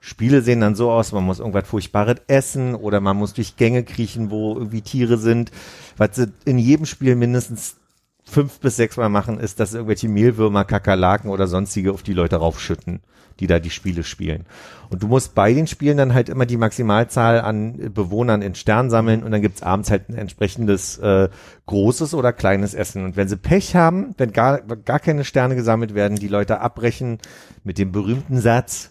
Spiele 0.00 0.40
sehen 0.40 0.60
dann 0.60 0.74
so 0.74 0.90
aus, 0.90 1.12
man 1.12 1.24
muss 1.24 1.40
irgendwas 1.40 1.68
Furchtbares 1.68 2.22
essen 2.26 2.74
oder 2.74 3.00
man 3.00 3.18
muss 3.18 3.34
durch 3.34 3.56
Gänge 3.56 3.84
kriechen, 3.84 4.30
wo 4.30 4.54
irgendwie 4.54 4.80
Tiere 4.80 5.18
sind. 5.18 5.50
Was 5.98 6.16
sie 6.16 6.32
in 6.46 6.58
jedem 6.58 6.86
Spiel 6.86 7.16
mindestens 7.16 7.76
fünf 8.24 8.60
bis 8.60 8.76
sechs 8.76 8.96
Mal 8.96 9.10
machen, 9.10 9.38
ist, 9.38 9.60
dass 9.60 9.74
irgendwelche 9.74 10.08
Mehlwürmer, 10.08 10.64
Kakerlaken 10.64 11.30
oder 11.30 11.46
sonstige 11.46 11.92
auf 11.92 12.02
die 12.02 12.14
Leute 12.14 12.36
raufschütten, 12.36 13.00
die 13.40 13.46
da 13.46 13.58
die 13.58 13.70
Spiele 13.70 14.02
spielen. 14.02 14.46
Und 14.88 15.02
du 15.02 15.08
musst 15.08 15.34
bei 15.34 15.52
den 15.52 15.66
Spielen 15.66 15.98
dann 15.98 16.14
halt 16.14 16.30
immer 16.30 16.46
die 16.46 16.56
Maximalzahl 16.56 17.40
an 17.40 17.92
Bewohnern 17.92 18.40
in 18.40 18.54
Stern 18.54 18.88
sammeln 18.88 19.22
und 19.22 19.32
dann 19.32 19.42
gibt's 19.42 19.62
abends 19.62 19.90
halt 19.90 20.08
ein 20.08 20.16
entsprechendes 20.16 20.96
äh, 20.98 21.28
großes 21.66 22.14
oder 22.14 22.32
kleines 22.32 22.72
Essen. 22.72 23.04
Und 23.04 23.16
wenn 23.16 23.28
sie 23.28 23.36
Pech 23.36 23.76
haben, 23.76 24.14
wenn 24.16 24.32
gar, 24.32 24.60
gar 24.60 25.00
keine 25.00 25.24
Sterne 25.24 25.56
gesammelt 25.56 25.94
werden, 25.94 26.18
die 26.18 26.28
Leute 26.28 26.60
abbrechen 26.60 27.18
mit 27.64 27.78
dem 27.78 27.92
berühmten 27.92 28.40
Satz, 28.40 28.89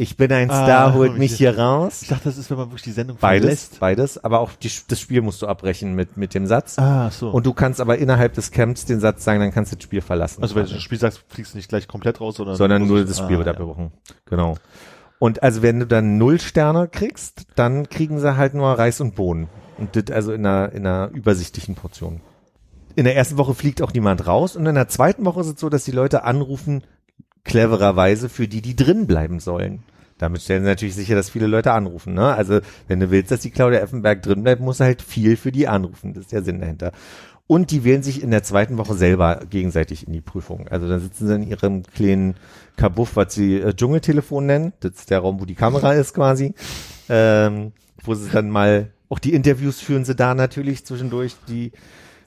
ich 0.00 0.16
bin 0.16 0.32
ein 0.32 0.48
Star, 0.48 0.88
Ah, 0.88 0.94
holt 0.94 1.18
mich 1.18 1.32
ich- 1.32 1.38
hier 1.38 1.58
raus. 1.58 2.00
Ich 2.00 2.08
dachte, 2.08 2.24
das 2.24 2.38
ist, 2.38 2.50
wenn 2.50 2.56
man 2.56 2.68
wirklich 2.68 2.82
die 2.84 2.92
Sendung 2.92 3.18
Beides, 3.20 3.42
verlässt. 3.42 3.80
beides, 3.80 4.24
aber 4.24 4.40
auch 4.40 4.52
die, 4.52 4.70
das 4.88 4.98
Spiel 4.98 5.20
musst 5.20 5.42
du 5.42 5.46
abbrechen 5.46 5.94
mit, 5.94 6.16
mit 6.16 6.32
dem 6.32 6.46
Satz. 6.46 6.78
Ah, 6.78 7.10
so. 7.10 7.28
Und 7.28 7.44
du 7.44 7.52
kannst 7.52 7.82
aber 7.82 7.98
innerhalb 7.98 8.32
des 8.32 8.50
Camps 8.50 8.86
den 8.86 8.98
Satz 8.98 9.24
sagen, 9.24 9.40
dann 9.40 9.52
kannst 9.52 9.72
du 9.72 9.76
das 9.76 9.84
Spiel 9.84 10.00
verlassen. 10.00 10.42
also 10.42 10.54
wenn 10.54 10.64
du 10.64 10.72
das 10.72 10.82
Spiel 10.82 10.98
sagst, 10.98 11.22
fliegst 11.28 11.52
du 11.52 11.58
nicht 11.58 11.68
gleich 11.68 11.86
komplett 11.86 12.20
raus, 12.20 12.36
sondern, 12.36 12.56
sondern 12.56 12.86
nur 12.86 13.04
das 13.04 13.18
Spiel 13.18 13.36
ah, 13.36 13.38
wird 13.40 13.46
ja. 13.46 13.52
abgebrochen. 13.52 13.92
Genau. 14.24 14.56
Und 15.18 15.42
also 15.42 15.60
wenn 15.60 15.80
du 15.80 15.86
dann 15.86 16.16
null 16.16 16.40
Sterne 16.40 16.88
kriegst, 16.88 17.42
dann 17.54 17.90
kriegen 17.90 18.18
sie 18.18 18.36
halt 18.38 18.54
nur 18.54 18.70
Reis 18.70 19.02
und 19.02 19.14
Bohnen. 19.14 19.48
Und 19.76 19.96
das 19.96 20.10
also 20.16 20.32
in 20.32 20.46
einer, 20.46 20.72
in 20.72 20.86
einer 20.86 21.10
übersichtlichen 21.12 21.74
Portion. 21.74 22.22
In 22.96 23.04
der 23.04 23.16
ersten 23.16 23.36
Woche 23.36 23.54
fliegt 23.54 23.82
auch 23.82 23.92
niemand 23.92 24.26
raus 24.26 24.56
und 24.56 24.64
in 24.64 24.74
der 24.74 24.88
zweiten 24.88 25.26
Woche 25.26 25.40
ist 25.40 25.46
es 25.46 25.60
so, 25.60 25.68
dass 25.68 25.84
die 25.84 25.92
Leute 25.92 26.24
anrufen, 26.24 26.82
clevererweise 27.44 28.28
für 28.28 28.48
die, 28.48 28.62
die 28.62 28.76
drin 28.76 29.06
bleiben 29.06 29.40
sollen. 29.40 29.82
Damit 30.18 30.42
stellen 30.42 30.64
sie 30.64 30.68
natürlich 30.68 30.94
sicher, 30.94 31.14
dass 31.14 31.30
viele 31.30 31.46
Leute 31.46 31.72
anrufen. 31.72 32.12
Ne? 32.12 32.34
Also 32.34 32.60
wenn 32.88 33.00
du 33.00 33.10
willst, 33.10 33.30
dass 33.30 33.40
die 33.40 33.50
Claudia 33.50 33.80
Effenberg 33.80 34.22
drin 34.22 34.42
bleibt, 34.42 34.60
musst 34.60 34.80
du 34.80 34.84
halt 34.84 35.00
viel 35.00 35.36
für 35.36 35.50
die 35.50 35.66
anrufen. 35.66 36.12
Das 36.12 36.24
ist 36.24 36.32
der 36.32 36.42
Sinn 36.42 36.60
dahinter. 36.60 36.92
Und 37.46 37.70
die 37.70 37.82
wählen 37.82 38.02
sich 38.02 38.22
in 38.22 38.30
der 38.30 38.42
zweiten 38.42 38.78
Woche 38.78 38.94
selber 38.94 39.40
gegenseitig 39.48 40.06
in 40.06 40.12
die 40.12 40.20
Prüfung. 40.20 40.68
Also 40.68 40.88
da 40.88 41.00
sitzen 41.00 41.26
sie 41.26 41.34
in 41.34 41.42
ihrem 41.48 41.82
kleinen 41.82 42.34
Kabuff, 42.76 43.16
was 43.16 43.34
sie 43.34 43.56
äh, 43.56 43.74
Dschungeltelefon 43.74 44.46
nennen. 44.46 44.72
Das 44.80 44.92
ist 44.92 45.10
der 45.10 45.20
Raum, 45.20 45.40
wo 45.40 45.46
die 45.46 45.56
Kamera 45.56 45.92
ist 45.94 46.14
quasi. 46.14 46.54
Ähm, 47.08 47.72
wo 48.04 48.14
sie 48.14 48.30
dann 48.30 48.50
mal, 48.50 48.90
auch 49.08 49.18
die 49.18 49.32
Interviews 49.32 49.80
führen 49.80 50.04
sie 50.04 50.14
da 50.14 50.34
natürlich 50.34 50.84
zwischendurch. 50.84 51.34
Die, 51.48 51.72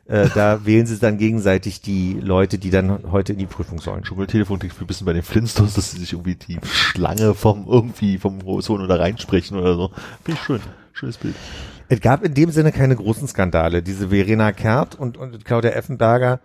äh, 0.06 0.30
da 0.36 0.66
wählen 0.66 0.86
sie 0.86 1.00
dann 1.00 1.18
gegenseitig 1.18 1.82
die 1.82 2.14
Leute, 2.14 2.58
die 2.58 2.70
dann 2.70 3.12
heute 3.12 3.34
in 3.34 3.40
die 3.40 3.46
Prüfung 3.46 3.80
sollen. 3.80 4.04
Dschungeltelefon 4.04 4.60
klingt 4.60 4.80
ein 4.80 4.88
bisschen 4.88 5.06
bei 5.06 5.14
den 5.14 5.24
Flintstones, 5.24 5.76
dass 5.76 5.92
sie 5.92 6.00
sich 6.00 6.14
irgendwie 6.14 6.36
die 6.36 6.60
Schlange 6.64 7.34
vom 7.34 7.66
irgendwie 7.68 8.18
vom 8.18 8.44
Horizont 8.44 8.82
oder 8.82 9.00
reinsprechen 9.00 9.58
oder 9.58 9.76
so. 9.76 9.92
Finde 10.24 10.40
ich 10.40 10.46
schön. 10.46 10.60
Schönes 10.92 11.18
Bild. 11.18 11.36
Es 11.90 12.02
gab 12.02 12.24
in 12.24 12.34
dem 12.34 12.52
Sinne 12.52 12.72
keine 12.72 12.96
großen 12.96 13.28
Skandale. 13.28 13.82
Diese 13.82 14.10
Verena 14.10 14.52
Kehrt 14.52 14.96
und, 14.96 15.18
und 15.18 15.44
Claudia 15.46 15.72
Effenberger, 15.72 16.40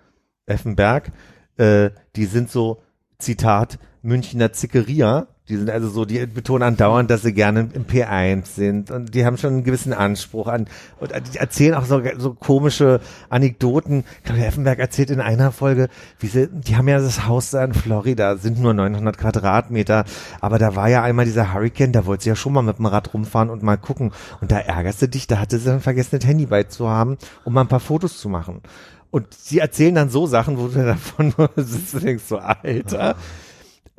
Effenberg, 0.47 1.11
äh, 1.57 1.91
die 2.17 2.27
sind 2.27 2.51
so, 2.51 2.83
Zitat, 3.19 3.79
Münchner 4.03 4.53
Zickeria. 4.53 5.27
Die 5.49 5.57
sind 5.57 5.71
also 5.71 5.89
so, 5.89 6.05
die 6.05 6.27
betonen 6.27 6.63
andauernd, 6.63 7.11
dass 7.11 7.23
sie 7.23 7.33
gerne 7.33 7.71
im 7.73 7.87
P1 7.87 8.47
sind 8.55 8.91
und 8.91 9.15
die 9.15 9.25
haben 9.25 9.39
schon 9.39 9.55
einen 9.55 9.65
gewissen 9.65 9.95
Anspruch 9.95 10.47
an 10.47 10.67
und 11.01 11.13
die 11.33 11.39
erzählen 11.39 11.75
auch 11.75 11.87
so, 11.87 12.03
so 12.19 12.35
komische 12.35 13.01
Anekdoten. 13.31 14.05
Claudia 14.25 14.45
Effenberg 14.45 14.79
erzählt 14.79 15.11
in 15.11 15.21
einer 15.21 15.51
Folge, 15.51 15.89
wie 16.19 16.27
sie, 16.27 16.49
die 16.49 16.77
haben 16.77 16.87
ja 16.87 17.01
das 17.01 17.27
Haus 17.27 17.51
da 17.51 17.65
in 17.65 17.73
Florida, 17.73 18.37
sind 18.37 18.61
nur 18.61 18.75
900 18.75 19.17
Quadratmeter, 19.17 20.05
aber 20.41 20.59
da 20.59 20.77
war 20.77 20.89
ja 20.89 21.03
einmal 21.03 21.25
dieser 21.25 21.55
Hurricane, 21.55 21.93
da 21.93 22.05
wollte 22.05 22.25
sie 22.25 22.29
ja 22.29 22.37
schon 22.37 22.53
mal 22.53 22.63
mit 22.63 22.79
dem 22.79 22.87
Rad 22.87 23.15
rumfahren 23.15 23.49
und 23.49 23.63
mal 23.63 23.79
gucken 23.79 24.13
und 24.43 24.51
da 24.53 24.59
ärgerst 24.59 25.01
du 25.01 25.09
dich, 25.09 25.27
da 25.27 25.39
hatte 25.39 25.59
sie 25.59 25.67
dann 25.67 25.81
vergessen, 25.81 26.19
das 26.19 26.29
Handy 26.29 26.45
bei 26.45 26.65
zu 26.65 26.89
haben, 26.89 27.17
um 27.45 27.55
mal 27.55 27.63
ein 27.63 27.69
paar 27.69 27.81
Fotos 27.81 28.19
zu 28.19 28.29
machen. 28.29 28.61
Und 29.11 29.33
sie 29.33 29.59
erzählen 29.59 29.95
dann 29.95 30.11
so 30.11 30.27
Sachen, 30.27 30.59
wo 30.59 30.69
du 30.69 30.85
davon 30.85 31.33
nur 31.37 31.51
sitzt 31.57 31.95
und 31.95 32.05
denkst 32.05 32.25
so, 32.27 32.39
Alter, 32.39 33.17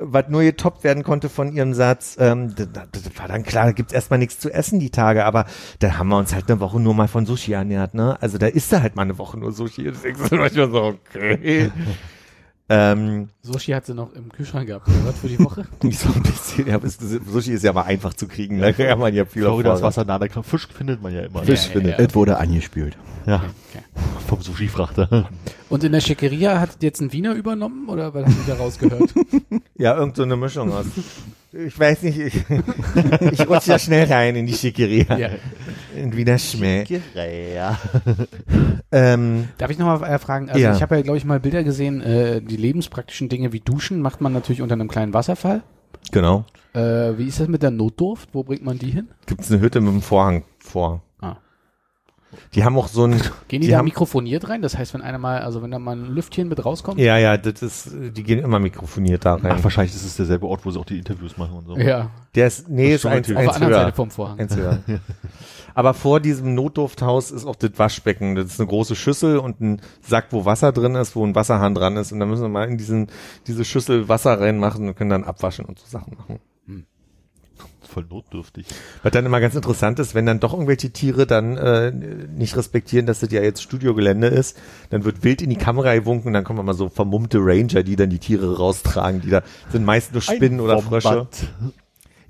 was 0.00 0.28
nur 0.28 0.42
getoppt 0.42 0.82
werden 0.82 1.02
konnte 1.02 1.28
von 1.28 1.52
ihrem 1.52 1.74
Satz, 1.74 2.16
ähm, 2.18 2.54
das, 2.56 2.68
das 2.90 3.18
war 3.18 3.28
dann 3.28 3.42
klar, 3.42 3.66
da 3.66 3.72
gibt's 3.72 3.92
erstmal 3.92 4.18
nichts 4.18 4.38
zu 4.38 4.50
essen 4.50 4.80
die 4.80 4.90
Tage, 4.90 5.24
aber 5.24 5.44
da 5.78 5.98
haben 5.98 6.08
wir 6.08 6.16
uns 6.16 6.34
halt 6.34 6.50
eine 6.50 6.58
Woche 6.60 6.80
nur 6.80 6.94
mal 6.94 7.08
von 7.08 7.26
Sushi 7.26 7.52
ernährt, 7.52 7.94
ne? 7.94 8.16
Also 8.20 8.38
da 8.38 8.46
ist 8.46 8.72
da 8.72 8.82
halt 8.82 8.96
mal 8.96 9.02
eine 9.02 9.18
Woche 9.18 9.38
nur 9.38 9.52
Sushi. 9.52 9.84
Das 9.84 10.02
du 10.02 10.36
manchmal 10.36 10.70
so, 10.70 10.96
okay. 11.14 11.70
Ähm, 12.70 13.28
Sushi 13.42 13.72
hat 13.72 13.84
sie 13.84 13.94
noch 13.94 14.12
im 14.14 14.30
Kühlschrank 14.30 14.68
gehabt, 14.68 14.88
oder 14.88 15.06
was 15.08 15.18
für 15.18 15.28
die 15.28 15.38
Woche? 15.40 15.66
so 15.90 16.08
ein 16.08 16.22
bisschen, 16.22 16.66
ja, 16.68 16.78
es- 16.82 16.98
Sushi 16.98 17.52
ist 17.52 17.64
ja 17.64 17.72
mal 17.72 17.82
einfach 17.82 18.14
zu 18.14 18.26
kriegen, 18.28 18.60
da 18.60 18.72
kann 18.72 18.98
man 18.98 19.12
ja 19.12 19.24
viel 19.24 19.42
Florida 19.42 19.72
ist 19.74 19.78
auf 19.78 19.82
Wasser 19.96 20.04
nah, 20.04 20.20
Fisch 20.42 20.68
findet 20.68 21.02
man 21.02 21.12
ja 21.12 21.22
immer. 21.22 21.42
Fisch 21.42 21.66
Ja, 21.66 21.72
findet. 21.72 21.98
ja, 21.98 22.04
Es 22.06 22.14
wurde 22.14 22.38
angespült. 22.38 22.96
Ja, 23.26 23.42
Okay. 23.70 23.84
vom 24.26 24.40
Sushi-Frachter. 24.40 25.28
Und 25.68 25.84
in 25.84 25.92
der 25.92 26.00
Schickeria 26.00 26.58
hat 26.58 26.82
jetzt 26.82 27.00
ein 27.02 27.12
Wiener 27.12 27.34
übernommen 27.34 27.88
oder 27.88 28.14
was 28.14 28.24
haben 28.24 28.32
Sie 28.32 28.46
da 28.50 28.54
rausgehört? 28.56 29.12
Ja, 29.76 29.96
irgend 29.96 30.16
so 30.16 30.22
eine 30.24 30.36
Mischung 30.36 30.70
aus. 30.72 30.84
Ich 31.52 31.78
weiß 31.78 32.02
nicht, 32.02 32.18
ich, 32.18 32.34
ich 33.32 33.48
rutsche 33.48 33.70
ja 33.72 33.78
schnell 33.78 34.06
rein 34.12 34.36
in 34.36 34.46
die 34.46 34.52
Schickeria. 34.54 35.16
ja. 35.18 35.30
In 35.96 36.16
Wiener 36.16 36.38
Schmäh. 36.38 36.84
Ähm, 38.92 39.48
Darf 39.58 39.70
ich 39.70 39.78
nochmal 39.78 40.02
äh, 40.08 40.18
fragen? 40.18 40.48
Also 40.48 40.60
Ja. 40.60 40.74
ich 40.74 40.82
habe 40.82 40.96
ja, 40.96 41.02
glaube 41.02 41.18
ich, 41.18 41.24
mal 41.24 41.40
Bilder 41.40 41.64
gesehen, 41.64 42.00
äh, 42.00 42.40
die 42.40 42.56
lebenspraktischen 42.56 43.28
Dinge 43.28 43.52
wie 43.52 43.60
Duschen 43.60 44.00
macht 44.00 44.20
man 44.20 44.32
natürlich 44.32 44.62
unter 44.62 44.74
einem 44.74 44.88
kleinen 44.88 45.12
Wasserfall. 45.14 45.62
genau. 46.12 46.44
Äh, 46.72 47.18
wie 47.18 47.24
ist 47.26 47.40
das 47.40 47.48
mit 47.48 47.62
der 47.64 47.72
Notdurft? 47.72 48.28
Wo 48.32 48.44
bringt 48.44 48.64
man 48.64 48.78
die 48.78 48.90
hin? 48.90 49.08
Gibt's 49.26 49.50
eine 49.50 49.60
Hütte 49.60 49.80
mit 49.80 49.90
einem 49.90 50.02
Vorhang 50.02 50.44
vor. 50.60 51.02
Die 52.54 52.64
haben 52.64 52.76
auch 52.78 52.88
so 52.88 53.04
ein, 53.04 53.12
Gehen 53.48 53.60
die, 53.60 53.66
Die 53.66 53.68
da 53.68 53.78
haben- 53.78 53.84
mikrofoniert 53.84 54.48
rein? 54.48 54.62
Das 54.62 54.76
heißt, 54.78 54.94
wenn 54.94 55.02
einer 55.02 55.18
mal, 55.18 55.40
also 55.40 55.62
wenn 55.62 55.70
da 55.70 55.78
mal 55.78 55.96
ein 55.96 56.14
Lüftchen 56.14 56.48
mit 56.48 56.64
rauskommt? 56.64 57.00
ja, 57.00 57.18
ja, 57.18 57.36
das 57.36 57.62
ist, 57.62 57.90
die 57.92 58.22
gehen 58.22 58.38
immer 58.38 58.58
mikrofoniert 58.58 59.24
da 59.24 59.34
rein. 59.34 59.56
Ach, 59.58 59.64
wahrscheinlich 59.64 59.94
ist 59.94 60.04
es 60.04 60.16
derselbe 60.16 60.46
Ort, 60.46 60.64
wo 60.64 60.70
sie 60.70 60.78
auch 60.78 60.84
die 60.84 60.98
Interviews 60.98 61.36
machen 61.36 61.54
und 61.58 61.66
so. 61.66 61.76
Ja, 61.76 62.10
Der 62.34 62.46
ist, 62.46 62.68
nee, 62.68 62.94
ist 62.94 63.02
schon 63.02 63.12
eins, 63.12 63.28
natürlich. 63.28 63.38
auf 63.38 63.44
der 63.44 63.48
eins 63.54 63.62
anderen 63.62 63.84
Seite 63.86 63.96
vom 63.96 64.10
Vorhang. 64.10 64.38
Eins 64.38 64.56
höher. 64.56 64.78
Aber 65.74 65.94
vor 65.94 66.18
diesem 66.20 66.54
Notdufthaus 66.54 67.30
ist 67.30 67.46
auch 67.46 67.54
das 67.56 67.70
Waschbecken. 67.76 68.34
Das 68.34 68.46
ist 68.46 68.60
eine 68.60 68.66
große 68.68 68.96
Schüssel 68.96 69.38
und 69.38 69.60
ein 69.60 69.80
Sack, 70.02 70.26
wo 70.30 70.44
Wasser 70.44 70.72
drin 70.72 70.96
ist, 70.96 71.14
wo 71.14 71.24
ein 71.24 71.34
Wasserhahn 71.34 71.74
dran 71.74 71.96
ist. 71.96 72.10
Und 72.12 72.18
da 72.20 72.26
müssen 72.26 72.42
wir 72.42 72.48
mal 72.48 72.68
in 72.68 72.76
diesen, 72.76 73.06
diese 73.46 73.64
Schüssel 73.64 74.08
Wasser 74.08 74.40
reinmachen 74.40 74.88
und 74.88 74.96
können 74.96 75.10
dann 75.10 75.24
abwaschen 75.24 75.64
und 75.64 75.78
so 75.78 75.86
Sachen 75.86 76.16
machen. 76.18 76.40
Voll 77.92 78.06
notdürftig. 78.08 78.66
Was 79.02 79.10
dann 79.10 79.26
immer 79.26 79.40
ganz 79.40 79.56
interessant 79.56 79.98
ist, 79.98 80.14
wenn 80.14 80.24
dann 80.24 80.38
doch 80.38 80.52
irgendwelche 80.52 80.90
Tiere 80.90 81.26
dann 81.26 81.56
äh, 81.56 81.90
nicht 81.90 82.56
respektieren, 82.56 83.06
dass 83.06 83.18
das 83.18 83.32
ja 83.32 83.42
jetzt 83.42 83.62
Studiogelände 83.62 84.28
ist, 84.28 84.56
dann 84.90 85.04
wird 85.04 85.24
wild 85.24 85.42
in 85.42 85.50
die 85.50 85.56
Kamera 85.56 85.92
gewunken, 85.94 86.32
dann 86.32 86.44
kommen 86.44 86.60
immer 86.60 86.74
so 86.74 86.88
vermummte 86.88 87.38
Ranger, 87.40 87.82
die 87.82 87.96
dann 87.96 88.10
die 88.10 88.20
Tiere 88.20 88.58
raustragen, 88.58 89.20
die 89.22 89.30
da 89.30 89.42
sind 89.72 89.84
meist 89.84 90.12
nur 90.12 90.22
Spinnen 90.22 90.60
oder 90.60 90.80
Frösche. 90.80 91.26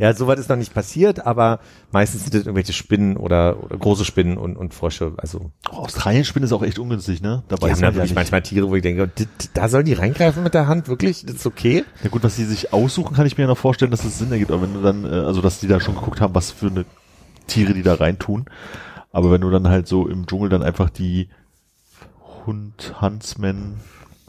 Ja, 0.01 0.14
soweit 0.14 0.38
ist 0.38 0.48
noch 0.48 0.57
nicht 0.57 0.72
passiert, 0.72 1.26
aber 1.26 1.61
meistens 1.92 2.22
sind 2.22 2.32
das 2.34 2.42
irgendwelche 2.42 2.72
Spinnen 2.72 3.18
oder, 3.18 3.62
oder 3.62 3.76
große 3.76 4.07
Spinnen 4.07 4.38
und, 4.38 4.57
und 4.57 4.72
Frösche. 4.72 5.12
Also 5.18 5.51
Oh, 5.70 5.76
Australien-Spinne 5.76 6.46
ist 6.46 6.53
auch 6.53 6.62
echt 6.62 6.78
ungünstig, 6.78 7.20
ne? 7.20 7.42
Da 7.48 7.57
die 7.57 7.62
weiß 7.62 7.70
haben 7.72 7.80
man 7.82 7.90
da 7.90 7.94
wirklich 7.96 8.14
manchmal 8.14 8.40
Tiere, 8.40 8.68
wo 8.70 8.74
ich 8.76 8.82
denke, 8.82 9.11
da 9.53 9.68
sollen 9.68 9.84
die 9.84 9.92
reingreifen 9.92 10.42
mit 10.42 10.55
der 10.55 10.66
Hand, 10.68 10.88
wirklich? 10.88 11.26
Das 11.26 11.36
ist 11.36 11.46
okay? 11.46 11.84
Ja 12.03 12.09
gut, 12.09 12.24
was 12.24 12.34
sie 12.34 12.46
sich 12.46 12.72
aussuchen, 12.72 13.14
kann 13.14 13.26
ich 13.26 13.36
mir 13.36 13.42
ja 13.44 13.48
noch 13.48 13.59
vorstellen, 13.59 13.90
dass 13.90 14.05
es 14.05 14.18
Sinn 14.18 14.32
ergibt. 14.32 14.51
Aber 14.51 14.62
wenn 14.62 14.72
du 14.72 14.80
dann, 14.80 15.05
äh, 15.05 15.09
also 15.26 15.42
dass 15.42 15.61
die 15.61 15.68
da 15.68 15.80
schon 15.80 15.94
geguckt 15.96 16.22
haben, 16.22 16.34
was 16.34 16.51
für 16.51 16.68
eine 16.68 16.86
Tiere 17.46 17.74
die 17.74 17.82
da 17.82 17.94
reintun. 17.94 18.46
Aber 19.12 19.30
wenn 19.30 19.42
du 19.42 19.51
dann 19.51 19.68
halt 19.68 19.86
so 19.86 20.09
im 20.09 20.26
Dschungel 20.26 20.48
dann 20.48 20.62
einfach 20.62 20.88
die 20.88 21.28
Hund, 22.46 22.94
Huntsman, 23.01 23.74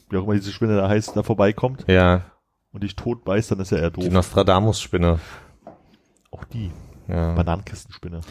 wie 0.10 0.18
auch 0.18 0.24
immer 0.24 0.34
diese 0.34 0.52
Spinne 0.52 0.76
da 0.76 0.90
heißt, 0.90 1.16
da 1.16 1.24
vorbeikommt 1.24 1.86
Ja, 1.88 2.26
und 2.74 2.84
dich 2.84 2.96
tot 2.96 3.24
beißt, 3.24 3.52
dann 3.52 3.60
ist 3.60 3.72
er 3.72 3.80
eher 3.80 3.92
doof. 3.92 4.04
die 4.04 4.10
Nostradamus-Spinne. 4.10 5.20
Auch 6.32 6.46
die. 6.46 6.72
Ja. 7.08 7.34
Bananenkistenspinne. 7.34 8.22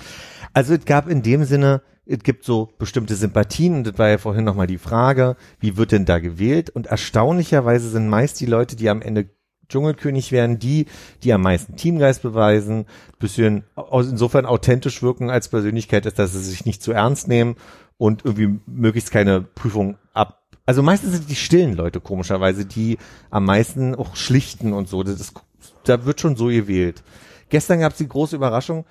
Also 0.55 0.75
es 0.75 0.85
gab 0.85 1.09
in 1.09 1.23
dem 1.23 1.45
Sinne, 1.45 1.83
es 2.07 2.21
gibt 2.21 2.45
so 2.45 2.71
bestimmte 2.79 3.15
Sympathien 3.15 3.75
und 3.75 3.87
das 3.87 3.99
war 3.99 4.09
ja 4.09 4.19
vorhin 4.19 4.45
nochmal 4.45 4.67
die 4.67 4.79
Frage, 4.79 5.37
wie 5.59 5.77
wird 5.77 5.93
denn 5.93 6.07
da 6.07 6.19
gewählt? 6.19 6.71
Und 6.71 6.87
erstaunlicherweise 6.87 7.91
sind 7.91 8.09
meist 8.09 8.41
die 8.41 8.47
Leute, 8.47 8.77
die 8.77 8.89
am 8.89 9.03
Ende 9.03 9.29
Dschungelkönig 9.69 10.33
werden, 10.33 10.59
die, 10.59 10.87
die 11.23 11.33
am 11.33 11.43
meisten 11.43 11.77
Teamgeist 11.77 12.23
beweisen, 12.23 12.87
bisschen 13.19 13.65
aus, 13.77 14.09
insofern 14.09 14.45
authentisch 14.47 15.03
wirken 15.03 15.31
als 15.31 15.49
Persönlichkeit 15.49 16.07
ist, 16.07 16.19
dass 16.19 16.33
sie 16.33 16.41
sich 16.41 16.67
nicht 16.67 16.83
zu 16.83 16.93
ernst 16.93 17.29
nehmen 17.29 17.57
und 17.97 18.25
irgendwie 18.25 18.59
möglichst 18.67 19.13
keine 19.13 19.43
Prüfung 19.43 19.97
ab. 20.13 20.43
Also 20.67 20.83
meistens 20.83 21.13
sind 21.13 21.31
die 21.31 21.37
stillen 21.37 21.75
Leute 21.75 22.01
komischerweise, 22.01 22.65
die 22.65 22.99
am 23.31 23.45
meisten 23.45 23.95
auch 23.95 24.17
schlichten 24.17 24.73
und 24.73 24.89
so. 24.89 25.03
Das 25.03 25.21
ist, 25.21 25.35
da 25.85 26.05
wird 26.05 26.21
schon 26.21 26.37
so 26.37 26.47
gewählt. 26.47 27.03
Gestern 27.51 27.81
gab 27.81 27.93
es 27.93 27.99
die 27.99 28.09
große 28.09 28.37
Überraschung, 28.37 28.85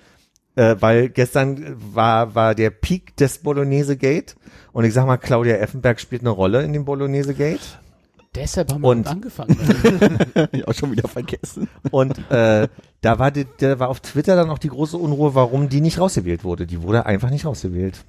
äh, 0.56 0.76
weil 0.80 1.08
gestern 1.08 1.76
war, 1.94 2.34
war 2.34 2.54
der 2.54 2.70
Peak 2.70 3.16
des 3.16 3.38
Bolognese 3.38 3.96
Gate 3.96 4.36
und 4.72 4.84
ich 4.84 4.92
sag 4.94 5.06
mal, 5.06 5.16
Claudia 5.16 5.56
Effenberg 5.56 5.98
spielt 6.00 6.22
eine 6.22 6.30
Rolle 6.30 6.62
in 6.62 6.72
dem 6.72 6.84
Bolognese 6.84 7.34
Gate 7.34 7.60
Deshalb 8.36 8.70
haben 8.72 8.82
wir 8.82 8.88
Und- 8.90 9.06
damit 9.06 9.24
angefangen. 9.24 9.56
Hab 10.36 10.54
ich 10.54 10.68
auch 10.68 10.72
schon 10.74 10.92
wieder 10.92 11.08
vergessen. 11.08 11.68
und 11.90 12.16
äh, 12.30 12.68
da 13.00 13.18
war 13.18 13.32
die, 13.32 13.44
da 13.58 13.78
war 13.80 13.88
auf 13.88 13.98
Twitter 14.00 14.36
dann 14.36 14.50
auch 14.50 14.58
die 14.58 14.68
große 14.68 14.96
Unruhe, 14.96 15.34
warum 15.34 15.68
die 15.68 15.80
nicht 15.80 15.98
rausgewählt 15.98 16.44
wurde. 16.44 16.64
Die 16.66 16.80
wurde 16.80 17.06
einfach 17.06 17.30
nicht 17.30 17.44
rausgewählt. 17.44 18.04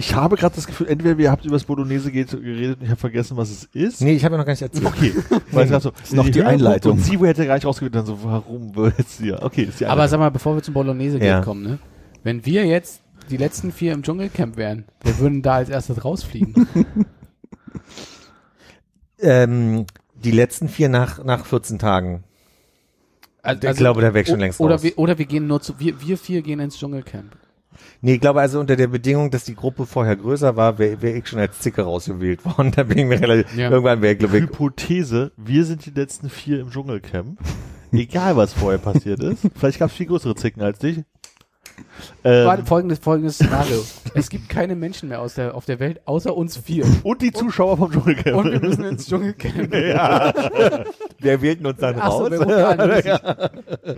Ich 0.00 0.14
habe 0.14 0.36
gerade 0.36 0.54
das 0.54 0.66
Gefühl, 0.68 0.86
entweder 0.86 1.18
wir 1.18 1.28
habt 1.30 1.44
über 1.44 1.56
das 1.56 1.64
Bolognese 1.64 2.12
geredet 2.12 2.34
und 2.78 2.82
ich 2.84 2.88
habe 2.88 2.96
vergessen, 3.00 3.36
was 3.36 3.50
es 3.50 3.64
ist. 3.72 4.00
Nee, 4.00 4.12
ich 4.14 4.24
habe 4.24 4.34
ja 4.36 4.38
noch 4.38 4.46
gar 4.46 4.52
nicht 4.52 4.62
erzählt. 4.62 4.86
Okay, 4.86 5.12
weil 5.50 5.64
ich 5.64 5.70
grad 5.72 5.82
so, 5.82 5.90
noch 6.12 6.24
die 6.24 6.34
Höhepunkt 6.38 6.46
Einleitung. 6.46 6.92
Und 6.92 7.00
sie 7.00 7.18
hätte 7.18 7.44
gar 7.46 7.54
nicht 7.54 7.66
rausgewählt, 7.66 7.96
dann 7.96 8.06
so, 8.06 8.22
warum 8.22 8.72
jetzt 8.96 9.18
hier? 9.20 9.42
Okay, 9.42 9.62
ist 9.64 9.80
die 9.80 9.86
Aber 9.86 9.94
Einleitung. 9.94 10.10
sag 10.10 10.18
mal, 10.20 10.30
bevor 10.30 10.54
wir 10.54 10.62
zum 10.62 10.74
Bolognese 10.74 11.18
Ja. 11.18 11.40
kommen, 11.42 11.64
ne? 11.64 11.78
Wenn 12.22 12.46
wir 12.46 12.64
jetzt 12.64 13.00
die 13.28 13.36
letzten 13.36 13.72
vier 13.72 13.92
im 13.92 14.02
Dschungelcamp 14.04 14.56
wären, 14.56 14.84
wer 15.02 15.18
würden 15.18 15.42
da 15.42 15.54
als 15.56 15.68
erstes 15.68 16.04
rausfliegen? 16.04 16.54
Ähm, 19.20 19.86
die 20.14 20.30
letzten 20.30 20.68
vier 20.68 20.88
nach, 20.88 21.24
nach 21.24 21.44
14 21.44 21.78
Tagen. 21.80 22.22
Also, 23.42 23.66
Ich 23.68 23.76
glaube, 23.76 24.00
da 24.00 24.14
wäre 24.14 24.22
ich 24.22 24.28
schon 24.28 24.38
längst 24.40 24.60
oder 24.60 24.74
raus. 24.74 24.82
wir, 24.82 24.96
oder 24.98 25.18
wir 25.18 25.26
gehen 25.26 25.46
nur 25.46 25.60
zu, 25.60 25.78
wir, 25.80 26.00
wir 26.00 26.16
vier 26.18 26.42
gehen 26.42 26.60
ins 26.60 26.78
Dschungelcamp. 26.78 27.36
Nee, 28.00 28.14
ich 28.14 28.20
glaube 28.20 28.40
also 28.40 28.60
unter 28.60 28.76
der 28.76 28.86
Bedingung, 28.86 29.30
dass 29.30 29.44
die 29.44 29.54
Gruppe 29.56 29.84
vorher 29.86 30.14
größer 30.16 30.56
war, 30.56 30.78
wäre 30.78 31.02
wär 31.02 31.16
ich 31.16 31.26
schon 31.26 31.38
als 31.40 31.58
Zicke 31.58 31.82
rausgewählt 31.82 32.44
worden. 32.44 32.70
Da 32.76 32.84
bin 32.84 32.98
ich 32.98 33.04
mir 33.06 33.20
relativ, 33.20 33.56
Ja. 33.56 33.70
irgendwann 33.70 34.02
wäre 34.02 34.12
ich, 34.12 34.18
glaube 34.20 34.36
ich, 34.38 34.44
Hypothese, 34.44 35.32
wir 35.36 35.64
sind 35.64 35.84
die 35.86 35.90
letzten 35.90 36.30
vier 36.30 36.60
im 36.60 36.70
Dschungelcamp. 36.70 37.38
Egal, 37.92 38.36
was 38.36 38.52
vorher 38.52 38.78
passiert 38.78 39.22
ist. 39.22 39.40
Vielleicht 39.56 39.78
gab 39.78 39.90
es 39.90 39.96
viel 39.96 40.06
größere 40.06 40.34
Zicken 40.34 40.62
als 40.62 40.78
dich. 40.78 41.02
Warte, 42.22 42.60
Ähm, 42.62 42.66
folgendes, 42.66 42.98
folgendes 42.98 43.36
Szenario. 43.36 43.82
es 44.14 44.28
gibt 44.30 44.48
keine 44.48 44.74
Menschen 44.74 45.08
mehr 45.08 45.20
aus 45.20 45.34
der, 45.34 45.54
auf 45.54 45.64
der 45.64 45.78
Welt, 45.78 46.00
außer 46.06 46.36
uns 46.36 46.56
vier. 46.56 46.84
und 47.04 47.22
die 47.22 47.30
Zuschauer 47.32 47.76
vom 47.78 47.92
Dschungelcamp. 47.92 48.36
Und 48.36 48.50
wir 48.52 48.60
müssen 48.60 48.84
ins 48.84 49.06
Dschungelcamp. 49.08 49.72
wer 51.20 51.40
wählten 51.42 51.66
uns 51.66 51.78
dann 51.78 51.96
Ach 52.00 52.10
so, 52.10 52.18
raus? 52.18 52.28
wer 52.30 52.40
ruft 52.40 53.20
an? 53.20 53.96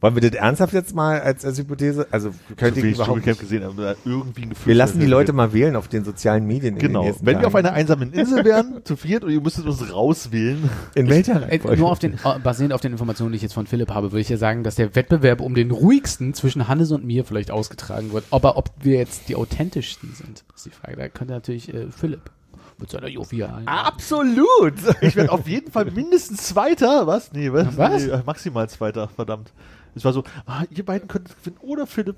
Wollen 0.00 0.14
wir 0.14 0.22
das 0.22 0.38
ernsthaft 0.38 0.74
jetzt 0.74 0.94
mal 0.94 1.20
als, 1.20 1.44
als 1.44 1.58
Hypothese? 1.58 2.06
Also 2.10 2.30
ich 2.50 2.76
wenig 2.76 2.96
überhaupt 2.96 3.24
nicht. 3.24 3.40
gesehen, 3.40 3.62
aber 3.62 3.96
irgendwie 4.04 4.42
ein 4.42 4.50
Gefühl. 4.50 4.66
Wir 4.66 4.74
lassen 4.74 5.00
die 5.00 5.06
Leute 5.06 5.32
mal 5.32 5.54
wählen 5.54 5.74
auf 5.74 5.88
den 5.88 6.04
sozialen 6.04 6.46
Medien. 6.46 6.74
in 6.74 6.80
den 6.80 6.88
Genau. 6.88 7.14
Wenn 7.22 7.40
wir 7.40 7.46
auf 7.46 7.54
einer 7.54 7.72
einsamen 7.72 8.12
Insel 8.12 8.44
wären, 8.44 8.80
zu 8.84 8.96
viert, 8.96 9.24
und 9.24 9.30
ihr 9.30 9.40
müsstet 9.40 9.64
uns 9.64 9.90
rauswählen. 9.90 10.68
in 10.94 11.08
welcher 11.08 11.36
Ey, 11.36 11.48
Reihenfolge? 11.48 11.80
nur 11.80 11.90
auf 11.90 11.98
den, 11.98 12.14
äh, 12.14 12.38
basierend 12.42 12.74
auf 12.74 12.82
den 12.82 12.92
Informationen, 12.92 13.32
die 13.32 13.36
ich 13.36 13.42
jetzt 13.42 13.54
von 13.54 13.66
Philipp 13.66 13.90
habe, 13.90 14.12
würde 14.12 14.20
ich 14.20 14.28
ja 14.28 14.36
sagen, 14.36 14.64
dass 14.64 14.74
der 14.74 14.94
Wettbewerb 14.94 15.40
um 15.40 15.54
den 15.54 15.70
ruhigsten 15.70 16.34
zwischen 16.34 16.68
Hannes 16.68 16.92
und 16.92 17.04
mir 17.04 17.24
vielleicht 17.24 17.50
ausgetragen 17.50 18.12
wird. 18.12 18.24
Aber 18.30 18.58
ob 18.58 18.70
wir 18.80 18.98
jetzt 18.98 19.28
die 19.30 19.36
authentischsten 19.36 20.12
sind, 20.14 20.44
ist 20.54 20.66
die 20.66 20.70
Frage. 20.70 20.96
Da 20.96 21.08
könnte 21.08 21.32
natürlich 21.32 21.72
äh, 21.72 21.86
Philipp 21.90 22.30
mit 22.78 22.90
seiner 22.90 23.08
Jovial. 23.08 23.62
Absolut! 23.64 24.74
Ich 25.00 25.16
werde 25.16 25.32
auf 25.32 25.48
jeden 25.48 25.72
Fall 25.72 25.86
mindestens 25.86 26.42
Zweiter. 26.42 27.06
Was? 27.06 27.32
Nee, 27.32 27.50
was? 27.52 27.76
Was? 27.78 28.04
Nee, 28.04 28.12
maximal 28.26 28.68
Zweiter, 28.68 29.08
verdammt. 29.08 29.52
Es 29.96 30.04
war 30.04 30.12
so, 30.12 30.24
ah, 30.44 30.64
ihr 30.70 30.84
beiden 30.84 31.08
könnt 31.08 31.28
gewinnen 31.38 31.56
oder 31.62 31.86
Philipp. 31.86 32.16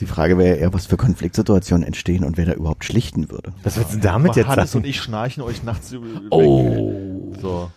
Die 0.00 0.06
Frage 0.06 0.38
wäre 0.38 0.56
eher, 0.56 0.72
was 0.72 0.86
für 0.86 0.96
Konfliktsituationen 0.96 1.86
entstehen 1.86 2.24
und 2.24 2.38
wer 2.38 2.46
da 2.46 2.54
überhaupt 2.54 2.86
schlichten 2.86 3.30
würde. 3.30 3.52
Was 3.62 3.76
willst 3.76 3.90
du 3.90 3.96
denn 3.96 4.00
damit 4.00 4.34
jetzt 4.34 4.48
Hannes 4.48 4.72
sagen? 4.72 4.84
und 4.84 4.88
ich 4.88 4.98
schnarchen 4.98 5.42
euch 5.42 5.62
nachts 5.62 5.92
über. 5.92 6.06
Oh. 6.30 7.34
So. 7.38 7.70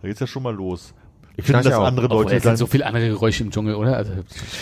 Da 0.00 0.08
geht's 0.08 0.20
ja 0.20 0.26
schon 0.26 0.42
mal 0.42 0.54
los. 0.54 0.94
Ich 1.36 1.44
finde, 1.44 1.64
dass 1.64 1.74
auch. 1.74 1.84
andere 1.84 2.06
Leute 2.06 2.34
es 2.34 2.44
sind 2.44 2.56
so 2.56 2.66
viele 2.66 2.86
andere 2.86 3.08
Geräusche 3.08 3.44
im 3.44 3.50
Dschungel, 3.50 3.74
oder? 3.74 3.94
Also, 3.94 4.12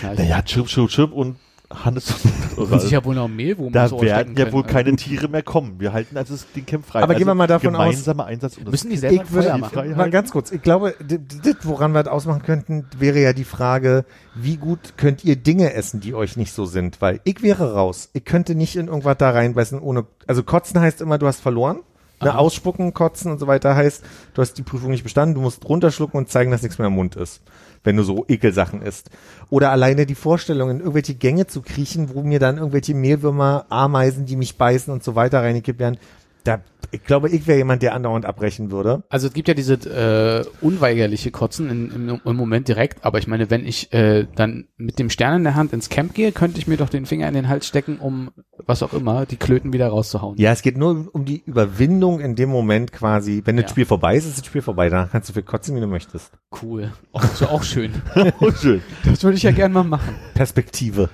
Scheiße. 0.00 0.20
naja, 0.20 0.42
chirp, 0.42 0.66
chirp, 0.66 0.88
chirp 0.90 1.12
und 1.12 1.36
Hannes 1.82 2.14
Und 2.56 2.80
sicher 2.80 3.04
wohl 3.04 3.14
noch 3.14 3.28
Mehlwurm 3.28 3.72
da 3.72 3.88
so 3.88 4.00
werden 4.00 4.36
ja 4.36 4.52
wohl 4.52 4.62
können. 4.62 4.74
keine 4.86 4.96
Tiere 4.96 5.28
mehr 5.28 5.42
kommen. 5.42 5.80
Wir 5.80 5.92
halten 5.92 6.16
also 6.16 6.34
das- 6.34 6.46
den 6.52 6.66
Camp 6.66 6.86
frei. 6.86 7.00
Aber 7.02 7.10
also 7.10 7.18
gehen 7.18 7.26
wir 7.26 7.34
mal 7.34 7.46
davon 7.46 7.74
aus- 7.74 7.82
gemeinsamer 7.82 8.26
Einsatz. 8.26 8.56
Und 8.58 8.66
das 8.66 8.72
Müssen 8.72 8.90
die 8.90 8.96
selber 8.96 9.20
ein 9.20 9.26
Ich 9.26 9.32
würde 9.32 9.58
machen? 9.58 9.96
Mal 9.96 10.10
ganz 10.10 10.30
kurz. 10.30 10.52
Ich 10.52 10.62
glaube, 10.62 10.94
das, 11.00 11.56
woran 11.62 11.92
wir 11.92 12.02
das 12.02 12.12
ausmachen 12.12 12.42
könnten, 12.42 12.86
wäre 12.98 13.20
ja 13.20 13.32
die 13.32 13.44
Frage, 13.44 14.04
wie 14.34 14.56
gut 14.56 14.96
könnt 14.96 15.24
ihr 15.24 15.36
Dinge 15.36 15.72
essen, 15.72 16.00
die 16.00 16.14
euch 16.14 16.36
nicht 16.36 16.52
so 16.52 16.64
sind? 16.66 17.00
Weil 17.00 17.20
ich 17.24 17.42
wäre 17.42 17.72
raus. 17.74 18.10
Ich 18.12 18.24
könnte 18.24 18.54
nicht 18.54 18.76
in 18.76 18.88
irgendwas 18.88 19.16
da 19.18 19.30
reinbeißen 19.30 19.80
ohne, 19.80 20.04
also 20.26 20.42
kotzen 20.42 20.80
heißt 20.80 21.00
immer, 21.00 21.18
du 21.18 21.26
hast 21.26 21.40
verloren. 21.40 21.80
Ne, 22.22 22.38
ausspucken, 22.38 22.94
kotzen 22.94 23.32
und 23.32 23.38
so 23.38 23.48
weiter 23.48 23.74
heißt, 23.74 24.02
du 24.34 24.40
hast 24.40 24.54
die 24.54 24.62
Prüfung 24.62 24.92
nicht 24.92 25.02
bestanden, 25.02 25.34
du 25.34 25.40
musst 25.42 25.68
runterschlucken 25.68 26.16
und 26.16 26.30
zeigen, 26.30 26.52
dass 26.52 26.62
nichts 26.62 26.78
mehr 26.78 26.86
im 26.86 26.94
Mund 26.94 27.16
ist, 27.16 27.42
wenn 27.84 27.96
du 27.96 28.02
so 28.02 28.24
Ekelsachen 28.26 28.82
isst. 28.82 29.10
Oder 29.50 29.70
alleine 29.70 30.06
die 30.06 30.14
Vorstellung, 30.14 30.70
in 30.70 30.78
irgendwelche 30.78 31.14
Gänge 31.14 31.46
zu 31.46 31.62
kriechen, 31.62 32.14
wo 32.14 32.22
mir 32.22 32.40
dann 32.40 32.56
irgendwelche 32.56 32.94
Mehlwürmer, 32.94 33.66
Ameisen, 33.68 34.24
die 34.24 34.36
mich 34.36 34.56
beißen 34.56 34.92
und 34.92 35.04
so 35.04 35.14
weiter 35.14 35.40
reingekippt 35.40 35.78
werden. 35.78 35.98
Da, 36.42 36.60
ich 36.94 37.04
glaube, 37.04 37.28
ich 37.28 37.46
wäre 37.46 37.58
jemand, 37.58 37.82
der 37.82 37.94
andauernd 37.94 38.24
abbrechen 38.26 38.70
würde. 38.70 39.04
Also 39.08 39.26
es 39.26 39.32
gibt 39.34 39.48
ja 39.48 39.54
diese 39.54 39.74
äh, 39.74 40.44
unweigerliche 40.64 41.30
Kotzen 41.30 41.68
in, 41.70 41.90
im, 42.08 42.20
im 42.24 42.36
Moment 42.36 42.68
direkt, 42.68 43.04
aber 43.04 43.18
ich 43.18 43.26
meine, 43.26 43.50
wenn 43.50 43.66
ich 43.66 43.92
äh, 43.92 44.26
dann 44.34 44.68
mit 44.76 44.98
dem 44.98 45.10
Stern 45.10 45.36
in 45.38 45.44
der 45.44 45.54
Hand 45.54 45.72
ins 45.72 45.88
Camp 45.88 46.14
gehe, 46.14 46.32
könnte 46.32 46.58
ich 46.58 46.66
mir 46.66 46.76
doch 46.76 46.88
den 46.88 47.06
Finger 47.06 47.28
in 47.28 47.34
den 47.34 47.48
Hals 47.48 47.66
stecken, 47.66 47.98
um 47.98 48.30
was 48.66 48.82
auch 48.82 48.92
immer, 48.92 49.26
die 49.26 49.36
Klöten 49.36 49.72
wieder 49.72 49.88
rauszuhauen. 49.88 50.38
Ja, 50.38 50.52
es 50.52 50.62
geht 50.62 50.76
nur 50.76 51.08
um 51.12 51.24
die 51.24 51.42
Überwindung 51.44 52.20
in 52.20 52.34
dem 52.36 52.48
Moment 52.48 52.92
quasi. 52.92 53.42
Wenn 53.44 53.56
das 53.56 53.64
Ja. 53.64 53.68
Spiel 53.70 53.86
vorbei 53.86 54.16
ist, 54.16 54.26
ist 54.26 54.38
das 54.38 54.46
Spiel 54.46 54.62
vorbei. 54.62 54.88
Danach 54.88 55.10
kannst 55.10 55.28
du 55.28 55.32
viel 55.32 55.42
kotzen, 55.42 55.76
wie 55.76 55.80
du 55.80 55.86
möchtest. 55.86 56.32
Cool. 56.62 56.92
Oh, 57.12 57.18
das 57.20 57.40
wäre 57.40 57.50
auch 57.50 57.62
schön. 57.62 57.92
Oh, 58.40 58.50
schön. 58.50 58.80
Das 59.04 59.22
würde 59.22 59.36
ich 59.36 59.42
ja 59.42 59.50
gern 59.52 59.72
mal 59.72 59.84
machen. 59.84 60.14
Perspektive. 60.34 61.08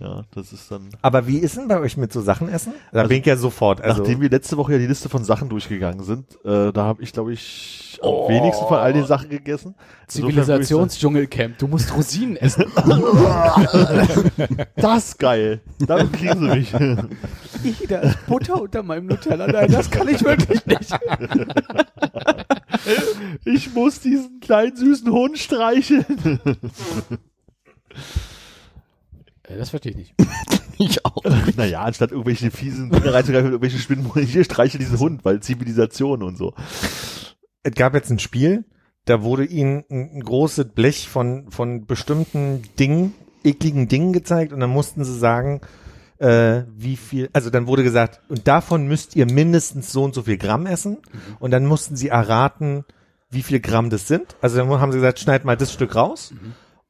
Ja, 0.00 0.22
das 0.34 0.52
ist 0.54 0.70
dann. 0.70 0.88
Aber 1.02 1.26
wie 1.26 1.36
ist 1.36 1.56
denn 1.58 1.68
bei 1.68 1.78
euch 1.78 1.98
mit 1.98 2.12
so 2.14 2.22
Sachen 2.22 2.48
essen? 2.48 2.72
Da 2.92 3.00
Also, 3.00 3.08
bin 3.10 3.18
ich 3.20 3.26
ja 3.26 3.36
sofort. 3.36 3.82
Also, 3.82 3.98
Nachdem 4.00 4.22
wir 4.22 4.30
letzte 4.30 4.56
Woche 4.56 4.72
ja 4.72 4.78
die 4.78 4.86
Liste 4.86 5.10
von 5.10 5.22
Sachen 5.22 5.50
durchgegangen 5.50 6.02
sind, 6.02 6.34
äh, 6.46 6.72
da 6.72 6.84
habe 6.84 7.02
ich, 7.02 7.12
glaube 7.12 7.34
ich, 7.34 8.00
am 8.02 8.08
wenigsten 8.28 8.66
von 8.66 8.78
all 8.78 8.94
den 8.94 9.04
Sachen 9.04 9.28
gegessen. 9.28 9.74
Zivilisationsdschungelcamp. 10.06 11.58
Du 11.58 11.68
musst 11.68 11.94
Rosinen 11.94 12.36
essen. 12.36 12.64
Das 14.76 15.08
ist 15.08 15.18
geil. 15.18 15.60
Damit 15.86 16.12
kriegen 16.14 16.40
sie 16.40 16.48
mich. 16.48 16.74
Ich, 17.62 17.86
da 17.86 17.98
ist 18.00 18.26
Butter 18.26 18.60
unter 18.60 18.82
meinem 18.82 19.06
Nutella. 19.06 19.46
Nein, 19.46 19.70
das 19.70 19.90
kann 19.90 20.08
ich 20.08 20.24
wirklich 20.24 20.64
nicht. 20.66 20.98
Ich 23.44 23.72
muss 23.74 24.00
diesen 24.00 24.40
kleinen 24.40 24.74
süßen 24.74 25.10
Hund 25.12 25.38
streicheln. 25.38 26.40
Äh, 29.52 29.58
Das 29.58 29.70
verstehe 29.70 29.92
ich 29.92 29.98
nicht. 29.98 30.14
Ich 30.78 31.04
auch. 31.04 31.22
naja, 31.54 31.82
anstatt 31.82 32.10
irgendwelche 32.10 32.50
fiesen 32.50 32.90
Dinge 32.90 33.12
reinzugreifen, 33.14 33.50
irgendwelche 33.50 33.78
Spinnen, 33.78 34.10
hier 34.16 34.42
streiche 34.42 34.78
diesen 34.78 34.98
Hund, 34.98 35.24
weil 35.24 35.38
Zivilisation 35.40 36.24
und 36.24 36.36
so. 36.36 36.54
es 37.62 37.74
gab 37.76 37.94
jetzt 37.94 38.10
ein 38.10 38.18
Spiel, 38.18 38.64
da 39.04 39.22
wurde 39.22 39.44
ihnen 39.44 39.84
ein, 39.90 40.10
ein 40.16 40.24
großes 40.24 40.70
Blech 40.74 41.08
von, 41.08 41.50
von 41.52 41.86
bestimmten 41.86 42.62
Dingen, 42.80 43.14
ekligen 43.44 43.86
Dingen 43.86 44.12
gezeigt 44.12 44.52
und 44.52 44.58
dann 44.58 44.70
mussten 44.70 45.04
sie 45.04 45.16
sagen, 45.16 45.60
äh, 46.18 46.62
wie 46.74 46.96
viel, 46.96 47.28
also 47.32 47.50
dann 47.50 47.68
wurde 47.68 47.84
gesagt, 47.84 48.20
und 48.28 48.48
davon 48.48 48.88
müsst 48.88 49.14
ihr 49.14 49.30
mindestens 49.30 49.92
so 49.92 50.02
und 50.02 50.14
so 50.14 50.22
viel 50.22 50.38
Gramm 50.38 50.66
essen 50.66 50.98
und 51.38 51.52
dann 51.52 51.64
mussten 51.66 51.94
sie 51.94 52.08
erraten, 52.08 52.84
wie 53.30 53.42
viel 53.42 53.60
Gramm 53.60 53.88
das 53.88 54.08
sind. 54.08 54.36
Also 54.40 54.56
dann 54.56 54.68
haben 54.80 54.90
sie 54.90 54.98
gesagt, 54.98 55.20
schneid 55.20 55.44
mal 55.44 55.56
das 55.56 55.72
Stück 55.72 55.94
raus. 55.94 56.32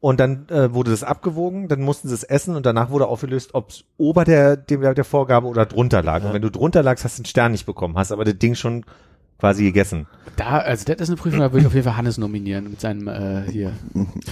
Und 0.03 0.18
dann 0.18 0.48
äh, 0.48 0.74
wurde 0.74 0.90
das 0.90 1.05
abgewogen, 1.05 1.68
dann 1.68 1.80
mussten 1.80 2.09
sie 2.09 2.14
es 2.14 2.24
essen 2.24 2.57
und 2.57 2.66
danach 2.66 2.90
wurde 2.90 3.07
aufgelöst, 3.07 3.55
ob 3.55 3.70
es 3.70 3.84
ober 3.98 4.24
der, 4.24 4.57
der, 4.57 4.94
der 4.94 5.05
Vorgabe 5.05 5.46
oder 5.46 5.64
drunter 5.64 6.03
lag. 6.03 6.24
Und 6.24 6.32
wenn 6.32 6.42
du 6.42 6.50
drunter 6.50 6.82
lagst, 6.82 7.05
hast 7.05 7.18
du 7.18 7.20
einen 7.20 7.26
Stern 7.26 7.53
nicht 7.53 7.66
bekommen, 7.66 7.96
hast 7.96 8.11
aber 8.11 8.24
das 8.24 8.36
Ding 8.36 8.57
schon 8.57 8.84
quasi 9.38 9.62
gegessen. 9.62 10.09
Da, 10.34 10.59
also 10.59 10.84
das 10.86 11.03
ist 11.03 11.09
eine 11.09 11.16
Prüfung, 11.18 11.38
da 11.38 11.53
würde 11.53 11.61
ich 11.61 11.66
auf 11.68 11.74
jeden 11.74 11.84
Fall 11.84 11.96
Hannes 11.96 12.18
nominieren 12.18 12.70
mit 12.70 12.80
seinem 12.80 13.07
äh, 13.07 13.48
hier. 13.48 13.74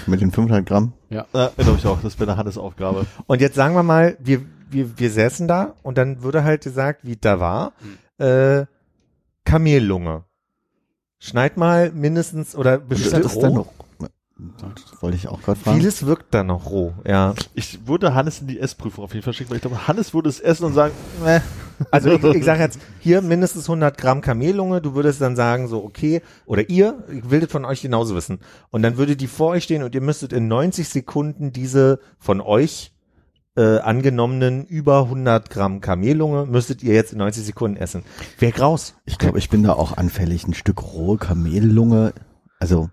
Mit 0.08 0.20
den 0.20 0.32
500 0.32 0.66
Gramm. 0.66 0.92
Ja, 1.08 1.26
glaube 1.32 1.76
ich 1.78 1.86
auch. 1.86 2.00
Das 2.02 2.18
wäre 2.18 2.30
eine 2.32 2.36
Handesaufgabe. 2.36 3.06
Und 3.28 3.40
jetzt 3.40 3.54
sagen 3.54 3.76
wir 3.76 3.84
mal, 3.84 4.16
wir, 4.18 4.42
wir, 4.70 4.98
wir 4.98 5.10
säßen 5.12 5.46
da 5.46 5.74
und 5.84 5.98
dann 5.98 6.24
würde 6.24 6.42
halt 6.42 6.64
gesagt, 6.64 7.04
wie 7.04 7.14
da 7.14 7.38
war, 7.38 7.74
Hm. 8.18 8.26
äh, 8.26 8.66
Kamellunge. 9.44 10.24
Schneid 11.20 11.56
mal 11.56 11.92
mindestens 11.92 12.56
oder 12.56 12.78
bestimmt 12.78 13.24
ist 13.24 13.38
dann 13.40 13.54
noch, 13.54 13.66
das 14.58 15.02
wollte 15.02 15.16
ich 15.16 15.28
auch 15.28 15.42
gerade 15.42 15.58
fragen. 15.58 15.78
Vieles 15.78 16.06
wirkt 16.06 16.34
da 16.34 16.44
noch 16.44 16.70
roh, 16.70 16.94
ja. 17.06 17.34
Ich 17.54 17.86
würde 17.86 18.14
Hannes 18.14 18.40
in 18.40 18.46
die 18.46 18.60
Essprüfung 18.60 19.04
auf 19.04 19.14
jeden 19.14 19.24
Fall 19.24 19.32
schicken, 19.32 19.50
weil 19.50 19.56
ich 19.56 19.62
glaube, 19.62 19.88
Hannes 19.88 20.14
würde 20.14 20.28
es 20.28 20.40
essen 20.40 20.64
und 20.64 20.74
sagen, 20.74 20.92
meh. 21.24 21.40
Also 21.90 22.10
ich, 22.10 22.22
ich 22.22 22.44
sage 22.44 22.62
jetzt, 22.62 22.78
hier 22.98 23.22
mindestens 23.22 23.64
100 23.64 23.96
Gramm 23.96 24.20
Kamellunge, 24.20 24.82
du 24.82 24.94
würdest 24.94 25.20
dann 25.20 25.36
sagen 25.36 25.66
so, 25.66 25.82
okay, 25.82 26.20
oder 26.44 26.68
ihr, 26.68 27.04
ich 27.10 27.30
will 27.30 27.40
das 27.40 27.50
von 27.50 27.64
euch 27.64 27.80
genauso 27.80 28.14
wissen. 28.14 28.40
Und 28.70 28.82
dann 28.82 28.96
würde 28.98 29.16
die 29.16 29.26
vor 29.26 29.50
euch 29.50 29.64
stehen 29.64 29.82
und 29.82 29.94
ihr 29.94 30.02
müsstet 30.02 30.32
in 30.32 30.46
90 30.48 30.88
Sekunden 30.88 31.52
diese 31.52 32.00
von 32.18 32.40
euch 32.40 32.92
äh, 33.56 33.78
angenommenen 33.78 34.64
über 34.64 35.02
100 35.02 35.50
Gramm 35.50 35.80
Kamellunge, 35.80 36.46
müsstet 36.46 36.82
ihr 36.82 36.94
jetzt 36.94 37.12
in 37.12 37.18
90 37.18 37.44
Sekunden 37.44 37.76
essen. 37.76 38.04
Wer 38.38 38.52
graus? 38.52 38.94
Ich 39.06 39.18
glaube, 39.18 39.38
ich 39.38 39.50
bin 39.50 39.62
da 39.62 39.72
auch 39.72 39.96
anfällig. 39.96 40.46
Ein 40.46 40.54
Stück 40.54 40.82
rohe 40.82 41.18
Kamellunge. 41.18 42.14
Also, 42.58 42.90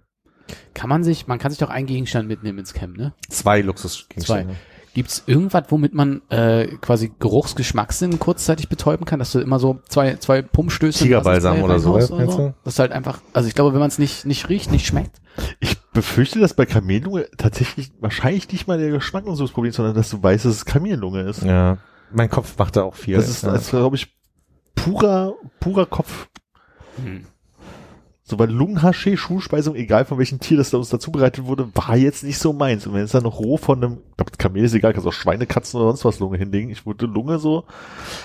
Kann 0.74 0.90
man 0.90 1.04
sich, 1.04 1.28
man 1.28 1.40
kann 1.40 1.52
sich 1.52 1.60
doch 1.60 1.70
einen 1.70 1.88
Gegenstand 1.88 2.28
mitnehmen 2.28 2.60
ins 2.60 2.74
Camp, 2.74 2.98
ne? 2.98 3.14
Zwei 3.30 3.62
Luxusgegenstände. 3.62 4.56
Gibt's 4.94 5.24
irgendwas, 5.28 5.66
womit 5.70 5.94
man 5.94 6.24
äh, 6.30 6.66
quasi 6.82 7.12
Geruchsgeschmackssinn 7.20 8.18
kurzzeitig 8.18 8.68
betäuben 8.68 9.06
kann, 9.06 9.20
dass 9.20 9.32
du 9.32 9.40
immer 9.40 9.60
so 9.60 9.80
zwei, 9.90 10.16
zwei 10.16 10.42
Pumpstöße 10.42 11.04
Tigerbalsam 11.04 11.62
oder 11.62 11.80
so, 11.80 11.92
meinst 11.94 12.10
du? 12.10 12.56
Das 12.64 12.74
ist 12.74 12.80
halt 12.80 12.92
einfach, 12.92 13.22
also 13.32 13.48
ich 13.48 13.54
glaube, 13.54 13.74
wenn 13.74 13.80
man 13.80 13.90
es 13.90 14.00
nicht, 14.00 14.26
nicht 14.26 14.50
riecht, 14.50 14.72
nicht 14.72 14.88
schmeckt. 14.88 15.22
Ich 15.60 15.78
befürchte, 15.94 16.40
dass 16.40 16.56
bei 16.56 16.66
Kamellunge 16.66 17.28
tatsächlich 17.38 17.92
wahrscheinlich 18.00 18.52
nicht 18.52 18.68
mal 18.68 18.80
der 18.80 18.90
Geschmack 18.90 19.28
und 19.28 19.36
so 19.36 19.44
das 19.44 19.52
Problem 19.52 19.70
ist, 19.70 19.76
sondern 19.76 19.94
dass 19.94 20.10
du 20.10 20.24
weißt, 20.24 20.46
dass 20.46 20.56
es 20.56 20.66
Kamellunge 20.66 21.22
ist. 21.22 21.44
Ja. 21.44 21.78
Mein 22.12 22.32
Kopf 22.32 22.58
macht 22.58 22.76
da 22.76 22.82
auch 22.82 22.96
viel. 22.96 23.18
Das 23.18 23.30
ist, 23.30 23.44
ja. 23.44 23.52
das 23.52 23.66
ist 23.66 23.70
glaube 23.70 23.98
ich, 23.98 24.18
purer, 24.74 25.34
purer 25.60 25.86
Kopf. 25.86 26.28
So, 28.30 28.38
weil 28.38 28.52
Lungenhaschee, 28.52 29.16
Schulspeisung, 29.16 29.76
egal 29.76 30.04
von 30.04 30.18
welchem 30.18 30.42
Tier 30.42 30.58
das 30.58 30.72
da 30.72 30.78
uns 30.78 30.90
dazu 30.90 31.14
bereitet 31.14 31.46
wurde, 31.46 31.70
war 31.74 31.96
jetzt 31.96 32.26
nicht 32.26 32.40
so 32.40 32.52
meins. 32.52 32.86
Und 32.86 32.94
wenn 32.94 33.04
es 33.04 33.14
dann 33.14 33.24
noch 33.24 33.40
roh 33.40 33.56
von 33.56 33.82
einem, 33.82 34.00
ich 34.10 34.18
glaube, 34.18 34.32
Kamel 34.38 34.66
ist 34.66 34.74
egal, 34.74 34.92
kannst 34.92 35.08
auch 35.08 35.14
Schweine, 35.14 35.46
Katzen 35.46 35.80
oder 35.80 35.92
sonst 35.92 36.04
was 36.04 36.20
Lunge 36.20 36.38
hinlegen. 36.38 36.70
Ich 36.70 36.86
würde 36.86 37.06
Lunge 37.06 37.40
so, 37.40 37.64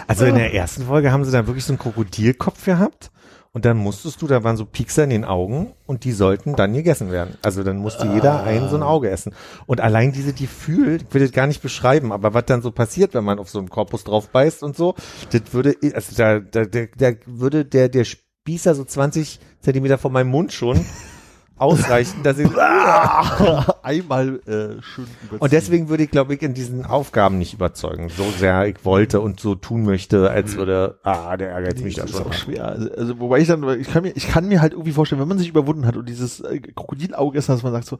Also 0.08 0.24
in 0.24 0.34
der 0.34 0.54
ersten 0.54 0.86
Folge 0.86 1.12
haben 1.12 1.24
sie 1.24 1.30
da 1.30 1.46
wirklich 1.46 1.64
so 1.64 1.72
einen 1.72 1.78
Krokodilkopf 1.78 2.64
gehabt 2.64 3.12
und 3.52 3.64
dann 3.64 3.76
musstest 3.76 4.20
du, 4.22 4.26
da 4.26 4.42
waren 4.42 4.56
so 4.56 4.64
Piekser 4.64 5.04
in 5.04 5.10
den 5.10 5.24
Augen 5.24 5.72
und 5.86 6.02
die 6.02 6.12
sollten 6.12 6.56
dann 6.56 6.72
gegessen 6.72 7.12
werden. 7.12 7.36
Also 7.42 7.62
dann 7.62 7.76
musste 7.76 8.08
jeder 8.08 8.42
ein 8.42 8.68
so 8.70 8.76
ein 8.76 8.82
Auge 8.82 9.08
essen. 9.08 9.34
Und 9.66 9.80
allein 9.80 10.10
diese 10.10 10.32
Gefühl, 10.32 10.96
ich 10.96 11.14
will 11.14 11.20
das 11.20 11.32
gar 11.32 11.46
nicht 11.46 11.62
beschreiben, 11.62 12.10
aber 12.10 12.34
was 12.34 12.46
dann 12.46 12.62
so 12.62 12.72
passiert, 12.72 13.14
wenn 13.14 13.24
man 13.24 13.38
auf 13.38 13.50
so 13.50 13.58
einen 13.58 13.68
Korpus 13.68 14.02
drauf 14.02 14.30
beißt 14.30 14.62
und 14.64 14.74
so, 14.74 14.96
das 15.30 15.42
würde, 15.52 15.76
also 15.94 16.16
da, 16.16 16.40
da, 16.40 16.64
da, 16.64 16.86
da 16.96 17.12
würde 17.26 17.66
der, 17.66 17.88
der 17.88 18.04
Spießer 18.04 18.74
so 18.74 18.84
20 18.84 19.38
Zentimeter 19.62 19.96
von 19.96 20.12
meinem 20.12 20.28
Mund 20.28 20.52
schon 20.52 20.84
ausreichen, 21.56 22.22
dass 22.24 22.38
ich, 22.38 22.48
einmal 23.82 24.40
äh, 24.46 24.82
schön 24.82 25.06
überziehen. 25.22 25.38
und 25.38 25.52
deswegen 25.52 25.88
würde 25.88 26.02
ich, 26.02 26.10
glaube 26.10 26.34
ich, 26.34 26.42
in 26.42 26.54
diesen 26.54 26.84
Aufgaben 26.84 27.38
nicht 27.38 27.54
überzeugen, 27.54 28.08
so 28.08 28.24
sehr 28.36 28.66
ich 28.66 28.84
wollte 28.84 29.20
und 29.20 29.38
so 29.38 29.54
tun 29.54 29.84
möchte, 29.84 30.30
als 30.30 30.56
würde, 30.56 30.98
ah, 31.04 31.36
der 31.36 31.50
ärgert 31.50 31.80
mich 31.80 31.94
da 31.94 32.02
das 32.02 32.10
ist 32.10 32.16
schon. 32.16 32.26
auch 32.26 32.32
schwer. 32.32 32.66
Also, 32.66 32.90
also, 32.92 33.20
wobei 33.20 33.38
ich 33.38 33.46
dann, 33.46 33.80
ich 33.80 33.88
kann 33.88 34.02
mir, 34.02 34.10
ich 34.16 34.28
kann 34.28 34.48
mir 34.48 34.60
halt 34.60 34.72
irgendwie 34.72 34.92
vorstellen, 34.92 35.20
wenn 35.20 35.28
man 35.28 35.38
sich 35.38 35.48
überwunden 35.48 35.86
hat 35.86 35.96
und 35.96 36.08
dieses 36.08 36.40
äh, 36.40 36.58
Krokodilauge 36.60 37.38
ist, 37.38 37.48
dass 37.48 37.62
man 37.62 37.72
sagt 37.72 37.86
so, 37.86 37.98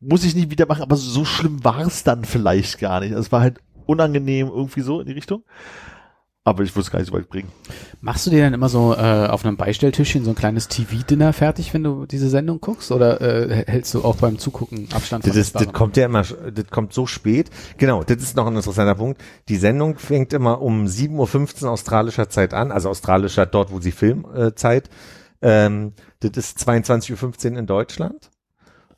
muss 0.00 0.24
ich 0.24 0.34
nicht 0.34 0.50
wieder 0.50 0.66
machen, 0.66 0.82
aber 0.82 0.96
so 0.96 1.26
schlimm 1.26 1.62
war 1.64 1.80
es 1.80 2.04
dann 2.04 2.24
vielleicht 2.24 2.78
gar 2.78 3.00
nicht. 3.00 3.10
Also, 3.10 3.20
es 3.20 3.32
war 3.32 3.42
halt 3.42 3.60
unangenehm 3.84 4.48
irgendwie 4.48 4.80
so 4.80 5.00
in 5.00 5.06
die 5.06 5.12
Richtung. 5.12 5.44
Aber 6.44 6.64
ich 6.64 6.76
es 6.76 6.90
gar 6.90 6.98
nicht 6.98 7.08
so 7.08 7.14
weit 7.14 7.28
bringen. 7.28 7.52
Machst 8.00 8.26
du 8.26 8.30
dir 8.30 8.42
dann 8.42 8.52
immer 8.52 8.68
so 8.68 8.94
äh, 8.94 9.26
auf 9.28 9.44
einem 9.44 9.56
Beistelltischchen 9.56 10.24
so 10.24 10.30
ein 10.30 10.34
kleines 10.34 10.66
TV-Dinner 10.66 11.32
fertig, 11.32 11.72
wenn 11.72 11.84
du 11.84 12.04
diese 12.04 12.28
Sendung 12.28 12.60
guckst? 12.60 12.90
Oder 12.90 13.20
äh, 13.20 13.64
hältst 13.68 13.94
du 13.94 14.02
auch 14.02 14.16
beim 14.16 14.38
Zugucken 14.38 14.88
Abstand 14.92 15.24
Das, 15.24 15.36
ist, 15.36 15.54
das 15.54 15.62
Essbarem? 15.62 15.72
kommt 15.72 15.96
ja 15.96 16.06
immer, 16.06 16.22
das 16.22 16.66
kommt 16.70 16.92
so 16.92 17.06
spät. 17.06 17.50
Genau, 17.76 18.02
das 18.02 18.16
ist 18.16 18.36
noch 18.36 18.48
ein 18.48 18.56
interessanter 18.56 18.96
Punkt. 18.96 19.22
Die 19.48 19.56
Sendung 19.56 19.98
fängt 19.98 20.32
immer 20.32 20.60
um 20.60 20.86
7.15 20.86 21.62
Uhr 21.64 21.70
australischer 21.70 22.28
Zeit 22.28 22.54
an, 22.54 22.72
also 22.72 22.88
australischer 22.88 23.46
dort, 23.46 23.70
wo 23.70 23.80
sie 23.80 23.92
Filmzeit. 23.92 24.88
Äh, 25.40 25.66
ähm, 25.66 25.92
das 26.18 26.32
ist 26.36 26.58
22.15 26.68 27.52
Uhr 27.52 27.58
in 27.58 27.66
Deutschland. 27.66 28.30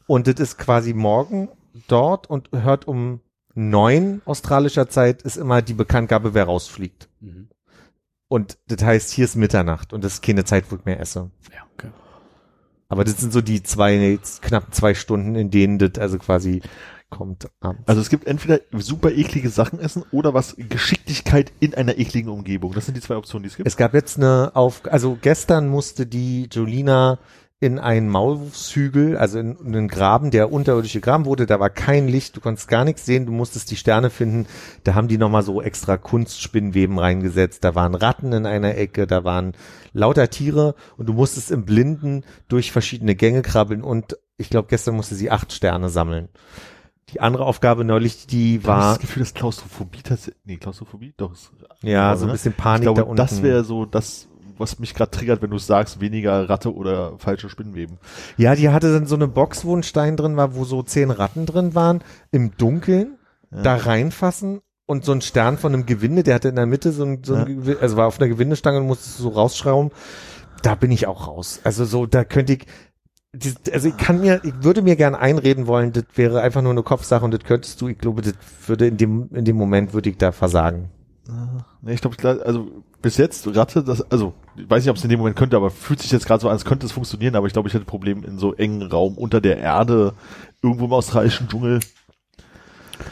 Und 0.07 0.29
das 0.29 0.37
ist 0.41 0.57
quasi 0.57 0.95
morgen 0.95 1.51
dort 1.89 2.29
und 2.29 2.49
hört 2.53 2.89
um 2.89 3.21
neun 3.55 4.23
australischer 4.25 4.89
Zeit 4.89 5.23
ist 5.23 5.37
immer 5.37 5.63
die 5.63 5.75
Bekanntgabe, 5.75 6.35
wer 6.35 6.45
rausfliegt. 6.45 7.09
Mhm. 7.21 7.49
Und 8.29 8.59
das 8.67 8.83
heißt, 8.83 9.11
hier 9.11 9.25
ist 9.25 9.37
Mitternacht 9.37 9.93
und 9.93 10.03
das 10.03 10.15
ist 10.15 10.23
keine 10.23 10.45
Zeit, 10.45 10.65
wo 10.71 10.77
ich 10.77 10.85
mehr 10.85 11.01
esse. 11.01 11.31
Ja, 11.53 11.61
okay. 11.75 11.91
Aber 12.89 13.05
das 13.05 13.19
sind 13.19 13.33
so 13.33 13.41
die 13.41 13.63
zwei, 13.63 14.19
knapp 14.41 14.75
zwei 14.75 14.95
Stunden, 14.95 15.35
in 15.35 15.51
denen 15.51 15.79
das 15.79 15.99
also 15.99 16.19
quasi 16.19 16.63
kommt 17.11 17.49
abends. 17.61 17.87
Also 17.87 18.01
es 18.01 18.11
gibt 18.11 18.27
entweder 18.27 18.61
super 18.73 19.13
eklige 19.13 19.49
Sachen 19.49 19.79
essen 19.79 20.05
oder 20.11 20.35
was 20.35 20.57
Geschicklichkeit 20.57 21.53
in 21.61 21.75
einer 21.75 21.99
ekligen 21.99 22.29
Umgebung. 22.29 22.73
Das 22.73 22.87
sind 22.87 22.97
die 22.97 23.01
zwei 23.01 23.17
Optionen, 23.17 23.45
die 23.45 23.49
es 23.51 23.57
gibt. 23.57 23.69
Es 23.69 23.77
gab 23.77 23.95
jetzt 23.95 24.17
eine 24.17 24.51
auf, 24.55 24.83
also 24.91 25.17
gestern 25.21 25.69
musste 25.69 26.07
die 26.07 26.49
Jolina 26.51 27.19
in 27.61 27.79
einen 27.79 28.09
Maulwurfshügel, 28.09 29.17
also 29.17 29.39
in, 29.39 29.57
in 29.57 29.75
einen 29.75 29.89
Graben, 29.89 30.31
der 30.31 30.53
unterirdisch 30.53 30.93
gegraben 30.93 31.25
wurde, 31.25 31.47
da 31.47 31.61
war 31.61 31.71
kein 31.71 32.09
Licht, 32.09 32.37
du 32.37 32.41
konntest 32.41 32.69
gar 32.69 32.85
nichts 32.85 33.07
sehen, 33.07 33.27
du 33.27 33.33
musstest 33.33 33.71
die 33.71 33.77
Sterne 33.77 34.11
finden, 34.11 34.47
da 34.83 34.95
haben 34.95 35.09
die 35.09 35.19
nochmal 35.19 35.43
so 35.43 35.63
extra 35.63 35.97
Kunstspinnweben 35.97 36.99
reingesetzt, 36.99 37.65
da 37.65 37.75
waren 37.75 37.95
Ratten 37.95 38.33
in 38.33 38.45
einer 38.45 38.77
Ecke, 38.77 39.07
da 39.07 39.25
waren 39.25 39.53
lauter 39.93 40.29
Tiere 40.29 40.75
und 40.97 41.07
du 41.07 41.15
musstest 41.15 41.51
im 41.51 41.65
Blinden 41.65 42.25
durch 42.49 42.73
verschiedene 42.73 43.15
Gänge 43.15 43.43
krabbeln 43.43 43.83
und 43.83 44.19
ich 44.37 44.51
glaube, 44.51 44.69
gestern 44.69 44.97
musste 44.97 45.15
sie 45.15 45.31
acht 45.31 45.53
Sterne 45.53 45.89
sammeln. 45.89 46.29
Die 47.11 47.21
andere 47.21 47.45
Aufgabe 47.45 47.85
neulich, 47.85 48.27
die 48.27 48.59
Da 48.59 48.73
hab 48.73 48.79
ich 48.79 48.83
war, 48.83 48.93
das 48.95 48.99
Gefühl, 49.01 49.23
dass 49.23 49.35
Klaustrophobie 49.35 50.03
tatsächlich, 50.03 50.43
nee, 50.45 50.57
Klaustrophobie, 50.57 51.15
doch. 51.17 51.33
Ist, 51.33 51.53
ja, 51.83 52.17
so 52.17 52.25
ein 52.25 52.29
ne? 52.29 52.33
bisschen 52.33 52.55
Panik 52.55 52.83
glaube, 52.83 53.03
da 53.03 53.07
unten. 53.07 53.17
das 53.17 53.43
wäre 53.43 53.63
so 53.63 53.85
das, 53.85 54.27
was 54.59 54.79
mich 54.79 54.95
gerade 54.95 55.11
triggert, 55.11 55.43
wenn 55.43 55.51
du 55.51 55.59
sagst, 55.59 56.01
weniger 56.01 56.49
Ratte 56.49 56.75
oder 56.75 57.19
falsche 57.19 57.49
Spinnweben. 57.49 57.99
Ja, 58.37 58.55
die 58.55 58.69
hatte 58.69 58.93
dann 58.93 59.07
so 59.07 59.15
eine 59.15 59.29
Box, 59.29 59.65
wo 59.65 59.77
ein 59.77 59.83
Stein 59.83 60.17
drin 60.17 60.37
war, 60.37 60.55
wo 60.55 60.65
so 60.65 60.83
zehn 60.83 61.11
Ratten 61.11 61.47
drin 61.47 61.75
waren, 61.75 62.03
im 62.31 62.57
Dunkeln, 62.57 63.19
da 63.51 63.77
reinfassen 63.77 64.61
und 64.87 65.05
so 65.05 65.13
ein 65.13 65.21
Stern 65.21 65.59
von 65.59 65.73
einem 65.73 65.87
Gewinde, 65.87 66.25
der 66.25 66.35
hatte 66.35 66.49
in 66.49 66.57
der 66.57 66.67
Mitte 66.67 66.91
so 66.91 67.05
ein, 67.05 67.23
so 67.23 67.35
ein 67.37 67.47
Gewi- 67.47 67.79
also 67.79 67.97
war 67.97 68.07
auf 68.09 68.21
einer 68.21 68.29
Gewindestange 68.29 68.81
und 68.81 68.87
musste 68.87 69.11
so 69.23 69.29
rausschrauben. 69.29 69.93
Da 70.63 70.75
bin 70.75 70.91
ich 70.91 71.07
auch 71.07 71.29
raus. 71.29 71.61
Also 71.63 71.85
so, 71.85 72.07
da 72.07 72.25
könnte 72.25 72.55
ich, 72.55 72.67
also 73.73 73.89
ich 73.89 73.97
kann 73.97 74.21
mir, 74.21 74.41
ich 74.45 74.55
würde 74.63 74.83
mir 74.83 74.97
gern 74.97 75.15
einreden 75.15 75.67
wollen, 75.67 75.93
das 75.93 76.05
wäre 76.15 76.41
einfach 76.41 76.63
nur 76.63 76.73
eine 76.73 76.83
Kopfsache 76.83 77.25
und 77.25 77.33
das 77.33 77.45
könntest 77.45 77.81
du, 77.81 77.89
ich 77.89 77.99
glaube, 77.99 78.23
das 78.23 78.35
würde 78.67 78.87
in 78.89 78.97
dem, 78.97 79.29
in 79.33 79.45
dem 79.45 79.57
Moment 79.57 79.93
würde 79.93 80.11
ich 80.11 80.17
da 80.19 80.33
versagen. 80.33 80.91
Nee, 81.81 81.95
ich 81.95 82.01
glaube, 82.01 82.43
also 82.45 82.85
bis 83.01 83.17
jetzt 83.17 83.47
Ratte, 83.57 83.83
das, 83.83 84.11
also 84.11 84.35
ich 84.57 84.69
weiß 84.69 84.83
nicht, 84.83 84.91
ob 84.91 84.97
es 84.97 85.05
in 85.05 85.11
dem 85.11 85.19
Moment 85.19 85.37
könnte, 85.37 85.57
aber 85.57 85.71
fühlt 85.71 86.01
sich 86.01 86.11
jetzt 86.11 86.27
gerade 86.27 86.41
so 86.41 86.49
an, 86.49 86.53
als 86.53 86.65
könnte 86.65 86.87
es 86.87 86.93
funktionieren, 86.93 87.35
aber 87.35 87.47
ich 87.47 87.53
glaube, 87.53 87.69
ich 87.69 87.75
hätte 87.75 87.85
ein 87.85 87.87
Problem 87.87 88.25
in 88.25 88.39
so 88.39 88.55
engen 88.55 88.83
Raum 88.83 89.17
unter 89.17 89.41
der 89.41 89.59
Erde, 89.59 90.15
irgendwo 90.63 90.85
im 90.85 90.93
australischen 90.93 91.49
Dschungel. 91.49 91.81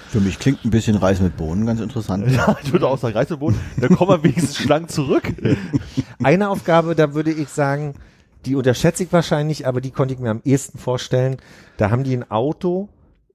Für 0.08 0.20
mich 0.20 0.38
klingt 0.38 0.64
ein 0.64 0.70
bisschen 0.70 0.96
Reis 0.96 1.20
mit 1.20 1.36
Bohnen 1.36 1.66
ganz 1.66 1.80
interessant. 1.80 2.26
Ja, 2.30 2.56
ich 2.62 2.72
würde 2.72 2.86
auch 2.86 2.98
sagen, 2.98 3.14
Reiseboot, 3.14 3.54
da 3.78 3.88
kommen 3.88 4.10
wir 4.10 4.22
wenigstens 4.22 4.58
schlank 4.58 4.90
zurück. 4.90 5.32
Eine 6.22 6.50
Aufgabe, 6.50 6.94
da 6.94 7.14
würde 7.14 7.32
ich 7.32 7.48
sagen, 7.48 7.94
die 8.44 8.54
unterschätze 8.54 9.04
ich 9.04 9.12
wahrscheinlich, 9.12 9.66
aber 9.66 9.80
die 9.80 9.90
konnte 9.90 10.14
ich 10.14 10.20
mir 10.20 10.30
am 10.30 10.42
ehesten 10.44 10.78
vorstellen. 10.78 11.38
Da 11.76 11.90
haben 11.90 12.04
die 12.04 12.14
ein 12.14 12.30
Auto, 12.30 12.88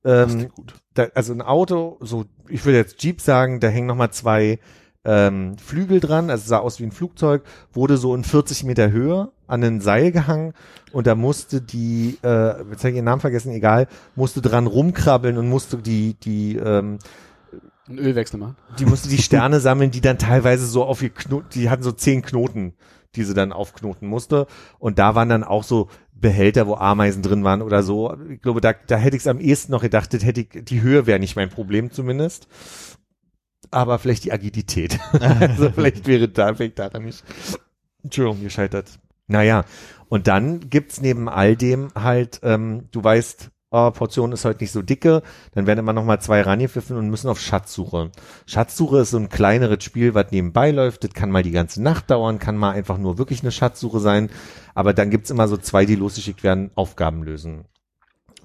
ähm, 0.06 0.50
gut. 0.50 0.76
Da, 0.98 1.08
also 1.14 1.34
ein 1.34 1.42
Auto, 1.42 1.98
so, 2.02 2.26
ich 2.48 2.66
würde 2.66 2.78
jetzt 2.78 3.02
Jeep 3.04 3.22
sagen, 3.22 3.60
da 3.60 3.68
hängen 3.68 3.88
nochmal 3.88 4.12
zwei 4.12 4.60
ähm, 5.06 5.58
Flügel 5.58 6.00
dran, 6.00 6.30
also 6.30 6.48
sah 6.48 6.60
aus 6.60 6.80
wie 6.80 6.84
ein 6.84 6.92
Flugzeug, 6.92 7.44
wurde 7.72 7.98
so 7.98 8.14
in 8.14 8.24
40 8.24 8.66
Meter 8.66 8.92
Höhe 8.92 9.32
an 9.48 9.64
ein 9.64 9.80
Seil 9.80 10.12
gehangen 10.12 10.54
und 10.92 11.08
da 11.08 11.16
musste 11.16 11.62
die, 11.62 12.18
äh, 12.24 12.60
jetzt 12.70 12.80
habe 12.80 12.90
ich 12.90 12.96
ihren 12.96 13.06
Namen 13.06 13.22
vergessen, 13.22 13.54
egal, 13.54 13.88
musste 14.16 14.42
dran 14.42 14.68
rumkrabbeln 14.68 15.38
und 15.38 15.48
musste 15.48 15.78
die, 15.78 16.16
die, 16.16 16.58
ähm, 16.58 17.00
Ein 17.88 18.00
Ölwechsel 18.00 18.40
machen. 18.40 18.58
die 18.80 18.86
musste 18.86 19.08
die 19.08 19.22
Sterne 19.22 19.62
sammeln, 19.62 19.92
die 19.92 20.02
dann 20.02 20.18
teilweise 20.18 20.66
so 20.66 20.84
auf 20.84 21.02
ihr 21.02 21.10
Knoten, 21.10 21.48
die 21.54 21.70
hatten 21.70 21.84
so 21.84 21.94
zehn 21.94 22.22
Knoten, 22.22 22.74
die 23.16 23.24
sie 23.24 23.34
dann 23.34 23.54
aufknoten 23.54 24.08
musste. 24.08 24.48
Und 24.78 25.00
da 25.00 25.16
waren 25.16 25.30
dann 25.30 25.44
auch 25.44 25.64
so 25.64 25.88
Behälter, 26.20 26.68
wo 26.68 26.76
Ameisen 26.76 27.24
drin 27.24 27.44
waren 27.44 27.62
oder 27.62 27.84
so. 27.84 28.16
Ich 28.30 28.42
glaube, 28.42 28.62
da, 28.62 28.74
da 28.74 28.98
hätte 28.98 29.16
ich 29.16 29.24
es 29.24 29.28
am 29.28 29.40
ehesten 29.40 29.72
noch 29.72 29.82
gedacht, 29.82 30.14
das 30.14 30.24
hätte 30.24 30.42
ich, 30.42 30.50
die 30.66 30.82
Höhe 30.82 31.06
wäre 31.06 31.20
nicht 31.20 31.36
mein 31.36 31.50
Problem 31.50 31.92
zumindest. 31.92 32.48
Aber 33.72 34.00
vielleicht 34.00 34.26
die 34.26 34.32
Agilität. 34.32 35.00
also 35.20 35.72
vielleicht 35.72 36.08
wäre 36.08 36.30
da, 36.30 36.54
vielleicht 36.54 36.80
daran 36.80 37.06
nicht, 37.06 37.24
Entschuldigung, 38.04 38.44
gescheitert. 38.44 39.00
Naja, 39.28 39.66
und 40.10 40.28
dann 40.28 40.70
gibt's 40.70 41.02
neben 41.02 41.28
all 41.28 41.56
dem 41.56 41.90
halt, 41.94 42.40
ähm, 42.44 42.88
du 42.92 43.04
weißt, 43.04 43.52
oh, 43.72 43.92
Portion 43.92 44.32
ist 44.32 44.46
heute 44.46 44.64
nicht 44.64 44.72
so 44.72 44.82
dicke, 44.82 45.22
dann 45.54 45.68
werden 45.68 45.80
immer 45.80 45.94
noch 45.94 46.04
mal 46.04 46.20
zwei 46.20 46.42
rangepfiffen 46.42 46.98
und 46.98 47.10
müssen 47.10 47.30
auf 47.30 47.40
Schatzsuche. 47.40 48.12
Schatzsuche 48.46 49.00
ist 49.00 49.12
so 49.12 49.18
ein 49.18 49.30
kleineres 49.30 49.84
Spiel, 49.84 50.14
was 50.14 50.32
nebenbei 50.32 50.72
läuft. 50.72 51.04
Das 51.04 51.14
kann 51.14 51.32
mal 51.32 51.44
die 51.44 51.52
ganze 51.52 51.82
Nacht 51.82 52.10
dauern, 52.10 52.40
kann 52.40 52.58
mal 52.58 52.72
einfach 52.72 52.98
nur 52.98 53.18
wirklich 53.18 53.42
eine 53.42 53.52
Schatzsuche 53.52 54.00
sein. 54.00 54.30
Aber 54.74 54.94
dann 54.94 55.10
gibt's 55.10 55.30
immer 55.30 55.48
so 55.48 55.58
zwei, 55.58 55.86
die 55.86 55.96
losgeschickt 55.96 56.44
werden, 56.44 56.72
Aufgaben 56.76 57.24
lösen. 57.24 57.66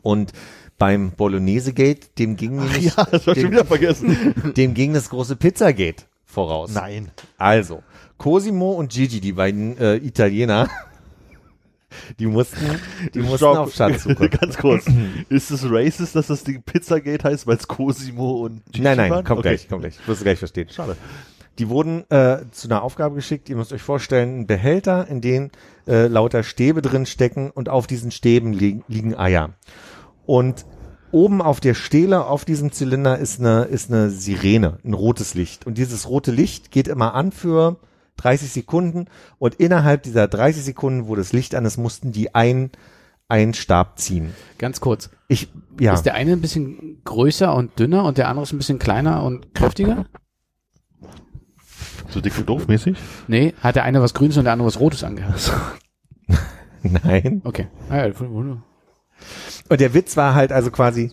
Und 0.02 0.32
beim 0.78 1.12
Bolognese 1.12 1.72
Gate, 1.72 2.18
dem 2.18 2.36
ging 2.36 2.56
nämlich, 2.56 2.96
Ja, 2.96 3.04
das 3.04 3.26
war 3.26 3.34
schon 3.34 3.44
dem, 3.44 3.52
wieder 3.52 3.64
vergessen. 3.64 4.34
dem 4.56 4.74
ging 4.74 4.94
das 4.94 5.10
große 5.10 5.36
Pizzagate 5.36 6.04
voraus. 6.24 6.72
Nein. 6.74 7.12
Also, 7.38 7.82
Cosimo 8.18 8.72
und 8.72 8.92
Gigi, 8.92 9.20
die 9.20 9.32
beiden 9.32 9.76
äh, 9.78 9.96
Italiener, 9.96 10.68
die 12.18 12.26
mussten, 12.26 12.59
die 13.14 13.20
mussten 13.20 13.36
Stopp. 13.38 13.59
auf 13.59 13.74
Schatzsuche. 13.74 14.28
Ganz 14.40 14.57
kurz. 14.59 14.86
Ist 15.28 15.51
es 15.51 15.64
racist, 15.70 16.14
dass 16.16 16.26
das 16.28 16.45
Ding 16.45 16.62
Pizzagate 16.62 17.24
heißt, 17.24 17.47
weil 17.47 17.57
es 17.57 17.68
Cosimo 17.68 18.45
und 18.45 18.64
Gigi 18.66 18.82
Nein, 18.82 18.97
nein, 18.97 19.11
waren? 19.11 19.24
kommt 19.24 19.40
Okay. 19.40 19.51
gleich, 19.51 19.68
kommt 19.68 19.82
gleich. 19.82 19.97
Wirst 20.07 20.20
du 20.20 20.24
gleich 20.24 20.38
verstehen. 20.38 20.68
Schade. 20.70 20.97
Die 21.59 21.68
wurden 21.68 22.11
äh, 22.11 22.38
zu 22.51 22.68
einer 22.68 22.82
Aufgabe 22.82 23.14
geschickt. 23.14 23.49
Ihr 23.51 23.57
müsst 23.57 23.72
euch 23.74 23.82
vorstellen, 23.82 24.40
ein 24.40 24.47
Behälter, 24.47 25.07
in 25.09 25.20
dem 25.20 25.51
äh, 25.86 26.07
lauter 26.07 26.43
Stäbe 26.45 26.80
drin 26.80 27.05
stecken 27.05 27.51
und 27.51 27.68
auf 27.68 27.86
diesen 27.86 28.11
Stäben 28.11 28.53
li 28.55 28.82
liegen 28.88 29.14
Eier. 29.14 29.51
Und 30.24 30.64
oben 31.11 31.43
auf 31.43 31.61
der 31.61 31.74
Stele, 31.74 32.24
auf 32.24 32.47
diesem 32.47 32.72
Zylinder 32.72 33.18
ist 33.18 33.38
eine, 33.38 33.64
ist 33.64 33.90
eine 33.93 34.09
Sirene, 34.09 34.78
ein 34.82 34.95
rotes 34.95 35.34
Licht. 35.34 35.66
Und 35.66 35.76
dieses 35.76 36.09
rote 36.09 36.30
Licht 36.30 36.70
geht 36.70 36.88
immer 36.88 37.12
an 37.14 37.32
für 37.32 37.76
30 38.22 38.50
Sekunden 38.50 39.06
und 39.38 39.54
innerhalb 39.56 40.02
dieser 40.02 40.28
30 40.28 40.62
Sekunden, 40.64 41.08
wo 41.08 41.16
das 41.16 41.32
Licht 41.32 41.54
an 41.54 41.64
ist, 41.64 41.76
mussten 41.76 42.12
die 42.12 42.34
ein, 42.34 42.70
einen 43.28 43.54
Stab 43.54 43.98
ziehen. 43.98 44.32
Ganz 44.58 44.80
kurz. 44.80 45.10
Ich, 45.28 45.48
ja. 45.80 45.94
Ist 45.94 46.02
der 46.02 46.14
eine 46.14 46.32
ein 46.32 46.40
bisschen 46.40 47.02
größer 47.04 47.54
und 47.54 47.78
dünner 47.78 48.04
und 48.04 48.18
der 48.18 48.28
andere 48.28 48.44
ist 48.44 48.52
ein 48.52 48.58
bisschen 48.58 48.78
kleiner 48.78 49.22
und 49.22 49.54
kräftiger? 49.54 50.06
So 52.08 52.20
dick 52.20 52.36
und 52.38 52.48
doof 52.48 52.68
mäßig? 52.68 52.98
Nee, 53.26 53.54
hat 53.60 53.76
der 53.76 53.84
eine 53.84 54.02
was 54.02 54.12
Grünes 54.12 54.36
und 54.36 54.44
der 54.44 54.52
andere 54.52 54.68
was 54.68 54.78
Rotes 54.78 55.02
angehört. 55.02 55.52
Nein. 56.82 57.40
Okay. 57.44 57.68
Ah, 57.88 58.04
Und 59.68 59.80
der 59.80 59.94
Witz 59.94 60.16
war 60.16 60.34
halt 60.34 60.52
also 60.52 60.70
quasi, 60.70 61.12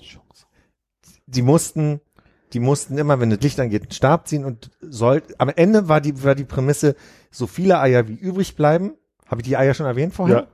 die 1.27 1.41
mussten, 1.41 2.01
die 2.53 2.59
mussten 2.59 2.97
immer, 2.97 3.19
wenn 3.19 3.29
das 3.29 3.41
Licht 3.41 3.59
angeht, 3.59 3.83
einen 3.83 3.91
Stab 3.91 4.27
ziehen 4.27 4.45
und 4.45 4.71
soll, 4.81 5.23
am 5.37 5.49
Ende 5.49 5.87
war 5.87 6.01
die, 6.01 6.23
war 6.23 6.35
die 6.35 6.45
Prämisse, 6.45 6.95
so 7.31 7.47
viele 7.47 7.79
Eier 7.79 8.07
wie 8.07 8.15
übrig 8.15 8.55
bleiben. 8.55 8.93
Habe 9.27 9.41
ich 9.41 9.47
die 9.47 9.57
Eier 9.57 9.73
schon 9.73 9.85
erwähnt 9.85 10.13
vorher? 10.13 10.37
Ja. 10.37 10.47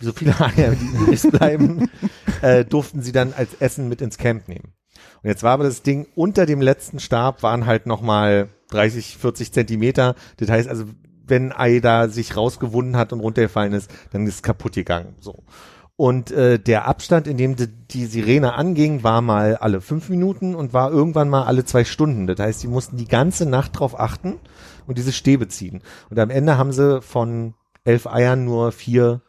So 0.00 0.12
viele 0.12 0.34
Eier, 0.40 0.74
wie 0.80 1.02
übrig 1.02 1.22
bleiben, 1.22 1.90
äh, 2.42 2.64
durften 2.64 3.02
sie 3.02 3.12
dann 3.12 3.32
als 3.32 3.54
Essen 3.60 3.88
mit 3.88 4.00
ins 4.00 4.18
Camp 4.18 4.48
nehmen. 4.48 4.74
Und 5.22 5.28
jetzt 5.28 5.42
war 5.42 5.52
aber 5.52 5.64
das 5.64 5.82
Ding, 5.82 6.06
unter 6.14 6.46
dem 6.46 6.60
letzten 6.60 6.98
Stab 6.98 7.42
waren 7.42 7.66
halt 7.66 7.86
nochmal 7.86 8.48
30, 8.70 9.16
40 9.18 9.52
Zentimeter. 9.52 10.16
Das 10.38 10.50
heißt 10.50 10.68
also, 10.68 10.84
wenn 11.24 11.52
ein 11.52 11.76
Ei 11.76 11.80
da 11.80 12.08
sich 12.08 12.36
rausgewunden 12.36 12.96
hat 12.96 13.12
und 13.12 13.20
runtergefallen 13.20 13.72
ist, 13.72 13.90
dann 14.10 14.26
ist 14.26 14.34
es 14.34 14.42
kaputt 14.42 14.72
gegangen. 14.72 15.14
So. 15.20 15.44
Und 15.96 16.30
äh, 16.30 16.58
der 16.58 16.86
Abstand, 16.86 17.26
in 17.26 17.36
dem 17.36 17.54
die, 17.54 17.68
die 17.68 18.06
Sirene 18.06 18.54
anging, 18.54 19.02
war 19.02 19.20
mal 19.20 19.56
alle 19.56 19.80
fünf 19.80 20.08
Minuten 20.08 20.54
und 20.54 20.72
war 20.72 20.90
irgendwann 20.90 21.28
mal 21.28 21.44
alle 21.44 21.64
zwei 21.64 21.84
Stunden. 21.84 22.26
Das 22.26 22.38
heißt, 22.38 22.62
die 22.62 22.68
mussten 22.68 22.96
die 22.96 23.08
ganze 23.08 23.46
Nacht 23.46 23.78
drauf 23.78 23.98
achten 23.98 24.40
und 24.86 24.98
diese 24.98 25.12
Stäbe 25.12 25.48
ziehen. 25.48 25.82
Und 26.10 26.18
am 26.18 26.30
Ende 26.30 26.56
haben 26.56 26.72
sie 26.72 27.02
von 27.02 27.54
elf 27.84 28.06
Eiern 28.06 28.44
nur 28.44 28.72
vier 28.72 29.20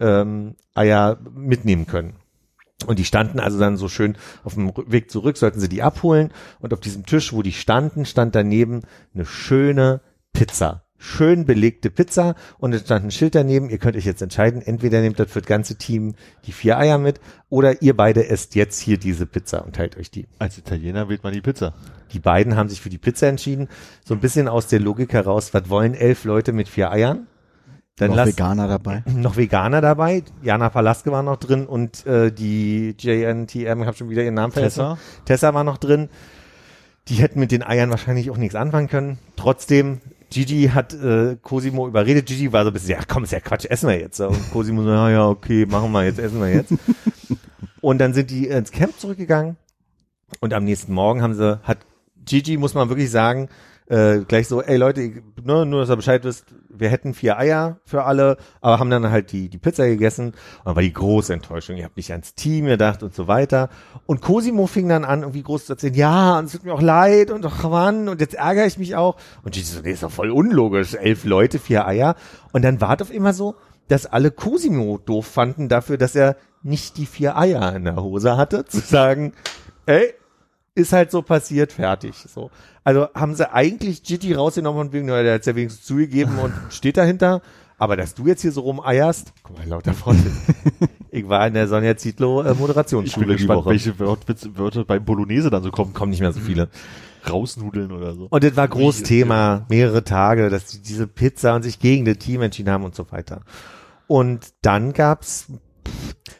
ähm, 0.00 0.56
Eier 0.74 1.18
mitnehmen 1.34 1.86
können. 1.86 2.14
Und 2.86 2.98
die 2.98 3.04
standen 3.04 3.40
also 3.40 3.58
dann 3.58 3.76
so 3.76 3.88
schön 3.88 4.16
auf 4.42 4.54
dem 4.54 4.72
Weg 4.86 5.10
zurück, 5.10 5.36
sollten 5.36 5.60
sie 5.60 5.68
die 5.68 5.82
abholen. 5.82 6.32
Und 6.60 6.72
auf 6.72 6.80
diesem 6.80 7.04
Tisch, 7.04 7.32
wo 7.32 7.42
die 7.42 7.52
standen, 7.52 8.06
stand 8.06 8.34
daneben 8.34 8.82
eine 9.14 9.26
schöne 9.26 10.00
Pizza. 10.32 10.84
Schön 11.02 11.46
belegte 11.46 11.88
Pizza 11.90 12.34
und 12.58 12.74
es 12.74 12.82
stand 12.82 13.06
ein 13.06 13.10
Schild 13.10 13.34
daneben. 13.34 13.70
Ihr 13.70 13.78
könnt 13.78 13.96
euch 13.96 14.04
jetzt 14.04 14.20
entscheiden, 14.20 14.60
entweder 14.60 15.00
nehmt 15.00 15.18
das 15.18 15.30
für 15.30 15.40
das 15.40 15.48
ganze 15.48 15.76
Team 15.76 16.14
die 16.44 16.52
vier 16.52 16.76
Eier 16.76 16.98
mit 16.98 17.20
oder 17.48 17.80
ihr 17.80 17.96
beide 17.96 18.28
esst 18.28 18.54
jetzt 18.54 18.78
hier 18.78 18.98
diese 18.98 19.24
Pizza 19.24 19.64
und 19.64 19.76
teilt 19.76 19.96
euch 19.96 20.10
die. 20.10 20.26
Als 20.38 20.58
Italiener 20.58 21.08
wählt 21.08 21.24
man 21.24 21.32
die 21.32 21.40
Pizza. 21.40 21.72
Die 22.12 22.18
beiden 22.18 22.54
haben 22.54 22.68
sich 22.68 22.82
für 22.82 22.90
die 22.90 22.98
Pizza 22.98 23.28
entschieden. 23.28 23.68
So 24.04 24.12
ein 24.12 24.20
bisschen 24.20 24.46
aus 24.46 24.66
der 24.66 24.78
Logik 24.78 25.14
heraus, 25.14 25.54
was 25.54 25.70
wollen 25.70 25.94
elf 25.94 26.24
Leute 26.24 26.52
mit 26.52 26.68
vier 26.68 26.90
Eiern? 26.90 27.26
Dann 27.96 28.10
Noch 28.10 28.16
lass, 28.16 28.28
Veganer 28.28 28.68
dabei. 28.68 29.02
noch 29.14 29.38
Veganer 29.38 29.80
dabei. 29.80 30.22
Jana 30.42 30.68
Palaske 30.68 31.10
war 31.12 31.22
noch 31.22 31.38
drin 31.38 31.66
und 31.66 32.04
äh, 32.04 32.30
die 32.30 32.94
JNTM, 32.98 33.54
ich 33.54 33.86
habe 33.86 33.96
schon 33.96 34.10
wieder 34.10 34.22
ihren 34.22 34.34
Namen 34.34 34.52
vergessen. 34.52 34.80
Tessa? 34.80 34.98
Tessa 35.24 35.54
war 35.54 35.64
noch 35.64 35.78
drin. 35.78 36.10
Die 37.08 37.14
hätten 37.14 37.40
mit 37.40 37.52
den 37.52 37.62
Eiern 37.62 37.88
wahrscheinlich 37.88 38.30
auch 38.30 38.36
nichts 38.36 38.54
anfangen 38.54 38.88
können. 38.88 39.18
Trotzdem, 39.36 40.02
Gigi 40.30 40.70
hat 40.72 40.94
äh, 40.94 41.36
Cosimo 41.42 41.88
überredet. 41.88 42.26
Gigi 42.26 42.52
war 42.52 42.62
so 42.62 42.70
ein 42.70 42.72
bisschen, 42.72 42.90
ja 42.90 43.00
komm, 43.06 43.24
ist 43.24 43.32
ja 43.32 43.40
Quatsch, 43.40 43.66
essen 43.66 43.88
wir 43.88 43.98
jetzt. 43.98 44.20
Und 44.20 44.50
Cosimo 44.52 44.82
so, 44.82 44.90
ja, 44.90 45.10
ja, 45.10 45.28
okay, 45.28 45.66
machen 45.66 45.90
wir 45.92 46.04
jetzt, 46.04 46.18
essen 46.18 46.40
wir 46.40 46.52
jetzt. 46.52 46.72
und 47.80 47.98
dann 47.98 48.14
sind 48.14 48.30
die 48.30 48.46
ins 48.46 48.70
Camp 48.70 48.98
zurückgegangen 48.98 49.56
und 50.40 50.54
am 50.54 50.64
nächsten 50.64 50.92
Morgen 50.92 51.22
haben 51.22 51.34
sie, 51.34 51.60
hat 51.64 51.78
Gigi, 52.24 52.56
muss 52.56 52.74
man 52.74 52.88
wirklich 52.88 53.10
sagen, 53.10 53.48
äh, 53.90 54.20
gleich 54.20 54.46
so, 54.48 54.62
ey 54.62 54.76
Leute, 54.76 55.02
ich- 55.02 55.22
ne, 55.44 55.66
nur 55.66 55.80
dass 55.80 55.90
ihr 55.90 55.96
Bescheid 55.96 56.24
wisst, 56.24 56.46
wir 56.68 56.88
hätten 56.88 57.12
vier 57.12 57.36
Eier 57.38 57.78
für 57.84 58.04
alle, 58.04 58.36
aber 58.60 58.78
haben 58.78 58.88
dann 58.88 59.10
halt 59.10 59.32
die, 59.32 59.48
die 59.48 59.58
Pizza 59.58 59.86
gegessen 59.86 60.32
und 60.64 60.76
war 60.76 60.82
die 60.82 60.92
große 60.92 61.34
Enttäuschung, 61.34 61.76
ihr 61.76 61.84
habt 61.84 61.96
nicht 61.96 62.12
ans 62.12 62.34
Team 62.34 62.66
gedacht 62.66 63.02
und 63.02 63.14
so 63.14 63.26
weiter. 63.26 63.68
Und 64.06 64.22
Cosimo 64.22 64.66
fing 64.68 64.88
dann 64.88 65.04
an, 65.04 65.22
irgendwie 65.22 65.42
groß 65.42 65.66
zu 65.66 65.72
erzählen, 65.72 65.94
ja, 65.94 66.38
und 66.38 66.44
es 66.46 66.52
tut 66.52 66.64
mir 66.64 66.72
auch 66.72 66.80
leid 66.80 67.30
und 67.30 67.44
ach 67.44 67.68
Mann, 67.68 68.08
und 68.08 68.20
jetzt 68.20 68.34
ärgere 68.34 68.66
ich 68.66 68.78
mich 68.78 68.94
auch. 68.96 69.16
Und 69.42 69.52
Gigi 69.54 69.66
so, 69.66 69.80
nee, 69.82 69.90
ist 69.90 70.02
doch 70.04 70.10
voll 70.10 70.30
unlogisch, 70.30 70.94
elf 70.94 71.24
Leute, 71.24 71.58
vier 71.58 71.86
Eier. 71.86 72.14
Und 72.52 72.62
dann 72.62 72.80
war 72.80 73.00
auf 73.02 73.12
immer 73.12 73.32
so, 73.32 73.56
dass 73.88 74.06
alle 74.06 74.30
Cosimo 74.30 74.98
doof 75.04 75.26
fanden 75.26 75.68
dafür, 75.68 75.98
dass 75.98 76.14
er 76.14 76.36
nicht 76.62 76.96
die 76.96 77.06
vier 77.06 77.36
Eier 77.36 77.74
in 77.74 77.84
der 77.84 77.96
Hose 77.96 78.36
hatte, 78.36 78.64
zu 78.68 78.78
sagen, 78.78 79.32
ey, 79.86 80.14
ist 80.76 80.92
halt 80.92 81.10
so 81.10 81.22
passiert, 81.22 81.72
fertig. 81.72 82.14
So. 82.32 82.50
Also 82.84 83.08
haben 83.14 83.34
sie 83.34 83.52
eigentlich 83.52 84.02
Gigi 84.02 84.32
rausgenommen 84.32 84.80
und 84.80 84.92
wegen, 84.92 85.06
der 85.06 85.34
hat 85.34 85.46
ja 85.46 85.54
wenigstens 85.54 85.86
zugegeben 85.86 86.38
und 86.38 86.52
steht 86.70 86.96
dahinter. 86.96 87.42
Aber 87.78 87.96
dass 87.96 88.14
du 88.14 88.26
jetzt 88.26 88.42
hier 88.42 88.52
so 88.52 88.60
rumeierst, 88.60 89.32
guck 89.42 89.58
mal, 89.58 89.66
lauter 89.66 89.94
Freunde. 89.94 90.30
ich 91.10 91.26
war 91.28 91.46
in 91.46 91.54
der 91.54 91.66
Sonja 91.66 91.96
Zietlow 91.96 92.42
äh, 92.42 92.44
Ich 92.44 92.50
bin 92.50 92.58
Moderationsschule 92.58 93.26
die 93.26 93.32
gespannt, 93.36 93.60
Woche. 93.60 93.70
welche 93.70 93.98
Wörter, 93.98 94.34
Wörter 94.54 94.84
bei 94.84 94.98
Bolognese 94.98 95.48
dann 95.48 95.62
so 95.62 95.70
kommen. 95.70 95.94
Kommen 95.94 96.10
nicht 96.10 96.20
mehr 96.20 96.32
so 96.32 96.40
viele. 96.40 96.68
Rausnudeln 97.28 97.92
oder 97.92 98.14
so. 98.14 98.26
Und 98.30 98.44
das 98.44 98.56
war 98.56 98.68
groß 98.68 99.02
Thema, 99.02 99.66
mehrere 99.68 100.04
Tage, 100.04 100.50
dass 100.50 100.66
die 100.66 100.80
diese 100.80 101.06
Pizza 101.06 101.54
und 101.54 101.62
sich 101.62 101.78
gegen 101.78 102.04
das 102.04 102.18
Team 102.18 102.42
entschieden 102.42 102.70
haben 102.70 102.84
und 102.84 102.94
so 102.94 103.10
weiter. 103.12 103.42
Und 104.06 104.52
dann 104.62 104.92
gab's 104.92 105.46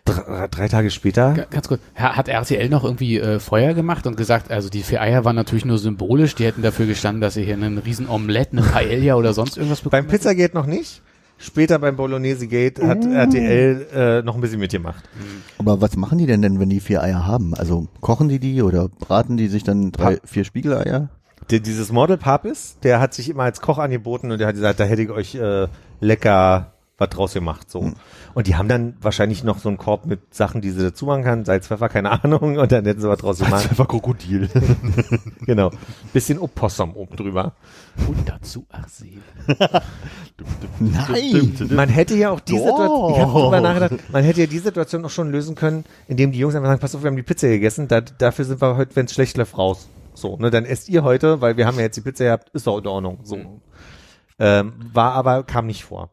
drei, 0.05 0.49
drei 0.49 0.69
Tage 0.69 0.91
später, 0.91 1.35
Ga- 1.35 1.47
Ganz 1.51 1.69
kurz, 1.69 1.81
Ha- 1.99 2.17
hat 2.17 2.29
RTL 2.29 2.69
noch 2.69 2.85
irgendwie 2.85 3.19
äh, 3.19 3.39
Feuer 3.41 3.75
gemacht 3.75 4.07
und 4.07 4.17
gesagt, 4.17 4.51
also 4.51 4.69
die 4.69 4.83
vier 4.83 5.01
Eier 5.01 5.25
waren 5.25 5.37
natürlich 5.37 5.65
nur 5.65 5.79
symbolisch, 5.79 6.35
die 6.35 6.45
hätten 6.45 6.63
dafür 6.63 6.87
gestanden, 6.87 7.21
dass 7.21 7.35
sie 7.35 7.45
hier 7.45 7.55
einen 7.55 7.79
riesen 7.79 8.09
Omelette, 8.09 8.53
eine 8.53 8.63
Paella 8.63 9.15
oder 9.17 9.33
sonst 9.33 9.57
irgendwas 9.57 9.81
bekommen. 9.81 10.03
beim 10.05 10.11
Pizzagate 10.11 10.55
noch 10.55 10.67
nicht. 10.67 11.03
Später 11.43 11.79
beim 11.79 11.97
Bolognese 11.97 12.47
Gate 12.49 12.83
hat 12.83 13.03
RTL 13.03 13.87
äh, 13.95 14.23
noch 14.23 14.35
ein 14.35 14.43
bisschen 14.43 14.61
mitgemacht. 14.61 15.03
Aber 15.57 15.81
was 15.81 15.97
machen 15.97 16.19
die 16.19 16.27
denn 16.27 16.43
denn, 16.43 16.61
wenn 16.61 16.69
die 16.69 16.81
vier 16.81 17.03
Eier 17.03 17.27
haben? 17.27 17.55
Also 17.55 17.89
kochen 18.03 18.29
die 18.29 18.39
die 18.39 18.61
oder 18.63 18.89
braten 18.91 19.39
die 19.39 19.49
sich 19.49 19.65
dann 19.65 19.91
drei, 19.91 20.17
Pa- 20.17 20.21
vier 20.27 20.45
Spiegeleier? 20.45 21.09
Der, 21.51 21.61
dieses 21.61 21.91
Model 21.93 22.19
Papis, 22.19 22.77
der 22.83 23.01
hat 23.01 23.15
sich 23.15 23.31
immer 23.31 23.45
als 23.45 23.63
Koch 23.63 23.79
angeboten 23.79 24.31
und 24.31 24.39
der 24.39 24.49
hat 24.49 24.55
gesagt, 24.55 24.81
da 24.81 24.85
hätte 24.85 25.01
ich 25.01 25.11
euch 25.11 25.35
äh, 25.35 25.67
lecker 26.01 26.75
was 27.01 27.09
draus 27.09 27.33
gemacht. 27.33 27.71
So. 27.71 27.93
Und 28.35 28.47
die 28.47 28.55
haben 28.55 28.69
dann 28.69 28.95
wahrscheinlich 29.01 29.43
noch 29.43 29.59
so 29.59 29.69
einen 29.69 29.79
Korb 29.79 30.07
mit 30.07 30.35
Sachen, 30.35 30.61
die 30.61 30.71
sie 30.71 30.83
dazu 30.83 31.07
machen 31.07 31.25
kann, 31.25 31.45
Salz, 31.45 31.67
Pfeffer, 31.67 31.89
keine 31.89 32.23
Ahnung, 32.23 32.59
und 32.59 32.71
dann 32.71 32.85
hätten 32.85 33.01
sie 33.01 33.09
was 33.09 33.19
draus 33.19 33.39
gemacht. 33.39 33.69
einfach 33.69 33.89
Krokodil. 33.89 34.49
genau. 35.47 35.71
Bisschen 36.13 36.39
Opossum 36.39 36.95
oben 36.95 37.17
drüber. 37.17 37.55
Und 38.07 38.29
dazu 38.29 38.67
Arsen. 38.71 39.23
Nein! 40.79 41.69
Man 41.71 41.89
hätte 41.89 42.15
ja 42.15 42.31
auch 42.31 42.41
die 42.41 42.53
Doch. 42.53 42.67
Situation, 42.67 43.13
ich 43.15 43.19
habe 43.21 43.33
drüber 43.33 43.61
nachgedacht, 43.61 44.13
man 44.13 44.25
hätte 44.25 44.41
ja 44.41 44.47
die 44.47 44.59
Situation 44.59 45.05
auch 45.05 45.11
schon 45.11 45.33
lösen 45.33 45.55
können, 45.55 45.85
indem 46.07 46.33
die 46.33 46.39
Jungs 46.39 46.55
einfach 46.55 46.69
sagen, 46.69 46.81
pass 46.81 46.95
auf, 46.95 47.03
wir 47.03 47.09
haben 47.09 47.17
die 47.17 47.23
Pizza 47.23 47.49
gegessen, 47.49 47.89
da, 47.89 48.01
dafür 48.01 48.45
sind 48.45 48.61
wir 48.61 48.77
heute, 48.77 48.95
wenn 48.97 49.07
es 49.07 49.13
schlecht 49.13 49.37
läuft, 49.37 49.57
raus. 49.59 49.89
So, 50.15 50.37
ne, 50.37 50.51
dann 50.51 50.65
esst 50.65 50.89
ihr 50.89 51.03
heute, 51.03 51.41
weil 51.41 51.57
wir 51.57 51.67
haben 51.67 51.77
ja 51.77 51.83
jetzt 51.83 51.97
die 51.97 52.03
Pizza 52.03 52.25
gehabt, 52.25 52.51
ist 52.51 52.67
doch 52.67 52.79
in 52.79 52.87
Ordnung. 52.87 53.21
So. 53.23 53.39
Ähm, 54.39 54.73
war 54.93 55.13
aber, 55.13 55.43
kam 55.45 55.67
nicht 55.67 55.85
vor. 55.85 56.11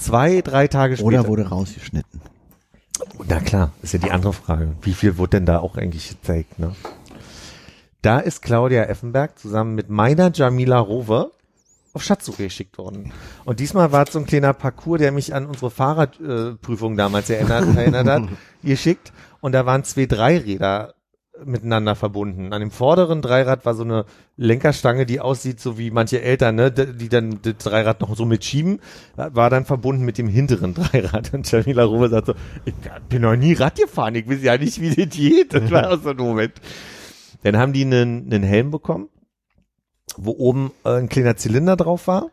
Zwei, 0.00 0.40
drei 0.40 0.66
Tage 0.66 0.96
später. 0.96 1.06
Oder 1.06 1.26
wurde 1.26 1.48
rausgeschnitten? 1.48 2.20
Na 3.28 3.40
klar, 3.40 3.72
ist 3.82 3.92
ja 3.92 3.98
die 3.98 4.10
andere 4.10 4.32
Frage. 4.32 4.74
Wie 4.82 4.94
viel 4.94 5.18
wurde 5.18 5.36
denn 5.36 5.46
da 5.46 5.58
auch 5.58 5.76
eigentlich 5.76 6.08
gezeigt, 6.08 6.58
ne? 6.58 6.74
Da 8.02 8.18
ist 8.18 8.40
Claudia 8.40 8.84
Effenberg 8.84 9.38
zusammen 9.38 9.74
mit 9.74 9.90
meiner 9.90 10.30
Jamila 10.32 10.78
Rowe 10.78 11.32
auf 11.92 12.02
Schatzsuche 12.02 12.44
geschickt 12.44 12.78
worden. 12.78 13.12
Und 13.44 13.60
diesmal 13.60 13.92
war 13.92 14.06
es 14.06 14.12
so 14.12 14.18
ein 14.18 14.26
kleiner 14.26 14.54
Parcours, 14.54 15.00
der 15.00 15.12
mich 15.12 15.34
an 15.34 15.46
unsere 15.46 15.70
Fahrradprüfung 15.70 16.96
damals 16.96 17.28
erinnert, 17.28 17.64
erinnert 17.76 18.06
hat, 18.06 18.22
geschickt. 18.62 19.12
Und 19.40 19.52
da 19.52 19.66
waren 19.66 19.84
zwei 19.84 20.06
Dreiräder 20.06 20.94
miteinander 21.44 21.94
verbunden. 21.94 22.52
An 22.52 22.60
dem 22.60 22.70
vorderen 22.70 23.22
Dreirad 23.22 23.64
war 23.64 23.74
so 23.74 23.82
eine 23.82 24.04
Lenkerstange, 24.36 25.06
die 25.06 25.20
aussieht 25.20 25.60
so 25.60 25.78
wie 25.78 25.90
manche 25.90 26.22
Eltern, 26.22 26.56
ne, 26.56 26.70
die 26.70 27.08
dann 27.08 27.40
das 27.42 27.58
Dreirad 27.58 28.00
noch 28.00 28.16
so 28.16 28.24
mitschieben, 28.24 28.80
war 29.16 29.50
dann 29.50 29.64
verbunden 29.64 30.04
mit 30.04 30.18
dem 30.18 30.28
hinteren 30.28 30.74
Dreirad. 30.74 31.32
Und 31.34 31.50
Jamila 31.50 31.84
Rowe 31.84 32.08
sagt 32.08 32.26
so, 32.26 32.34
ich 32.64 32.74
bin 33.08 33.22
noch 33.22 33.36
nie 33.36 33.54
Rad 33.54 33.76
gefahren, 33.76 34.14
ich 34.14 34.28
weiß 34.28 34.42
ja 34.42 34.56
nicht, 34.56 34.80
wie 34.80 34.94
das 34.94 35.16
geht. 35.16 35.54
Das 35.54 35.70
war 35.70 35.98
so 35.98 36.10
ein 36.10 36.16
Moment. 36.16 36.54
Dann 37.42 37.56
haben 37.56 37.72
die 37.72 37.84
einen, 37.84 38.32
einen 38.32 38.42
Helm 38.42 38.70
bekommen 38.70 39.08
wo 40.16 40.32
oben 40.32 40.72
äh, 40.84 40.98
ein 40.98 41.08
kleiner 41.08 41.36
Zylinder 41.36 41.76
drauf 41.76 42.06
war 42.06 42.30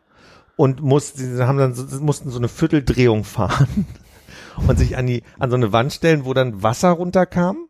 und 0.56 0.82
mussten, 0.82 1.40
haben 1.40 1.58
dann 1.58 1.74
mussten 2.00 2.30
so 2.30 2.38
eine 2.38 2.48
Vierteldrehung 2.48 3.24
fahren 3.24 3.86
und 4.68 4.78
sich 4.78 4.96
an 4.96 5.06
die 5.06 5.22
an 5.38 5.50
so 5.50 5.56
eine 5.56 5.72
Wand 5.72 5.92
stellen, 5.92 6.24
wo 6.24 6.34
dann 6.34 6.62
Wasser 6.62 6.90
runterkam 6.90 7.67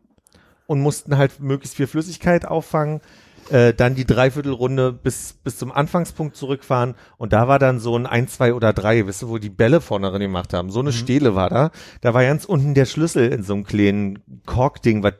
und 0.69 0.81
mussten 0.81 1.17
halt 1.17 1.39
möglichst 1.39 1.75
viel 1.77 1.87
Flüssigkeit 1.87 2.45
auffangen, 2.45 3.01
äh, 3.49 3.73
dann 3.73 3.95
die 3.95 4.05
Dreiviertelrunde 4.05 4.93
bis 4.93 5.33
bis 5.43 5.57
zum 5.57 5.71
Anfangspunkt 5.71 6.35
zurückfahren 6.35 6.93
und 7.17 7.33
da 7.33 7.47
war 7.47 7.57
dann 7.57 7.79
so 7.79 7.97
ein 7.97 8.05
ein, 8.05 8.27
zwei 8.27 8.53
oder 8.53 8.71
drei, 8.71 9.07
wisst 9.07 9.23
ihr, 9.23 9.29
wo 9.29 9.39
die 9.39 9.49
Bälle 9.49 9.81
vorne 9.81 10.11
drin 10.11 10.21
gemacht 10.21 10.53
haben. 10.53 10.69
So 10.69 10.79
eine 10.79 10.89
mhm. 10.89 10.93
Stele 10.93 11.33
war 11.33 11.49
da. 11.49 11.71
Da 12.01 12.13
war 12.13 12.23
ganz 12.23 12.45
unten 12.45 12.75
der 12.75 12.85
Schlüssel 12.85 13.29
in 13.33 13.41
so 13.41 13.53
einem 13.53 13.63
kleinen 13.63 14.19
Korkding, 14.45 15.01
was 15.01 15.15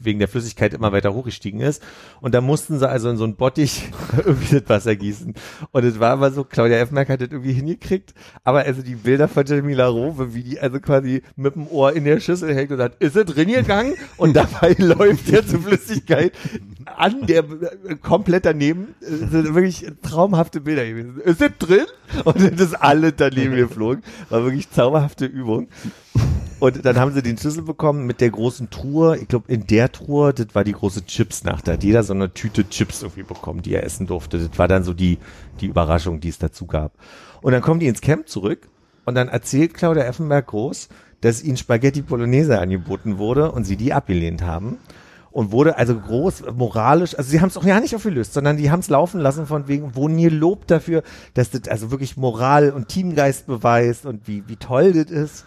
wegen 0.00 0.18
der 0.18 0.28
Flüssigkeit 0.28 0.74
immer 0.74 0.92
weiter 0.92 1.12
hochgestiegen 1.12 1.60
ist. 1.60 1.82
Und 2.20 2.34
da 2.34 2.40
mussten 2.40 2.78
sie 2.78 2.88
also 2.88 3.10
in 3.10 3.16
so 3.16 3.24
ein 3.24 3.36
Bottich 3.36 3.90
irgendwie 4.16 4.60
das 4.60 4.68
Wasser 4.68 4.96
gießen. 4.96 5.34
Und 5.72 5.84
es 5.84 5.98
war 5.98 6.12
aber 6.12 6.30
so, 6.30 6.44
Claudia 6.44 6.78
Effenberg 6.78 7.08
hat 7.08 7.20
das 7.20 7.30
irgendwie 7.30 7.52
hingekriegt. 7.52 8.14
Aber 8.44 8.60
also 8.60 8.82
die 8.82 8.94
Bilder 8.94 9.28
von 9.28 9.44
Jamila 9.44 9.88
Rowe, 9.88 10.34
wie 10.34 10.42
die 10.42 10.60
also 10.60 10.80
quasi 10.80 11.22
mit 11.36 11.54
dem 11.54 11.66
Ohr 11.68 11.92
in 11.92 12.04
der 12.04 12.20
Schüssel 12.20 12.54
hängt 12.54 12.70
und 12.70 12.78
sagt, 12.78 13.02
ist 13.02 13.16
es 13.16 13.24
drin 13.26 13.48
gegangen? 13.48 13.94
Und 14.16 14.36
dabei 14.36 14.74
läuft 14.78 15.28
jetzt 15.28 15.54
Flüssigkeit 15.56 16.32
an 16.84 17.26
der, 17.26 17.40
äh, 17.40 17.96
komplett 18.00 18.44
daneben. 18.44 18.94
Das 19.00 19.30
sind 19.30 19.54
wirklich 19.54 19.86
traumhafte 20.02 20.60
Bilder 20.60 20.86
gewesen. 20.86 21.20
Ist 21.20 21.40
es 21.40 21.50
drin? 21.58 21.86
Und 22.24 22.36
das 22.36 22.68
ist 22.68 22.74
alles 22.74 23.14
daneben 23.16 23.56
geflogen. 23.56 24.02
War 24.30 24.44
wirklich 24.44 24.70
zauberhafte 24.70 25.26
Übung. 25.26 25.68
Und 26.60 26.84
dann 26.84 26.98
haben 26.98 27.12
sie 27.12 27.22
den 27.22 27.38
Schlüssel 27.38 27.62
bekommen 27.62 28.04
mit 28.06 28.20
der 28.20 28.30
großen 28.30 28.68
Truhe. 28.70 29.16
Ich 29.18 29.28
glaube, 29.28 29.50
in 29.52 29.66
der 29.66 29.92
Truhe, 29.92 30.34
das 30.34 30.48
war 30.54 30.64
die 30.64 30.72
große 30.72 31.04
Chipsnacht. 31.04 31.68
Da 31.68 31.72
hat 31.72 31.84
jeder 31.84 32.02
so 32.02 32.14
eine 32.14 32.34
Tüte 32.34 32.68
Chips 32.68 33.02
irgendwie 33.02 33.22
bekommen, 33.22 33.62
die 33.62 33.74
er 33.74 33.84
essen 33.84 34.08
durfte. 34.08 34.38
Das 34.38 34.58
war 34.58 34.66
dann 34.66 34.82
so 34.82 34.92
die, 34.92 35.18
die 35.60 35.66
Überraschung, 35.66 36.18
die 36.18 36.28
es 36.28 36.38
dazu 36.38 36.66
gab. 36.66 36.92
Und 37.42 37.52
dann 37.52 37.62
kommen 37.62 37.78
die 37.78 37.86
ins 37.86 38.00
Camp 38.00 38.28
zurück 38.28 38.68
und 39.04 39.14
dann 39.14 39.28
erzählt 39.28 39.74
Claudia 39.74 40.02
Effenberg 40.04 40.48
groß, 40.48 40.88
dass 41.20 41.42
ihnen 41.42 41.56
Spaghetti 41.56 42.02
Bolognese 42.02 42.58
angeboten 42.58 43.18
wurde 43.18 43.52
und 43.52 43.64
sie 43.64 43.76
die 43.76 43.92
abgelehnt 43.92 44.42
haben. 44.42 44.78
Und 45.30 45.52
wurde 45.52 45.76
also 45.76 45.94
groß 45.94 46.44
moralisch, 46.56 47.16
also 47.16 47.30
sie 47.30 47.40
haben 47.40 47.48
es 47.48 47.56
auch 47.56 47.64
ja 47.64 47.78
nicht 47.78 47.94
aufgelöst, 47.94 48.32
sondern 48.32 48.56
die 48.56 48.70
haben 48.72 48.80
es 48.80 48.88
laufen 48.88 49.20
lassen 49.20 49.46
von 49.46 49.68
wegen, 49.68 49.94
wo 49.94 50.08
nie 50.08 50.28
Lob 50.28 50.66
dafür, 50.66 51.02
dass 51.34 51.50
das 51.50 51.68
also 51.68 51.90
wirklich 51.92 52.16
Moral 52.16 52.72
und 52.72 52.88
Teamgeist 52.88 53.46
beweist 53.46 54.04
und 54.06 54.26
wie, 54.26 54.42
wie 54.48 54.56
toll 54.56 54.92
das 54.92 55.12
ist. 55.12 55.44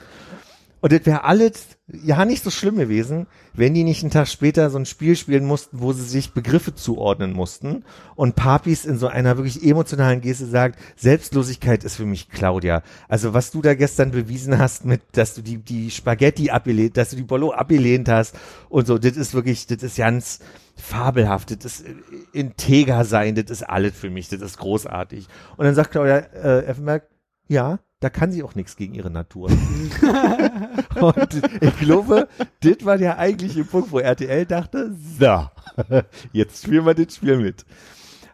Und 0.82 0.92
das 0.92 1.06
wäre 1.06 1.24
alles 1.24 1.78
ja 1.88 2.26
nicht 2.26 2.44
so 2.44 2.50
schlimm 2.50 2.78
gewesen, 2.78 3.28
wenn 3.54 3.76
die 3.76 3.84
nicht 3.84 4.02
einen 4.02 4.12
Tag 4.12 4.28
später 4.28 4.70
so 4.72 4.80
ein 4.80 4.88
Spiel 4.88 5.16
spielen 5.16 5.46
mussten, 5.46 5.80
wo 5.80 5.94
sie 5.94 6.04
sich 6.04 6.34
Begriffe 6.34 6.74
zuordnen 6.74 7.34
mussten 7.34 7.86
und 8.16 8.36
Papis 8.36 8.86
in 8.86 8.98
so 8.98 9.08
einer 9.08 9.38
wirklich 9.38 9.64
emotionalen 9.64 10.22
Geste 10.22 10.48
sagt, 10.48 10.80
Selbstlosigkeit 10.96 11.84
ist 11.84 11.98
für 11.98 12.06
mich 12.06 12.30
Claudia. 12.30 12.82
Also 13.08 13.36
was 13.36 13.52
du 13.52 13.62
da 13.62 13.76
gestern 13.76 14.10
bewiesen 14.10 14.58
hast 14.58 14.84
mit, 14.86 15.02
dass 15.12 15.36
du 15.36 15.44
die, 15.44 15.58
die 15.58 15.92
Spaghetti 15.92 16.50
abgelehnt, 16.50 16.98
dass 16.98 17.12
du 17.12 17.16
die 17.16 17.24
Bollo 17.24 17.52
abgelehnt 17.52 18.10
hast 18.10 18.36
und 18.70 18.88
so, 18.88 18.98
das 18.98 19.18
ist 19.18 19.36
wirklich, 19.36 19.68
das 19.68 19.84
ist 19.84 19.98
ganz 19.98 20.40
fabelhaft, 20.76 21.52
das 21.64 21.82
ist 21.82 21.86
integer 22.34 23.06
sein, 23.06 23.36
das 23.36 23.52
ist 23.52 23.64
alles 23.64 23.96
für 23.96 24.10
mich, 24.10 24.30
das 24.30 24.42
ist 24.42 24.58
großartig. 24.58 25.28
Und 25.58 25.66
dann 25.66 25.76
sagt 25.76 25.92
Claudia 25.92 26.18
äh, 26.18 26.66
Effenberg, 26.66 27.08
ja, 27.48 27.80
da 28.02 28.10
kann 28.10 28.32
sie 28.32 28.44
auch 28.44 28.56
nichts 28.56 28.76
gegen 28.76 28.96
ihre 28.96 29.12
Natur. 29.12 29.50
und 31.00 31.42
ich 31.62 31.80
glaube, 31.80 32.28
das 32.62 32.84
war 32.84 32.98
der 32.98 33.20
eigentliche 33.20 33.64
Punkt, 33.64 33.92
wo 33.92 34.00
RTL 34.00 34.46
dachte, 34.48 34.94
so, 35.20 35.48
jetzt 36.34 36.64
spielen 36.64 36.86
wir 36.86 36.96
das 36.96 37.16
Spiel 37.16 37.38
mit. 37.38 37.64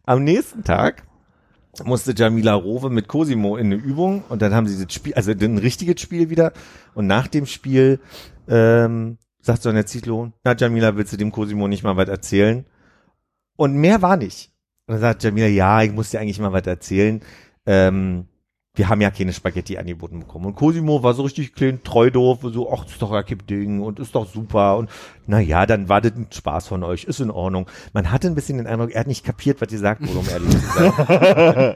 Am 0.05 0.23
nächsten 0.23 0.63
Tag 0.63 1.03
musste 1.83 2.13
Jamila 2.15 2.53
Rowe 2.53 2.89
mit 2.89 3.09
Cosimo 3.09 3.57
in 3.57 3.67
eine 3.67 3.75
Übung 3.75 4.23
und 4.29 4.41
dann 4.41 4.55
haben 4.55 4.67
sie 4.67 4.83
das 4.83 4.93
Spiel, 4.93 5.13
also 5.13 5.31
ein 5.31 5.57
richtiges 5.57 5.99
Spiel 5.99 6.29
wieder 6.29 6.53
und 6.95 7.05
nach 7.05 7.27
dem 7.27 7.45
Spiel 7.45 7.99
ähm, 8.47 9.17
sagt 9.41 9.63
Sonja 9.63 9.85
Zietlow, 9.85 10.31
na 10.45 10.55
Jamila, 10.57 10.95
willst 10.95 11.11
du 11.11 11.17
dem 11.17 11.33
Cosimo 11.33 11.67
nicht 11.67 11.83
mal 11.83 11.97
was 11.97 12.07
erzählen? 12.07 12.65
Und 13.57 13.75
mehr 13.75 14.01
war 14.01 14.15
nicht. 14.15 14.53
Und 14.85 14.93
dann 14.93 15.01
sagt 15.01 15.23
Jamila, 15.23 15.47
ja, 15.47 15.83
ich 15.83 15.91
muss 15.91 16.11
dir 16.11 16.21
eigentlich 16.21 16.39
mal 16.39 16.53
was 16.53 16.65
erzählen. 16.65 17.21
Ähm, 17.65 18.27
wir 18.77 18.89
haben 18.89 19.01
ja 19.01 19.09
keine 19.09 19.33
Spaghetti 19.33 19.77
angeboten 19.77 20.19
bekommen. 20.19 20.45
Und 20.45 20.55
Cosimo 20.55 21.01
war 21.01 21.13
so 21.15 21.23
richtig 21.23 21.53
klein, 21.53 21.81
treu 21.83 22.11
doof, 22.11 22.39
so, 22.43 22.71
ach, 22.71 22.83
das 22.83 22.93
ist 22.93 23.01
doch 23.01 23.11
ein 23.11 23.25
Ding 23.49 23.81
und 23.81 23.99
ist 23.99 24.13
doch 24.13 24.31
super. 24.31 24.77
Und 24.77 24.89
na 25.25 25.39
ja, 25.39 25.65
dann 25.65 25.89
war 25.89 25.99
das 25.99 26.13
ein 26.13 26.27
Spaß 26.31 26.67
von 26.67 26.83
euch, 26.83 27.05
ist 27.05 27.19
in 27.19 27.31
Ordnung. 27.31 27.67
Man 27.93 28.11
hatte 28.11 28.27
ein 28.27 28.35
bisschen 28.35 28.57
den 28.57 28.67
Eindruck, 28.67 28.91
er 28.91 29.01
hat 29.01 29.07
nicht 29.07 29.25
kapiert, 29.25 29.61
was 29.61 29.71
ihr 29.71 29.79
sagt, 29.79 30.01
um 30.01 30.29
ehrlich 30.29 30.49
zu 30.51 30.59
sein. 30.59 31.75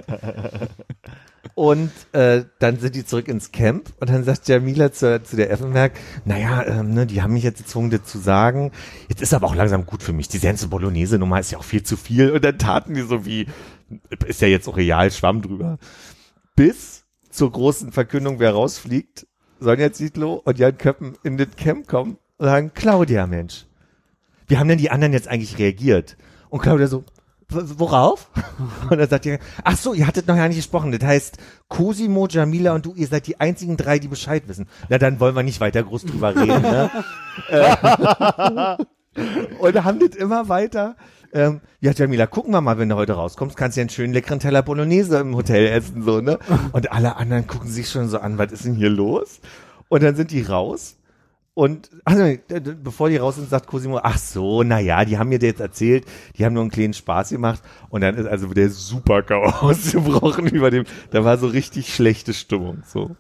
und 1.56 1.92
äh, 2.12 2.44
dann 2.60 2.80
sind 2.80 2.96
die 2.96 3.06
zurück 3.06 3.28
ins 3.28 3.52
Camp 3.52 3.92
und 4.00 4.10
dann 4.10 4.24
sagt 4.24 4.48
Jamila 4.48 4.92
zu, 4.92 5.24
zu 5.24 5.36
der 5.36 5.50
Effenberg, 5.50 5.94
naja, 6.26 6.64
ähm, 6.68 6.94
ne, 6.94 7.08
die 7.08 7.24
haben 7.24 7.34
mich 7.34 7.44
jetzt 7.44 7.58
gezwungen, 7.58 7.90
das 7.90 8.04
zu 8.04 8.20
sagen. 8.20 8.72
Jetzt 9.10 9.24
ist 9.24 9.34
aber 9.34 9.48
auch 9.48 9.56
langsam 9.56 9.88
gut 9.88 10.04
für 10.04 10.14
mich. 10.14 10.28
Die 10.28 10.40
ganze 10.40 10.68
Bolognese-Nummer 10.68 11.40
ist 11.40 11.52
ja 11.52 11.58
auch 11.58 11.64
viel 11.64 11.82
zu 11.82 11.98
viel. 11.98 12.32
Und 12.32 12.46
dann 12.46 12.60
taten 12.60 12.94
die 12.94 13.02
so 13.02 13.26
wie, 13.26 13.48
ist 14.28 14.42
ja 14.42 14.48
jetzt 14.48 14.68
auch 14.68 14.78
real, 14.78 15.10
schwamm 15.10 15.42
drüber 15.42 15.80
bis 16.62 17.06
zur 17.32 17.52
großen 17.52 17.92
Verkündung, 17.92 18.40
wer 18.40 18.52
rausfliegt, 18.52 19.26
Sonja 19.60 19.92
Zietlow 19.92 20.44
und 20.46 20.60
Jan 20.60 20.78
Köppen 20.78 21.18
in 21.24 21.36
das 21.36 21.48
Camp 21.58 21.88
kommen 21.88 22.20
und 22.38 22.46
sagen, 22.46 22.72
Claudia, 22.76 23.26
Mensch, 23.26 23.66
wie 24.46 24.60
haben 24.60 24.68
denn 24.68 24.78
die 24.78 24.92
anderen 24.92 25.12
jetzt 25.12 25.28
eigentlich 25.28 25.58
reagiert? 25.58 26.18
Und 26.50 26.62
Claudia 26.62 26.86
so, 26.86 27.04
worauf? 27.50 28.30
Und 28.92 29.00
dann 29.00 29.10
sagt 29.10 29.26
ihr, 29.26 29.40
ach 29.64 29.76
so, 29.76 29.96
ihr 29.96 30.06
hattet 30.06 30.28
noch 30.28 30.36
ja 30.36 30.48
nicht 30.48 30.58
gesprochen. 30.58 30.92
Das 30.92 31.02
heißt, 31.02 31.38
Cosimo, 31.68 32.28
Jamila 32.28 32.76
und 32.76 32.86
du, 32.86 32.94
ihr 32.94 33.08
seid 33.08 33.26
die 33.26 33.40
einzigen 33.40 33.76
drei, 33.76 33.98
die 33.98 34.08
Bescheid 34.08 34.44
wissen. 34.48 34.68
Na, 34.88 35.00
dann 35.00 35.20
wollen 35.20 35.36
wir 35.36 35.42
nicht 35.42 35.62
weiter 35.62 35.82
groß 35.82 36.06
drüber 36.06 36.36
reden. 36.36 36.62
Ne? 36.62 36.92
und 39.60 39.84
haben 39.84 40.00
das 40.00 40.16
immer 40.16 40.48
weiter 40.48 40.96
ähm, 41.34 41.62
ja, 41.80 41.92
Jamila, 41.92 42.28
gucken 42.28 42.52
wir 42.54 42.62
mal, 42.62 42.78
wenn 42.78 42.90
du 42.90 42.96
heute 42.96 43.14
rauskommst, 43.14 43.58
kannst 43.58 43.78
du 43.78 43.82
ja 43.82 43.84
einen 43.84 43.90
schönen 43.90 44.14
leckeren 44.14 44.40
Teller 44.40 44.62
Bolognese 44.62 45.20
im 45.20 45.36
Hotel 45.36 45.68
essen, 45.68 46.04
so, 46.04 46.22
ne? 46.22 46.40
Und 46.72 46.92
alle 46.92 47.16
anderen 47.16 47.48
gucken 47.48 47.70
sich 47.70 47.90
schon 47.90 48.10
so 48.10 48.20
an, 48.20 48.38
was 48.38 48.52
ist 48.52 48.66
denn 48.66 48.76
hier 48.76 48.90
los? 48.90 49.40
Und 49.90 50.04
dann 50.04 50.16
sind 50.16 50.32
die 50.32 50.42
raus 50.42 50.98
und 51.54 51.90
also, 52.06 52.38
bevor 52.82 53.10
die 53.10 53.18
raus 53.18 53.36
sind, 53.36 53.50
sagt 53.50 53.68
Cosimo, 53.68 54.00
ach 54.02 54.18
so, 54.18 54.64
na 54.64 54.80
ja, 54.80 55.04
die 55.04 55.18
haben 55.18 55.30
mir 55.30 55.40
jetzt 55.40 55.60
erzählt, 55.60 56.06
die 56.38 56.46
haben 56.46 56.54
nur 56.54 56.62
einen 56.62 56.72
kleinen 56.72 56.94
Spaß 56.94 57.30
gemacht 57.30 57.62
und 57.90 58.02
dann 58.02 58.16
ist 58.16 58.26
also 58.26 58.48
der 58.48 58.70
super 58.70 59.22
GAU 59.22 59.44
ausgebrochen 59.62 60.48
über 60.48 60.72
dem, 60.72 60.86
da 61.12 61.26
war 61.26 61.38
so 61.38 61.48
richtig 61.48 61.94
schlechte 61.94 62.34
Stimmung, 62.34 62.84
so. 62.86 63.16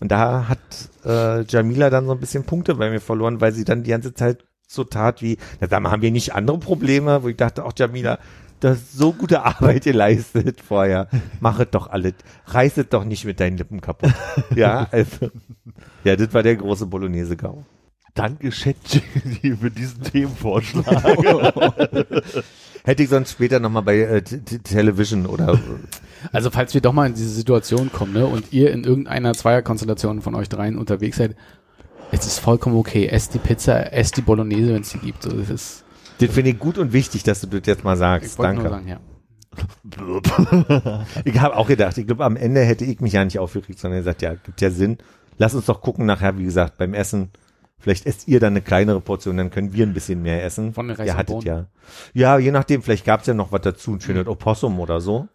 Und 0.00 0.10
da 0.10 0.48
hat 0.48 0.58
äh, 1.04 1.42
Jamila 1.42 1.90
dann 1.90 2.06
so 2.06 2.12
ein 2.12 2.20
bisschen 2.20 2.44
Punkte 2.44 2.76
bei 2.76 2.88
mir 2.88 3.00
verloren, 3.00 3.42
weil 3.42 3.52
sie 3.52 3.64
dann 3.64 3.82
die 3.82 3.90
ganze 3.90 4.14
Zeit 4.14 4.46
so 4.70 4.84
tat 4.84 5.20
wie, 5.22 5.36
na, 5.60 5.66
da 5.66 5.82
haben 5.82 6.02
wir 6.02 6.10
nicht 6.10 6.34
andere 6.34 6.58
Probleme, 6.58 7.22
wo 7.22 7.28
ich 7.28 7.36
dachte, 7.36 7.64
auch 7.64 7.72
Jamila, 7.76 8.18
das 8.60 8.78
ist 8.78 8.92
so 8.92 9.12
gute 9.12 9.42
Arbeit 9.42 9.84
geleistet 9.84 10.60
vorher. 10.60 11.08
Machet 11.40 11.74
doch 11.74 11.88
alles. 11.88 12.14
Reißet 12.46 12.92
doch 12.92 13.04
nicht 13.04 13.24
mit 13.24 13.40
deinen 13.40 13.56
Lippen 13.56 13.80
kaputt. 13.80 14.12
ja, 14.54 14.86
also, 14.90 15.30
ja, 16.04 16.14
das 16.14 16.32
war 16.34 16.42
der 16.42 16.56
große 16.56 16.86
Bolognese-Gau. 16.86 17.64
Danke, 18.14 18.50
ChatGPT, 18.50 19.58
für 19.60 19.70
diesen 19.70 20.02
Themenvorschlag. 20.02 20.84
Hätte 22.84 23.02
ich 23.02 23.08
sonst 23.08 23.32
später 23.32 23.60
nochmal 23.60 23.82
bei 23.82 23.98
äh, 23.98 24.22
Television 24.22 25.26
oder. 25.26 25.58
Also, 26.32 26.50
falls 26.50 26.74
wir 26.74 26.80
doch 26.80 26.92
mal 26.92 27.06
in 27.06 27.14
diese 27.14 27.30
Situation 27.30 27.92
kommen, 27.92 28.12
ne, 28.14 28.26
und 28.26 28.52
ihr 28.52 28.72
in 28.72 28.84
irgendeiner 28.84 29.32
Zweierkonstellation 29.34 30.22
von 30.22 30.34
euch 30.34 30.48
dreien 30.48 30.76
unterwegs 30.76 31.18
seid, 31.18 31.36
es 32.12 32.26
ist 32.26 32.38
vollkommen 32.38 32.76
okay. 32.76 33.06
Esst 33.06 33.34
die 33.34 33.38
Pizza, 33.38 33.92
esst 33.92 34.16
die 34.16 34.22
Bolognese, 34.22 34.74
wenn 34.74 34.82
es 34.82 34.90
die 34.90 34.98
gibt. 34.98 35.22
So, 35.22 35.30
das 35.30 35.50
ist 35.50 35.84
das 36.20 36.30
finde 36.30 36.50
ich 36.50 36.58
gut 36.58 36.76
und 36.76 36.92
wichtig, 36.92 37.22
dass 37.22 37.40
du 37.40 37.46
das 37.46 37.66
jetzt 37.66 37.82
mal 37.82 37.96
sagst. 37.96 38.38
Danke. 38.38 38.68
Sagen, 38.68 38.88
ja. 38.88 39.00
ich 41.24 41.40
habe 41.40 41.56
auch 41.56 41.66
gedacht, 41.66 41.96
ich 41.98 42.06
glaube, 42.06 42.24
am 42.24 42.36
Ende 42.36 42.60
hätte 42.60 42.84
ich 42.84 43.00
mich 43.00 43.14
ja 43.14 43.24
nicht 43.24 43.38
aufgeregt, 43.38 43.78
sondern 43.78 44.00
gesagt, 44.00 44.22
ja, 44.22 44.34
gibt 44.34 44.60
ja 44.60 44.70
Sinn. 44.70 44.98
Lass 45.38 45.54
uns 45.54 45.64
doch 45.64 45.80
gucken 45.80 46.06
nachher, 46.06 46.38
wie 46.38 46.44
gesagt, 46.44 46.76
beim 46.76 46.92
Essen. 46.94 47.30
Vielleicht 47.78 48.04
esst 48.04 48.28
ihr 48.28 48.38
dann 48.38 48.52
eine 48.52 48.60
kleinere 48.60 49.00
Portion, 49.00 49.38
dann 49.38 49.50
können 49.50 49.72
wir 49.72 49.86
ein 49.86 49.94
bisschen 49.94 50.22
mehr 50.22 50.44
essen. 50.44 50.74
Von 50.74 50.88
den 50.88 50.96
Reis 50.96 51.06
Ihr 51.06 51.16
hattet 51.16 51.42
ja. 51.44 51.66
Ja, 52.12 52.38
je 52.38 52.50
nachdem, 52.50 52.82
vielleicht 52.82 53.06
gab's 53.06 53.26
ja 53.26 53.32
noch 53.32 53.50
was 53.50 53.62
dazu, 53.62 53.92
ein 53.94 54.00
schönes 54.02 54.26
Opossum 54.26 54.78
oder 54.78 55.00
so. 55.00 55.28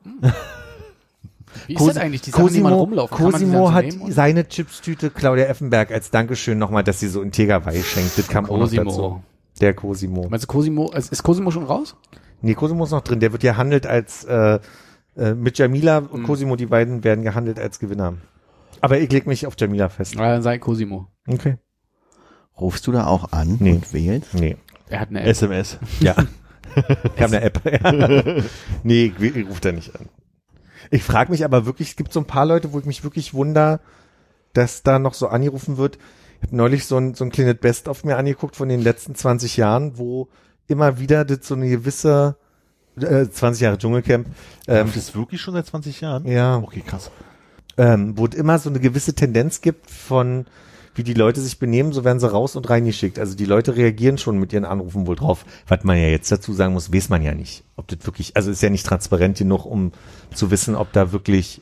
Wie 1.68 1.74
ist 1.74 1.80
Cos- 1.80 1.88
das 1.88 1.98
eigentlich, 1.98 2.22
die 2.22 2.32
Sachen, 2.32 2.48
die 2.54 2.62
man 2.62 2.74
rumlaufen? 2.74 3.16
Kann 3.18 3.32
man 3.32 3.40
die 3.40 3.46
Cosimo 3.46 3.58
dann 3.66 3.68
so 3.68 3.74
hat 3.74 3.86
nehmen 3.86 4.02
und- 4.02 4.12
seine 4.14 4.48
Chipstüte 4.48 5.10
Claudia 5.10 5.46
Effenberg 5.46 5.92
als 5.92 6.12
Dankeschön 6.12 6.58
nochmal, 6.58 6.84
dass 6.84 7.00
sie 7.00 7.08
so 7.08 7.22
integer 7.22 7.66
Weih 7.66 7.82
schenkt. 7.84 8.18
Das 8.18 8.28
kam 8.28 8.46
auch 8.46 8.58
noch 8.58 8.70
dazu. 8.72 8.84
Cosimo. 8.86 9.24
Der 9.62 9.74
Cosimo. 9.74 10.28
Meinst 10.30 10.44
du 10.44 10.48
Cosimo, 10.48 10.92
ist 10.92 11.12
ist 11.12 11.24
Cosimo 11.24 11.50
schon 11.52 11.64
raus? 11.64 11.96
Nee, 12.42 12.54
Cosimo 12.56 12.84
ist 12.84 12.92
noch 12.92 13.02
drin. 13.02 13.20
Der 13.20 13.32
wird 13.32 13.44
ja 13.44 13.56
handelt 13.58 13.88
als 13.88 14.24
äh, 14.26 14.60
äh, 15.18 15.34
mit 15.34 15.58
Jamila 15.58 16.00
und 16.00 16.22
Mhm. 16.22 16.26
Cosimo, 16.26 16.56
die 16.58 16.66
beiden 16.66 17.04
werden 17.04 17.24
gehandelt 17.24 17.60
als 17.60 17.80
Gewinner. 17.80 18.16
Aber 18.82 19.00
ich 19.00 19.10
leg 19.12 19.26
mich 19.28 19.48
auf 19.48 19.54
Jamila 19.58 19.88
fest. 19.90 20.16
Ja, 20.16 20.28
dann 20.30 20.42
sei 20.42 20.58
Cosimo. 20.58 21.08
Okay. 21.28 21.56
Rufst 22.60 22.86
du 22.88 22.92
da 22.92 23.08
auch 23.08 23.32
an 23.32 23.58
Nee. 23.60 23.72
und 23.74 23.94
wählst? 23.94 24.34
Nee. 24.34 24.58
Er 24.90 25.00
hat 25.00 25.10
eine 25.10 25.22
App. 25.22 25.28
SMS. 25.28 25.78
Ja. 26.00 26.16
Ich 26.76 27.22
habe 27.24 27.38
eine 27.38 27.42
App. 27.42 27.62
Nee, 28.84 29.14
ich, 29.18 29.36
ich 29.38 29.48
rufe 29.48 29.62
da 29.62 29.72
nicht 29.72 29.96
an. 29.98 30.10
Ich 30.92 31.04
frage 31.04 31.32
mich 31.32 31.44
aber 31.46 31.66
wirklich, 31.66 31.90
es 31.90 31.96
gibt 31.96 32.14
so 32.14 32.20
ein 32.20 32.26
paar 32.26 32.46
Leute, 32.46 32.74
wo 32.74 32.80
ich 32.80 32.86
mich 32.86 33.04
wirklich 33.04 33.34
wunder, 33.34 33.80
dass 34.54 34.84
da 34.84 35.00
noch 35.00 35.14
so 35.14 35.28
angerufen 35.28 35.78
wird. 35.78 35.98
Ich 36.42 36.48
habe 36.48 36.56
neulich 36.58 36.86
so 36.86 36.98
ein, 36.98 37.14
so 37.16 37.24
ein 37.24 37.32
kleines 37.32 37.56
Best 37.56 37.88
of 37.88 38.04
mir 38.04 38.18
angeguckt 38.18 38.56
von 38.56 38.70
den 38.70 38.82
letzten 38.82 39.16
20 39.16 39.58
Jahren, 39.58 39.98
wo 39.98 40.28
immer 40.68 41.00
wieder 41.00 41.26
das 41.26 41.48
so 41.48 41.56
eine 41.56 41.70
gewisse 41.70 42.38
äh, 43.00 43.28
20 43.28 43.62
Jahre 43.62 43.78
Dschungelcamp, 43.78 44.28
ähm, 44.68 44.88
das 44.88 44.96
ist 44.96 45.16
wirklich 45.16 45.42
schon 45.42 45.54
seit 45.54 45.66
20 45.66 46.02
Jahren? 46.02 46.26
ja, 46.26 46.58
Okay, 46.58 46.82
krass. 46.86 47.12
ähm, 47.78 48.18
wo 48.18 48.26
es 48.26 48.36
immer 48.36 48.58
so 48.60 48.70
eine 48.70 48.80
gewisse 48.80 49.14
Tendenz 49.14 49.62
gibt 49.62 49.90
von 49.92 50.46
wie 50.96 51.04
die 51.04 51.14
Leute 51.14 51.42
sich 51.42 51.60
benehmen, 51.60 51.92
so 51.94 52.04
werden 52.04 52.20
sie 52.20 52.32
raus 52.32 52.56
und 52.56 52.70
reingeschickt. 52.70 53.20
Also 53.20 53.36
die 53.36 53.46
Leute 53.46 53.76
reagieren 53.76 54.18
schon 54.18 54.40
mit 54.40 54.54
ihren 54.54 54.66
Anrufen 54.66 55.06
wohl 55.08 55.16
drauf. 55.16 55.46
Was 55.68 55.84
man 55.84 55.98
ja 55.98 56.08
jetzt 56.08 56.32
dazu 56.32 56.54
sagen 56.54 56.74
muss, 56.74 56.94
weiß 56.94 57.10
man 57.10 57.22
ja 57.22 57.34
nicht. 57.36 57.64
Ob 57.76 57.88
das 57.88 58.00
wirklich, 58.06 58.36
also 58.36 58.50
ist 58.52 58.64
ja 58.64 58.70
nicht 58.70 58.86
transparent 58.86 59.38
genug, 59.38 59.66
um 59.66 59.92
zu 60.34 60.52
wissen, 60.52 60.76
ob 60.76 60.92
da 60.94 61.12
wirklich 61.12 61.62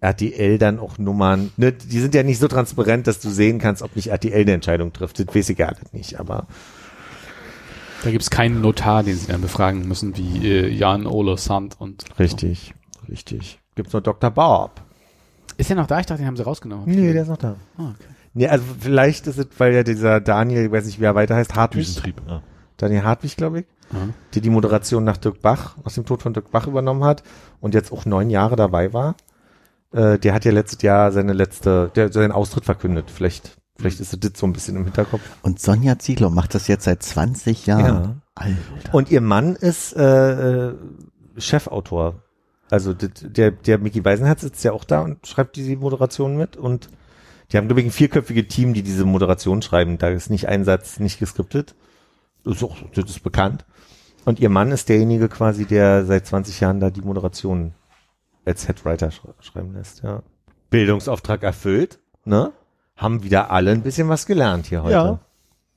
RTL 0.00 0.58
dann 0.58 0.78
auch 0.78 0.96
Nummern, 0.98 1.50
ne, 1.56 1.72
die 1.72 1.98
sind 2.00 2.14
ja 2.14 2.22
nicht 2.22 2.38
so 2.38 2.46
transparent, 2.46 3.08
dass 3.08 3.18
du 3.18 3.30
sehen 3.30 3.58
kannst, 3.58 3.82
ob 3.82 3.96
nicht 3.96 4.08
RTL 4.12 4.42
eine 4.42 4.52
Entscheidung 4.52 4.92
trifft. 4.92 5.18
Das 5.18 5.34
weiß 5.34 5.48
ich 5.50 5.64
alles 5.64 5.92
nicht, 5.92 6.20
aber 6.20 6.46
Da 8.04 8.12
gibt's 8.12 8.30
keinen 8.30 8.60
Notar, 8.60 9.02
den 9.02 9.16
sie 9.16 9.26
dann 9.26 9.40
befragen 9.40 9.88
müssen, 9.88 10.16
wie 10.16 10.46
äh, 10.48 10.68
Jan 10.68 11.04
Ole 11.06 11.36
Sand 11.36 11.80
und. 11.80 12.04
richtig, 12.20 12.74
richtig. 13.08 13.58
Gibt's 13.74 13.92
noch 13.92 14.00
Dr. 14.02 14.30
Bob? 14.30 14.80
Ist 15.56 15.70
er 15.70 15.74
noch 15.76 15.88
da? 15.88 15.98
Ich 15.98 16.06
dachte, 16.06 16.22
den 16.22 16.28
haben 16.28 16.36
sie 16.36 16.44
rausgenommen. 16.44 16.84
Nee, 16.86 17.12
der 17.12 17.22
ist 17.22 17.28
noch 17.28 17.36
da. 17.36 17.56
Ah, 17.76 17.90
okay. 17.90 18.04
Nee, 18.38 18.46
also 18.46 18.64
vielleicht 18.78 19.26
ist 19.26 19.36
es, 19.36 19.48
weil 19.58 19.74
ja 19.74 19.82
dieser 19.82 20.20
Daniel, 20.20 20.66
ich 20.66 20.70
weiß 20.70 20.86
nicht, 20.86 21.00
wie 21.00 21.04
er 21.04 21.16
weiter 21.16 21.34
heißt, 21.34 21.56
Hartwig. 21.56 21.86
Düsentrieb. 21.86 22.22
Ja. 22.28 22.40
Daniel 22.76 23.02
Hartwig, 23.02 23.36
glaube 23.36 23.60
ich. 23.60 23.66
Aha. 23.90 24.10
die 24.34 24.40
die 24.40 24.50
Moderation 24.50 25.02
nach 25.02 25.16
Dirk 25.16 25.40
Bach, 25.42 25.76
aus 25.82 25.94
dem 25.94 26.04
Tod 26.04 26.22
von 26.22 26.34
Dirk 26.34 26.52
Bach 26.52 26.68
übernommen 26.68 27.02
hat 27.02 27.24
und 27.60 27.74
jetzt 27.74 27.90
auch 27.90 28.04
neun 28.04 28.30
Jahre 28.30 28.54
dabei 28.54 28.92
war. 28.92 29.16
Äh, 29.92 30.20
der 30.20 30.34
hat 30.34 30.44
ja 30.44 30.52
letztes 30.52 30.82
Jahr 30.82 31.10
seine 31.10 31.32
letzte, 31.32 31.90
der 31.96 32.12
seinen 32.12 32.30
Austritt 32.30 32.64
verkündet. 32.64 33.10
Vielleicht, 33.10 33.56
vielleicht 33.76 33.98
ist 33.98 34.12
das 34.12 34.30
so 34.38 34.46
ein 34.46 34.52
bisschen 34.52 34.76
im 34.76 34.84
Hinterkopf. 34.84 35.22
Und 35.42 35.58
Sonja 35.58 35.98
Ziegler 35.98 36.30
macht 36.30 36.54
das 36.54 36.68
jetzt 36.68 36.84
seit 36.84 37.02
20 37.02 37.66
Jahren. 37.66 38.22
Alter. 38.36 38.56
Und 38.92 39.10
ihr 39.10 39.20
Mann 39.20 39.56
ist 39.56 39.96
äh, 39.96 40.68
äh, 40.68 40.74
Chefautor. 41.38 42.22
Also 42.70 42.94
der, 42.94 43.50
der 43.50 43.78
Mickey 43.78 44.04
Weisenherz 44.04 44.42
sitzt 44.42 44.62
ja 44.62 44.72
auch 44.72 44.84
da 44.84 45.00
und 45.00 45.26
schreibt 45.26 45.56
diese 45.56 45.74
Moderation 45.74 46.36
mit 46.36 46.56
und 46.56 46.88
die 47.52 47.56
haben, 47.56 47.66
glaube 47.68 47.80
ich, 47.80 47.86
ein 47.86 47.92
vierköpfiges 47.92 48.48
Team, 48.48 48.74
die 48.74 48.82
diese 48.82 49.04
Moderation 49.04 49.62
schreiben. 49.62 49.98
Da 49.98 50.08
ist 50.08 50.30
nicht 50.30 50.48
ein 50.48 50.64
Satz 50.64 51.00
nicht 51.00 51.18
geskriptet. 51.18 51.74
Das 52.44 52.56
ist, 52.56 52.62
auch, 52.62 52.76
das 52.94 53.08
ist 53.10 53.22
bekannt. 53.22 53.64
Und 54.24 54.40
ihr 54.40 54.50
Mann 54.50 54.70
ist 54.70 54.88
derjenige 54.88 55.28
quasi, 55.28 55.64
der 55.64 56.04
seit 56.04 56.26
20 56.26 56.60
Jahren 56.60 56.80
da 56.80 56.90
die 56.90 57.00
Moderation 57.00 57.72
als 58.44 58.68
Headwriter 58.68 59.10
sch 59.10 59.20
schreiben 59.40 59.72
lässt, 59.74 60.02
ja. 60.02 60.22
Bildungsauftrag 60.70 61.42
erfüllt, 61.42 61.98
ne? 62.24 62.52
Haben 62.96 63.22
wieder 63.22 63.50
alle 63.50 63.70
ein 63.70 63.82
bisschen 63.82 64.08
was 64.08 64.26
gelernt 64.26 64.66
hier 64.66 64.82
heute. 64.82 64.92
Ja. 64.92 65.18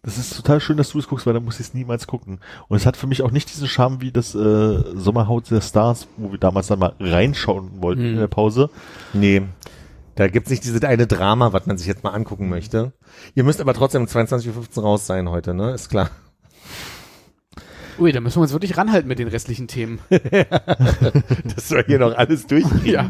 Das 0.03 0.17
ist 0.17 0.35
total 0.35 0.59
schön, 0.59 0.77
dass 0.77 0.89
du 0.89 0.97
es 0.99 1.07
guckst, 1.07 1.27
weil 1.27 1.33
dann 1.35 1.45
muss 1.45 1.59
ich 1.59 1.67
es 1.67 1.73
niemals 1.75 2.07
gucken. 2.07 2.39
Und 2.67 2.75
es 2.77 2.87
hat 2.87 2.97
für 2.97 3.05
mich 3.05 3.21
auch 3.21 3.29
nicht 3.29 3.51
diesen 3.53 3.67
Charme 3.67 4.01
wie 4.01 4.11
das 4.11 4.33
äh, 4.33 4.83
Sommerhaus 4.95 5.43
der 5.43 5.61
Stars, 5.61 6.07
wo 6.17 6.31
wir 6.31 6.39
damals 6.39 6.67
dann 6.67 6.79
mal 6.79 6.93
reinschauen 6.99 7.81
wollten 7.83 8.01
Mhm. 8.01 8.13
in 8.13 8.17
der 8.17 8.27
Pause. 8.27 8.71
Nee. 9.13 9.43
Da 10.21 10.27
gibt's 10.27 10.51
nicht 10.51 10.63
dieses 10.63 10.83
eine 10.83 11.07
Drama, 11.07 11.51
was 11.51 11.65
man 11.65 11.79
sich 11.79 11.87
jetzt 11.87 12.03
mal 12.03 12.11
angucken 12.11 12.47
möchte. 12.47 12.93
Ihr 13.33 13.43
müsst 13.43 13.59
aber 13.59 13.73
trotzdem 13.73 14.03
um 14.03 14.07
22.15 14.07 14.77
Uhr 14.77 14.83
raus 14.83 15.07
sein 15.07 15.27
heute, 15.29 15.55
ne? 15.55 15.73
Ist 15.73 15.89
klar. 15.89 16.11
Ui, 17.97 18.11
da 18.11 18.21
müssen 18.21 18.37
wir 18.37 18.43
uns 18.43 18.51
wirklich 18.51 18.77
ranhalten 18.77 19.07
mit 19.07 19.17
den 19.17 19.29
restlichen 19.29 19.67
Themen. 19.67 19.97
Das 21.55 21.69
soll 21.69 21.85
hier 21.87 21.97
noch 21.97 22.15
alles 22.15 22.45
durchgehen. 22.45 22.85
ja. 22.85 23.09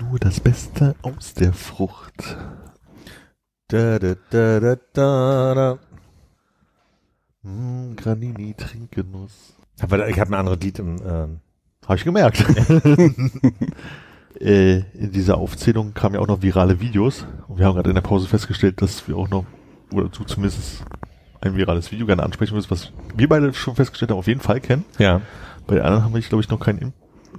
Nur 0.00 0.18
das 0.20 0.38
Beste 0.38 0.94
aus 1.02 1.34
der 1.34 1.52
Frucht. 1.52 2.36
Da, 3.66 3.98
da, 3.98 4.14
da, 4.30 4.60
da, 4.60 4.76
da, 4.94 5.54
da. 5.54 5.78
Mm, 7.42 7.94
Granini 7.96 8.54
Trinkgenuss. 8.54 9.54
Aber 9.80 10.08
ich 10.08 10.18
habe 10.18 10.30
ein 10.30 10.34
anderes 10.34 10.60
Lied 10.60 10.78
im, 10.78 10.96
ähm, 11.06 11.40
Habe 11.86 11.96
ich 11.96 12.04
gemerkt. 12.04 12.44
äh, 14.40 14.78
in 14.78 15.12
dieser 15.12 15.38
Aufzählung 15.38 15.94
kamen 15.94 16.16
ja 16.16 16.20
auch 16.20 16.26
noch 16.26 16.42
virale 16.42 16.80
Videos. 16.80 17.26
Und 17.46 17.58
wir 17.58 17.66
haben 17.66 17.74
gerade 17.74 17.90
in 17.90 17.94
der 17.94 18.02
Pause 18.02 18.26
festgestellt, 18.26 18.82
dass 18.82 19.06
wir 19.06 19.16
auch 19.16 19.28
noch, 19.28 19.44
oder 19.92 20.08
du 20.08 20.24
zumindest 20.24 20.84
ein 21.40 21.56
virales 21.56 21.92
Video 21.92 22.06
gerne 22.06 22.24
ansprechen 22.24 22.54
müssen, 22.54 22.70
was 22.70 22.92
wir 23.14 23.28
beide 23.28 23.54
schon 23.54 23.76
festgestellt 23.76 24.10
haben, 24.10 24.18
auf 24.18 24.26
jeden 24.26 24.40
Fall 24.40 24.60
kennen. 24.60 24.84
ja. 24.98 25.20
Bei 25.66 25.74
den 25.74 25.84
anderen 25.84 26.04
haben 26.04 26.14
wir, 26.14 26.20
glaube 26.22 26.42
ich, 26.42 26.48
noch 26.48 26.60
keinen, 26.60 26.94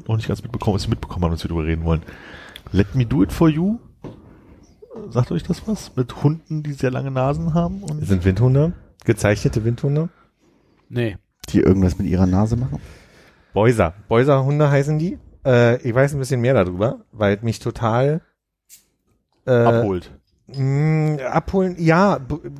noch 0.07 0.15
nicht 0.15 0.27
ganz 0.27 0.43
mitbekommen, 0.43 0.75
was 0.75 0.85
wir 0.85 0.91
mitbekommen 0.91 1.25
haben, 1.25 1.31
was 1.31 1.43
wir 1.43 1.49
darüber 1.49 1.65
reden 1.65 1.83
wollen. 1.83 2.03
Let 2.71 2.93
Me 2.93 3.03
Do 3.03 3.23
It 3.23 3.33
For 3.33 3.49
You. 3.49 3.79
Sagt 5.09 5.31
euch 5.31 5.41
das 5.41 5.67
was? 5.67 5.95
Mit 5.95 6.23
Hunden, 6.23 6.61
die 6.61 6.73
sehr 6.73 6.91
lange 6.91 7.09
Nasen 7.09 7.55
haben 7.55 7.81
und 7.81 8.05
Sind 8.05 8.23
Windhunde? 8.25 8.73
Gezeichnete 9.05 9.63
Windhunde? 9.63 10.09
Nee. 10.89 11.17
Die 11.49 11.59
irgendwas 11.59 11.97
mit 11.97 12.07
ihrer 12.07 12.25
Nase 12.27 12.55
machen? 12.55 12.79
Boiser. 13.53 13.93
Boiser-Hunde 14.07 14.69
heißen 14.69 14.99
die. 14.99 15.17
Äh, 15.45 15.77
ich 15.81 15.93
weiß 15.95 16.13
ein 16.13 16.19
bisschen 16.19 16.41
mehr 16.41 16.53
darüber, 16.53 17.05
weil 17.11 17.35
es 17.37 17.41
mich 17.41 17.59
total 17.59 18.21
äh, 19.47 19.51
abholt. 19.51 20.11
mh, 20.47 21.23
abholen. 21.23 21.75
Ja, 21.79 22.19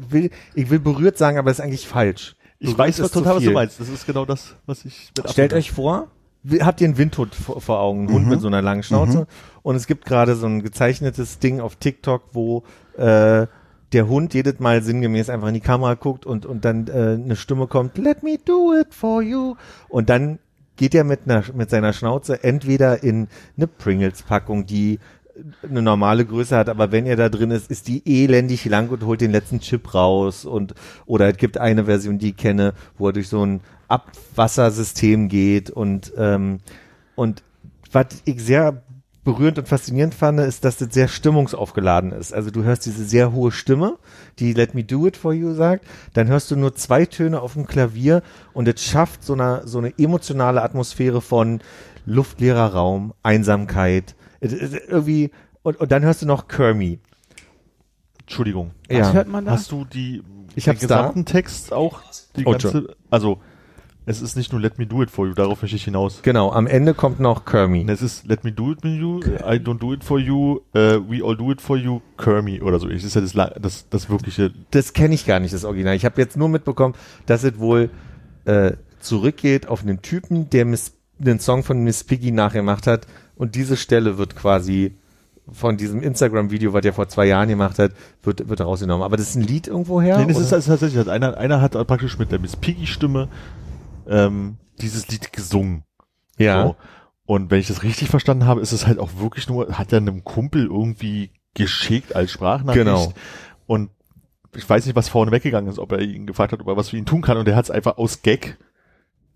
will, 0.10 0.30
ich 0.56 0.70
will 0.70 0.80
berührt 0.80 1.18
sagen, 1.18 1.38
aber 1.38 1.50
das 1.50 1.60
ist 1.60 1.66
eigentlich 1.66 1.88
falsch. 1.88 2.36
Ich 2.60 2.68
Berührt 2.68 2.80
weiß 2.80 3.02
was 3.04 3.12
total, 3.12 3.36
was 3.36 3.44
du 3.44 3.52
meinst. 3.52 3.80
Das 3.80 3.90
ist 3.90 4.06
genau 4.06 4.26
das, 4.26 4.56
was 4.66 4.86
ich 4.86 5.12
mit 5.18 5.30
Stellt 5.30 5.54
euch 5.54 5.72
vor, 5.72 6.08
habt 6.62 6.82
ihr 6.82 6.88
einen 6.88 6.98
Windhund 6.98 7.36
vor, 7.36 7.62
vor 7.62 7.80
Augen, 7.80 8.08
einen 8.08 8.14
Hund 8.14 8.26
Mhm. 8.26 8.32
mit 8.32 8.42
so 8.42 8.48
einer 8.48 8.62
langen 8.62 8.84
Schnauze. 8.84 9.28
Und 9.62 9.76
es 9.76 9.88
gibt 9.88 10.06
gerade 10.06 10.36
so 10.36 10.48
ein 10.48 10.62
gezeichnetes 10.64 11.40
Ding 11.40 11.60
auf 11.60 11.76
TikTok, 11.76 12.24
wo 12.34 12.64
äh, 12.98 13.46
der 13.94 14.08
Hund 14.08 14.34
jedes 14.34 14.60
Mal 14.60 14.84
sinngemäß 14.84 15.30
einfach 15.30 15.48
in 15.48 15.56
die 15.56 15.62
Kamera 15.62 15.96
guckt 15.96 16.26
und, 16.26 16.46
und 16.46 16.66
dann 16.66 16.88
äh, 16.88 17.18
eine 17.24 17.36
Stimme 17.36 17.68
kommt, 17.68 17.98
let 17.98 18.24
me 18.24 18.38
do 18.44 18.74
it 18.80 18.94
for 18.94 19.22
you. 19.22 19.56
Und 19.88 20.10
dann 20.10 20.40
geht 20.76 20.96
er 20.96 21.04
mit, 21.04 21.22
einer, 21.26 21.44
mit 21.54 21.70
seiner 21.70 21.94
Schnauze 21.94 22.44
entweder 22.44 23.04
in 23.04 23.28
eine 23.58 23.68
Pringles-Packung, 23.68 24.66
die 24.66 25.00
eine 25.64 25.82
normale 25.82 26.26
Größe 26.26 26.56
hat, 26.56 26.70
aber 26.70 26.92
wenn 26.92 27.06
er 27.06 27.16
da 27.16 27.30
drin 27.30 27.52
ist, 27.52 27.72
ist 27.72 27.88
die 27.88 28.02
elendig 28.06 28.66
lang 28.66 28.90
und 28.90 29.06
holt 29.06 29.22
den 29.22 29.32
letzten 29.32 29.60
Chip 29.60 29.94
raus 29.94 30.46
und 30.46 30.74
oder 31.06 31.30
es 31.30 31.38
gibt 31.38 31.58
eine 31.58 31.86
Version, 31.86 32.20
die 32.20 32.30
ich 32.30 32.38
kenne, 32.38 32.74
wo 32.98 33.08
er 33.08 33.14
durch 33.14 33.30
so 33.30 33.46
ein 33.46 33.62
Abwassersystem 33.88 35.30
geht 35.30 35.70
und 35.70 36.14
ähm, 36.18 36.60
und 37.16 37.44
was 37.92 38.08
ich 38.26 38.44
sehr 38.44 38.84
berührend 39.34 39.60
und 39.60 39.68
faszinierend 39.68 40.16
fand, 40.16 40.40
ist, 40.40 40.66
dass 40.66 40.78
das 40.78 40.92
sehr 40.94 41.08
stimmungsaufgeladen 41.08 42.12
ist. 42.12 42.34
Also 42.34 42.50
du 42.50 42.64
hörst 42.64 42.86
diese 42.86 43.06
sehr 43.06 43.32
hohe 43.32 43.52
Stimme, 43.52 43.98
die 44.40 44.54
Let 44.54 44.74
Me 44.74 44.84
Do 44.84 45.06
It 45.06 45.18
For 45.18 45.34
You 45.34 45.54
sagt, 45.54 45.86
dann 46.14 46.28
hörst 46.28 46.50
du 46.50 46.56
nur 46.56 46.74
zwei 46.76 47.06
Töne 47.06 47.40
auf 47.42 47.54
dem 47.54 47.68
Klavier 47.68 48.24
und 48.54 48.68
es 48.68 48.84
schafft 48.84 49.24
so 49.24 49.34
eine, 49.34 49.62
so 49.66 49.78
eine 49.78 49.94
emotionale 50.00 50.62
Atmosphäre 50.64 51.22
von 51.22 51.60
luftleerer 52.06 52.74
Raum, 52.74 53.14
Einsamkeit, 53.22 54.16
irgendwie, 54.42 55.32
und, 55.62 55.80
und 55.80 55.92
dann 55.92 56.02
hörst 56.04 56.22
du 56.22 56.26
noch 56.26 56.48
Kermie. 56.48 57.00
Entschuldigung. 58.22 58.72
Was 58.90 59.14
hört 59.14 59.28
man 59.28 59.46
da? 59.46 59.52
Hast 59.52 59.72
du 59.72 59.86
die 59.86 60.24
Ich 60.56 60.64
den 60.64 60.72
hab's 60.74 60.88
da. 60.88 60.98
gesamten 61.02 61.26
Text 61.26 61.72
auch 61.74 62.02
die 62.36 62.46
Oh, 62.46 62.52
ganze 62.52 62.96
also 63.10 63.40
es 64.10 64.24
ist 64.24 64.36
nicht 64.36 64.52
nur 64.52 64.60
Let 64.60 64.80
Me 64.80 64.88
Do 64.88 65.04
It 65.04 65.12
For 65.12 65.28
You, 65.28 65.36
darauf 65.36 65.62
möchte 65.62 65.78
ich 65.78 65.84
hinaus. 65.84 66.24
Genau, 66.24 66.52
am 66.52 66.66
Ende 66.66 66.96
kommt 66.96 67.20
noch 67.20 67.46
Kermie. 67.46 67.86
Es 67.88 68.02
ist 68.02 68.26
Let 68.26 68.44
Me 68.44 68.52
Do 68.52 68.72
It 68.72 68.82
For 68.82 68.90
You, 68.90 69.20
I 69.20 69.60
Don't 69.60 69.78
Do 69.78 69.94
It 69.94 70.04
For 70.04 70.18
You, 70.18 70.62
äh, 70.74 70.98
We 71.08 71.24
All 71.24 71.38
Do 71.38 71.52
It 71.52 71.62
For 71.62 71.78
You, 71.78 72.02
Kermie 72.18 72.60
oder 72.60 72.80
so. 72.80 72.88
Das 72.88 73.04
ist 73.04 73.14
ja 73.14 73.22
das, 73.22 73.34
das, 73.62 73.88
das 73.88 74.10
wirkliche 74.10 74.52
das 74.72 74.94
kenne 74.94 75.14
ich 75.14 75.28
gar 75.28 75.40
nicht, 75.40 75.54
das 75.54 75.64
Original. 75.64 75.96
Ich 75.96 76.06
habe 76.06 76.20
jetzt 76.20 76.38
nur 76.38 76.50
mitbekommen, 76.50 76.96
dass 77.28 77.44
es 77.44 77.60
wohl 77.60 77.92
äh, 78.46 78.72
zurückgeht 79.00 79.68
auf 79.68 79.84
einen 79.84 80.02
Typen, 80.02 80.50
der 80.50 80.66
Miss, 80.66 80.94
den 81.20 81.40
Song 81.40 81.62
von 81.62 81.84
Miss 81.84 82.04
Piggy 82.04 82.32
nachgemacht 82.32 82.88
hat 82.88 83.06
und 83.36 83.54
diese 83.54 83.78
Stelle 83.78 84.18
wird 84.18 84.36
quasi 84.36 84.96
von 85.52 85.78
diesem 85.78 86.02
Instagram-Video, 86.02 86.74
was 86.74 86.84
er 86.84 86.94
vor 86.94 87.10
zwei 87.10 87.26
Jahren 87.26 87.50
gemacht 87.50 87.78
hat, 87.78 87.92
wird, 88.24 88.50
wird 88.50 88.62
rausgenommen. 88.62 89.04
Aber 89.04 89.18
das 89.18 89.30
ist 89.30 89.36
ein 89.36 89.44
Lied 89.44 89.68
irgendwo 89.68 90.02
her? 90.02 90.18
Nee, 90.18 90.26
das 90.26 90.38
oder? 90.38 90.46
ist 90.46 90.54
also 90.54 90.72
tatsächlich, 90.72 90.98
also 90.98 91.12
einer, 91.12 91.38
einer 91.38 91.62
hat 91.62 91.74
praktisch 91.88 92.18
mit 92.18 92.32
der 92.32 92.40
Miss 92.40 92.56
Piggy-Stimme 92.56 93.28
ähm, 94.08 94.58
dieses 94.82 95.08
Lied 95.08 95.34
gesungen. 95.34 95.84
ja. 96.38 96.64
So. 96.64 96.76
Und 97.26 97.52
wenn 97.52 97.60
ich 97.60 97.68
das 97.68 97.84
richtig 97.84 98.10
verstanden 98.10 98.48
habe, 98.48 98.60
ist 98.60 98.72
es 98.72 98.88
halt 98.88 98.98
auch 98.98 99.12
wirklich 99.18 99.48
nur, 99.48 99.78
hat 99.78 99.94
er 99.94 99.98
einem 99.98 100.24
Kumpel 100.24 100.66
irgendwie 100.66 101.30
geschickt 101.54 102.16
als 102.16 102.32
Sprachnachricht. 102.32 102.84
Genau. 102.84 103.14
Und 103.68 103.92
ich 104.56 104.68
weiß 104.68 104.88
nicht, 104.88 104.96
was 104.96 105.10
vorne 105.10 105.32
weggegangen 105.32 105.70
ist, 105.70 105.78
ob 105.78 105.92
er 105.92 106.00
ihn 106.00 106.26
gefragt 106.26 106.54
hat, 106.54 106.60
ob 106.60 106.68
er 106.68 106.76
was 106.76 106.90
für 106.90 106.98
ihn 106.98 107.06
tun 107.06 107.22
kann. 107.22 107.38
Und 107.38 107.48
er 107.48 107.56
hat 107.56 107.66
es 107.66 107.72
einfach 107.72 108.00
aus 108.00 108.24
Gag 108.24 108.58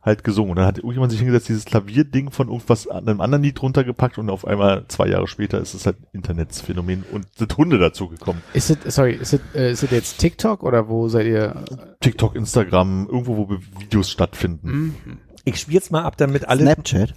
halt 0.03 0.23
gesungen. 0.23 0.51
Und 0.51 0.57
dann 0.57 0.65
hat 0.65 0.77
irgendjemand 0.77 1.11
sich 1.11 1.21
hingesetzt, 1.21 1.47
dieses 1.49 1.65
Klavierding 1.65 2.29
von 2.31 2.49
irgendwas 2.49 2.87
an 2.87 3.07
einem 3.07 3.21
anderen 3.21 3.43
Lied 3.43 3.61
runtergepackt 3.61 4.17
und 4.17 4.29
auf 4.29 4.45
einmal 4.45 4.85
zwei 4.89 5.07
Jahre 5.07 5.27
später 5.27 5.59
ist 5.61 5.73
es 5.73 5.85
halt 5.85 5.99
ein 6.01 6.07
Internetsphänomen 6.11 7.03
und 7.11 7.25
sind 7.37 7.55
Hunde 7.57 7.79
dazu 7.79 8.09
gekommen. 8.09 8.41
Ist 8.53 8.69
es, 8.69 8.95
sorry, 8.95 9.13
ist 9.13 9.33
es, 9.33 9.39
äh, 9.55 9.71
ist 9.71 9.83
es 9.83 9.91
jetzt 9.91 10.17
TikTok 10.17 10.63
oder 10.63 10.89
wo 10.89 11.07
seid 11.07 11.27
ihr? 11.27 11.63
TikTok, 12.01 12.35
Instagram, 12.35 13.07
irgendwo, 13.09 13.37
wo 13.37 13.49
Videos 13.79 14.11
stattfinden. 14.11 14.69
Mhm. 15.05 15.17
Ich 15.45 15.57
spiele 15.59 15.75
jetzt 15.75 15.91
mal 15.91 16.03
ab, 16.03 16.17
damit 16.17 16.47
alle. 16.47 16.61
Snapchat? 16.63 17.13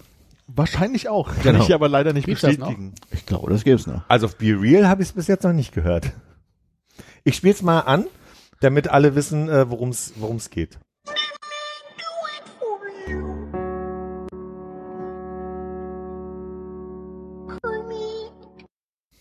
Wahrscheinlich 0.49 1.09
auch. 1.09 1.27
Kann 1.35 1.43
Genau. 1.55 1.65
ich 1.65 1.75
aber 1.75 1.89
leider 1.89 2.13
nicht 2.13 2.27
Gibt's 2.27 2.43
das 2.43 2.57
bestätigen. 2.57 2.95
Ich 3.11 3.27
glaube, 3.27 3.51
das 3.51 3.65
gibt's 3.65 3.89
noch. 3.89 4.03
Also 4.09 4.27
auf 4.27 4.37
Be 4.37 4.57
Real 4.61 4.87
habe 4.89 5.03
ich 5.03 5.09
es 5.09 5.13
bis 5.13 5.27
jetzt 5.27 5.43
noch 5.43 5.53
nicht 5.53 5.73
gehört. 5.73 6.13
Ich 7.25 7.35
spiele 7.35 7.53
es 7.53 7.63
mal 7.63 7.81
an, 7.81 8.05
damit 8.61 8.87
alle 8.89 9.17
wissen, 9.17 9.49
äh, 9.49 9.69
worum 9.69 9.89
es 9.89 10.13
worum 10.17 10.37
es 10.37 10.51
geht. 10.51 10.79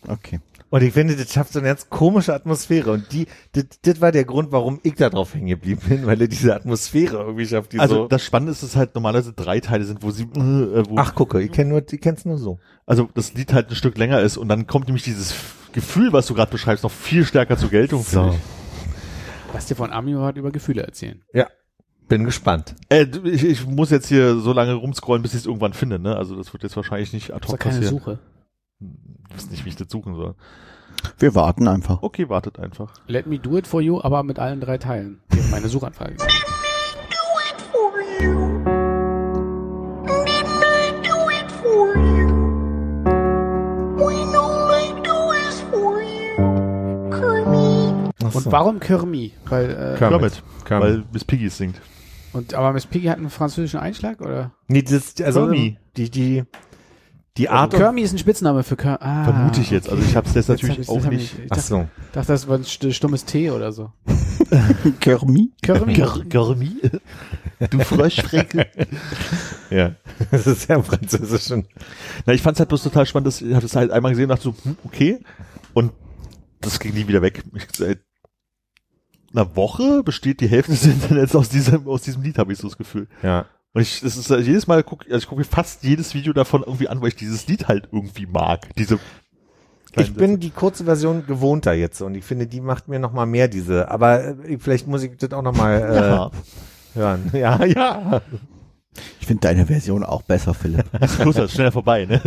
Okay. 0.07 0.39
Und 0.71 0.81
ich 0.81 0.93
finde, 0.93 1.15
das 1.15 1.31
schafft 1.31 1.53
so 1.53 1.59
eine 1.59 1.69
ganz 1.69 1.89
komische 1.89 2.33
Atmosphäre. 2.33 2.91
Und 2.91 3.11
die, 3.13 3.27
das, 3.53 3.65
das 3.83 4.01
war 4.01 4.11
der 4.11 4.25
Grund, 4.25 4.51
warum 4.51 4.79
ich 4.83 4.95
da 4.95 5.09
drauf 5.09 5.33
hängen 5.33 5.47
geblieben 5.47 5.81
bin, 5.87 6.05
weil 6.05 6.19
er 6.19 6.27
diese 6.27 6.53
Atmosphäre 6.55 7.17
irgendwie 7.17 7.45
schafft, 7.45 7.73
die 7.73 7.79
Also 7.79 7.95
so. 7.95 8.07
das 8.07 8.23
Spannende 8.23 8.51
ist, 8.51 8.63
dass 8.63 8.75
halt 8.75 8.93
normalerweise 8.95 9.31
drei 9.33 9.59
Teile 9.59 9.85
sind, 9.85 10.03
wo 10.03 10.11
sie, 10.11 10.23
äh, 10.23 10.83
wo, 10.89 10.95
Ach, 10.97 11.15
gucke, 11.15 11.41
ich 11.41 11.51
kenne 11.51 11.69
nur, 11.69 11.83
ich 11.89 12.01
kenn's 12.01 12.25
nur 12.25 12.37
so. 12.37 12.59
also 12.85 13.07
das 13.13 13.33
Lied 13.35 13.53
halt 13.53 13.69
ein 13.69 13.75
Stück 13.75 13.97
länger 13.97 14.19
ist 14.21 14.37
und 14.37 14.49
dann 14.49 14.67
kommt 14.67 14.87
nämlich 14.87 15.03
dieses 15.03 15.35
Gefühl, 15.71 16.11
was 16.13 16.25
du 16.25 16.33
gerade 16.33 16.51
beschreibst, 16.51 16.83
noch 16.83 16.91
viel 16.91 17.25
stärker 17.25 17.57
zur 17.57 17.69
Geltung. 17.69 18.01
ich. 18.01 18.17
Lass 19.53 19.67
dir 19.67 19.75
von 19.75 19.91
Amio 19.93 20.23
hat 20.23 20.35
über 20.37 20.51
Gefühle 20.51 20.81
erzählen. 20.83 21.21
Ja. 21.33 21.47
Bin 22.07 22.23
gespannt. 22.25 22.75
Äh, 22.89 23.07
ich, 23.23 23.43
ich 23.43 23.65
muss 23.65 23.89
jetzt 23.89 24.07
hier 24.07 24.37
so 24.39 24.51
lange 24.53 24.73
rumscrollen, 24.73 25.23
bis 25.23 25.33
ich 25.33 25.39
es 25.39 25.45
irgendwann 25.45 25.73
finde, 25.73 25.97
ne? 25.99 26.15
Also 26.17 26.35
das 26.35 26.53
wird 26.53 26.61
jetzt 26.63 26.75
wahrscheinlich 26.75 27.13
nicht 27.13 27.31
ad 27.31 27.39
Das 27.41 27.47
ist 27.49 27.53
hoc 27.53 27.59
keine 27.59 27.75
passieren. 27.77 27.97
Suche. 27.99 28.19
Ich 29.35 29.43
weiß 29.43 29.51
nicht, 29.51 29.65
wie 29.65 29.69
ich 29.69 29.75
das 29.75 29.87
suchen 29.89 30.15
soll. 30.15 30.35
Wir 31.19 31.35
warten 31.35 31.67
einfach. 31.67 32.01
Okay, 32.01 32.29
wartet 32.29 32.57
einfach. 32.57 32.93
Let 33.07 33.27
me 33.27 33.37
do 33.37 33.57
it 33.57 33.67
for 33.67 33.81
you, 33.81 33.99
aber 34.01 34.23
mit 34.23 34.39
allen 34.39 34.61
drei 34.61 34.77
Teilen. 34.77 35.19
Wäre 35.29 35.47
meine 35.49 35.67
Suchanfrage. 35.67 36.15
Ach 48.23 48.33
Und 48.33 48.43
so. 48.43 48.51
warum 48.51 48.79
Kermi? 48.79 49.33
Weil, 49.45 49.69
äh, 49.69 49.97
Kermit. 49.97 49.99
Kermit, 49.99 50.43
Kermit. 50.65 50.87
weil 50.89 51.03
Miss 51.11 51.23
Piggy 51.25 51.49
singt. 51.49 51.79
und, 52.33 52.53
aber 52.53 52.73
Miss 52.73 52.85
Piggy 52.85 53.07
hat 53.07 53.17
einen 53.17 53.29
französischen 53.29 53.79
Einschlag, 53.79 54.21
oder? 54.21 54.51
Nee, 54.67 54.81
das, 54.81 55.15
also 55.21 55.51
die, 55.51 55.77
die, 56.09 56.43
die 57.37 57.49
Art 57.49 57.73
und, 57.73 57.79
Kermi 57.79 58.01
ist 58.01 58.13
ein 58.13 58.17
Spitzname 58.17 58.63
für 58.63 58.75
Kermi. 58.77 58.97
Ah, 59.01 59.23
Vermute 59.25 59.61
ich 59.61 59.69
jetzt. 59.71 59.89
Also 59.89 60.01
ich 60.03 60.15
habe 60.15 60.27
es 60.27 60.33
jetzt 60.35 60.47
Jetzt 60.49 60.61
natürlich 60.63 60.87
auch 60.89 61.03
nicht. 61.09 61.33
Ich, 61.33 61.39
ich 61.45 61.51
Ach 61.51 61.55
dachte, 61.57 61.61
so. 61.67 61.87
dachte, 62.13 62.27
das 62.31 62.47
war 62.47 62.57
ein 62.57 62.63
st- 62.63 62.93
stummes 62.93 63.25
T 63.25 63.51
oder 63.51 63.71
so. 63.73 63.91
Kermi? 64.99 65.51
Kermi. 65.61 65.93
Kermi? 66.29 66.77
Du 67.69 67.79
Froschfrecke. 67.79 68.67
Ja. 69.71 69.95
Das 70.31 70.45
ist 70.47 70.69
ja 70.69 70.75
im 70.75 70.83
Französischen. 70.83 71.67
Na, 72.25 72.33
ich 72.33 72.41
fand 72.41 72.55
es 72.55 72.59
halt 72.59 72.69
bloß 72.69 72.83
total 72.83 73.05
spannend, 73.05 73.27
dass 73.27 73.41
ich 73.41 73.53
habe 73.53 73.65
es 73.65 73.75
halt 73.75 73.91
einmal 73.91 74.11
gesehen 74.11 74.25
und 74.25 74.29
dachte 74.29 74.43
so, 74.43 74.55
hm, 74.63 74.77
okay. 74.85 75.19
Und 75.73 75.91
das 76.61 76.79
ging 76.79 76.93
nie 76.93 77.07
wieder 77.07 77.21
weg. 77.21 77.43
Ich, 77.53 77.67
seit 77.75 77.99
einer 79.33 79.55
Woche 79.57 80.03
besteht 80.03 80.39
die 80.39 80.47
Hälfte 80.47 80.71
des 80.71 80.85
Internets 80.85 81.35
aus 81.35 81.49
diesem, 81.49 81.87
aus 81.87 82.03
diesem 82.03 82.21
Lied, 82.21 82.37
habe 82.37 82.53
ich 82.53 82.59
so 82.59 82.67
das 82.69 82.77
Gefühl. 82.77 83.07
Ja. 83.23 83.45
Und 83.75 83.81
ich, 83.81 83.99
das 83.99 84.15
ist 84.15 84.29
äh, 84.31 84.37
jedes 84.37 84.67
Mal 84.67 84.83
guck, 84.83 85.03
also 85.03 85.17
ich 85.17 85.27
gucke 85.27 85.39
mir 85.39 85.45
fast 85.45 85.83
jedes 85.83 86.13
Video 86.13 86.31
davon 86.31 86.63
irgendwie 86.65 86.87
an, 86.87 87.01
weil 87.01 87.09
ich 87.09 87.17
dieses 87.17 87.45
Lied 87.47 87.67
halt 87.67 87.89
irgendwie 87.91 88.25
mag. 88.25 88.73
Diese 88.77 88.99
Ich 89.97 90.13
bin 90.13 90.39
die 90.39 90.51
kurze 90.51 90.85
Version 90.85 91.27
gewohnter 91.27 91.73
jetzt 91.73 91.99
und 91.99 92.15
ich 92.15 92.23
finde, 92.23 92.47
die 92.47 92.61
macht 92.61 92.87
mir 92.87 92.99
noch 92.99 93.11
mal 93.11 93.25
mehr 93.25 93.49
diese. 93.49 93.91
Aber 93.91 94.23
äh, 94.23 94.57
vielleicht 94.59 94.87
muss 94.87 95.03
ich 95.03 95.17
das 95.17 95.33
auch 95.33 95.41
noch 95.41 95.57
mal 95.57 95.73
äh, 95.73 95.95
ja, 95.95 96.31
hören. 96.93 97.29
Ja, 97.33 97.65
ja. 97.65 98.21
Ich 99.19 99.27
finde 99.27 99.41
deine 99.41 99.65
Version 99.65 100.05
auch 100.05 100.21
besser, 100.21 100.53
Philipp. 100.53 100.85
größer, 101.17 101.43
ist 101.43 101.55
schneller 101.55 101.73
vorbei, 101.73 102.05
ne? 102.05 102.21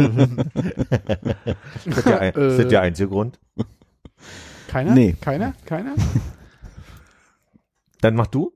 Das 1.86 1.96
ist 1.96 2.06
der, 2.06 2.20
ein, 2.20 2.32
das 2.34 2.58
ist 2.58 2.70
der 2.70 2.82
einzige 2.82 3.08
Grund. 3.08 3.40
Keiner? 4.68 4.92
Nee. 4.92 5.16
Keiner? 5.18 5.54
Keiner? 5.64 5.94
Dann 8.02 8.16
mach 8.16 8.26
du. 8.26 8.52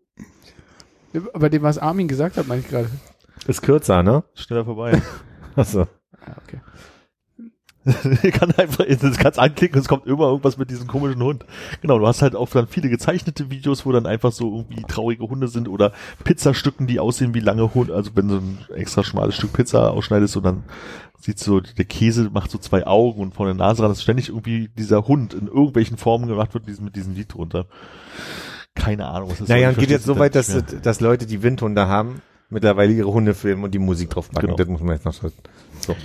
Bei 1.34 1.48
dem, 1.48 1.62
was 1.62 1.78
Armin 1.78 2.08
gesagt 2.08 2.36
hat, 2.36 2.48
meine 2.48 2.60
ich 2.60 2.68
gerade. 2.68 2.90
Ist 3.46 3.62
kürzer, 3.62 4.02
ne? 4.02 4.24
schneller 4.34 4.64
vorbei. 4.64 5.00
Achso. 5.56 5.82
Ah, 6.24 6.36
okay. 6.44 6.60
Ich 8.22 8.32
kann 8.32 8.52
einfach, 8.52 8.84
das 8.86 9.18
kannst 9.18 9.38
anklicken 9.38 9.76
und 9.76 9.82
es 9.82 9.88
kommt 9.88 10.06
immer 10.06 10.26
irgendwas 10.26 10.56
mit 10.56 10.70
diesem 10.70 10.86
komischen 10.86 11.22
Hund. 11.22 11.44
Genau, 11.80 11.98
du 11.98 12.06
hast 12.06 12.22
halt 12.22 12.36
auch 12.36 12.48
dann 12.48 12.68
viele 12.68 12.88
gezeichnete 12.88 13.50
Videos, 13.50 13.84
wo 13.84 13.92
dann 13.92 14.06
einfach 14.06 14.32
so 14.32 14.56
irgendwie 14.56 14.82
traurige 14.82 15.24
Hunde 15.24 15.48
sind 15.48 15.68
oder 15.68 15.92
Pizzastücken, 16.22 16.86
die 16.86 17.00
aussehen 17.00 17.34
wie 17.34 17.40
lange 17.40 17.74
Hunde. 17.74 17.94
Also 17.94 18.12
wenn 18.14 18.28
du 18.28 18.36
ein 18.36 18.58
extra 18.76 19.02
schmales 19.02 19.34
Stück 19.34 19.52
Pizza 19.52 19.90
ausschneidest 19.90 20.36
und 20.36 20.44
dann 20.44 20.64
sieht 21.18 21.38
so, 21.38 21.60
der 21.60 21.84
Käse 21.84 22.30
macht 22.32 22.50
so 22.50 22.58
zwei 22.58 22.86
Augen 22.86 23.20
und 23.20 23.34
vor 23.34 23.46
der 23.46 23.54
Nase 23.54 23.82
ran, 23.82 23.90
dass 23.90 24.02
ständig 24.02 24.28
irgendwie 24.28 24.68
dieser 24.76 25.06
Hund 25.06 25.34
in 25.34 25.46
irgendwelchen 25.46 25.96
Formen 25.96 26.28
gemacht 26.28 26.54
wird, 26.54 26.66
mit 26.80 26.96
diesem 26.96 27.14
Lied 27.14 27.34
drunter. 27.34 27.66
Keine 28.74 29.06
Ahnung, 29.06 29.30
was 29.30 29.38
das 29.38 29.48
Naja, 29.48 29.68
und 29.68 29.74
Ich 29.74 29.80
geht 29.80 29.90
jetzt 29.90 30.04
so 30.04 30.18
weit, 30.18 30.34
dass, 30.34 30.48
dass 30.82 31.00
Leute, 31.00 31.26
die 31.26 31.42
Windhunde 31.42 31.86
haben, 31.88 32.22
mittlerweile 32.48 32.92
ihre 32.92 33.12
Hunde 33.12 33.34
filmen 33.34 33.64
und 33.64 33.72
die 33.72 33.78
Musik 33.78 34.10
drauf 34.10 34.30
packen. 34.30 34.46
Genau. 34.46 34.56
Das 34.56 34.66
muss 34.68 34.80
man 34.80 34.94
jetzt 34.94 35.04
noch 35.04 35.12
so. 35.14 35.30
so. 35.80 35.96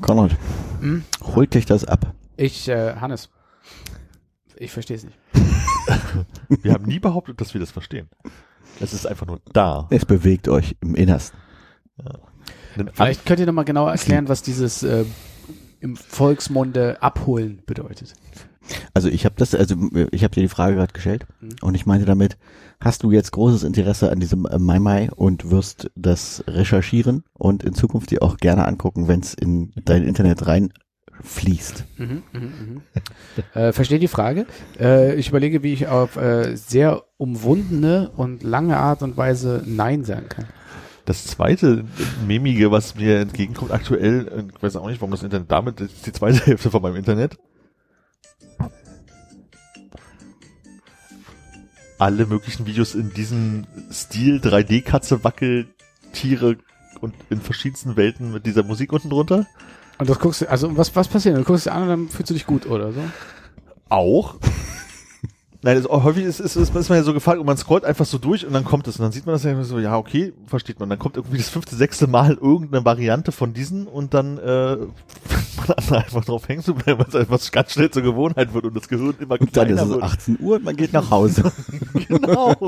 Konrad, 0.00 0.36
Hm? 0.80 1.04
holt 1.34 1.54
dich 1.54 1.66
das 1.66 1.84
ab. 1.84 2.14
Ich, 2.36 2.68
äh, 2.68 2.94
Hannes. 2.96 3.30
Ich 4.56 4.70
verstehe 4.72 4.96
es 4.96 5.04
nicht. 5.04 5.18
Wir 6.62 6.72
haben 6.72 6.84
nie 6.84 6.98
behauptet, 6.98 7.40
dass 7.40 7.54
wir 7.54 7.60
das 7.60 7.70
verstehen. 7.70 8.08
Es 8.80 8.92
ist 8.92 9.06
einfach 9.06 9.26
nur 9.26 9.40
da. 9.52 9.86
Es 9.90 10.04
bewegt 10.04 10.48
euch 10.48 10.76
im 10.80 10.94
Innersten. 10.94 11.38
Denn 12.76 12.90
Vielleicht 12.92 13.26
könnt 13.26 13.40
ihr 13.40 13.46
noch 13.46 13.52
mal 13.52 13.64
genauer 13.64 13.90
erklären, 13.90 14.28
was 14.28 14.42
dieses 14.42 14.82
äh, 14.82 15.04
im 15.80 15.96
Volksmunde 15.96 17.02
abholen 17.02 17.62
bedeutet. 17.66 18.14
Also 18.94 19.08
ich 19.08 19.24
habe 19.24 19.34
das, 19.38 19.54
also 19.54 19.74
ich 20.10 20.24
habe 20.24 20.34
dir 20.34 20.42
die 20.42 20.48
Frage 20.48 20.76
gerade 20.76 20.92
gestellt 20.92 21.26
Mhm. 21.40 21.48
und 21.62 21.74
ich 21.74 21.86
meinte 21.86 22.06
damit, 22.06 22.36
hast 22.80 23.02
du 23.02 23.10
jetzt 23.12 23.32
großes 23.32 23.64
Interesse 23.64 24.10
an 24.10 24.20
diesem 24.20 24.46
äh, 24.46 24.58
Mai 24.58 24.78
Mai 24.78 25.10
und 25.14 25.50
wirst 25.50 25.90
das 25.96 26.44
recherchieren 26.46 27.24
und 27.32 27.62
in 27.64 27.74
Zukunft 27.74 28.10
dir 28.10 28.22
auch 28.22 28.36
gerne 28.36 28.66
angucken, 28.66 29.08
wenn 29.08 29.20
es 29.20 29.34
in 29.34 29.72
dein 29.84 30.04
Internet 30.04 30.46
reinfließt. 30.46 31.84
Mhm, 31.98 32.22
mhm, 32.32 32.40
mhm. 32.42 32.82
äh, 33.54 33.72
verstehe 33.72 33.98
die 33.98 34.08
Frage. 34.08 34.46
Äh, 34.78 35.14
ich 35.16 35.28
überlege, 35.28 35.62
wie 35.62 35.72
ich 35.72 35.88
auf 35.88 36.16
äh, 36.16 36.54
sehr 36.56 37.04
umwundene 37.16 38.10
und 38.16 38.42
lange 38.42 38.76
Art 38.76 39.02
und 39.02 39.16
Weise 39.16 39.62
Nein 39.66 40.04
sagen 40.04 40.28
kann. 40.28 40.46
Das 41.04 41.26
zweite 41.26 41.84
Memige, 42.26 42.70
was 42.70 42.94
mir 42.94 43.20
entgegenkommt 43.20 43.72
aktuell, 43.72 44.28
äh, 44.28 44.44
ich 44.54 44.62
weiß 44.62 44.76
auch 44.76 44.88
nicht, 44.88 45.00
warum 45.00 45.12
das 45.12 45.22
Internet 45.22 45.50
damit, 45.50 45.80
das 45.80 45.86
ist 45.92 46.06
die 46.06 46.12
zweite 46.12 46.44
Hälfte 46.44 46.70
von 46.70 46.82
meinem 46.82 46.96
Internet. 46.96 47.38
Alle 51.98 52.26
möglichen 52.26 52.66
Videos 52.66 52.94
in 52.94 53.12
diesem 53.12 53.66
Stil, 53.90 54.38
3D-Katze, 54.38 55.24
Wackeltiere 55.24 56.56
und 57.00 57.14
in 57.30 57.40
verschiedensten 57.40 57.96
Welten 57.96 58.32
mit 58.32 58.46
dieser 58.46 58.62
Musik 58.62 58.92
unten 58.92 59.10
drunter. 59.10 59.46
Und 59.98 60.08
das 60.08 60.18
guckst 60.18 60.42
du, 60.42 60.50
also 60.50 60.76
was, 60.76 60.94
was 60.94 61.08
passiert? 61.08 61.36
Du 61.36 61.44
guckst 61.44 61.66
dir 61.66 61.72
an 61.72 61.82
und 61.82 61.88
dann 61.88 62.08
fühlst 62.08 62.30
du 62.30 62.34
dich 62.34 62.46
gut, 62.46 62.66
oder 62.66 62.92
so? 62.92 63.00
Auch. 63.88 64.36
Nein, 65.60 65.82
das, 65.82 65.90
häufig 65.90 66.24
ist, 66.24 66.38
ist, 66.38 66.54
ist, 66.54 66.72
ist 66.74 66.88
man 66.88 66.98
ja 66.98 67.02
so 67.02 67.12
gefragt 67.12 67.40
und 67.40 67.46
man 67.46 67.56
scrollt 67.56 67.84
einfach 67.84 68.06
so 68.06 68.18
durch 68.18 68.46
und 68.46 68.52
dann 68.52 68.64
kommt 68.64 68.86
es 68.86 68.96
und 68.96 69.02
dann 69.02 69.10
sieht 69.10 69.26
man 69.26 69.34
das 69.34 69.42
ja 69.42 69.60
so, 69.64 69.80
ja, 69.80 69.96
okay, 69.96 70.32
versteht 70.46 70.78
man. 70.78 70.88
Dann 70.88 71.00
kommt 71.00 71.16
irgendwie 71.16 71.38
das 71.38 71.48
fünfte, 71.48 71.74
sechste 71.74 72.06
Mal 72.06 72.34
irgendeine 72.40 72.84
Variante 72.84 73.32
von 73.32 73.54
diesen 73.54 73.88
und 73.88 74.14
dann 74.14 74.38
äh, 74.38 74.76
man 74.76 75.76
an, 75.76 75.96
einfach 75.96 76.24
drauf 76.24 76.48
hängen 76.48 76.62
zu 76.62 76.74
bleiben, 76.74 77.00
weil 77.00 77.08
es 77.08 77.16
einfach 77.16 77.40
ganz 77.50 77.72
schnell 77.72 77.90
zur 77.90 78.02
Gewohnheit 78.02 78.54
wird 78.54 78.66
und 78.66 78.76
das 78.76 78.88
Gehirn 78.88 79.16
immer 79.18 79.40
Und 79.40 79.56
dann 79.56 79.68
ist 79.68 79.74
kleiner 79.74 79.82
es 79.82 79.88
wird. 79.88 80.02
18 80.04 80.38
Uhr 80.40 80.56
und 80.56 80.64
man 80.64 80.76
geht 80.76 80.92
nach 80.92 81.10
Hause. 81.10 81.50
Genau. 82.08 82.54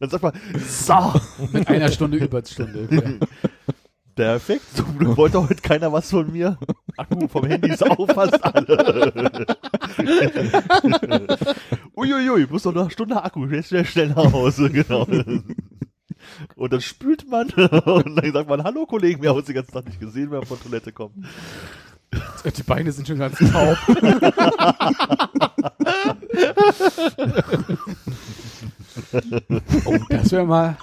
dann 0.00 0.10
sagt 0.10 0.22
man, 0.22 0.32
so, 0.66 1.12
Mit 1.52 1.68
einer 1.68 1.90
Stunde 1.90 2.16
Überstunde. 2.16 3.18
Perfekt, 4.16 4.64
zum 4.74 4.98
Glück 4.98 5.16
wollte 5.16 5.42
heute 5.42 5.62
keiner 5.62 5.92
was 5.92 6.10
von 6.10 6.32
mir. 6.32 6.58
Akku 6.96 7.28
vom 7.28 7.46
Handy 7.46 7.70
ist 7.70 7.88
auch 7.88 8.12
fast 8.12 8.42
alle. 8.42 9.46
Uiuiui, 11.94 12.48
muss 12.50 12.64
doch 12.64 12.74
noch 12.74 12.82
eine 12.82 12.90
Stunde 12.90 13.22
Akku, 13.22 13.46
jetzt 13.46 13.68
schnell, 13.68 13.84
schnell 13.84 14.08
nach 14.08 14.32
Hause, 14.32 14.70
genau. 14.70 15.06
Und 16.56 16.72
dann 16.72 16.80
spült 16.80 17.30
man 17.30 17.50
und 17.50 18.16
dann 18.16 18.32
sagt 18.32 18.48
man, 18.48 18.64
hallo 18.64 18.86
Kollegen, 18.86 19.22
wir 19.22 19.30
haben 19.30 19.36
uns 19.36 19.46
den 19.46 19.54
ganzen 19.54 19.72
Tag 19.72 19.86
nicht 19.86 20.00
gesehen, 20.00 20.30
wenn 20.30 20.40
wir 20.40 20.46
von 20.46 20.60
Toilette 20.60 20.92
kommen. 20.92 21.26
Die 22.44 22.62
Beine 22.62 22.92
sind 22.92 23.08
schon 23.08 23.18
ganz 23.18 23.38
taub. 23.38 23.76
oh, 29.84 29.98
das 30.08 30.32
wäre 30.32 30.46
mal. 30.46 30.78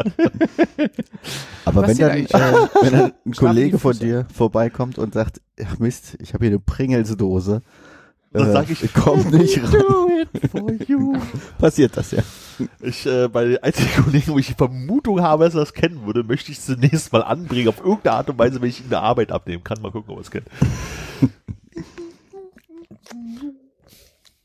Aber 1.64 1.86
wenn 1.86 1.98
dann, 1.98 2.10
äh, 2.10 2.26
wenn 2.82 2.92
dann 2.92 3.12
ein 3.26 3.32
Kollege 3.32 3.78
von 3.78 3.98
dir 3.98 4.26
vorbeikommt 4.34 4.98
und 4.98 5.14
sagt, 5.14 5.40
ach 5.64 5.78
Mist, 5.78 6.16
ich 6.20 6.34
habe 6.34 6.44
hier 6.44 6.52
eine 6.52 6.60
Pringelsdose. 6.60 7.62
Dann 8.32 8.52
sag 8.52 8.70
ich, 8.70 8.92
komm 8.94 9.28
nicht 9.30 9.60
ran. 9.60 9.72
do 9.72 10.08
it 10.22 10.50
for 10.52 10.70
you. 10.86 11.16
Passiert 11.58 11.96
das 11.96 12.12
ja. 12.12 12.22
Ich, 12.80 13.04
äh, 13.04 13.26
bei 13.26 13.44
den 13.44 13.58
einzigen 13.58 14.04
Kollegen, 14.04 14.32
wo 14.32 14.38
ich 14.38 14.46
die 14.46 14.54
Vermutung 14.54 15.20
habe, 15.20 15.44
dass 15.44 15.54
er 15.54 15.60
das 15.60 15.74
kennen 15.74 16.06
würde, 16.06 16.22
möchte 16.22 16.52
ich 16.52 16.58
es 16.58 16.66
zunächst 16.66 17.12
mal 17.12 17.22
anbringen, 17.22 17.68
auf 17.68 17.78
irgendeine 17.80 18.16
Art 18.16 18.30
und 18.30 18.38
Weise, 18.38 18.62
wenn 18.62 18.68
ich 18.68 18.78
ihn 18.78 18.84
in 18.84 18.90
der 18.90 19.02
Arbeit 19.02 19.32
abnehmen 19.32 19.64
kann. 19.64 19.82
Mal 19.82 19.90
gucken, 19.90 20.12
ob 20.12 20.18
er 20.18 20.20
es 20.20 20.30
kennt. 20.30 20.46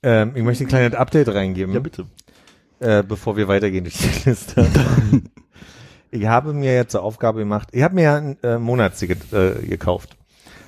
Ähm, 0.01 0.31
ich 0.35 0.43
möchte 0.43 0.63
ein 0.63 0.67
kleines 0.67 0.97
Update 0.97 1.27
reingeben. 1.29 1.73
Ja, 1.73 1.79
bitte. 1.79 2.05
äh, 2.79 3.03
bevor 3.03 3.37
wir 3.37 3.47
weitergehen 3.47 3.83
durch 3.83 3.97
die 3.97 4.29
Liste. 4.29 4.67
Ich 6.15 6.25
habe 6.27 6.53
mir 6.53 6.73
jetzt 6.73 6.91
zur 6.91 7.03
Aufgabe 7.03 7.39
gemacht, 7.39 7.69
ich 7.71 7.83
habe 7.83 7.95
mir 7.95 8.03
ja 8.03 8.15
ein 8.17 8.37
äh, 8.43 8.57
Monatsticket 8.57 9.31
äh, 9.33 9.53
gekauft. 9.67 10.17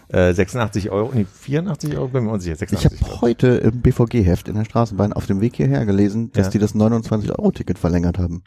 Äh, 0.09 0.33
86 0.33 0.89
Euro, 0.89 1.11
nee, 1.13 1.25
84 1.25 1.97
Euro, 1.97 2.07
bin 2.07 2.23
mir 2.25 2.31
unsicher, 2.31 2.53
Ich 2.53 2.59
86 2.59 3.01
habe 3.01 3.21
heute 3.21 3.47
im 3.47 3.81
BVG-Heft 3.81 4.47
in 4.47 4.55
der 4.55 4.63
Straßenbahn 4.65 5.11
auf 5.11 5.25
dem 5.25 5.41
Weg 5.41 5.55
hierher 5.57 5.85
gelesen, 5.85 6.31
dass 6.31 6.47
Ja. 6.47 6.51
die 6.51 6.59
das 6.59 6.75
29-Euro-Ticket 6.75 7.77
verlängert 7.77 8.17
haben. 8.17 8.43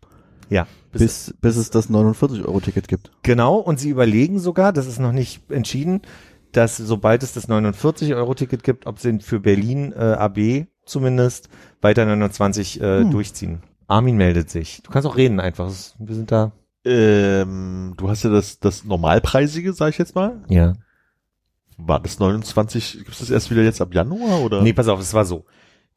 Ja. 0.48 0.66
Bis, 0.92 1.34
bis 1.40 1.56
es 1.56 1.70
das 1.70 1.90
49-Euro-Ticket 1.90 2.88
gibt. 2.88 3.10
Genau, 3.22 3.56
und 3.56 3.78
sie 3.78 3.90
überlegen 3.90 4.38
sogar, 4.38 4.72
das 4.72 4.86
ist 4.86 4.98
noch 5.00 5.12
nicht 5.12 5.50
entschieden, 5.50 6.00
dass 6.52 6.76
sobald 6.78 7.22
es 7.22 7.34
das 7.34 7.48
49-Euro-Ticket 7.48 8.64
gibt, 8.64 8.86
ob 8.86 8.98
sie 8.98 9.18
für 9.20 9.38
Berlin 9.40 9.92
äh, 9.92 9.98
AB 9.98 10.66
zumindest 10.86 11.48
weiter 11.82 12.06
29 12.06 12.80
äh, 12.80 13.00
Hm. 13.00 13.10
durchziehen. 13.10 13.62
Armin 13.86 14.16
meldet 14.16 14.50
sich. 14.50 14.82
Du 14.82 14.90
kannst 14.90 15.06
auch 15.06 15.16
reden 15.16 15.40
einfach. 15.40 15.70
Wir 15.98 16.14
sind 16.14 16.32
da. 16.32 16.52
Ähm, 16.84 17.94
du 17.96 18.08
hast 18.08 18.22
ja 18.22 18.30
das, 18.30 18.58
das 18.58 18.84
Normalpreisige, 18.84 19.72
sag 19.72 19.90
ich 19.90 19.98
jetzt 19.98 20.14
mal. 20.14 20.42
Ja. 20.48 20.74
War 21.76 22.00
das 22.00 22.18
29, 22.18 23.04
gibt's 23.04 23.20
das 23.20 23.30
erst 23.30 23.50
wieder 23.50 23.62
jetzt 23.62 23.80
ab 23.80 23.94
Januar 23.94 24.40
oder? 24.40 24.62
Nee, 24.62 24.72
pass 24.72 24.88
auf, 24.88 25.00
es 25.00 25.14
war 25.14 25.24
so. 25.24 25.44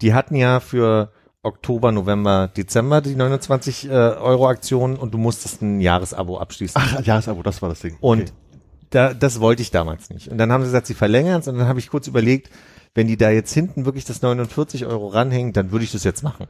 Die 0.01 0.14
hatten 0.14 0.35
ja 0.35 0.60
für 0.60 1.11
Oktober, 1.41 1.91
November, 1.91 2.47
Dezember 2.47 3.01
die 3.01 3.15
29 3.15 3.89
äh, 3.89 3.91
Euro 3.91 4.47
Aktion 4.47 4.95
und 4.95 5.14
du 5.14 5.18
musstest 5.18 5.61
ein 5.61 5.81
Jahresabo 5.81 6.38
abschließen. 6.38 6.81
Ach, 6.81 7.01
Jahresabo, 7.05 7.43
das 7.43 7.61
war 7.61 7.69
das 7.69 7.80
Ding. 7.81 7.97
Und 7.99 8.22
Okay. 8.22 8.31
da, 8.91 9.14
das 9.14 9.39
wollte 9.41 9.61
ich 9.61 9.72
damals 9.72 10.10
nicht. 10.10 10.30
Und 10.30 10.38
dann 10.38 10.51
haben 10.51 10.61
sie 10.64 10.68
gesagt, 10.68 10.88
sie 10.88 10.93
verlängern 10.93 11.41
es 11.41 11.47
und 11.47 11.57
dann 11.57 11.68
habe 11.68 11.80
ich 11.80 11.89
kurz 11.89 12.07
überlegt, 12.07 12.49
wenn 12.95 13.07
die 13.07 13.18
da 13.18 13.30
jetzt 13.30 13.51
hinten 13.53 13.85
wirklich 13.85 14.05
das 14.05 14.22
49 14.22 14.85
Euro 14.85 15.07
ranhängen, 15.07 15.51
dann 15.51 15.72
würde 15.72 15.84
ich 15.84 15.91
das 15.91 16.03
jetzt 16.03 16.23
machen. 16.23 16.47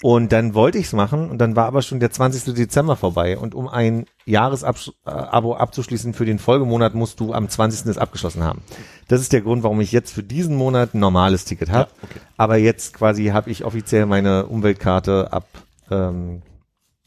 Und 0.00 0.30
dann 0.30 0.54
wollte 0.54 0.78
ich 0.78 0.86
es 0.86 0.92
machen 0.92 1.28
und 1.28 1.38
dann 1.38 1.56
war 1.56 1.66
aber 1.66 1.82
schon 1.82 1.98
der 1.98 2.12
20. 2.12 2.54
Dezember 2.54 2.94
vorbei 2.94 3.36
und 3.36 3.54
um 3.56 3.66
ein 3.66 4.06
Jahresabo 4.26 5.56
abzuschließen 5.56 6.14
für 6.14 6.24
den 6.24 6.38
Folgemonat 6.38 6.94
musst 6.94 7.18
du 7.18 7.32
am 7.32 7.48
20. 7.48 7.86
es 7.86 7.98
abgeschlossen 7.98 8.44
haben. 8.44 8.62
Das 9.08 9.20
ist 9.20 9.32
der 9.32 9.40
Grund, 9.40 9.64
warum 9.64 9.80
ich 9.80 9.90
jetzt 9.90 10.12
für 10.12 10.22
diesen 10.22 10.54
Monat 10.54 10.94
ein 10.94 11.00
normales 11.00 11.44
Ticket 11.46 11.70
habe. 11.70 11.90
Ja, 11.90 12.04
okay. 12.04 12.20
Aber 12.36 12.56
jetzt 12.58 12.94
quasi 12.94 13.26
habe 13.26 13.50
ich 13.50 13.64
offiziell 13.64 14.06
meine 14.06 14.46
Umweltkarte 14.46 15.32
ab 15.32 15.48
ähm, 15.90 16.42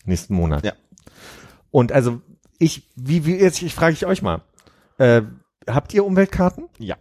nächsten 0.03 0.33
Monat. 0.33 0.65
Ja. 0.65 0.73
Und 1.69 1.93
also 1.93 2.21
ich, 2.59 2.89
wie, 2.97 3.25
wie 3.25 3.35
jetzt, 3.35 3.61
ich 3.61 3.73
frage 3.73 3.93
ich 3.93 4.05
euch 4.05 4.21
mal, 4.21 4.41
äh, 4.97 5.21
habt 5.65 5.93
ihr 5.93 6.05
Umweltkarten? 6.05 6.67
Ja. 6.77 6.97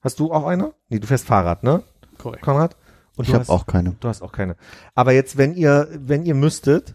Hast 0.00 0.20
du 0.20 0.32
auch 0.32 0.46
eine? 0.46 0.74
Nee, 0.88 1.00
du 1.00 1.08
fährst 1.08 1.26
Fahrrad, 1.26 1.64
ne, 1.64 1.82
Korrekt. 2.18 2.42
Konrad? 2.42 2.76
Und 3.16 3.24
Ich 3.24 3.28
du 3.28 3.34
habe 3.34 3.42
hast- 3.42 3.50
auch 3.50 3.66
keine. 3.66 3.94
Du 4.00 4.08
hast 4.08 4.22
auch 4.22 4.32
keine. 4.32 4.56
Aber 4.94 5.12
jetzt, 5.12 5.36
wenn 5.36 5.54
ihr, 5.54 5.88
wenn 5.94 6.24
ihr 6.24 6.34
müsstet, 6.34 6.94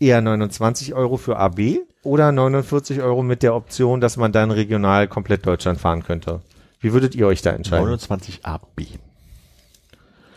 eher 0.00 0.20
29 0.20 0.94
Euro 0.94 1.16
für 1.16 1.36
AB 1.36 1.80
oder 2.02 2.32
49 2.32 3.02
Euro 3.02 3.22
mit 3.22 3.42
der 3.42 3.54
Option, 3.54 4.00
dass 4.00 4.16
man 4.16 4.32
dann 4.32 4.50
regional 4.50 5.06
komplett 5.08 5.46
Deutschland 5.46 5.78
fahren 5.78 6.02
könnte. 6.02 6.40
Wie 6.80 6.92
würdet 6.92 7.14
ihr 7.14 7.26
euch 7.26 7.42
da 7.42 7.50
entscheiden? 7.50 7.84
29 7.84 8.44
AB. 8.44 8.98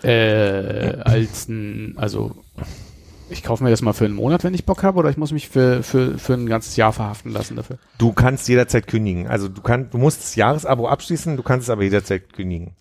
Äh, 0.03 0.97
als 1.05 1.47
ein, 1.47 1.93
also 1.97 2.35
ich 3.29 3.41
kaufe 3.41 3.63
mir 3.63 3.69
das 3.69 3.81
mal 3.81 3.93
für 3.93 4.03
einen 4.03 4.15
Monat, 4.15 4.43
wenn 4.43 4.53
ich 4.53 4.65
Bock 4.65 4.83
habe, 4.83 4.99
oder 4.99 5.09
ich 5.09 5.15
muss 5.15 5.31
mich 5.31 5.47
für, 5.47 5.81
für, 5.81 6.17
für 6.17 6.33
ein 6.33 6.45
ganzes 6.45 6.75
Jahr 6.75 6.91
verhaften 6.91 7.31
lassen 7.31 7.55
dafür. 7.55 7.77
Du 7.97 8.11
kannst 8.11 8.49
jederzeit 8.49 8.85
kündigen. 8.87 9.27
Also 9.27 9.47
du 9.47 9.61
kannst, 9.61 9.93
du 9.93 9.97
musst 9.97 10.19
das 10.21 10.35
Jahresabo 10.35 10.89
abschließen, 10.89 11.37
du 11.37 11.43
kannst 11.43 11.67
es 11.67 11.69
aber 11.69 11.83
jederzeit 11.83 12.33
kündigen. 12.33 12.71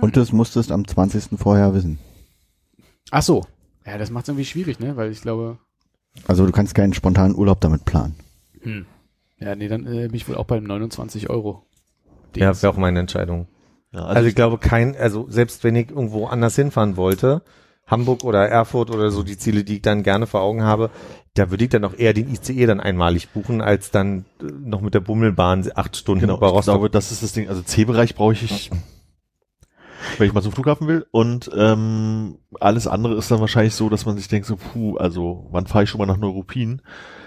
Und 0.00 0.16
das 0.16 0.32
musstest 0.32 0.72
am 0.72 0.86
20. 0.86 1.38
vorher 1.38 1.74
wissen. 1.74 1.98
Ach 3.10 3.22
so. 3.22 3.44
Ja, 3.86 3.98
das 3.98 4.10
macht 4.10 4.24
es 4.24 4.28
irgendwie 4.30 4.44
schwierig, 4.46 4.80
ne? 4.80 4.96
Weil 4.96 5.10
ich 5.12 5.20
glaube, 5.22 5.58
Also 6.26 6.46
du 6.46 6.52
kannst 6.52 6.74
keinen 6.74 6.94
spontanen 6.94 7.36
Urlaub 7.36 7.60
damit 7.60 7.84
planen. 7.84 8.14
hm. 8.62 8.86
Ja, 9.38 9.54
nee, 9.56 9.68
dann 9.68 9.84
äh, 9.86 10.06
bin 10.06 10.14
ich 10.14 10.28
wohl 10.28 10.36
auch 10.36 10.46
beim 10.46 10.64
29 10.64 11.28
Euro. 11.28 11.66
Ja, 12.36 12.46
Dings. 12.48 12.62
wäre 12.62 12.72
auch 12.72 12.76
meine 12.78 13.00
Entscheidung. 13.00 13.46
Ja, 13.92 14.06
Also, 14.06 14.26
ich 14.28 14.34
glaube 14.34 14.58
kein, 14.58 14.96
also 14.96 15.26
selbst 15.28 15.64
wenn 15.64 15.76
ich 15.76 15.90
irgendwo 15.90 16.26
anders 16.26 16.54
hinfahren 16.56 16.96
wollte, 16.96 17.42
Hamburg 17.86 18.24
oder 18.24 18.48
Erfurt 18.48 18.90
oder 18.90 19.10
so 19.10 19.22
die 19.22 19.36
Ziele, 19.36 19.64
die 19.64 19.76
ich 19.76 19.82
dann 19.82 20.02
gerne 20.02 20.26
vor 20.26 20.40
Augen 20.40 20.62
habe, 20.62 20.90
da 21.34 21.50
würde 21.50 21.64
ich 21.64 21.70
dann 21.70 21.84
auch 21.84 21.94
eher 21.94 22.14
den 22.14 22.32
ICE 22.32 22.64
dann 22.66 22.80
einmalig 22.80 23.28
buchen, 23.30 23.60
als 23.60 23.90
dann 23.90 24.24
äh, 24.40 24.44
noch 24.64 24.80
mit 24.80 24.94
der 24.94 25.00
Bummelbahn 25.00 25.68
acht 25.74 25.96
Stunden 25.96 26.22
genau, 26.22 26.36
über 26.38 26.46
ich 26.48 26.52
Rostock. 26.54 26.74
glaube, 26.76 26.90
das 26.90 27.12
ist 27.12 27.22
das 27.22 27.32
Ding. 27.32 27.48
Also 27.48 27.60
C-Bereich 27.60 28.14
brauche 28.14 28.32
ich, 28.34 28.70
wenn 30.18 30.26
ich 30.26 30.34
mal 30.34 30.42
zum 30.42 30.52
Flughafen 30.52 30.86
will. 30.88 31.06
Und 31.10 31.50
ähm, 31.56 32.38
alles 32.60 32.86
andere 32.86 33.14
ist 33.14 33.30
dann 33.30 33.40
wahrscheinlich 33.40 33.74
so, 33.74 33.88
dass 33.88 34.06
man 34.06 34.16
sich 34.16 34.28
denkt 34.28 34.46
so, 34.46 34.56
puh, 34.56 34.96
also 34.96 35.46
wann 35.50 35.66
fahre 35.66 35.84
ich 35.84 35.90
schon 35.90 35.98
mal 35.98 36.06
nach 36.06 36.16
Neuruppin? 36.16 36.82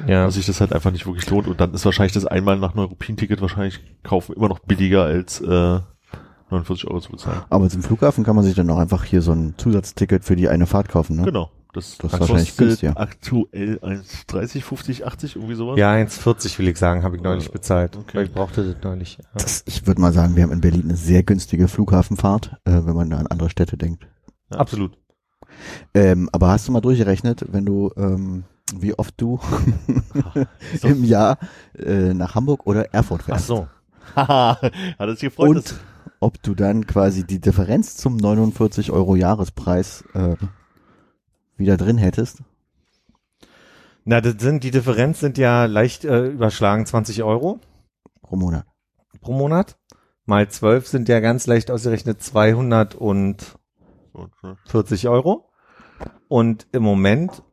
ja. 0.07 0.25
Dass 0.25 0.35
sich 0.35 0.45
das 0.45 0.61
halt 0.61 0.73
einfach 0.73 0.91
nicht 0.91 1.05
wirklich 1.05 1.29
lohnt. 1.29 1.47
Und 1.47 1.59
dann 1.59 1.73
ist 1.73 1.85
wahrscheinlich 1.85 2.13
das 2.13 2.25
einmal 2.25 2.57
nach 2.57 2.75
Neuruppin-Ticket 2.75 3.41
wahrscheinlich 3.41 3.79
kaufen 4.03 4.35
immer 4.35 4.49
noch 4.49 4.59
billiger 4.59 5.03
als 5.03 5.41
äh, 5.41 5.79
49 6.49 6.87
Euro 6.87 7.01
zu 7.01 7.11
bezahlen. 7.11 7.41
Aber 7.49 7.69
zum 7.69 7.83
Flughafen 7.83 8.23
kann 8.23 8.35
man 8.35 8.45
sich 8.45 8.55
dann 8.55 8.69
auch 8.69 8.77
einfach 8.77 9.03
hier 9.03 9.21
so 9.21 9.31
ein 9.31 9.55
Zusatzticket 9.57 10.23
für 10.23 10.35
die 10.35 10.47
eine 10.47 10.65
Fahrt 10.65 10.89
kaufen, 10.89 11.17
ne? 11.17 11.23
Genau. 11.23 11.51
Das, 11.77 11.97
Das 11.99 12.13
ist 12.13 12.19
wahrscheinlich 12.19 12.47
kostet 12.49 12.57
günstiger. 12.67 12.97
aktuell 12.99 13.79
1,30, 13.83 14.61
50, 14.63 15.05
80, 15.05 15.35
irgendwie 15.35 15.55
sowas. 15.55 15.77
ja, 15.77 15.91
1,40 15.93 16.57
will 16.59 16.67
ich 16.69 16.77
sagen, 16.77 17.03
habe 17.03 17.15
ich 17.15 17.21
neulich 17.21 17.47
Äh, 17.49 17.51
bezahlt. 17.51 17.95
okay. 17.95 18.17
Weil 18.17 18.25
ich 18.25 18.33
brauchte 18.33 18.63
das 18.73 18.83
neulich. 18.83 19.17
Ja. 19.19 19.25
Das, 19.33 19.63
ich 19.67 19.85
würde 19.85 20.01
mal 20.01 20.11
sagen, 20.13 20.35
wir 20.35 20.43
haben 20.43 20.51
in 20.51 20.61
Berlin 20.61 20.83
eine 20.85 20.95
sehr 20.97 21.23
günstige 21.23 21.67
Flughafenfahrt, 21.67 22.53
äh, 22.65 22.71
wenn 22.85 22.95
man 22.95 23.09
da 23.09 23.17
an 23.17 23.27
andere 23.27 23.49
Städte 23.49 23.77
denkt. 23.77 24.07
Ja. 24.51 24.57
Absolut. 24.59 24.97
Ähm, 25.93 26.29
aber 26.31 26.49
hast 26.49 26.67
du 26.67 26.71
mal 26.71 26.81
durchgerechnet, 26.81 27.45
wenn 27.51 27.65
du, 27.65 27.91
ähm, 27.97 28.43
wie 28.75 28.93
oft 28.97 29.13
du 29.17 29.39
im 30.83 31.03
Jahr 31.03 31.37
äh, 31.77 32.13
nach 32.13 32.35
Hamburg 32.35 32.65
oder 32.67 32.93
Erfurt 32.93 33.21
Ach 33.23 33.25
fährst? 33.27 33.47
so. 33.47 33.67
Haha, 34.15 34.59
hat 34.99 35.09
sich 35.11 35.19
gefreut. 35.29 35.49
Und 35.49 35.55
dass- 35.57 35.75
ob 36.19 36.41
du 36.41 36.55
dann 36.55 36.87
quasi 36.87 37.25
die 37.27 37.39
Differenz 37.39 37.95
zum 37.97 38.17
49 38.17 38.91
Euro 38.91 39.15
Jahrespreis 39.15 40.03
äh, 40.15 40.35
wieder 41.57 41.77
drin 41.77 41.97
hättest? 41.97 42.43
Na, 44.05 44.21
das 44.21 44.35
sind, 44.39 44.63
die 44.63 44.71
Differenz 44.71 45.19
sind 45.19 45.37
ja 45.37 45.65
leicht 45.65 46.05
äh, 46.05 46.27
überschlagen 46.27 46.85
20 46.85 47.23
Euro 47.23 47.59
pro 48.21 48.35
Monat. 48.35 48.65
pro 49.21 49.33
Monat. 49.33 49.77
Mal 50.25 50.49
12 50.49 50.87
sind 50.87 51.09
ja 51.09 51.19
ganz 51.19 51.47
leicht 51.47 51.71
ausgerechnet 51.71 52.21
240 52.21 55.07
Euro. 55.07 55.49
Und 56.27 56.67
im 56.73 56.83
Moment, 56.83 57.43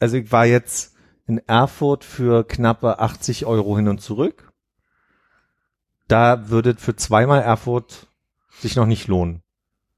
also 0.00 0.16
ich 0.16 0.32
war 0.32 0.46
jetzt 0.46 0.96
in 1.26 1.38
Erfurt 1.46 2.04
für 2.04 2.44
knappe 2.44 2.98
80 2.98 3.46
Euro 3.46 3.76
hin 3.76 3.88
und 3.88 4.00
zurück. 4.00 4.52
Da 6.08 6.50
würde 6.50 6.74
für 6.74 6.96
zweimal 6.96 7.42
Erfurt 7.42 8.08
sich 8.50 8.74
noch 8.74 8.86
nicht 8.86 9.06
lohnen. 9.06 9.42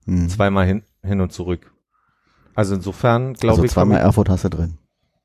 Hm. 0.05 0.29
Zweimal 0.29 0.67
hin, 0.67 0.83
hin 1.03 1.23
und 1.23 1.33
zurück. 1.33 1.72
Also 2.55 2.75
insofern 2.75 3.35
glaube 3.35 3.53
Also 3.53 3.65
ich. 3.65 3.71
zweimal 3.71 3.99
Erfurt 3.99 4.29
hast 4.29 4.45
du 4.45 4.51
drin. 4.51 4.79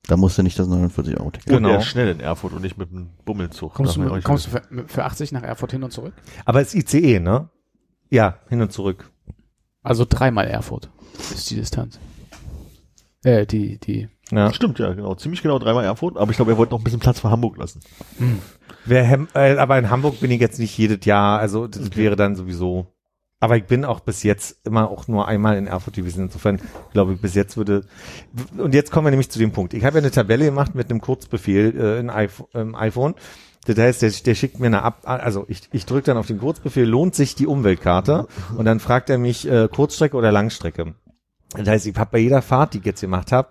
Da 0.07 0.15
musst 0.15 0.37
du 0.37 0.43
nicht 0.43 0.57
das 0.57 0.67
49 0.67 1.19
Euro 1.19 1.31
Ticket. 1.31 1.47
Genau. 1.49 1.77
ist 1.77 1.85
schnell 1.85 2.07
in 2.07 2.19
Erfurt 2.21 2.53
und 2.53 2.61
nicht 2.61 2.77
mit 2.77 2.91
einem 2.91 3.09
Bummelzug. 3.25 3.73
Kommst 3.73 3.97
du, 3.97 4.01
mit, 4.01 4.23
kommst 4.23 4.47
du 4.47 4.51
für, 4.51 4.61
für 4.87 5.03
80 5.03 5.33
nach 5.33 5.43
Erfurt 5.43 5.71
hin 5.71 5.83
und 5.83 5.91
zurück? 5.91 6.13
Aber 6.45 6.61
es 6.61 6.73
ist 6.73 6.93
ICE, 6.93 7.19
ne? 7.19 7.49
Ja, 8.09 8.37
hin 8.47 8.61
und 8.61 8.71
zurück. 8.71 9.11
Also 9.83 10.05
dreimal 10.07 10.47
Erfurt 10.47 10.89
ist 11.33 11.49
die 11.49 11.55
Distanz. 11.55 11.99
Äh, 13.23 13.45
die, 13.45 13.79
die 13.79 14.07
Ja. 14.31 14.53
Stimmt, 14.53 14.79
ja, 14.79 14.93
genau. 14.93 15.15
Ziemlich 15.15 15.41
genau 15.41 15.59
dreimal 15.59 15.83
Erfurt, 15.83 16.15
aber 16.15 16.31
ich 16.31 16.37
glaube, 16.37 16.51
er 16.51 16.57
wollte 16.57 16.71
noch 16.71 16.79
ein 16.79 16.83
bisschen 16.85 17.01
Platz 17.01 17.19
für 17.19 17.29
Hamburg 17.29 17.57
lassen. 17.57 17.81
Wer 18.85 19.03
Hem 19.03 19.27
äh, 19.33 19.57
aber 19.57 19.77
in 19.77 19.89
Hamburg 19.89 20.21
bin 20.21 20.31
ich 20.31 20.39
jetzt 20.39 20.59
nicht 20.59 20.77
jedes 20.77 21.05
Jahr, 21.05 21.39
also 21.39 21.67
das 21.67 21.95
wäre 21.97 22.15
dann 22.15 22.35
sowieso. 22.37 22.87
Aber 23.39 23.55
ich 23.55 23.65
bin 23.65 23.85
auch 23.85 23.99
bis 23.99 24.23
jetzt 24.23 24.65
immer 24.65 24.89
auch 24.89 25.07
nur 25.07 25.27
einmal 25.27 25.57
in 25.57 25.67
Erfurt 25.67 25.95
gewesen. 25.95 26.25
Insofern 26.25 26.59
glaube 26.91 27.13
ich, 27.13 27.21
bis 27.21 27.35
jetzt 27.35 27.55
würde. 27.55 27.85
Und 28.57 28.73
jetzt 28.73 28.91
kommen 28.91 29.05
wir 29.05 29.11
nämlich 29.11 29.29
zu 29.29 29.37
dem 29.37 29.51
Punkt. 29.51 29.73
Ich 29.75 29.85
habe 29.85 29.97
ja 29.97 30.01
eine 30.01 30.11
Tabelle 30.11 30.45
gemacht 30.45 30.73
mit 30.73 30.89
einem 30.89 31.01
Kurzbefehl 31.01 31.79
äh, 31.79 31.99
in 31.99 32.09
iPhone, 32.09 32.47
ähm, 32.55 32.75
iPhone. 32.75 33.13
Das 33.65 33.77
heißt, 33.77 34.01
der, 34.01 34.11
der 34.11 34.35
schickt 34.35 34.59
mir 34.59 34.67
eine 34.67 34.81
Ab, 34.81 35.01
also 35.03 35.45
ich, 35.49 35.69
ich 35.71 35.85
drücke 35.85 36.05
dann 36.05 36.17
auf 36.17 36.27
den 36.27 36.39
Kurzbefehl, 36.39 36.85
lohnt 36.85 37.15
sich 37.15 37.35
die 37.35 37.47
Umweltkarte? 37.47 38.27
Und 38.57 38.65
dann 38.65 38.79
fragt 38.79 39.09
er 39.09 39.17
mich 39.17 39.47
äh, 39.47 39.67
Kurzstrecke 39.67 40.15
oder 40.15 40.31
Langstrecke. 40.31 40.95
Das 41.55 41.67
heißt, 41.67 41.85
ich 41.85 41.95
habe 41.97 42.11
bei 42.11 42.19
jeder 42.19 42.41
Fahrt, 42.41 42.73
die 42.73 42.79
ich 42.79 42.85
jetzt 42.85 43.01
gemacht 43.01 43.31
habe, 43.31 43.49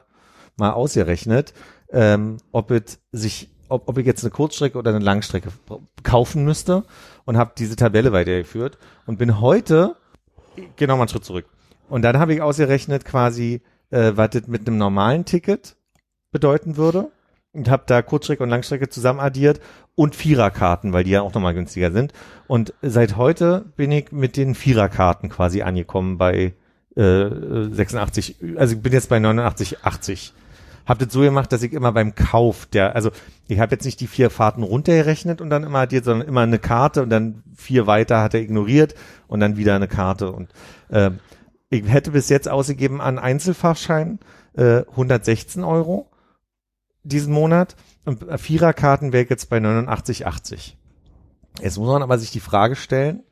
mal 0.57 0.73
ausgerechnet, 0.73 1.53
ähm, 1.91 2.39
ob 2.51 2.71
es 2.71 2.99
sich, 3.13 3.51
ob, 3.69 3.89
ob 3.89 3.99
ich 3.99 4.07
jetzt 4.07 4.25
eine 4.25 4.31
Kurzstrecke 4.31 4.79
oder 4.79 4.91
eine 4.91 5.05
Langstrecke 5.05 5.51
kaufen 6.03 6.45
müsste 6.45 6.85
und 7.27 7.37
habe 7.37 7.53
diese 7.59 7.77
Tabelle 7.77 8.13
weitergeführt 8.13 8.79
und 9.05 9.19
bin 9.19 9.41
heute, 9.41 9.97
genau 10.77 10.97
mal 10.97 11.03
einen 11.03 11.09
Schritt 11.09 11.25
zurück. 11.25 11.45
Und 11.89 12.03
dann 12.03 12.19
habe 12.19 12.33
ich 12.33 12.41
ausgerechnet 12.41 13.05
quasi, 13.05 13.61
äh, 13.91 14.13
was 14.15 14.31
das 14.31 14.47
mit 14.47 14.67
einem 14.67 14.79
normalen 14.79 15.27
Ticket 15.27 15.77
bedeuten 16.33 16.77
würde 16.77 17.11
und 17.53 17.69
habe 17.69 17.85
da 17.87 18.03
Kurzstrecke 18.03 18.43
und 18.43 18.49
Langstrecke 18.49 18.89
zusammen 18.89 19.21
addiert 19.21 19.61
und 19.95 20.15
Viererkarten, 20.15 20.93
weil 20.93 21.05
die 21.05 21.11
ja 21.11 21.23
auch 21.23 21.35
nochmal 21.35 21.55
günstiger 21.55 21.91
sind. 21.91 22.13
Und 22.47 22.75
seit 22.83 23.17
heute 23.17 23.67
bin 23.77 23.93
ich 23.93 24.13
mit 24.13 24.37
den 24.37 24.55
Viererkarten 24.55 25.29
quasi 25.29 25.63
angekommen 25.63 26.19
bei 26.19 26.55
äh, 26.97 27.29
86, 27.71 28.37
also 28.57 28.75
ich 28.77 28.83
bin 28.83 28.93
jetzt 28.93 29.09
bei 29.09 29.19
89, 29.19 29.79
80. 30.87 30.89
Hab 30.89 30.99
das 30.99 31.13
so 31.13 31.21
gemacht, 31.21 31.53
dass 31.53 31.63
ich 31.63 31.73
immer 31.73 31.93
beim 31.93 32.15
Kauf 32.15 32.67
der, 32.67 32.95
also 32.95 33.11
ich 33.49 33.59
habe 33.59 33.75
jetzt 33.75 33.85
nicht 33.85 34.01
die 34.01 34.07
vier 34.07 34.31
Fahrten 34.31 34.63
runtergerechnet 34.63 35.41
und 35.41 35.51
dann 35.51 35.65
immer 35.65 35.81
addiert, 35.81 36.05
sondern 36.05 36.29
immer 36.29 36.43
eine 36.43 36.59
Karte 36.59 37.03
und 37.03 37.11
dann 37.11 37.43
vier 37.55 37.87
weiter 37.87 38.23
hat 38.23 38.35
er 38.35 38.41
ignoriert 38.41 38.95
und 39.27 39.41
dann 39.41 39.57
wieder 39.57 39.75
eine 39.75 39.89
Karte. 39.89 40.33
Und 40.33 40.53
äh, 40.89 41.11
ich 41.71 41.87
hätte 41.89 42.13
bis 42.13 42.29
jetzt 42.29 42.49
ausgegeben 42.49 43.01
an 43.01 43.19
Einzelfahrschein 43.19 44.21
äh, 44.55 44.83
116 44.91 45.65
Euro 45.65 46.11
diesen 47.03 47.33
Monat 47.33 47.77
und 48.05 48.25
Viererkarten 48.41 49.13
wäre 49.13 49.25
ich 49.25 49.31
jetzt 49.31 49.51
bei 49.51 49.59
89,80. 49.59 50.75
Jetzt 51.61 51.79
muss 51.79 51.89
man 51.89 52.03
aber 52.03 52.19
sich 52.19 52.31
die 52.31 52.41
Frage 52.41 52.77
stellen, 52.77 53.23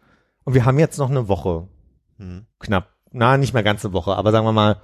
und 0.44 0.54
wir 0.54 0.64
haben 0.64 0.78
jetzt 0.78 0.98
noch 0.98 1.10
eine 1.10 1.28
Woche, 1.28 1.68
Hm. 2.18 2.46
knapp, 2.60 2.88
na, 3.10 3.36
nicht 3.36 3.54
mehr 3.54 3.62
ganz 3.62 3.84
eine 3.84 3.92
Woche, 3.92 4.14
aber 4.14 4.30
sagen 4.30 4.46
wir 4.46 4.52
mal, 4.52 4.80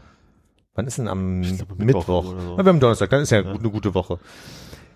wann 0.74 0.86
ist 0.86 0.98
denn 0.98 1.08
am 1.08 1.42
glaube, 1.42 1.74
Mittwoch? 1.84 2.24
Mittwoch 2.24 2.24
so. 2.24 2.54
Na, 2.56 2.64
wir 2.64 2.68
haben 2.70 2.80
Donnerstag, 2.80 3.10
dann 3.10 3.22
ist 3.22 3.30
ja, 3.30 3.40
Ja. 3.42 3.52
eine 3.52 3.70
gute 3.70 3.94
Woche. 3.94 4.18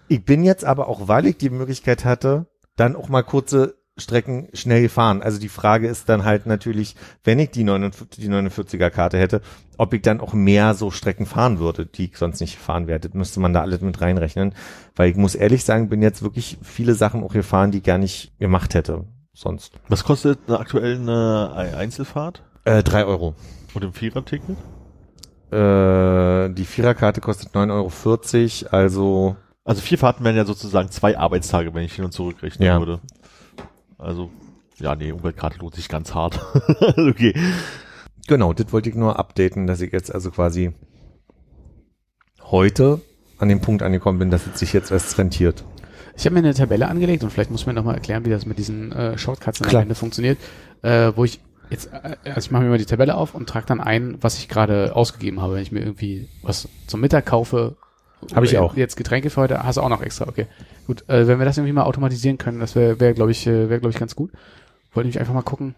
Ich 0.09 0.25
bin 0.25 0.45
jetzt 0.45 0.65
aber 0.65 0.89
auch, 0.89 1.09
weil 1.09 1.27
ich 1.27 1.37
die 1.39 1.51
Möglichkeit 1.51 2.05
hatte, 2.05 2.47
dann 2.77 2.95
auch 2.97 3.09
mal 3.09 3.23
kurze 3.23 3.77
Strecken 3.97 4.49
schnell 4.55 4.83
gefahren. 4.83 5.23
Also 5.23 5.39
die 5.39 5.49
Frage 5.49 5.87
ist 5.87 6.09
dann 6.09 6.25
halt 6.25 6.47
natürlich, 6.47 6.97
wenn 7.23 7.39
ich 7.39 7.51
die 7.53 7.63
49, 7.63 8.21
die 8.25 8.29
49er 8.29 8.91
Karte 8.91 9.19
hätte, 9.19 9.41
ob 9.79 9.95
ich 9.95 10.03
dann 10.03 10.21
auch 10.21 10.33
mehr 10.33 10.75
so 10.75 10.91
Strecken 10.91 11.27
fahren 11.27 11.61
würde, 11.61 11.87
die 11.87 12.07
ich 12.07 12.17
sonst 12.19 12.41
nicht 12.41 12.59
fahren 12.59 12.89
werde. 12.89 13.09
Das 13.09 13.15
müsste 13.15 13.39
man 13.39 13.53
da 13.53 13.61
alles 13.61 13.81
mit 13.83 14.01
reinrechnen. 14.01 14.53
Weil 14.97 15.11
ich 15.11 15.17
muss 15.17 15.37
ehrlich 15.37 15.65
sagen, 15.65 15.89
bin 15.89 16.03
jetzt 16.03 16.23
wirklich 16.23 16.59
viele 16.63 16.95
Sachen 16.97 17.23
auch 17.23 17.33
gefahren, 17.33 17.71
die 17.71 17.79
ich 17.79 17.85
gar 17.85 17.99
nicht 17.99 18.37
gemacht 18.41 18.75
hätte 18.75 19.05
sonst. 19.33 19.75
Was 19.89 20.03
kostet 20.03 20.41
eine 20.49 20.59
aktuell 20.59 20.97
eine 20.97 21.53
Ei- 21.55 21.77
Einzelfahrt? 21.77 22.43
Äh, 22.65 22.83
drei 22.83 23.05
Euro. 23.05 23.37
Und 23.75 23.85
im 23.85 23.93
Viererticket? 23.93 24.57
Äh, 25.55 26.51
die 26.51 26.65
Viererkarte 26.65 27.21
kostet 27.21 27.55
9,40 27.55 28.65
Euro, 28.67 28.73
also 28.77 29.37
Also 29.65 29.81
vier 29.83 29.99
Fahrten 29.99 30.25
wären 30.25 30.37
ja 30.37 30.45
sozusagen 30.45 30.91
zwei 30.91 31.17
Arbeitstage, 31.17 31.73
wenn 31.75 31.85
ich 31.85 31.95
hin 31.95 32.05
und 32.05 32.13
zurück 32.13 32.43
rechnen 32.43 32.67
Ja. 32.67 32.79
würde. 32.79 33.01
Also, 33.99 34.31
ja, 34.79 34.97
nee, 34.97 35.13
Umweltkarte 35.13 35.59
lohnt 35.61 35.77
sich 35.77 35.89
ganz 35.89 36.13
hart. 36.15 36.41
okay. 36.97 37.35
Genau, 38.27 38.53
das 38.53 38.73
wollte 38.73 38.89
ich 38.89 38.97
nur 38.97 39.19
updaten, 39.19 39.67
dass 39.67 39.81
ich 39.81 39.93
jetzt 39.93 40.13
also 40.13 40.31
quasi 40.31 40.73
heute 42.43 43.01
an 43.39 43.49
dem 43.49 43.61
Punkt 43.61 43.83
angekommen 43.83 44.19
bin, 44.19 44.31
dass 44.31 44.47
es 44.47 44.59
sich 44.59 44.73
jetzt 44.73 44.91
erst 44.91 45.17
rentiert. 45.19 45.65
Ich 46.17 46.25
habe 46.27 46.35
mir 46.35 46.41
eine 46.41 46.55
Tabelle 46.55 46.89
angelegt 46.89 47.25
und 47.25 47.31
vielleicht 47.31 47.51
muss 47.51 47.67
man 47.67 47.75
noch 47.75 47.85
mal 47.85 47.95
erklären, 47.95 48.25
wie 48.25 48.31
das 48.31 48.47
mit 48.47 48.59
diesen 48.59 48.93
äh, 48.93 49.19
Shortcuts 49.19 49.63
am. 49.63 49.75
Ende 49.83 49.95
funktioniert, 49.95 50.39
äh, 50.83 51.13
wo 51.17 51.25
ich 51.25 51.41
jetzt, 51.71 51.93
äh, 51.93 52.17
also 52.25 52.47
ich 52.47 52.51
mache 52.51 52.63
mir 52.63 52.71
mal 52.71 52.79
die 52.79 52.87
Tabelle 52.87 53.17
auf 53.17 53.35
und 53.35 53.49
trage 53.49 53.67
dann 53.67 53.81
ein, 53.81 54.19
was 54.21 54.39
ich 54.39 54.49
gerade 54.49 54.95
ausgegeben 54.95 55.41
habe. 55.41 55.55
Wenn 55.55 55.63
ich 55.63 55.73
mir 55.73 55.81
irgendwie 55.81 56.29
was 56.43 56.69
zum 56.87 57.01
Mittag 57.01 57.27
kaufe, 57.27 57.77
Habe 58.35 58.47
ich 58.47 58.57
auch. 58.59 58.77
Jetzt 58.77 58.97
Getränke 58.97 59.31
für 59.31 59.43
heute, 59.43 59.63
hast 59.63 59.77
du 59.77 59.83
auch 59.83 59.89
noch 59.89 60.03
extra, 60.03 60.27
okay. 60.27 60.47
Gut, 60.87 61.09
äh, 61.09 61.27
wenn 61.27 61.39
wir 61.39 61.45
das 61.45 61.59
irgendwie 61.59 61.73
mal 61.73 61.85
automatisieren 61.85 62.39
können, 62.39 62.61
das 62.61 62.75
wäre, 62.75 62.99
wär, 63.01 63.13
glaube 63.15 63.31
ich, 63.31 63.47
äh, 63.47 63.69
wäre, 63.69 63.81
glaube 63.81 63.91
ich, 63.91 63.99
ganz 63.99 64.17
gut. 64.17 64.31
Wollte 64.93 65.09
ich 65.09 65.19
einfach 65.19 65.35
mal 65.35 65.43
gucken, 65.43 65.75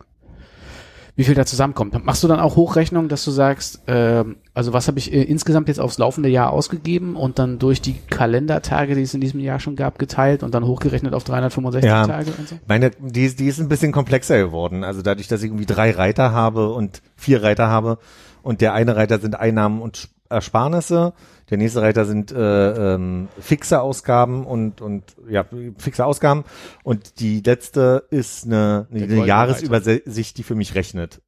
wie 1.17 1.25
viel 1.25 1.35
da 1.35 1.47
zusammenkommt. 1.47 2.05
Machst 2.05 2.23
du 2.23 2.29
dann 2.29 2.41
auch 2.41 2.57
Hochrechnung, 2.57 3.09
dass 3.09 3.25
du 3.25 3.31
sagst, 3.31 3.81
ähm, 3.87 4.37
also 4.53 4.73
was 4.75 4.87
habe 4.87 4.99
ich 4.99 5.13
äh, 5.13 5.23
insgesamt 5.23 5.69
jetzt 5.69 5.81
aufs 5.81 5.97
laufende 5.99 6.29
Jahr 6.29 6.53
ausgegeben 6.53 7.17
und 7.17 7.39
dann 7.39 7.59
durch 7.59 7.81
die 7.81 7.95
Kalendertage, 8.11 8.95
die 8.95 9.01
es 9.03 9.15
in 9.15 9.21
diesem 9.23 9.41
Jahr 9.41 9.59
schon 9.59 9.77
gab, 9.77 9.99
geteilt 9.99 10.43
und 10.43 10.55
dann 10.55 10.67
hochgerechnet 10.67 11.15
auf 11.15 11.25
365 11.25 11.89
Ja. 11.89 12.07
Tage 12.07 12.33
und 12.39 12.49
so? 12.49 12.57
Meine, 12.69 12.91
die, 13.01 13.25
ist- 13.25 13.41
die 13.41 13.47
ist 13.47 13.59
ein 13.59 13.69
bisschen 13.69 13.93
komplexer 13.93 14.37
geworden. 14.39 14.85
Also 14.85 15.01
dadurch, 15.03 15.27
dass 15.29 15.41
ich 15.43 15.47
irgendwie 15.49 15.67
drei 15.67 15.91
Reiter 15.91 16.33
habe 16.33 16.73
und 16.73 17.01
vier 17.17 17.43
Reiter 17.43 17.69
habe 17.69 17.99
und 18.43 18.61
der 18.61 18.75
eine 18.75 18.95
Reiter 18.97 19.19
sind 19.19 19.39
Einnahmen 19.41 19.81
und 19.81 19.97
Sp- 19.97 20.13
Ersparnisse, 20.29 21.13
der 21.51 21.59
nächste 21.59 21.81
Reiter 21.83 22.05
sind 22.05 22.33
äh, 22.33 22.95
ähm, 22.95 23.29
fixe 23.39 23.81
Ausgaben 23.81 24.45
und 24.45 24.81
und 24.81 25.05
ja 25.29 25.45
fixe 25.79 26.05
Ausgaben 26.05 26.45
und 26.83 27.21
die 27.21 27.41
letzte 27.41 28.05
ist 28.11 28.47
eine, 28.47 28.87
eine, 28.91 29.05
eine 29.05 29.27
Jahresübersicht, 29.27 30.37
die 30.39 30.43
für 30.43 30.55
mich 30.55 30.75
rechnet. 30.75 31.23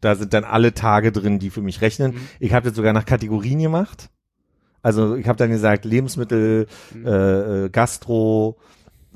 Da 0.00 0.14
sind 0.14 0.34
dann 0.34 0.44
alle 0.44 0.74
Tage 0.74 1.12
drin, 1.12 1.38
die 1.38 1.50
für 1.50 1.62
mich 1.62 1.80
rechnen. 1.80 2.12
Mhm. 2.14 2.20
Ich 2.38 2.52
habe 2.52 2.68
das 2.68 2.76
sogar 2.76 2.92
nach 2.92 3.06
Kategorien 3.06 3.58
gemacht. 3.58 4.10
Also 4.82 5.16
ich 5.16 5.26
habe 5.26 5.38
dann 5.38 5.50
gesagt 5.50 5.86
Lebensmittel, 5.86 6.66
Mhm. 6.94 7.06
äh, 7.06 7.64
äh, 7.64 7.68
Gastro, 7.70 8.58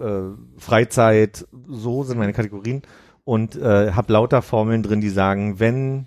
äh, 0.00 0.20
Freizeit, 0.56 1.46
so 1.68 2.04
sind 2.04 2.18
meine 2.18 2.32
Kategorien 2.32 2.82
und 3.24 3.54
äh, 3.56 3.92
habe 3.92 4.12
lauter 4.12 4.40
Formeln 4.40 4.82
drin, 4.82 5.02
die 5.02 5.10
sagen, 5.10 5.60
wenn 5.60 6.06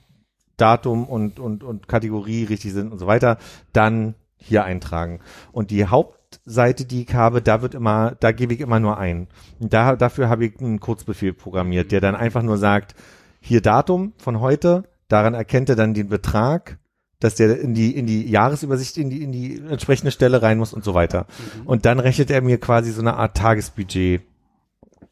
Datum 0.57 1.05
und, 1.05 1.39
und, 1.39 1.63
und 1.63 1.87
Kategorie 1.87 2.43
richtig 2.45 2.73
sind 2.73 2.91
und 2.91 2.97
so 2.97 3.05
weiter, 3.07 3.37
dann 3.73 4.15
hier 4.41 4.63
eintragen. 4.63 5.19
Und 5.51 5.71
die 5.71 5.85
Hauptseite, 5.85 6.85
die 6.85 7.03
ich 7.03 7.13
habe, 7.13 7.41
da 7.41 7.61
wird 7.61 7.75
immer, 7.75 8.15
da 8.19 8.31
gebe 8.31 8.53
ich 8.53 8.59
immer 8.59 8.79
nur 8.79 8.97
ein. 8.97 9.27
Und 9.59 9.71
da, 9.73 9.95
dafür 9.95 10.29
habe 10.29 10.45
ich 10.45 10.59
einen 10.59 10.79
Kurzbefehl 10.79 11.33
programmiert, 11.33 11.91
der 11.91 12.01
dann 12.01 12.15
einfach 12.15 12.41
nur 12.41 12.57
sagt, 12.57 12.95
hier 13.39 13.61
Datum 13.61 14.13
von 14.17 14.39
heute, 14.39 14.83
daran 15.07 15.33
erkennt 15.33 15.69
er 15.69 15.75
dann 15.75 15.93
den 15.93 16.09
Betrag, 16.09 16.77
dass 17.19 17.35
der 17.35 17.59
in 17.59 17.73
die, 17.73 17.95
in 17.95 18.07
die 18.07 18.29
Jahresübersicht, 18.29 18.97
in 18.97 19.09
die, 19.09 19.21
in 19.23 19.31
die 19.31 19.59
entsprechende 19.59 20.11
Stelle 20.11 20.41
rein 20.41 20.57
muss 20.57 20.73
und 20.73 20.83
so 20.83 20.93
weiter. 20.93 21.27
Und 21.65 21.85
dann 21.85 21.99
rechnet 21.99 22.31
er 22.31 22.41
mir 22.41 22.59
quasi 22.59 22.91
so 22.91 23.01
eine 23.01 23.15
Art 23.15 23.37
Tagesbudget 23.37 24.21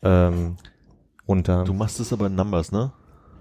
ähm, 0.02 0.58
runter. 1.28 1.64
Du 1.66 1.74
machst 1.74 2.00
es 2.00 2.12
aber 2.12 2.28
in 2.28 2.36
Numbers, 2.36 2.72
ne? 2.72 2.92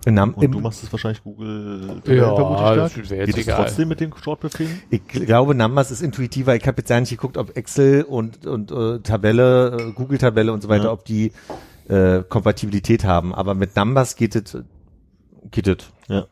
In 0.07 0.15
Nam- 0.15 0.35
Und 0.35 0.43
im, 0.45 0.53
du 0.53 0.61
machst 0.61 0.83
es 0.83 0.93
wahrscheinlich 0.93 1.23
Google 1.23 2.01
Ja, 2.07 2.35
vermute 2.35 2.77
das 2.77 2.93
ich 2.93 2.97
wäre 2.97 3.05
stark. 3.07 3.19
jetzt 3.27 3.37
Geht 3.37 3.49
es 3.49 3.55
trotzdem 3.55 3.89
mit 3.89 4.01
den 4.01 4.12
Shortbefehlen? 4.15 4.81
ich 4.91 5.07
glaube, 5.07 5.55
Numbers 5.55 5.91
ist 5.91 6.03
intuitiver. 6.03 6.55
Ich 6.57 6.66
habe 6.66 6.79
jetzt 6.81 6.89
ja 6.91 7.01
nicht 7.01 7.11
geguckt, 7.11 7.37
ob 7.37 7.57
Excel 7.57 8.03
und, 8.03 8.47
und 8.47 8.70
äh, 8.70 9.01
Tabelle, 9.01 9.77
äh, 9.89 9.93
Google-Tabelle 9.93 10.53
und 10.53 10.62
so 10.62 10.69
weiter, 10.69 10.85
Ja. 10.85 10.93
ob 10.93 11.05
die 11.05 11.33
äh, 11.89 12.23
Kompatibilität 12.29 13.05
haben. 13.05 13.35
Aber 13.35 13.55
mit 13.55 13.75
Numbers 13.77 14.15
geht 14.16 14.37
es, 14.37 14.57
geht 15.51 15.66
es. 15.66 15.79
Ja. 16.09 16.27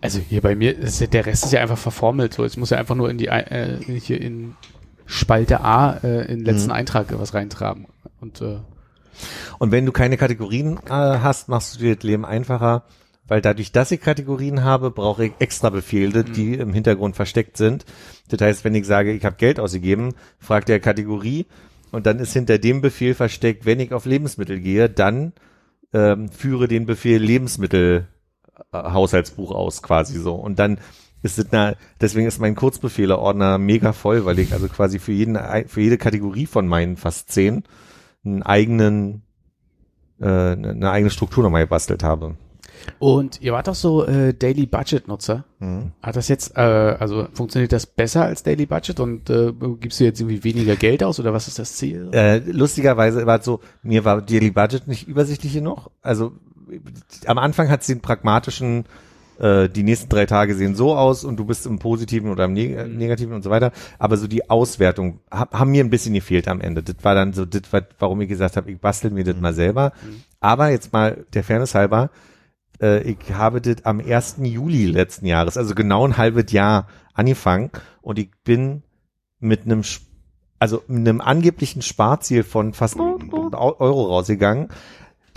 Also 0.00 0.18
hier 0.18 0.42
bei 0.42 0.54
mir, 0.54 0.76
ist 0.76 1.00
ja, 1.00 1.06
der 1.06 1.24
Rest 1.26 1.44
ist 1.46 1.52
ja 1.52 1.62
einfach 1.62 1.78
verformelt. 1.78 2.34
So, 2.34 2.44
ich 2.44 2.56
muss 2.58 2.70
ja 2.70 2.76
einfach 2.78 2.96
nur 2.96 3.08
in 3.08 3.16
die 3.18 3.28
äh, 3.28 3.78
hier 3.98 4.20
in 4.20 4.56
Spalte 5.06 5.62
A 5.62 5.92
äh, 6.04 6.30
in 6.30 6.40
den 6.40 6.44
letzten 6.44 6.68
Mhm. 6.68 6.74
Eintrag 6.74 7.06
was 7.18 7.34
reintragen. 7.34 7.86
Und 8.20 8.40
äh, 8.42 8.58
Und 9.58 9.72
wenn 9.72 9.86
du 9.86 9.92
keine 9.92 10.16
Kategorien 10.16 10.78
äh, 10.86 10.90
hast, 10.90 11.48
machst 11.48 11.74
du 11.74 11.80
dir 11.80 11.96
das 11.96 12.04
Leben 12.04 12.24
einfacher, 12.24 12.84
weil 13.26 13.40
dadurch, 13.40 13.72
dass 13.72 13.92
ich 13.92 14.00
Kategorien 14.00 14.64
habe, 14.64 14.90
brauche 14.90 15.26
ich 15.26 15.32
extra 15.38 15.70
Befehle, 15.70 16.24
die 16.24 16.54
im 16.54 16.72
Hintergrund 16.72 17.14
versteckt 17.16 17.56
sind. 17.56 17.84
Das 18.28 18.40
heißt, 18.40 18.64
wenn 18.64 18.74
ich 18.74 18.86
sage, 18.86 19.12
ich 19.12 19.24
habe 19.24 19.36
Geld 19.36 19.60
ausgegeben, 19.60 20.14
fragt 20.38 20.68
er 20.68 20.80
Kategorie 20.80 21.46
und 21.92 22.06
dann 22.06 22.18
ist 22.18 22.32
hinter 22.32 22.58
dem 22.58 22.80
Befehl 22.80 23.14
versteckt, 23.14 23.66
wenn 23.66 23.80
ich 23.80 23.92
auf 23.92 24.04
Lebensmittel 24.04 24.58
gehe, 24.60 24.88
dann 24.88 25.32
ähm, 25.92 26.28
führe 26.28 26.68
den 26.68 26.86
Befehl 26.86 27.22
Lebensmittel 27.22 28.08
äh, 28.72 28.76
Haushaltsbuch 28.76 29.52
aus 29.52 29.82
quasi 29.82 30.18
so 30.18 30.34
und 30.34 30.58
dann 30.58 30.78
ist 31.22 31.38
es 31.38 31.46
na, 31.50 31.74
deswegen 32.00 32.26
ist 32.26 32.40
mein 32.40 32.54
Kurzbefehle-Ordner 32.54 33.58
mega 33.58 33.92
voll, 33.92 34.24
weil 34.24 34.38
ich 34.38 34.52
also 34.52 34.68
quasi 34.68 34.98
für 34.98 35.12
jeden 35.12 35.38
für 35.68 35.80
jede 35.80 35.98
Kategorie 35.98 36.46
von 36.46 36.66
meinen 36.66 36.96
fast 36.96 37.30
zehn 37.30 37.62
einen 38.24 38.42
eigenen 38.42 39.22
äh, 40.20 40.26
eine 40.26 40.90
eigene 40.90 41.10
Struktur 41.10 41.42
nochmal 41.42 41.62
gebastelt 41.62 42.02
habe. 42.02 42.36
Und 42.98 43.40
ihr 43.40 43.52
wart 43.52 43.68
doch 43.68 43.74
so 43.74 44.06
äh, 44.06 44.34
Daily 44.34 44.66
Budget 44.66 45.08
Nutzer. 45.08 45.44
Mhm. 45.58 45.92
Hat 46.02 46.16
das 46.16 46.28
jetzt, 46.28 46.56
äh, 46.56 46.60
also 46.60 47.28
funktioniert 47.32 47.72
das 47.72 47.86
besser 47.86 48.24
als 48.24 48.42
Daily 48.42 48.66
Budget 48.66 49.00
und 49.00 49.28
äh, 49.30 49.52
gibst 49.80 50.00
du 50.00 50.04
jetzt 50.04 50.20
irgendwie 50.20 50.44
weniger 50.44 50.76
Geld 50.76 51.02
aus 51.02 51.20
oder 51.20 51.32
was 51.32 51.48
ist 51.48 51.58
das 51.58 51.74
Ziel? 51.74 52.10
Äh, 52.12 52.38
lustigerweise 52.38 53.26
war 53.26 53.38
es 53.38 53.44
so, 53.44 53.60
mir 53.82 54.04
war 54.04 54.22
Daily 54.22 54.50
Budget 54.50 54.86
nicht 54.86 55.08
übersichtlich 55.08 55.52
genug. 55.52 55.90
Also 56.02 56.32
am 57.26 57.38
Anfang 57.38 57.68
hat 57.68 57.82
sie 57.82 57.94
den 57.94 58.02
pragmatischen, 58.02 58.84
äh, 59.40 59.68
die 59.68 59.82
nächsten 59.82 60.08
drei 60.08 60.26
Tage 60.26 60.54
sehen 60.54 60.74
so 60.74 60.94
aus 60.94 61.24
und 61.24 61.36
du 61.36 61.44
bist 61.44 61.66
im 61.66 61.78
Positiven 61.78 62.30
oder 62.30 62.44
im 62.44 62.52
Neg 62.52 62.76
äh, 62.76 62.86
Negativen 62.86 63.34
und 63.34 63.42
so 63.42 63.50
weiter. 63.50 63.72
Aber 63.98 64.16
so 64.16 64.26
die 64.26 64.48
Auswertung 64.50 65.20
ha 65.30 65.48
haben 65.52 65.70
mir 65.70 65.82
ein 65.82 65.90
bisschen 65.90 66.14
gefehlt 66.14 66.46
am 66.46 66.60
Ende. 66.60 66.82
Das 66.82 66.96
war 67.02 67.14
dann 67.14 67.32
so, 67.32 67.44
das 67.44 67.62
war, 67.72 67.82
warum 67.98 68.20
ich 68.20 68.28
gesagt 68.28 68.56
habe, 68.56 68.70
ich 68.70 68.78
bastel 68.78 69.10
mir 69.10 69.24
das 69.24 69.36
mal 69.36 69.54
selber. 69.54 69.92
Aber 70.40 70.70
jetzt 70.70 70.92
mal 70.92 71.24
der 71.34 71.42
Fairness 71.42 71.74
halber, 71.74 72.10
äh, 72.80 73.02
ich 73.02 73.18
habe 73.32 73.60
das 73.60 73.84
am 73.84 74.00
1. 74.00 74.36
Juli 74.42 74.86
letzten 74.86 75.26
Jahres, 75.26 75.56
also 75.56 75.74
genau 75.74 76.06
ein 76.06 76.16
halbes 76.16 76.52
Jahr 76.52 76.88
angefangen 77.14 77.70
und 78.02 78.18
ich 78.18 78.30
bin 78.44 78.82
mit 79.38 79.64
einem 79.64 79.82
also 80.58 80.82
mit 80.88 81.08
einem 81.08 81.22
angeblichen 81.22 81.80
Sparziel 81.80 82.42
von 82.42 82.74
fast 82.74 82.98
Euro 82.98 84.04
rausgegangen, 84.04 84.68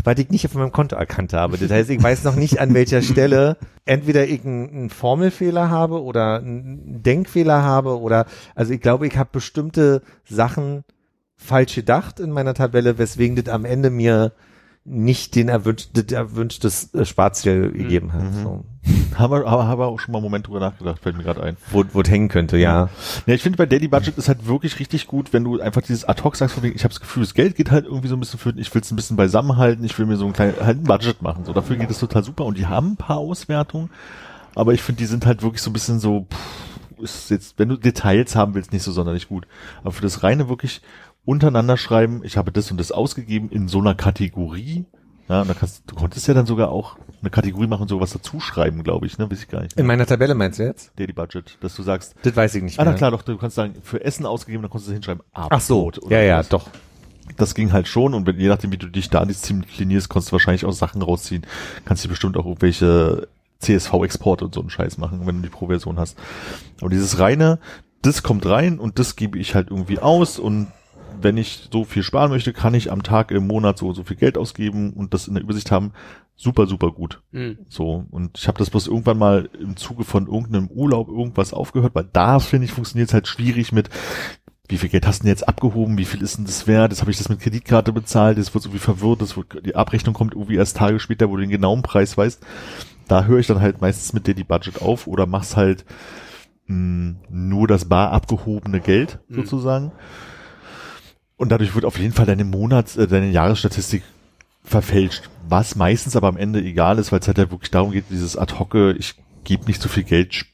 weil 0.03 0.19
ich 0.19 0.29
nicht 0.29 0.45
auf 0.45 0.53
meinem 0.53 0.71
Konto 0.71 0.95
erkannt 0.95 1.33
habe. 1.33 1.57
Das 1.57 1.71
heißt, 1.71 1.89
ich 1.89 2.01
weiß 2.01 2.23
noch 2.23 2.35
nicht, 2.35 2.59
an 2.59 2.73
welcher 2.73 3.01
Stelle 3.01 3.57
entweder 3.85 4.27
ich 4.27 4.45
einen, 4.45 4.89
Formelfehler 4.89 5.69
habe 5.69 6.01
oder 6.01 6.37
einen 6.37 7.03
Denkfehler 7.03 7.63
habe 7.63 7.99
oder 7.99 8.25
also 8.55 8.73
ich 8.73 8.81
glaube, 8.81 9.07
ich 9.07 9.17
habe 9.17 9.29
bestimmte 9.31 10.01
Sachen 10.25 10.83
falsch 11.35 11.75
gedacht 11.75 12.19
in 12.19 12.31
meiner 12.31 12.53
Tabelle, 12.53 12.97
weswegen 12.97 13.35
das 13.35 13.53
am 13.53 13.65
Ende 13.65 13.89
mir 13.89 14.33
nicht 14.85 15.35
den 15.35 15.47
erwünscht, 15.47 16.11
erwünschtes 16.11 16.93
äh, 16.93 17.05
Sparziel 17.05 17.71
gegeben 17.71 18.11
hat. 18.11 18.33
So. 18.33 18.65
Haben 19.15 19.31
wir, 19.31 19.47
aber 19.47 19.65
haben 19.65 19.79
wir 19.79 19.85
auch 19.85 19.99
schon 19.99 20.11
mal 20.11 20.17
einen 20.17 20.25
Moment 20.25 20.47
drüber 20.47 20.59
nachgedacht, 20.59 20.99
fällt 21.01 21.15
mir 21.15 21.23
gerade 21.23 21.41
ein. 21.41 21.55
Wo, 21.71 21.85
wo 21.93 22.01
es 22.01 22.09
hängen 22.09 22.27
könnte, 22.27 22.57
ja. 22.57 22.89
Ja, 23.25 23.33
ich 23.33 23.41
finde 23.41 23.57
bei 23.57 23.65
Daily 23.65 23.87
Budget 23.87 24.17
ist 24.17 24.27
halt 24.27 24.45
wirklich 24.45 24.79
richtig 24.79 25.07
gut, 25.07 25.31
wenn 25.31 25.45
du 25.45 25.61
einfach 25.61 25.81
dieses 25.81 26.03
ad 26.03 26.21
hoc 26.23 26.35
sagst, 26.35 26.55
von 26.55 26.63
wegen, 26.63 26.75
ich 26.75 26.83
habe 26.83 26.93
das 26.93 26.99
Gefühl, 26.99 27.23
das 27.23 27.33
Geld 27.33 27.55
geht 27.55 27.71
halt 27.71 27.85
irgendwie 27.85 28.09
so 28.09 28.17
ein 28.17 28.19
bisschen 28.19 28.39
für, 28.39 28.49
ich 28.57 28.73
will 28.73 28.81
es 28.81 28.91
ein 28.91 28.97
bisschen 28.97 29.15
beisammenhalten, 29.15 29.85
ich 29.85 29.97
will 29.97 30.05
mir 30.05 30.17
so 30.17 30.25
ein 30.25 30.33
kleines 30.33 30.59
halt 30.59 30.79
ein 30.79 30.83
Budget 30.83 31.21
machen. 31.21 31.45
So, 31.45 31.53
dafür 31.53 31.77
geht 31.77 31.89
es 31.89 31.99
total 31.99 32.23
super 32.23 32.43
und 32.45 32.57
die 32.57 32.67
haben 32.67 32.93
ein 32.93 32.97
paar 32.97 33.17
Auswertungen, 33.17 33.89
aber 34.53 34.73
ich 34.73 34.81
finde, 34.81 34.99
die 34.99 35.05
sind 35.05 35.25
halt 35.25 35.43
wirklich 35.43 35.61
so 35.61 35.69
ein 35.69 35.73
bisschen 35.73 35.99
so, 35.99 36.27
pff, 36.29 37.03
ist 37.03 37.29
jetzt, 37.29 37.59
wenn 37.59 37.69
du 37.69 37.77
Details 37.77 38.35
haben 38.35 38.55
willst, 38.55 38.73
nicht 38.73 38.83
so 38.83 38.91
sonderlich 38.91 39.27
gut. 39.27 39.45
Aber 39.81 39.91
für 39.91 40.01
das 40.01 40.23
reine 40.23 40.49
wirklich 40.49 40.81
untereinander 41.25 41.77
schreiben, 41.77 42.21
ich 42.23 42.37
habe 42.37 42.51
das 42.51 42.69
und 42.71 42.77
das 42.79 42.91
ausgegeben 42.91 43.49
in 43.49 43.67
so 43.67 43.79
einer 43.79 43.95
Kategorie. 43.95 44.85
Ja, 45.29 45.41
und 45.41 45.47
da 45.49 45.53
kannst, 45.53 45.83
du 45.87 45.95
konntest 45.95 46.27
ja 46.27 46.33
dann 46.33 46.45
sogar 46.45 46.69
auch 46.69 46.97
eine 47.21 47.29
Kategorie 47.29 47.67
machen 47.67 47.83
und 47.83 47.87
sowas 47.87 48.11
dazu 48.11 48.41
schreiben, 48.41 48.83
glaube 48.83 49.05
ich, 49.05 49.17
ne, 49.17 49.31
weiß 49.31 49.39
ich 49.39 49.47
gar 49.47 49.61
nicht. 49.61 49.79
In 49.79 49.85
meiner 49.85 50.05
Tabelle 50.05 50.35
meinst 50.35 50.59
du 50.59 50.63
jetzt? 50.63 50.91
Daily 50.97 51.13
Budget, 51.13 51.57
dass 51.61 51.75
du 51.75 51.83
sagst, 51.83 52.13
Das 52.23 52.35
weiß 52.35 52.55
ich 52.55 52.63
nicht 52.63 52.77
Ah, 52.77 52.83
mehr. 52.83 52.91
na 52.91 52.97
klar, 52.97 53.11
doch, 53.11 53.21
du 53.21 53.37
kannst 53.37 53.55
sagen, 53.55 53.75
für 53.83 54.03
Essen 54.03 54.25
ausgegeben, 54.25 54.63
dann 54.63 54.69
konntest 54.69 54.89
du 54.89 54.93
hinschreiben, 54.93 55.23
Ach 55.31 55.61
so, 55.61 55.79
Abendbrot 55.83 56.03
oder 56.05 56.17
ja, 56.17 56.23
ja, 56.23 56.43
sowas. 56.43 56.49
doch. 56.49 56.69
Das 57.37 57.55
ging 57.55 57.71
halt 57.71 57.87
schon 57.87 58.13
und 58.13 58.27
wenn, 58.27 58.37
je 58.37 58.49
nachdem, 58.49 58.73
wie 58.73 58.77
du 58.77 58.87
dich 58.87 59.09
da 59.09 59.23
disziplinierst, 59.25 60.09
konntest 60.09 60.31
du 60.31 60.33
wahrscheinlich 60.33 60.65
auch 60.65 60.73
Sachen 60.73 61.01
rausziehen. 61.01 61.45
Kannst 61.85 62.03
du 62.03 62.09
bestimmt 62.09 62.35
auch 62.35 62.45
irgendwelche 62.45 63.29
CSV-Exporte 63.59 64.43
und 64.43 64.53
so 64.53 64.59
einen 64.59 64.69
Scheiß 64.69 64.97
machen, 64.97 65.21
wenn 65.25 65.37
du 65.37 65.43
die 65.43 65.49
Pro-Version 65.49 65.97
hast. 65.99 66.17
Aber 66.81 66.89
dieses 66.89 67.19
reine, 67.19 67.59
das 68.01 68.23
kommt 68.23 68.45
rein 68.45 68.77
und 68.77 68.99
das 68.99 69.15
gebe 69.15 69.39
ich 69.39 69.55
halt 69.55 69.69
irgendwie 69.71 69.99
aus 69.99 70.37
und 70.37 70.67
wenn 71.23 71.37
ich 71.37 71.69
so 71.71 71.83
viel 71.85 72.03
sparen 72.03 72.31
möchte, 72.31 72.53
kann 72.53 72.73
ich 72.73 72.91
am 72.91 73.03
Tag 73.03 73.31
im 73.31 73.47
Monat 73.47 73.77
so 73.77 73.93
so 73.93 74.03
viel 74.03 74.17
Geld 74.17 74.37
ausgeben 74.37 74.93
und 74.93 75.13
das 75.13 75.27
in 75.27 75.33
der 75.35 75.43
Übersicht 75.43 75.71
haben. 75.71 75.93
Super, 76.35 76.65
super 76.67 76.91
gut. 76.91 77.21
Mhm. 77.31 77.59
So, 77.69 78.05
und 78.09 78.37
ich 78.37 78.47
habe 78.47 78.57
das 78.57 78.69
bloß 78.69 78.87
irgendwann 78.87 79.17
mal 79.19 79.49
im 79.59 79.77
Zuge 79.77 80.03
von 80.03 80.27
irgendeinem 80.27 80.67
Urlaub 80.67 81.07
irgendwas 81.07 81.53
aufgehört, 81.53 81.93
weil 81.95 82.09
da, 82.11 82.39
finde 82.39 82.65
ich, 82.65 82.71
funktioniert 82.73 83.09
es 83.09 83.13
halt 83.13 83.27
schwierig 83.27 83.71
mit, 83.71 83.89
wie 84.67 84.77
viel 84.77 84.89
Geld 84.89 85.05
hast 85.05 85.19
du 85.19 85.23
denn 85.23 85.29
jetzt 85.31 85.47
abgehoben, 85.47 85.97
wie 85.97 86.05
viel 86.05 86.21
ist 86.23 86.37
denn 86.37 86.45
das 86.45 86.65
wert, 86.65 86.91
jetzt 86.91 87.01
habe 87.01 87.11
ich 87.11 87.17
das 87.17 87.29
mit 87.29 87.39
Kreditkarte 87.39 87.93
bezahlt, 87.93 88.37
das 88.37 88.53
wird 88.53 88.65
irgendwie 88.65 88.79
verwirrt, 88.79 89.21
das 89.21 89.37
wird, 89.37 89.63
die 89.65 89.75
Abrechnung 89.75 90.15
kommt 90.15 90.33
irgendwie 90.33 90.55
erst 90.55 90.77
Tage 90.77 90.99
später, 90.99 91.29
wo 91.29 91.35
du 91.35 91.41
den 91.41 91.49
genauen 91.51 91.83
Preis 91.83 92.17
weißt. 92.17 92.43
Da 93.07 93.25
höre 93.25 93.39
ich 93.39 93.47
dann 93.47 93.61
halt 93.61 93.81
meistens 93.81 94.13
mit 94.13 94.25
dir 94.25 94.33
die 94.33 94.43
Budget 94.45 94.81
auf 94.81 95.05
oder 95.05 95.27
mach's 95.27 95.55
halt 95.55 95.85
mh, 96.67 97.15
nur 97.29 97.67
das 97.67 97.85
bar 97.85 98.11
abgehobene 98.11 98.79
Geld 98.79 99.19
Mhm. 99.27 99.35
sozusagen. 99.35 99.91
Und 101.43 101.49
dadurch 101.49 101.75
wird 101.75 101.83
auf 101.83 101.99
jeden 101.99 102.13
Fall 102.13 102.25
deine 102.25 102.45
Monats-, 102.45 102.95
äh, 102.95 103.05
deine 103.05 103.29
Jahresstatistik 103.29 104.01
verfälscht. 104.63 105.29
Was 105.49 105.75
meistens 105.75 106.15
aber 106.15 106.29
am 106.29 106.37
Ende 106.37 106.61
egal 106.61 106.99
ist, 106.99 107.11
weil 107.11 107.19
es 107.19 107.27
halt 107.27 107.37
ja 107.37 107.51
wirklich 107.51 107.69
darum 107.69 107.91
geht, 107.91 108.05
dieses 108.09 108.37
ad 108.37 108.55
hoc, 108.57 108.73
ich 108.75 109.15
gebe 109.43 109.65
nicht 109.65 109.81
so 109.81 109.89
viel 109.89 110.03
Geld 110.03 110.45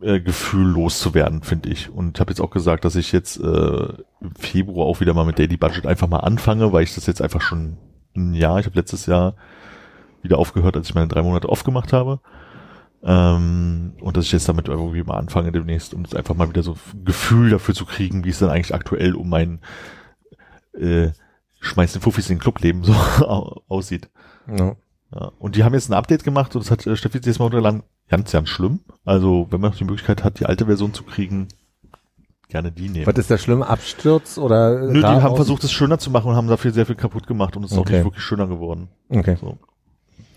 äh, 0.00 0.18
Gefühl 0.18 0.66
loszuwerden, 0.66 1.42
finde 1.42 1.68
ich. 1.68 1.90
Und 1.90 2.20
habe 2.20 2.30
jetzt 2.30 2.40
auch 2.40 2.50
gesagt, 2.50 2.86
dass 2.86 2.96
ich 2.96 3.12
jetzt 3.12 3.38
äh, 3.38 3.42
im 3.42 4.34
Februar 4.38 4.86
auch 4.86 5.00
wieder 5.00 5.12
mal 5.12 5.26
mit 5.26 5.38
Daily 5.38 5.58
Budget 5.58 5.86
einfach 5.86 6.08
mal 6.08 6.20
anfange, 6.20 6.72
weil 6.72 6.84
ich 6.84 6.94
das 6.94 7.04
jetzt 7.04 7.20
einfach 7.20 7.42
schon 7.42 7.76
ein 8.16 8.32
Jahr, 8.32 8.60
ich 8.60 8.64
habe 8.64 8.78
letztes 8.78 9.04
Jahr 9.04 9.34
wieder 10.22 10.38
aufgehört, 10.38 10.74
als 10.74 10.88
ich 10.88 10.94
meine 10.94 11.08
drei 11.08 11.20
Monate 11.20 11.50
off 11.50 11.64
gemacht 11.64 11.92
habe. 11.92 12.20
Ähm, 13.04 13.94
und 14.00 14.16
dass 14.16 14.26
ich 14.26 14.32
jetzt 14.32 14.48
damit 14.48 14.68
irgendwie 14.68 15.02
mal 15.02 15.16
anfange 15.18 15.50
demnächst, 15.52 15.92
um 15.94 16.02
jetzt 16.02 16.14
einfach 16.16 16.34
mal 16.36 16.48
wieder 16.48 16.62
so 16.62 16.72
ein 16.94 17.04
Gefühl 17.04 17.50
dafür 17.50 17.74
zu 17.74 17.84
kriegen, 17.84 18.24
wie 18.24 18.28
es 18.30 18.38
dann 18.38 18.50
eigentlich 18.50 18.74
aktuell 18.74 19.14
um 19.14 19.28
mein 19.28 19.60
äh, 20.78 21.10
schmeiß 21.60 21.92
den 21.92 22.02
Fuffis 22.02 22.30
in 22.30 22.36
den 22.36 22.40
Clubleben 22.42 22.84
so 22.84 22.92
au- 23.20 23.62
aussieht. 23.68 24.08
Ja. 24.48 24.76
Ja. 25.14 25.32
Und 25.38 25.56
die 25.56 25.64
haben 25.64 25.74
jetzt 25.74 25.90
ein 25.90 25.94
Update 25.94 26.24
gemacht 26.24 26.54
und 26.54 26.64
das 26.64 26.70
hat 26.70 26.86
äh, 26.86 26.96
Steffi 26.96 27.18
jetzt 27.22 27.38
mal 27.38 27.44
runtergeladen. 27.46 27.82
Ganz, 28.08 28.32
ganz 28.32 28.48
schlimm. 28.48 28.80
Also, 29.04 29.46
wenn 29.50 29.60
man 29.60 29.70
noch 29.70 29.76
die 29.78 29.84
Möglichkeit 29.84 30.24
hat, 30.24 30.40
die 30.40 30.46
alte 30.46 30.66
Version 30.66 30.94
zu 30.94 31.02
kriegen, 31.04 31.48
gerne 32.48 32.72
die 32.72 32.88
nehmen. 32.88 33.06
Was 33.06 33.16
ist 33.18 33.30
der 33.30 33.38
schlimme 33.38 33.66
Absturz 33.66 34.38
oder? 34.38 34.86
Nö, 34.90 35.00
die 35.00 35.06
haben 35.06 35.36
versucht, 35.36 35.64
es 35.64 35.72
schöner 35.72 35.98
zu 35.98 36.10
machen 36.10 36.28
und 36.30 36.36
haben 36.36 36.48
dafür 36.48 36.70
sehr 36.72 36.86
viel 36.86 36.94
kaputt 36.94 37.26
gemacht 37.26 37.56
und 37.56 37.64
es 37.64 37.72
ist 37.72 37.76
auch 37.78 37.82
Okay. 37.82 37.96
nicht 37.96 38.04
wirklich 38.04 38.22
schöner 38.24 38.46
geworden. 38.46 38.88
Okay. 39.10 39.36
So. 39.40 39.58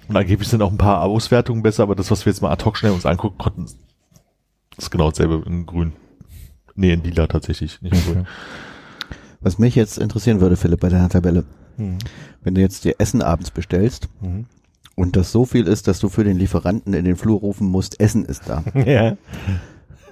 Und 0.08 0.16
angeblich 0.18 0.48
sind 0.50 0.62
auch 0.62 0.72
ein 0.72 0.78
paar 0.78 1.02
Auswertungen 1.02 1.64
besser, 1.64 1.84
aber 1.84 1.96
das, 1.96 2.12
was 2.12 2.26
wir 2.26 2.32
jetzt 2.32 2.42
mal 2.42 2.52
ad 2.52 2.64
hoc 2.66 2.78
schnell 2.78 2.92
uns 2.92 3.06
angucken 3.06 3.38
konnten, 3.38 3.66
ist 4.78 4.92
genau 4.92 5.10
dasselbe 5.10 5.42
in 5.46 5.66
grün. 5.66 5.94
Nee, 6.76 6.94
in 6.94 7.04
lila 7.04 7.28
tatsächlich, 7.28 7.82
nicht 7.82 7.94
in 7.96 8.14
grün. 8.14 8.28
Was 9.42 9.58
mich 9.60 9.76
jetzt 9.76 9.98
interessieren 9.98 10.42
würde, 10.42 10.58
Philipp, 10.58 10.80
bei 10.82 10.90
deiner 10.90 11.10
Tabelle, 11.10 11.44
Mhm. 11.78 11.98
wenn 12.42 12.56
du 12.56 12.62
jetzt 12.62 12.86
dir 12.86 12.96
Essen 13.00 13.22
abends 13.22 13.52
bestellst 13.52 14.08
Mhm. 14.22 14.46
und 14.96 15.16
das 15.16 15.32
so 15.32 15.46
viel 15.46 15.68
ist, 15.68 15.88
dass 15.88 16.00
du 16.00 16.08
für 16.10 16.24
den 16.24 16.38
Lieferanten 16.38 16.94
in 16.94 17.04
den 17.06 17.16
Flur 17.18 17.40
rufen 17.40 17.68
musst, 17.68 18.00
Essen 18.00 18.26
ist 18.26 18.44
da. 18.48 18.64
Ja. 18.86 19.18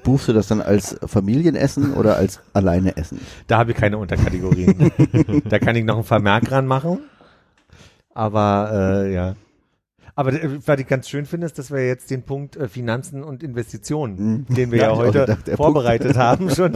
Buchst 0.03 0.27
du 0.27 0.33
das 0.33 0.47
dann 0.49 0.59
als 0.61 0.97
Familienessen 1.05 1.93
oder 1.93 2.17
als 2.17 2.41
alleine 2.51 2.97
Essen? 2.97 3.21
Da 3.47 3.59
habe 3.59 3.71
ich 3.71 3.77
keine 3.77 3.97
Unterkategorien. 3.97 4.91
da 5.49 5.59
kann 5.59 5.77
ich 5.77 5.85
noch 5.85 5.95
einen 5.95 6.03
Vermerk 6.03 6.51
ranmachen. 6.51 6.99
Aber 8.13 8.69
äh, 9.05 9.13
ja. 9.13 9.35
Aber 10.15 10.31
äh, 10.33 10.59
was 10.65 10.79
ich 10.79 10.87
ganz 10.87 11.09
schön 11.09 11.25
finde, 11.25 11.47
ist, 11.47 11.57
dass 11.57 11.71
wir 11.71 11.85
jetzt 11.87 12.11
den 12.11 12.21
Punkt 12.23 12.55
äh, 12.55 12.67
Finanzen 12.67 13.23
und 13.23 13.41
Investitionen, 13.41 14.45
Mhm. 14.49 14.53
den 14.55 14.71
wir 14.71 14.77
Ja, 14.79 14.89
ja, 14.91 14.95
heute 14.95 15.19
gedacht, 15.21 15.49
vorbereitet 15.55 16.15
haben, 16.17 16.49
schon, 16.55 16.73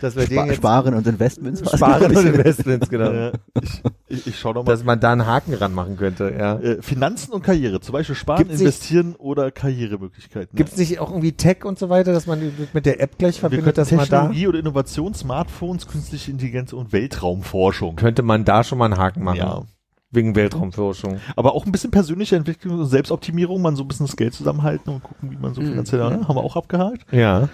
dass 0.00 0.16
wir 0.16 0.24
den 0.26 0.32
Spa 0.36 0.46
jetzt 0.46 0.56
Sparen 0.56 0.94
und 0.94 1.06
Investments? 1.06 1.60
sparen 1.76 2.06
und 2.06 2.12
ich. 2.18 2.24
Investments, 2.26 2.88
genau. 2.88 3.10
Äh, 3.10 3.32
ich, 3.62 3.82
ich, 4.08 4.26
ich 4.26 4.38
schau 4.38 4.52
noch 4.52 4.64
mal. 4.64 4.72
Dass 4.72 4.82
man 4.82 4.98
da 4.98 5.12
einen 5.12 5.26
Haken 5.26 5.54
ranmachen 5.54 5.96
könnte, 5.96 6.34
ja. 6.36 6.58
Äh, 6.58 6.82
Finanzen 6.82 7.32
und 7.32 7.42
Karriere, 7.44 7.80
zum 7.80 7.92
Beispiel 7.92 8.16
sparen, 8.16 8.38
Gibt's 8.38 8.54
nicht- 8.54 8.62
investieren 8.62 9.14
oder 9.16 9.50
Karrieremöglichkeiten. 9.52 10.56
Gibt 10.56 10.72
es 10.72 10.76
nicht 10.78 10.98
auch 10.98 11.10
irgendwie 11.10 11.32
Tech 11.32 11.64
und 11.64 11.78
so 11.78 11.88
weiter, 11.88 12.12
dass 12.12 12.26
man 12.26 12.40
mit 12.72 12.84
der 12.84 13.00
App 13.00 13.16
gleich 13.18 13.38
verbindet, 13.38 13.78
dass 13.78 13.90
man 13.92 14.00
da 14.08 14.22
Technologie 14.22 14.48
oder 14.48 14.58
Innovation, 14.58 15.14
Smartphones, 15.14 15.86
künstliche 15.86 16.30
Intelligenz 16.32 16.72
und 16.72 16.92
Weltraumforschung. 16.92 17.94
könnte 17.96 18.22
man 18.22 18.44
da 18.44 18.64
schon 18.64 18.78
mal 18.78 18.86
einen 18.86 18.98
Haken 18.98 19.22
machen. 19.22 19.36
Ja. 19.36 19.62
Wegen 20.12 20.34
Weltraumforschung. 20.34 21.18
Aber 21.36 21.54
auch 21.54 21.66
ein 21.66 21.72
bisschen 21.72 21.92
persönliche 21.92 22.34
Entwicklung 22.36 22.80
und 22.80 22.86
Selbstoptimierung, 22.86 23.62
man 23.62 23.76
so 23.76 23.84
ein 23.84 23.88
bisschen 23.88 24.06
das 24.06 24.16
Geld 24.16 24.34
zusammenhalten 24.34 24.92
und 24.92 25.02
gucken, 25.04 25.30
wie 25.30 25.36
man 25.36 25.54
so 25.54 25.60
Mhm. 25.60 25.66
finanziell, 25.66 26.00
ne? 26.10 26.26
haben 26.26 26.34
wir 26.36 26.42
auch 26.42 26.56
abgehakt. 26.56 27.12
Ja. 27.12 27.48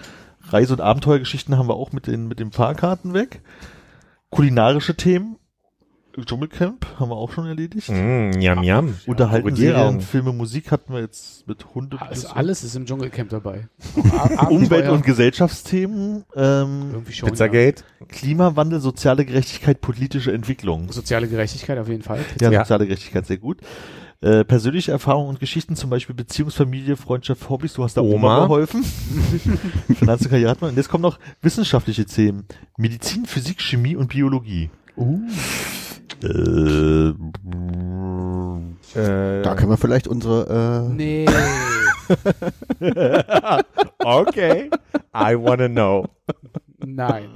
Reise- 0.49 0.73
und 0.75 0.81
Abenteuergeschichten 0.81 1.59
haben 1.59 1.69
wir 1.69 1.75
auch 1.75 1.93
mit 1.93 2.07
den, 2.07 2.29
mit 2.29 2.39
den 2.41 2.53
Fahrkarten 2.53 3.13
weg. 3.15 3.43
Kulinarische 4.31 4.97
Themen, 4.97 5.37
Dschungelcamp 6.25 6.87
haben 6.99 7.11
wir 7.11 7.17
auch 7.17 7.31
schon 7.33 7.47
erledigt. 7.47 7.89
Mm, 7.91 8.41
yam, 8.41 8.63
yam. 8.63 8.95
Unterhalten 9.07 9.49
Krokodilaugen. 9.49 9.91
Serien, 9.93 10.01
Filme, 10.01 10.33
Musik 10.33 10.71
hatten 10.71 10.93
wir 10.93 11.01
jetzt 11.01 11.47
mit 11.47 11.75
Hunde. 11.75 12.01
Also 12.01 12.29
alles 12.29 12.65
ist 12.65 12.75
im 12.77 12.87
Dschungelcamp 12.87 13.31
dabei. 13.31 13.69
Umwelt- 14.49 14.89
und 14.89 15.05
Gesellschaftsthemen, 15.05 16.25
ähm, 16.35 16.91
irgendwie 16.93 17.13
schon. 17.13 17.29
Pizzagate. 17.31 17.83
Klimawandel, 18.09 18.81
soziale 18.81 19.25
Gerechtigkeit, 19.25 19.81
politische 19.81 20.33
Entwicklung. 20.33 20.87
Ja. 20.87 20.93
Soziale 20.93 21.29
Gerechtigkeit 21.29 21.79
auf 21.79 21.89
jeden 21.89 22.03
Fall. 22.03 22.21
Ja, 22.41 22.51
Ja. 22.51 22.61
soziale 22.61 22.87
Gerechtigkeit 22.87 23.27
sehr 23.27 23.39
gut. 23.39 23.59
Äh, 24.23 24.45
persönliche 24.45 24.93
Erfahrungen 24.93 25.29
und 25.29 25.41
Geschichten, 25.41 25.77
zum 25.77 25.91
Beispiel 25.91 26.15
Beziehungsfamilie, 26.15 26.97
Freundschaft, 26.97 27.51
Hobbys. 27.51 27.75
Du 27.75 27.85
hast 27.85 27.99
da 27.99 28.01
Oma, 28.01 28.15
Oma. 28.39 28.47
geholfen. 28.47 28.83
Finanz 29.95 30.23
und 30.23 30.31
Karriere 30.31 30.51
hat 30.51 30.61
man. 30.63 30.71
Und 30.71 30.77
jetzt 30.77 30.89
kommen 30.89 31.03
noch 31.03 31.19
wissenschaftliche 31.43 32.07
Themen. 32.07 32.47
Medizin, 32.79 33.27
Physik, 33.27 33.61
Chemie 33.61 33.95
und 33.95 34.09
Biologie. 34.09 34.71
Uh. 34.97 35.21
Äh, 36.23 37.09
Äh, 38.99 39.43
Da 39.43 39.55
können 39.55 39.71
wir 39.71 39.77
vielleicht 39.77 40.09
unsere, 40.09 40.87
äh, 40.89 40.95
Nee. 40.95 41.27
okay. 44.05 44.71
I 45.15 45.35
wanna 45.37 45.69
know. 45.69 46.07
Nein. 46.85 47.31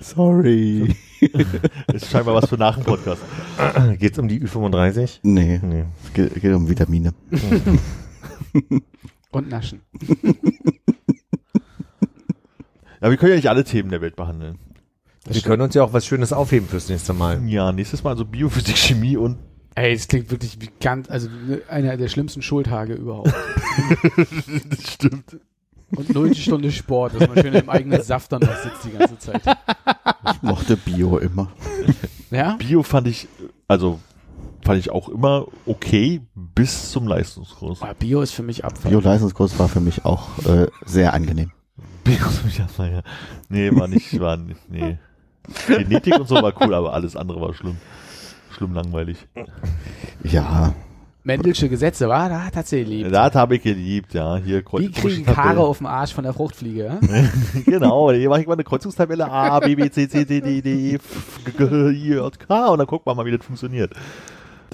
sorry. 0.00 0.94
ist 1.92 2.10
scheinbar 2.10 2.34
was 2.34 2.48
für 2.48 2.56
nach 2.56 2.74
dem 2.76 2.84
Podcast. 2.84 3.22
Geht's 3.98 4.18
um 4.18 4.28
die 4.28 4.40
Ü35? 4.42 5.20
Nee, 5.22 5.60
Nee. 5.62 5.84
es 6.04 6.12
geht, 6.12 6.34
geht 6.40 6.52
um 6.54 6.68
Vitamine. 6.68 7.12
Und 9.30 9.48
Naschen. 9.48 9.80
Ja, 13.00 13.10
wir 13.10 13.16
können 13.16 13.30
ja 13.30 13.36
nicht 13.36 13.48
alle 13.48 13.64
Themen 13.64 13.90
der 13.90 14.00
Welt 14.00 14.16
behandeln. 14.16 14.58
Wir 15.28 15.40
können 15.42 15.62
uns 15.62 15.74
ja 15.74 15.84
auch 15.84 15.92
was 15.92 16.04
Schönes 16.04 16.32
aufheben 16.32 16.68
fürs 16.68 16.88
nächste 16.88 17.12
Mal. 17.12 17.46
Ja, 17.48 17.72
nächstes 17.72 18.02
Mal 18.02 18.10
also 18.10 18.24
Biophysik, 18.24 18.76
Chemie 18.76 19.16
und 19.16 19.38
Ey, 19.74 19.94
das 19.94 20.06
klingt 20.06 20.30
wirklich 20.30 20.60
wie 20.60 20.68
ganz, 20.80 21.08
also 21.08 21.28
einer 21.68 21.96
der 21.96 22.08
schlimmsten 22.08 22.42
Schultage 22.42 22.92
überhaupt. 22.92 23.32
das 24.68 24.92
stimmt. 24.92 25.38
Und 25.96 26.10
null 26.10 26.34
Stunde 26.34 26.70
Sport, 26.70 27.14
dass 27.14 27.28
man 27.28 27.38
schön 27.38 27.54
im 27.54 27.68
eigenen 27.70 28.02
Saft 28.02 28.32
dann 28.32 28.42
noch 28.42 28.56
sitzt 28.56 28.84
die 28.84 28.90
ganze 28.90 29.18
Zeit. 29.18 29.42
Ich 30.30 30.42
mochte 30.42 30.76
Bio 30.76 31.18
immer. 31.18 31.50
Ja? 32.30 32.56
Bio 32.56 32.82
fand 32.82 33.06
ich, 33.06 33.28
also 33.66 33.98
fand 34.62 34.78
ich 34.78 34.90
auch 34.90 35.08
immer 35.08 35.46
okay 35.66 36.20
bis 36.34 36.90
zum 36.90 37.06
Leistungskurs. 37.06 37.82
Aber 37.82 37.94
Bio 37.94 38.22
ist 38.22 38.32
für 38.32 38.42
mich 38.42 38.64
Abfall. 38.64 38.90
Bio-Leistungskurs 38.90 39.58
war 39.58 39.68
für 39.68 39.80
mich 39.80 40.04
auch 40.04 40.28
äh, 40.46 40.68
sehr 40.84 41.14
angenehm. 41.14 41.52
Bio, 42.04 42.16
ja, 42.58 42.66
naja. 42.78 43.02
Nee, 43.48 43.70
war 43.72 43.88
nicht, 43.88 44.18
war 44.18 44.36
nicht, 44.36 44.70
nee. 44.70 44.98
Genetik 45.66 46.18
und 46.18 46.28
so 46.28 46.36
war 46.36 46.52
cool, 46.60 46.74
aber 46.74 46.92
alles 46.92 47.16
andere 47.16 47.40
war 47.40 47.54
schlimm. 47.54 47.76
Schlimm 48.50 48.74
langweilig. 48.74 49.18
Ja, 50.22 50.74
Mendelsche 51.24 51.68
Gesetze, 51.68 52.08
war 52.08 52.28
da 52.28 52.46
hat 52.46 52.56
er 52.56 52.64
sie 52.64 52.82
geliebt. 52.82 53.12
Das 53.12 53.34
habe 53.36 53.54
ich 53.54 53.62
geliebt, 53.62 54.12
ja. 54.12 54.38
Hier 54.38 54.64
Wie 54.72 54.90
kriegen 54.90 55.36
Haare 55.36 55.60
auf 55.60 55.78
dem 55.78 55.86
Arsch 55.86 56.12
von 56.12 56.24
der 56.24 56.32
Fruchtfliege? 56.32 56.98
Ja? 57.00 57.00
Genau, 57.64 58.10
hier 58.10 58.28
mache 58.28 58.40
ich 58.40 58.46
mal 58.48 58.54
eine 58.54 58.64
Kreuzungstabelle 58.64 59.30
A, 59.30 59.60
B, 59.60 59.76
B, 59.76 59.88
C, 59.88 60.08
C, 60.08 60.24
D, 60.24 60.40
D, 60.40 60.60
D, 60.62 60.90
E, 60.90 60.94
F, 60.96 61.38
G, 61.44 61.52
G, 61.52 61.90
I, 61.90 62.14
J, 62.14 62.38
K 62.40 62.66
und 62.66 62.78
dann 62.78 62.88
gucken 62.88 63.06
wir 63.06 63.14
mal, 63.14 63.24
wie 63.24 63.36
das 63.36 63.46
funktioniert. 63.46 63.92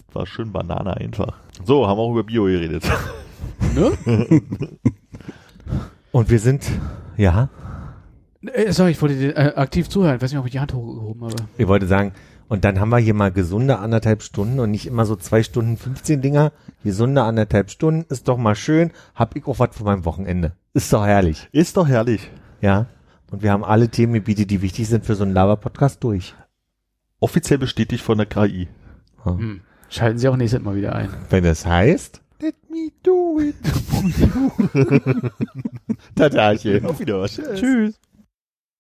Das 0.07 0.15
war 0.15 0.27
schön 0.27 0.51
Banane 0.51 0.97
einfach. 0.97 1.37
So, 1.65 1.87
haben 1.87 1.99
wir 1.99 2.03
auch 2.03 2.13
über 2.13 2.25
Bio 2.25 2.45
geredet. 2.45 2.85
Ne? 3.75 3.93
Und 6.11 6.31
wir 6.31 6.39
sind, 6.39 6.65
ja, 7.19 7.51
Äh, 8.53 8.73
sorry, 8.73 8.93
ich 8.93 9.03
wollte 9.03 9.17
dir 9.17 9.37
äh, 9.37 9.55
aktiv 9.55 9.89
zuhören. 9.89 10.17
Ich 10.17 10.23
weiß 10.23 10.31
nicht, 10.31 10.41
ob 10.41 10.47
ich 10.47 10.53
die 10.53 10.61
Hand 10.61 10.75
hochgehoben 10.75 11.25
habe. 11.25 11.37
ich 11.57 11.67
wollte 11.69 11.87
sagen, 11.87 12.13
und 12.49 12.65
dann 12.65 12.81
haben 12.81 12.89
wir 12.89 12.99
hier 12.99 13.15
mal 13.15 13.31
gesunde 13.31 13.79
anderthalb 13.79 14.23
Stunden 14.23 14.59
und 14.59 14.71
nicht 14.71 14.87
immer 14.87 15.05
so 15.05 15.17
zwei 15.17 15.43
Stunden 15.43 15.77
15 15.77 16.23
Dinger. 16.23 16.53
Gesunde 16.83 17.23
anderthalb 17.23 17.71
Stunden 17.71 18.07
ist 18.09 18.27
doch 18.29 18.39
mal 18.39 18.55
schön. 18.55 18.91
Hab 19.15 19.37
ich 19.37 19.47
auch 19.47 19.59
was 19.59 19.77
von 19.77 19.85
meinem 19.85 20.05
Wochenende. 20.07 20.53
Ist 20.73 20.93
doch 20.93 21.05
herrlich. 21.05 21.49
Ist 21.53 21.77
doch 21.77 21.87
herrlich. 21.87 22.31
Ja. 22.61 22.87
Und 23.31 23.43
wir 23.43 23.53
haben 23.53 23.65
alle 23.65 23.91
Themengebiete, 23.91 24.47
die 24.47 24.63
wichtig 24.63 24.89
sind 24.89 25.05
für 25.05 25.15
so 25.15 25.25
einen 25.25 25.35
Lava-Podcast 25.35 26.03
durch. 26.03 26.35
Offiziell 27.21 27.59
bestätigt 27.59 28.03
von 28.03 28.17
der 28.17 28.27
KI. 28.27 28.69
Hm. 29.25 29.61
Schalten 29.91 30.19
Sie 30.19 30.29
auch 30.29 30.37
nächstes 30.37 30.63
Mal 30.63 30.77
wieder 30.77 30.95
ein. 30.95 31.11
Wenn 31.29 31.45
das 31.45 31.67
heißt, 31.67 32.23
Let 32.41 32.55
me 32.71 32.93
do 33.03 33.41
it. 33.41 33.57
Tatarchen. 36.15 36.87
Auf 36.87 37.01
Wiedersehen. 37.01 37.57
Tschüss. 37.57 37.99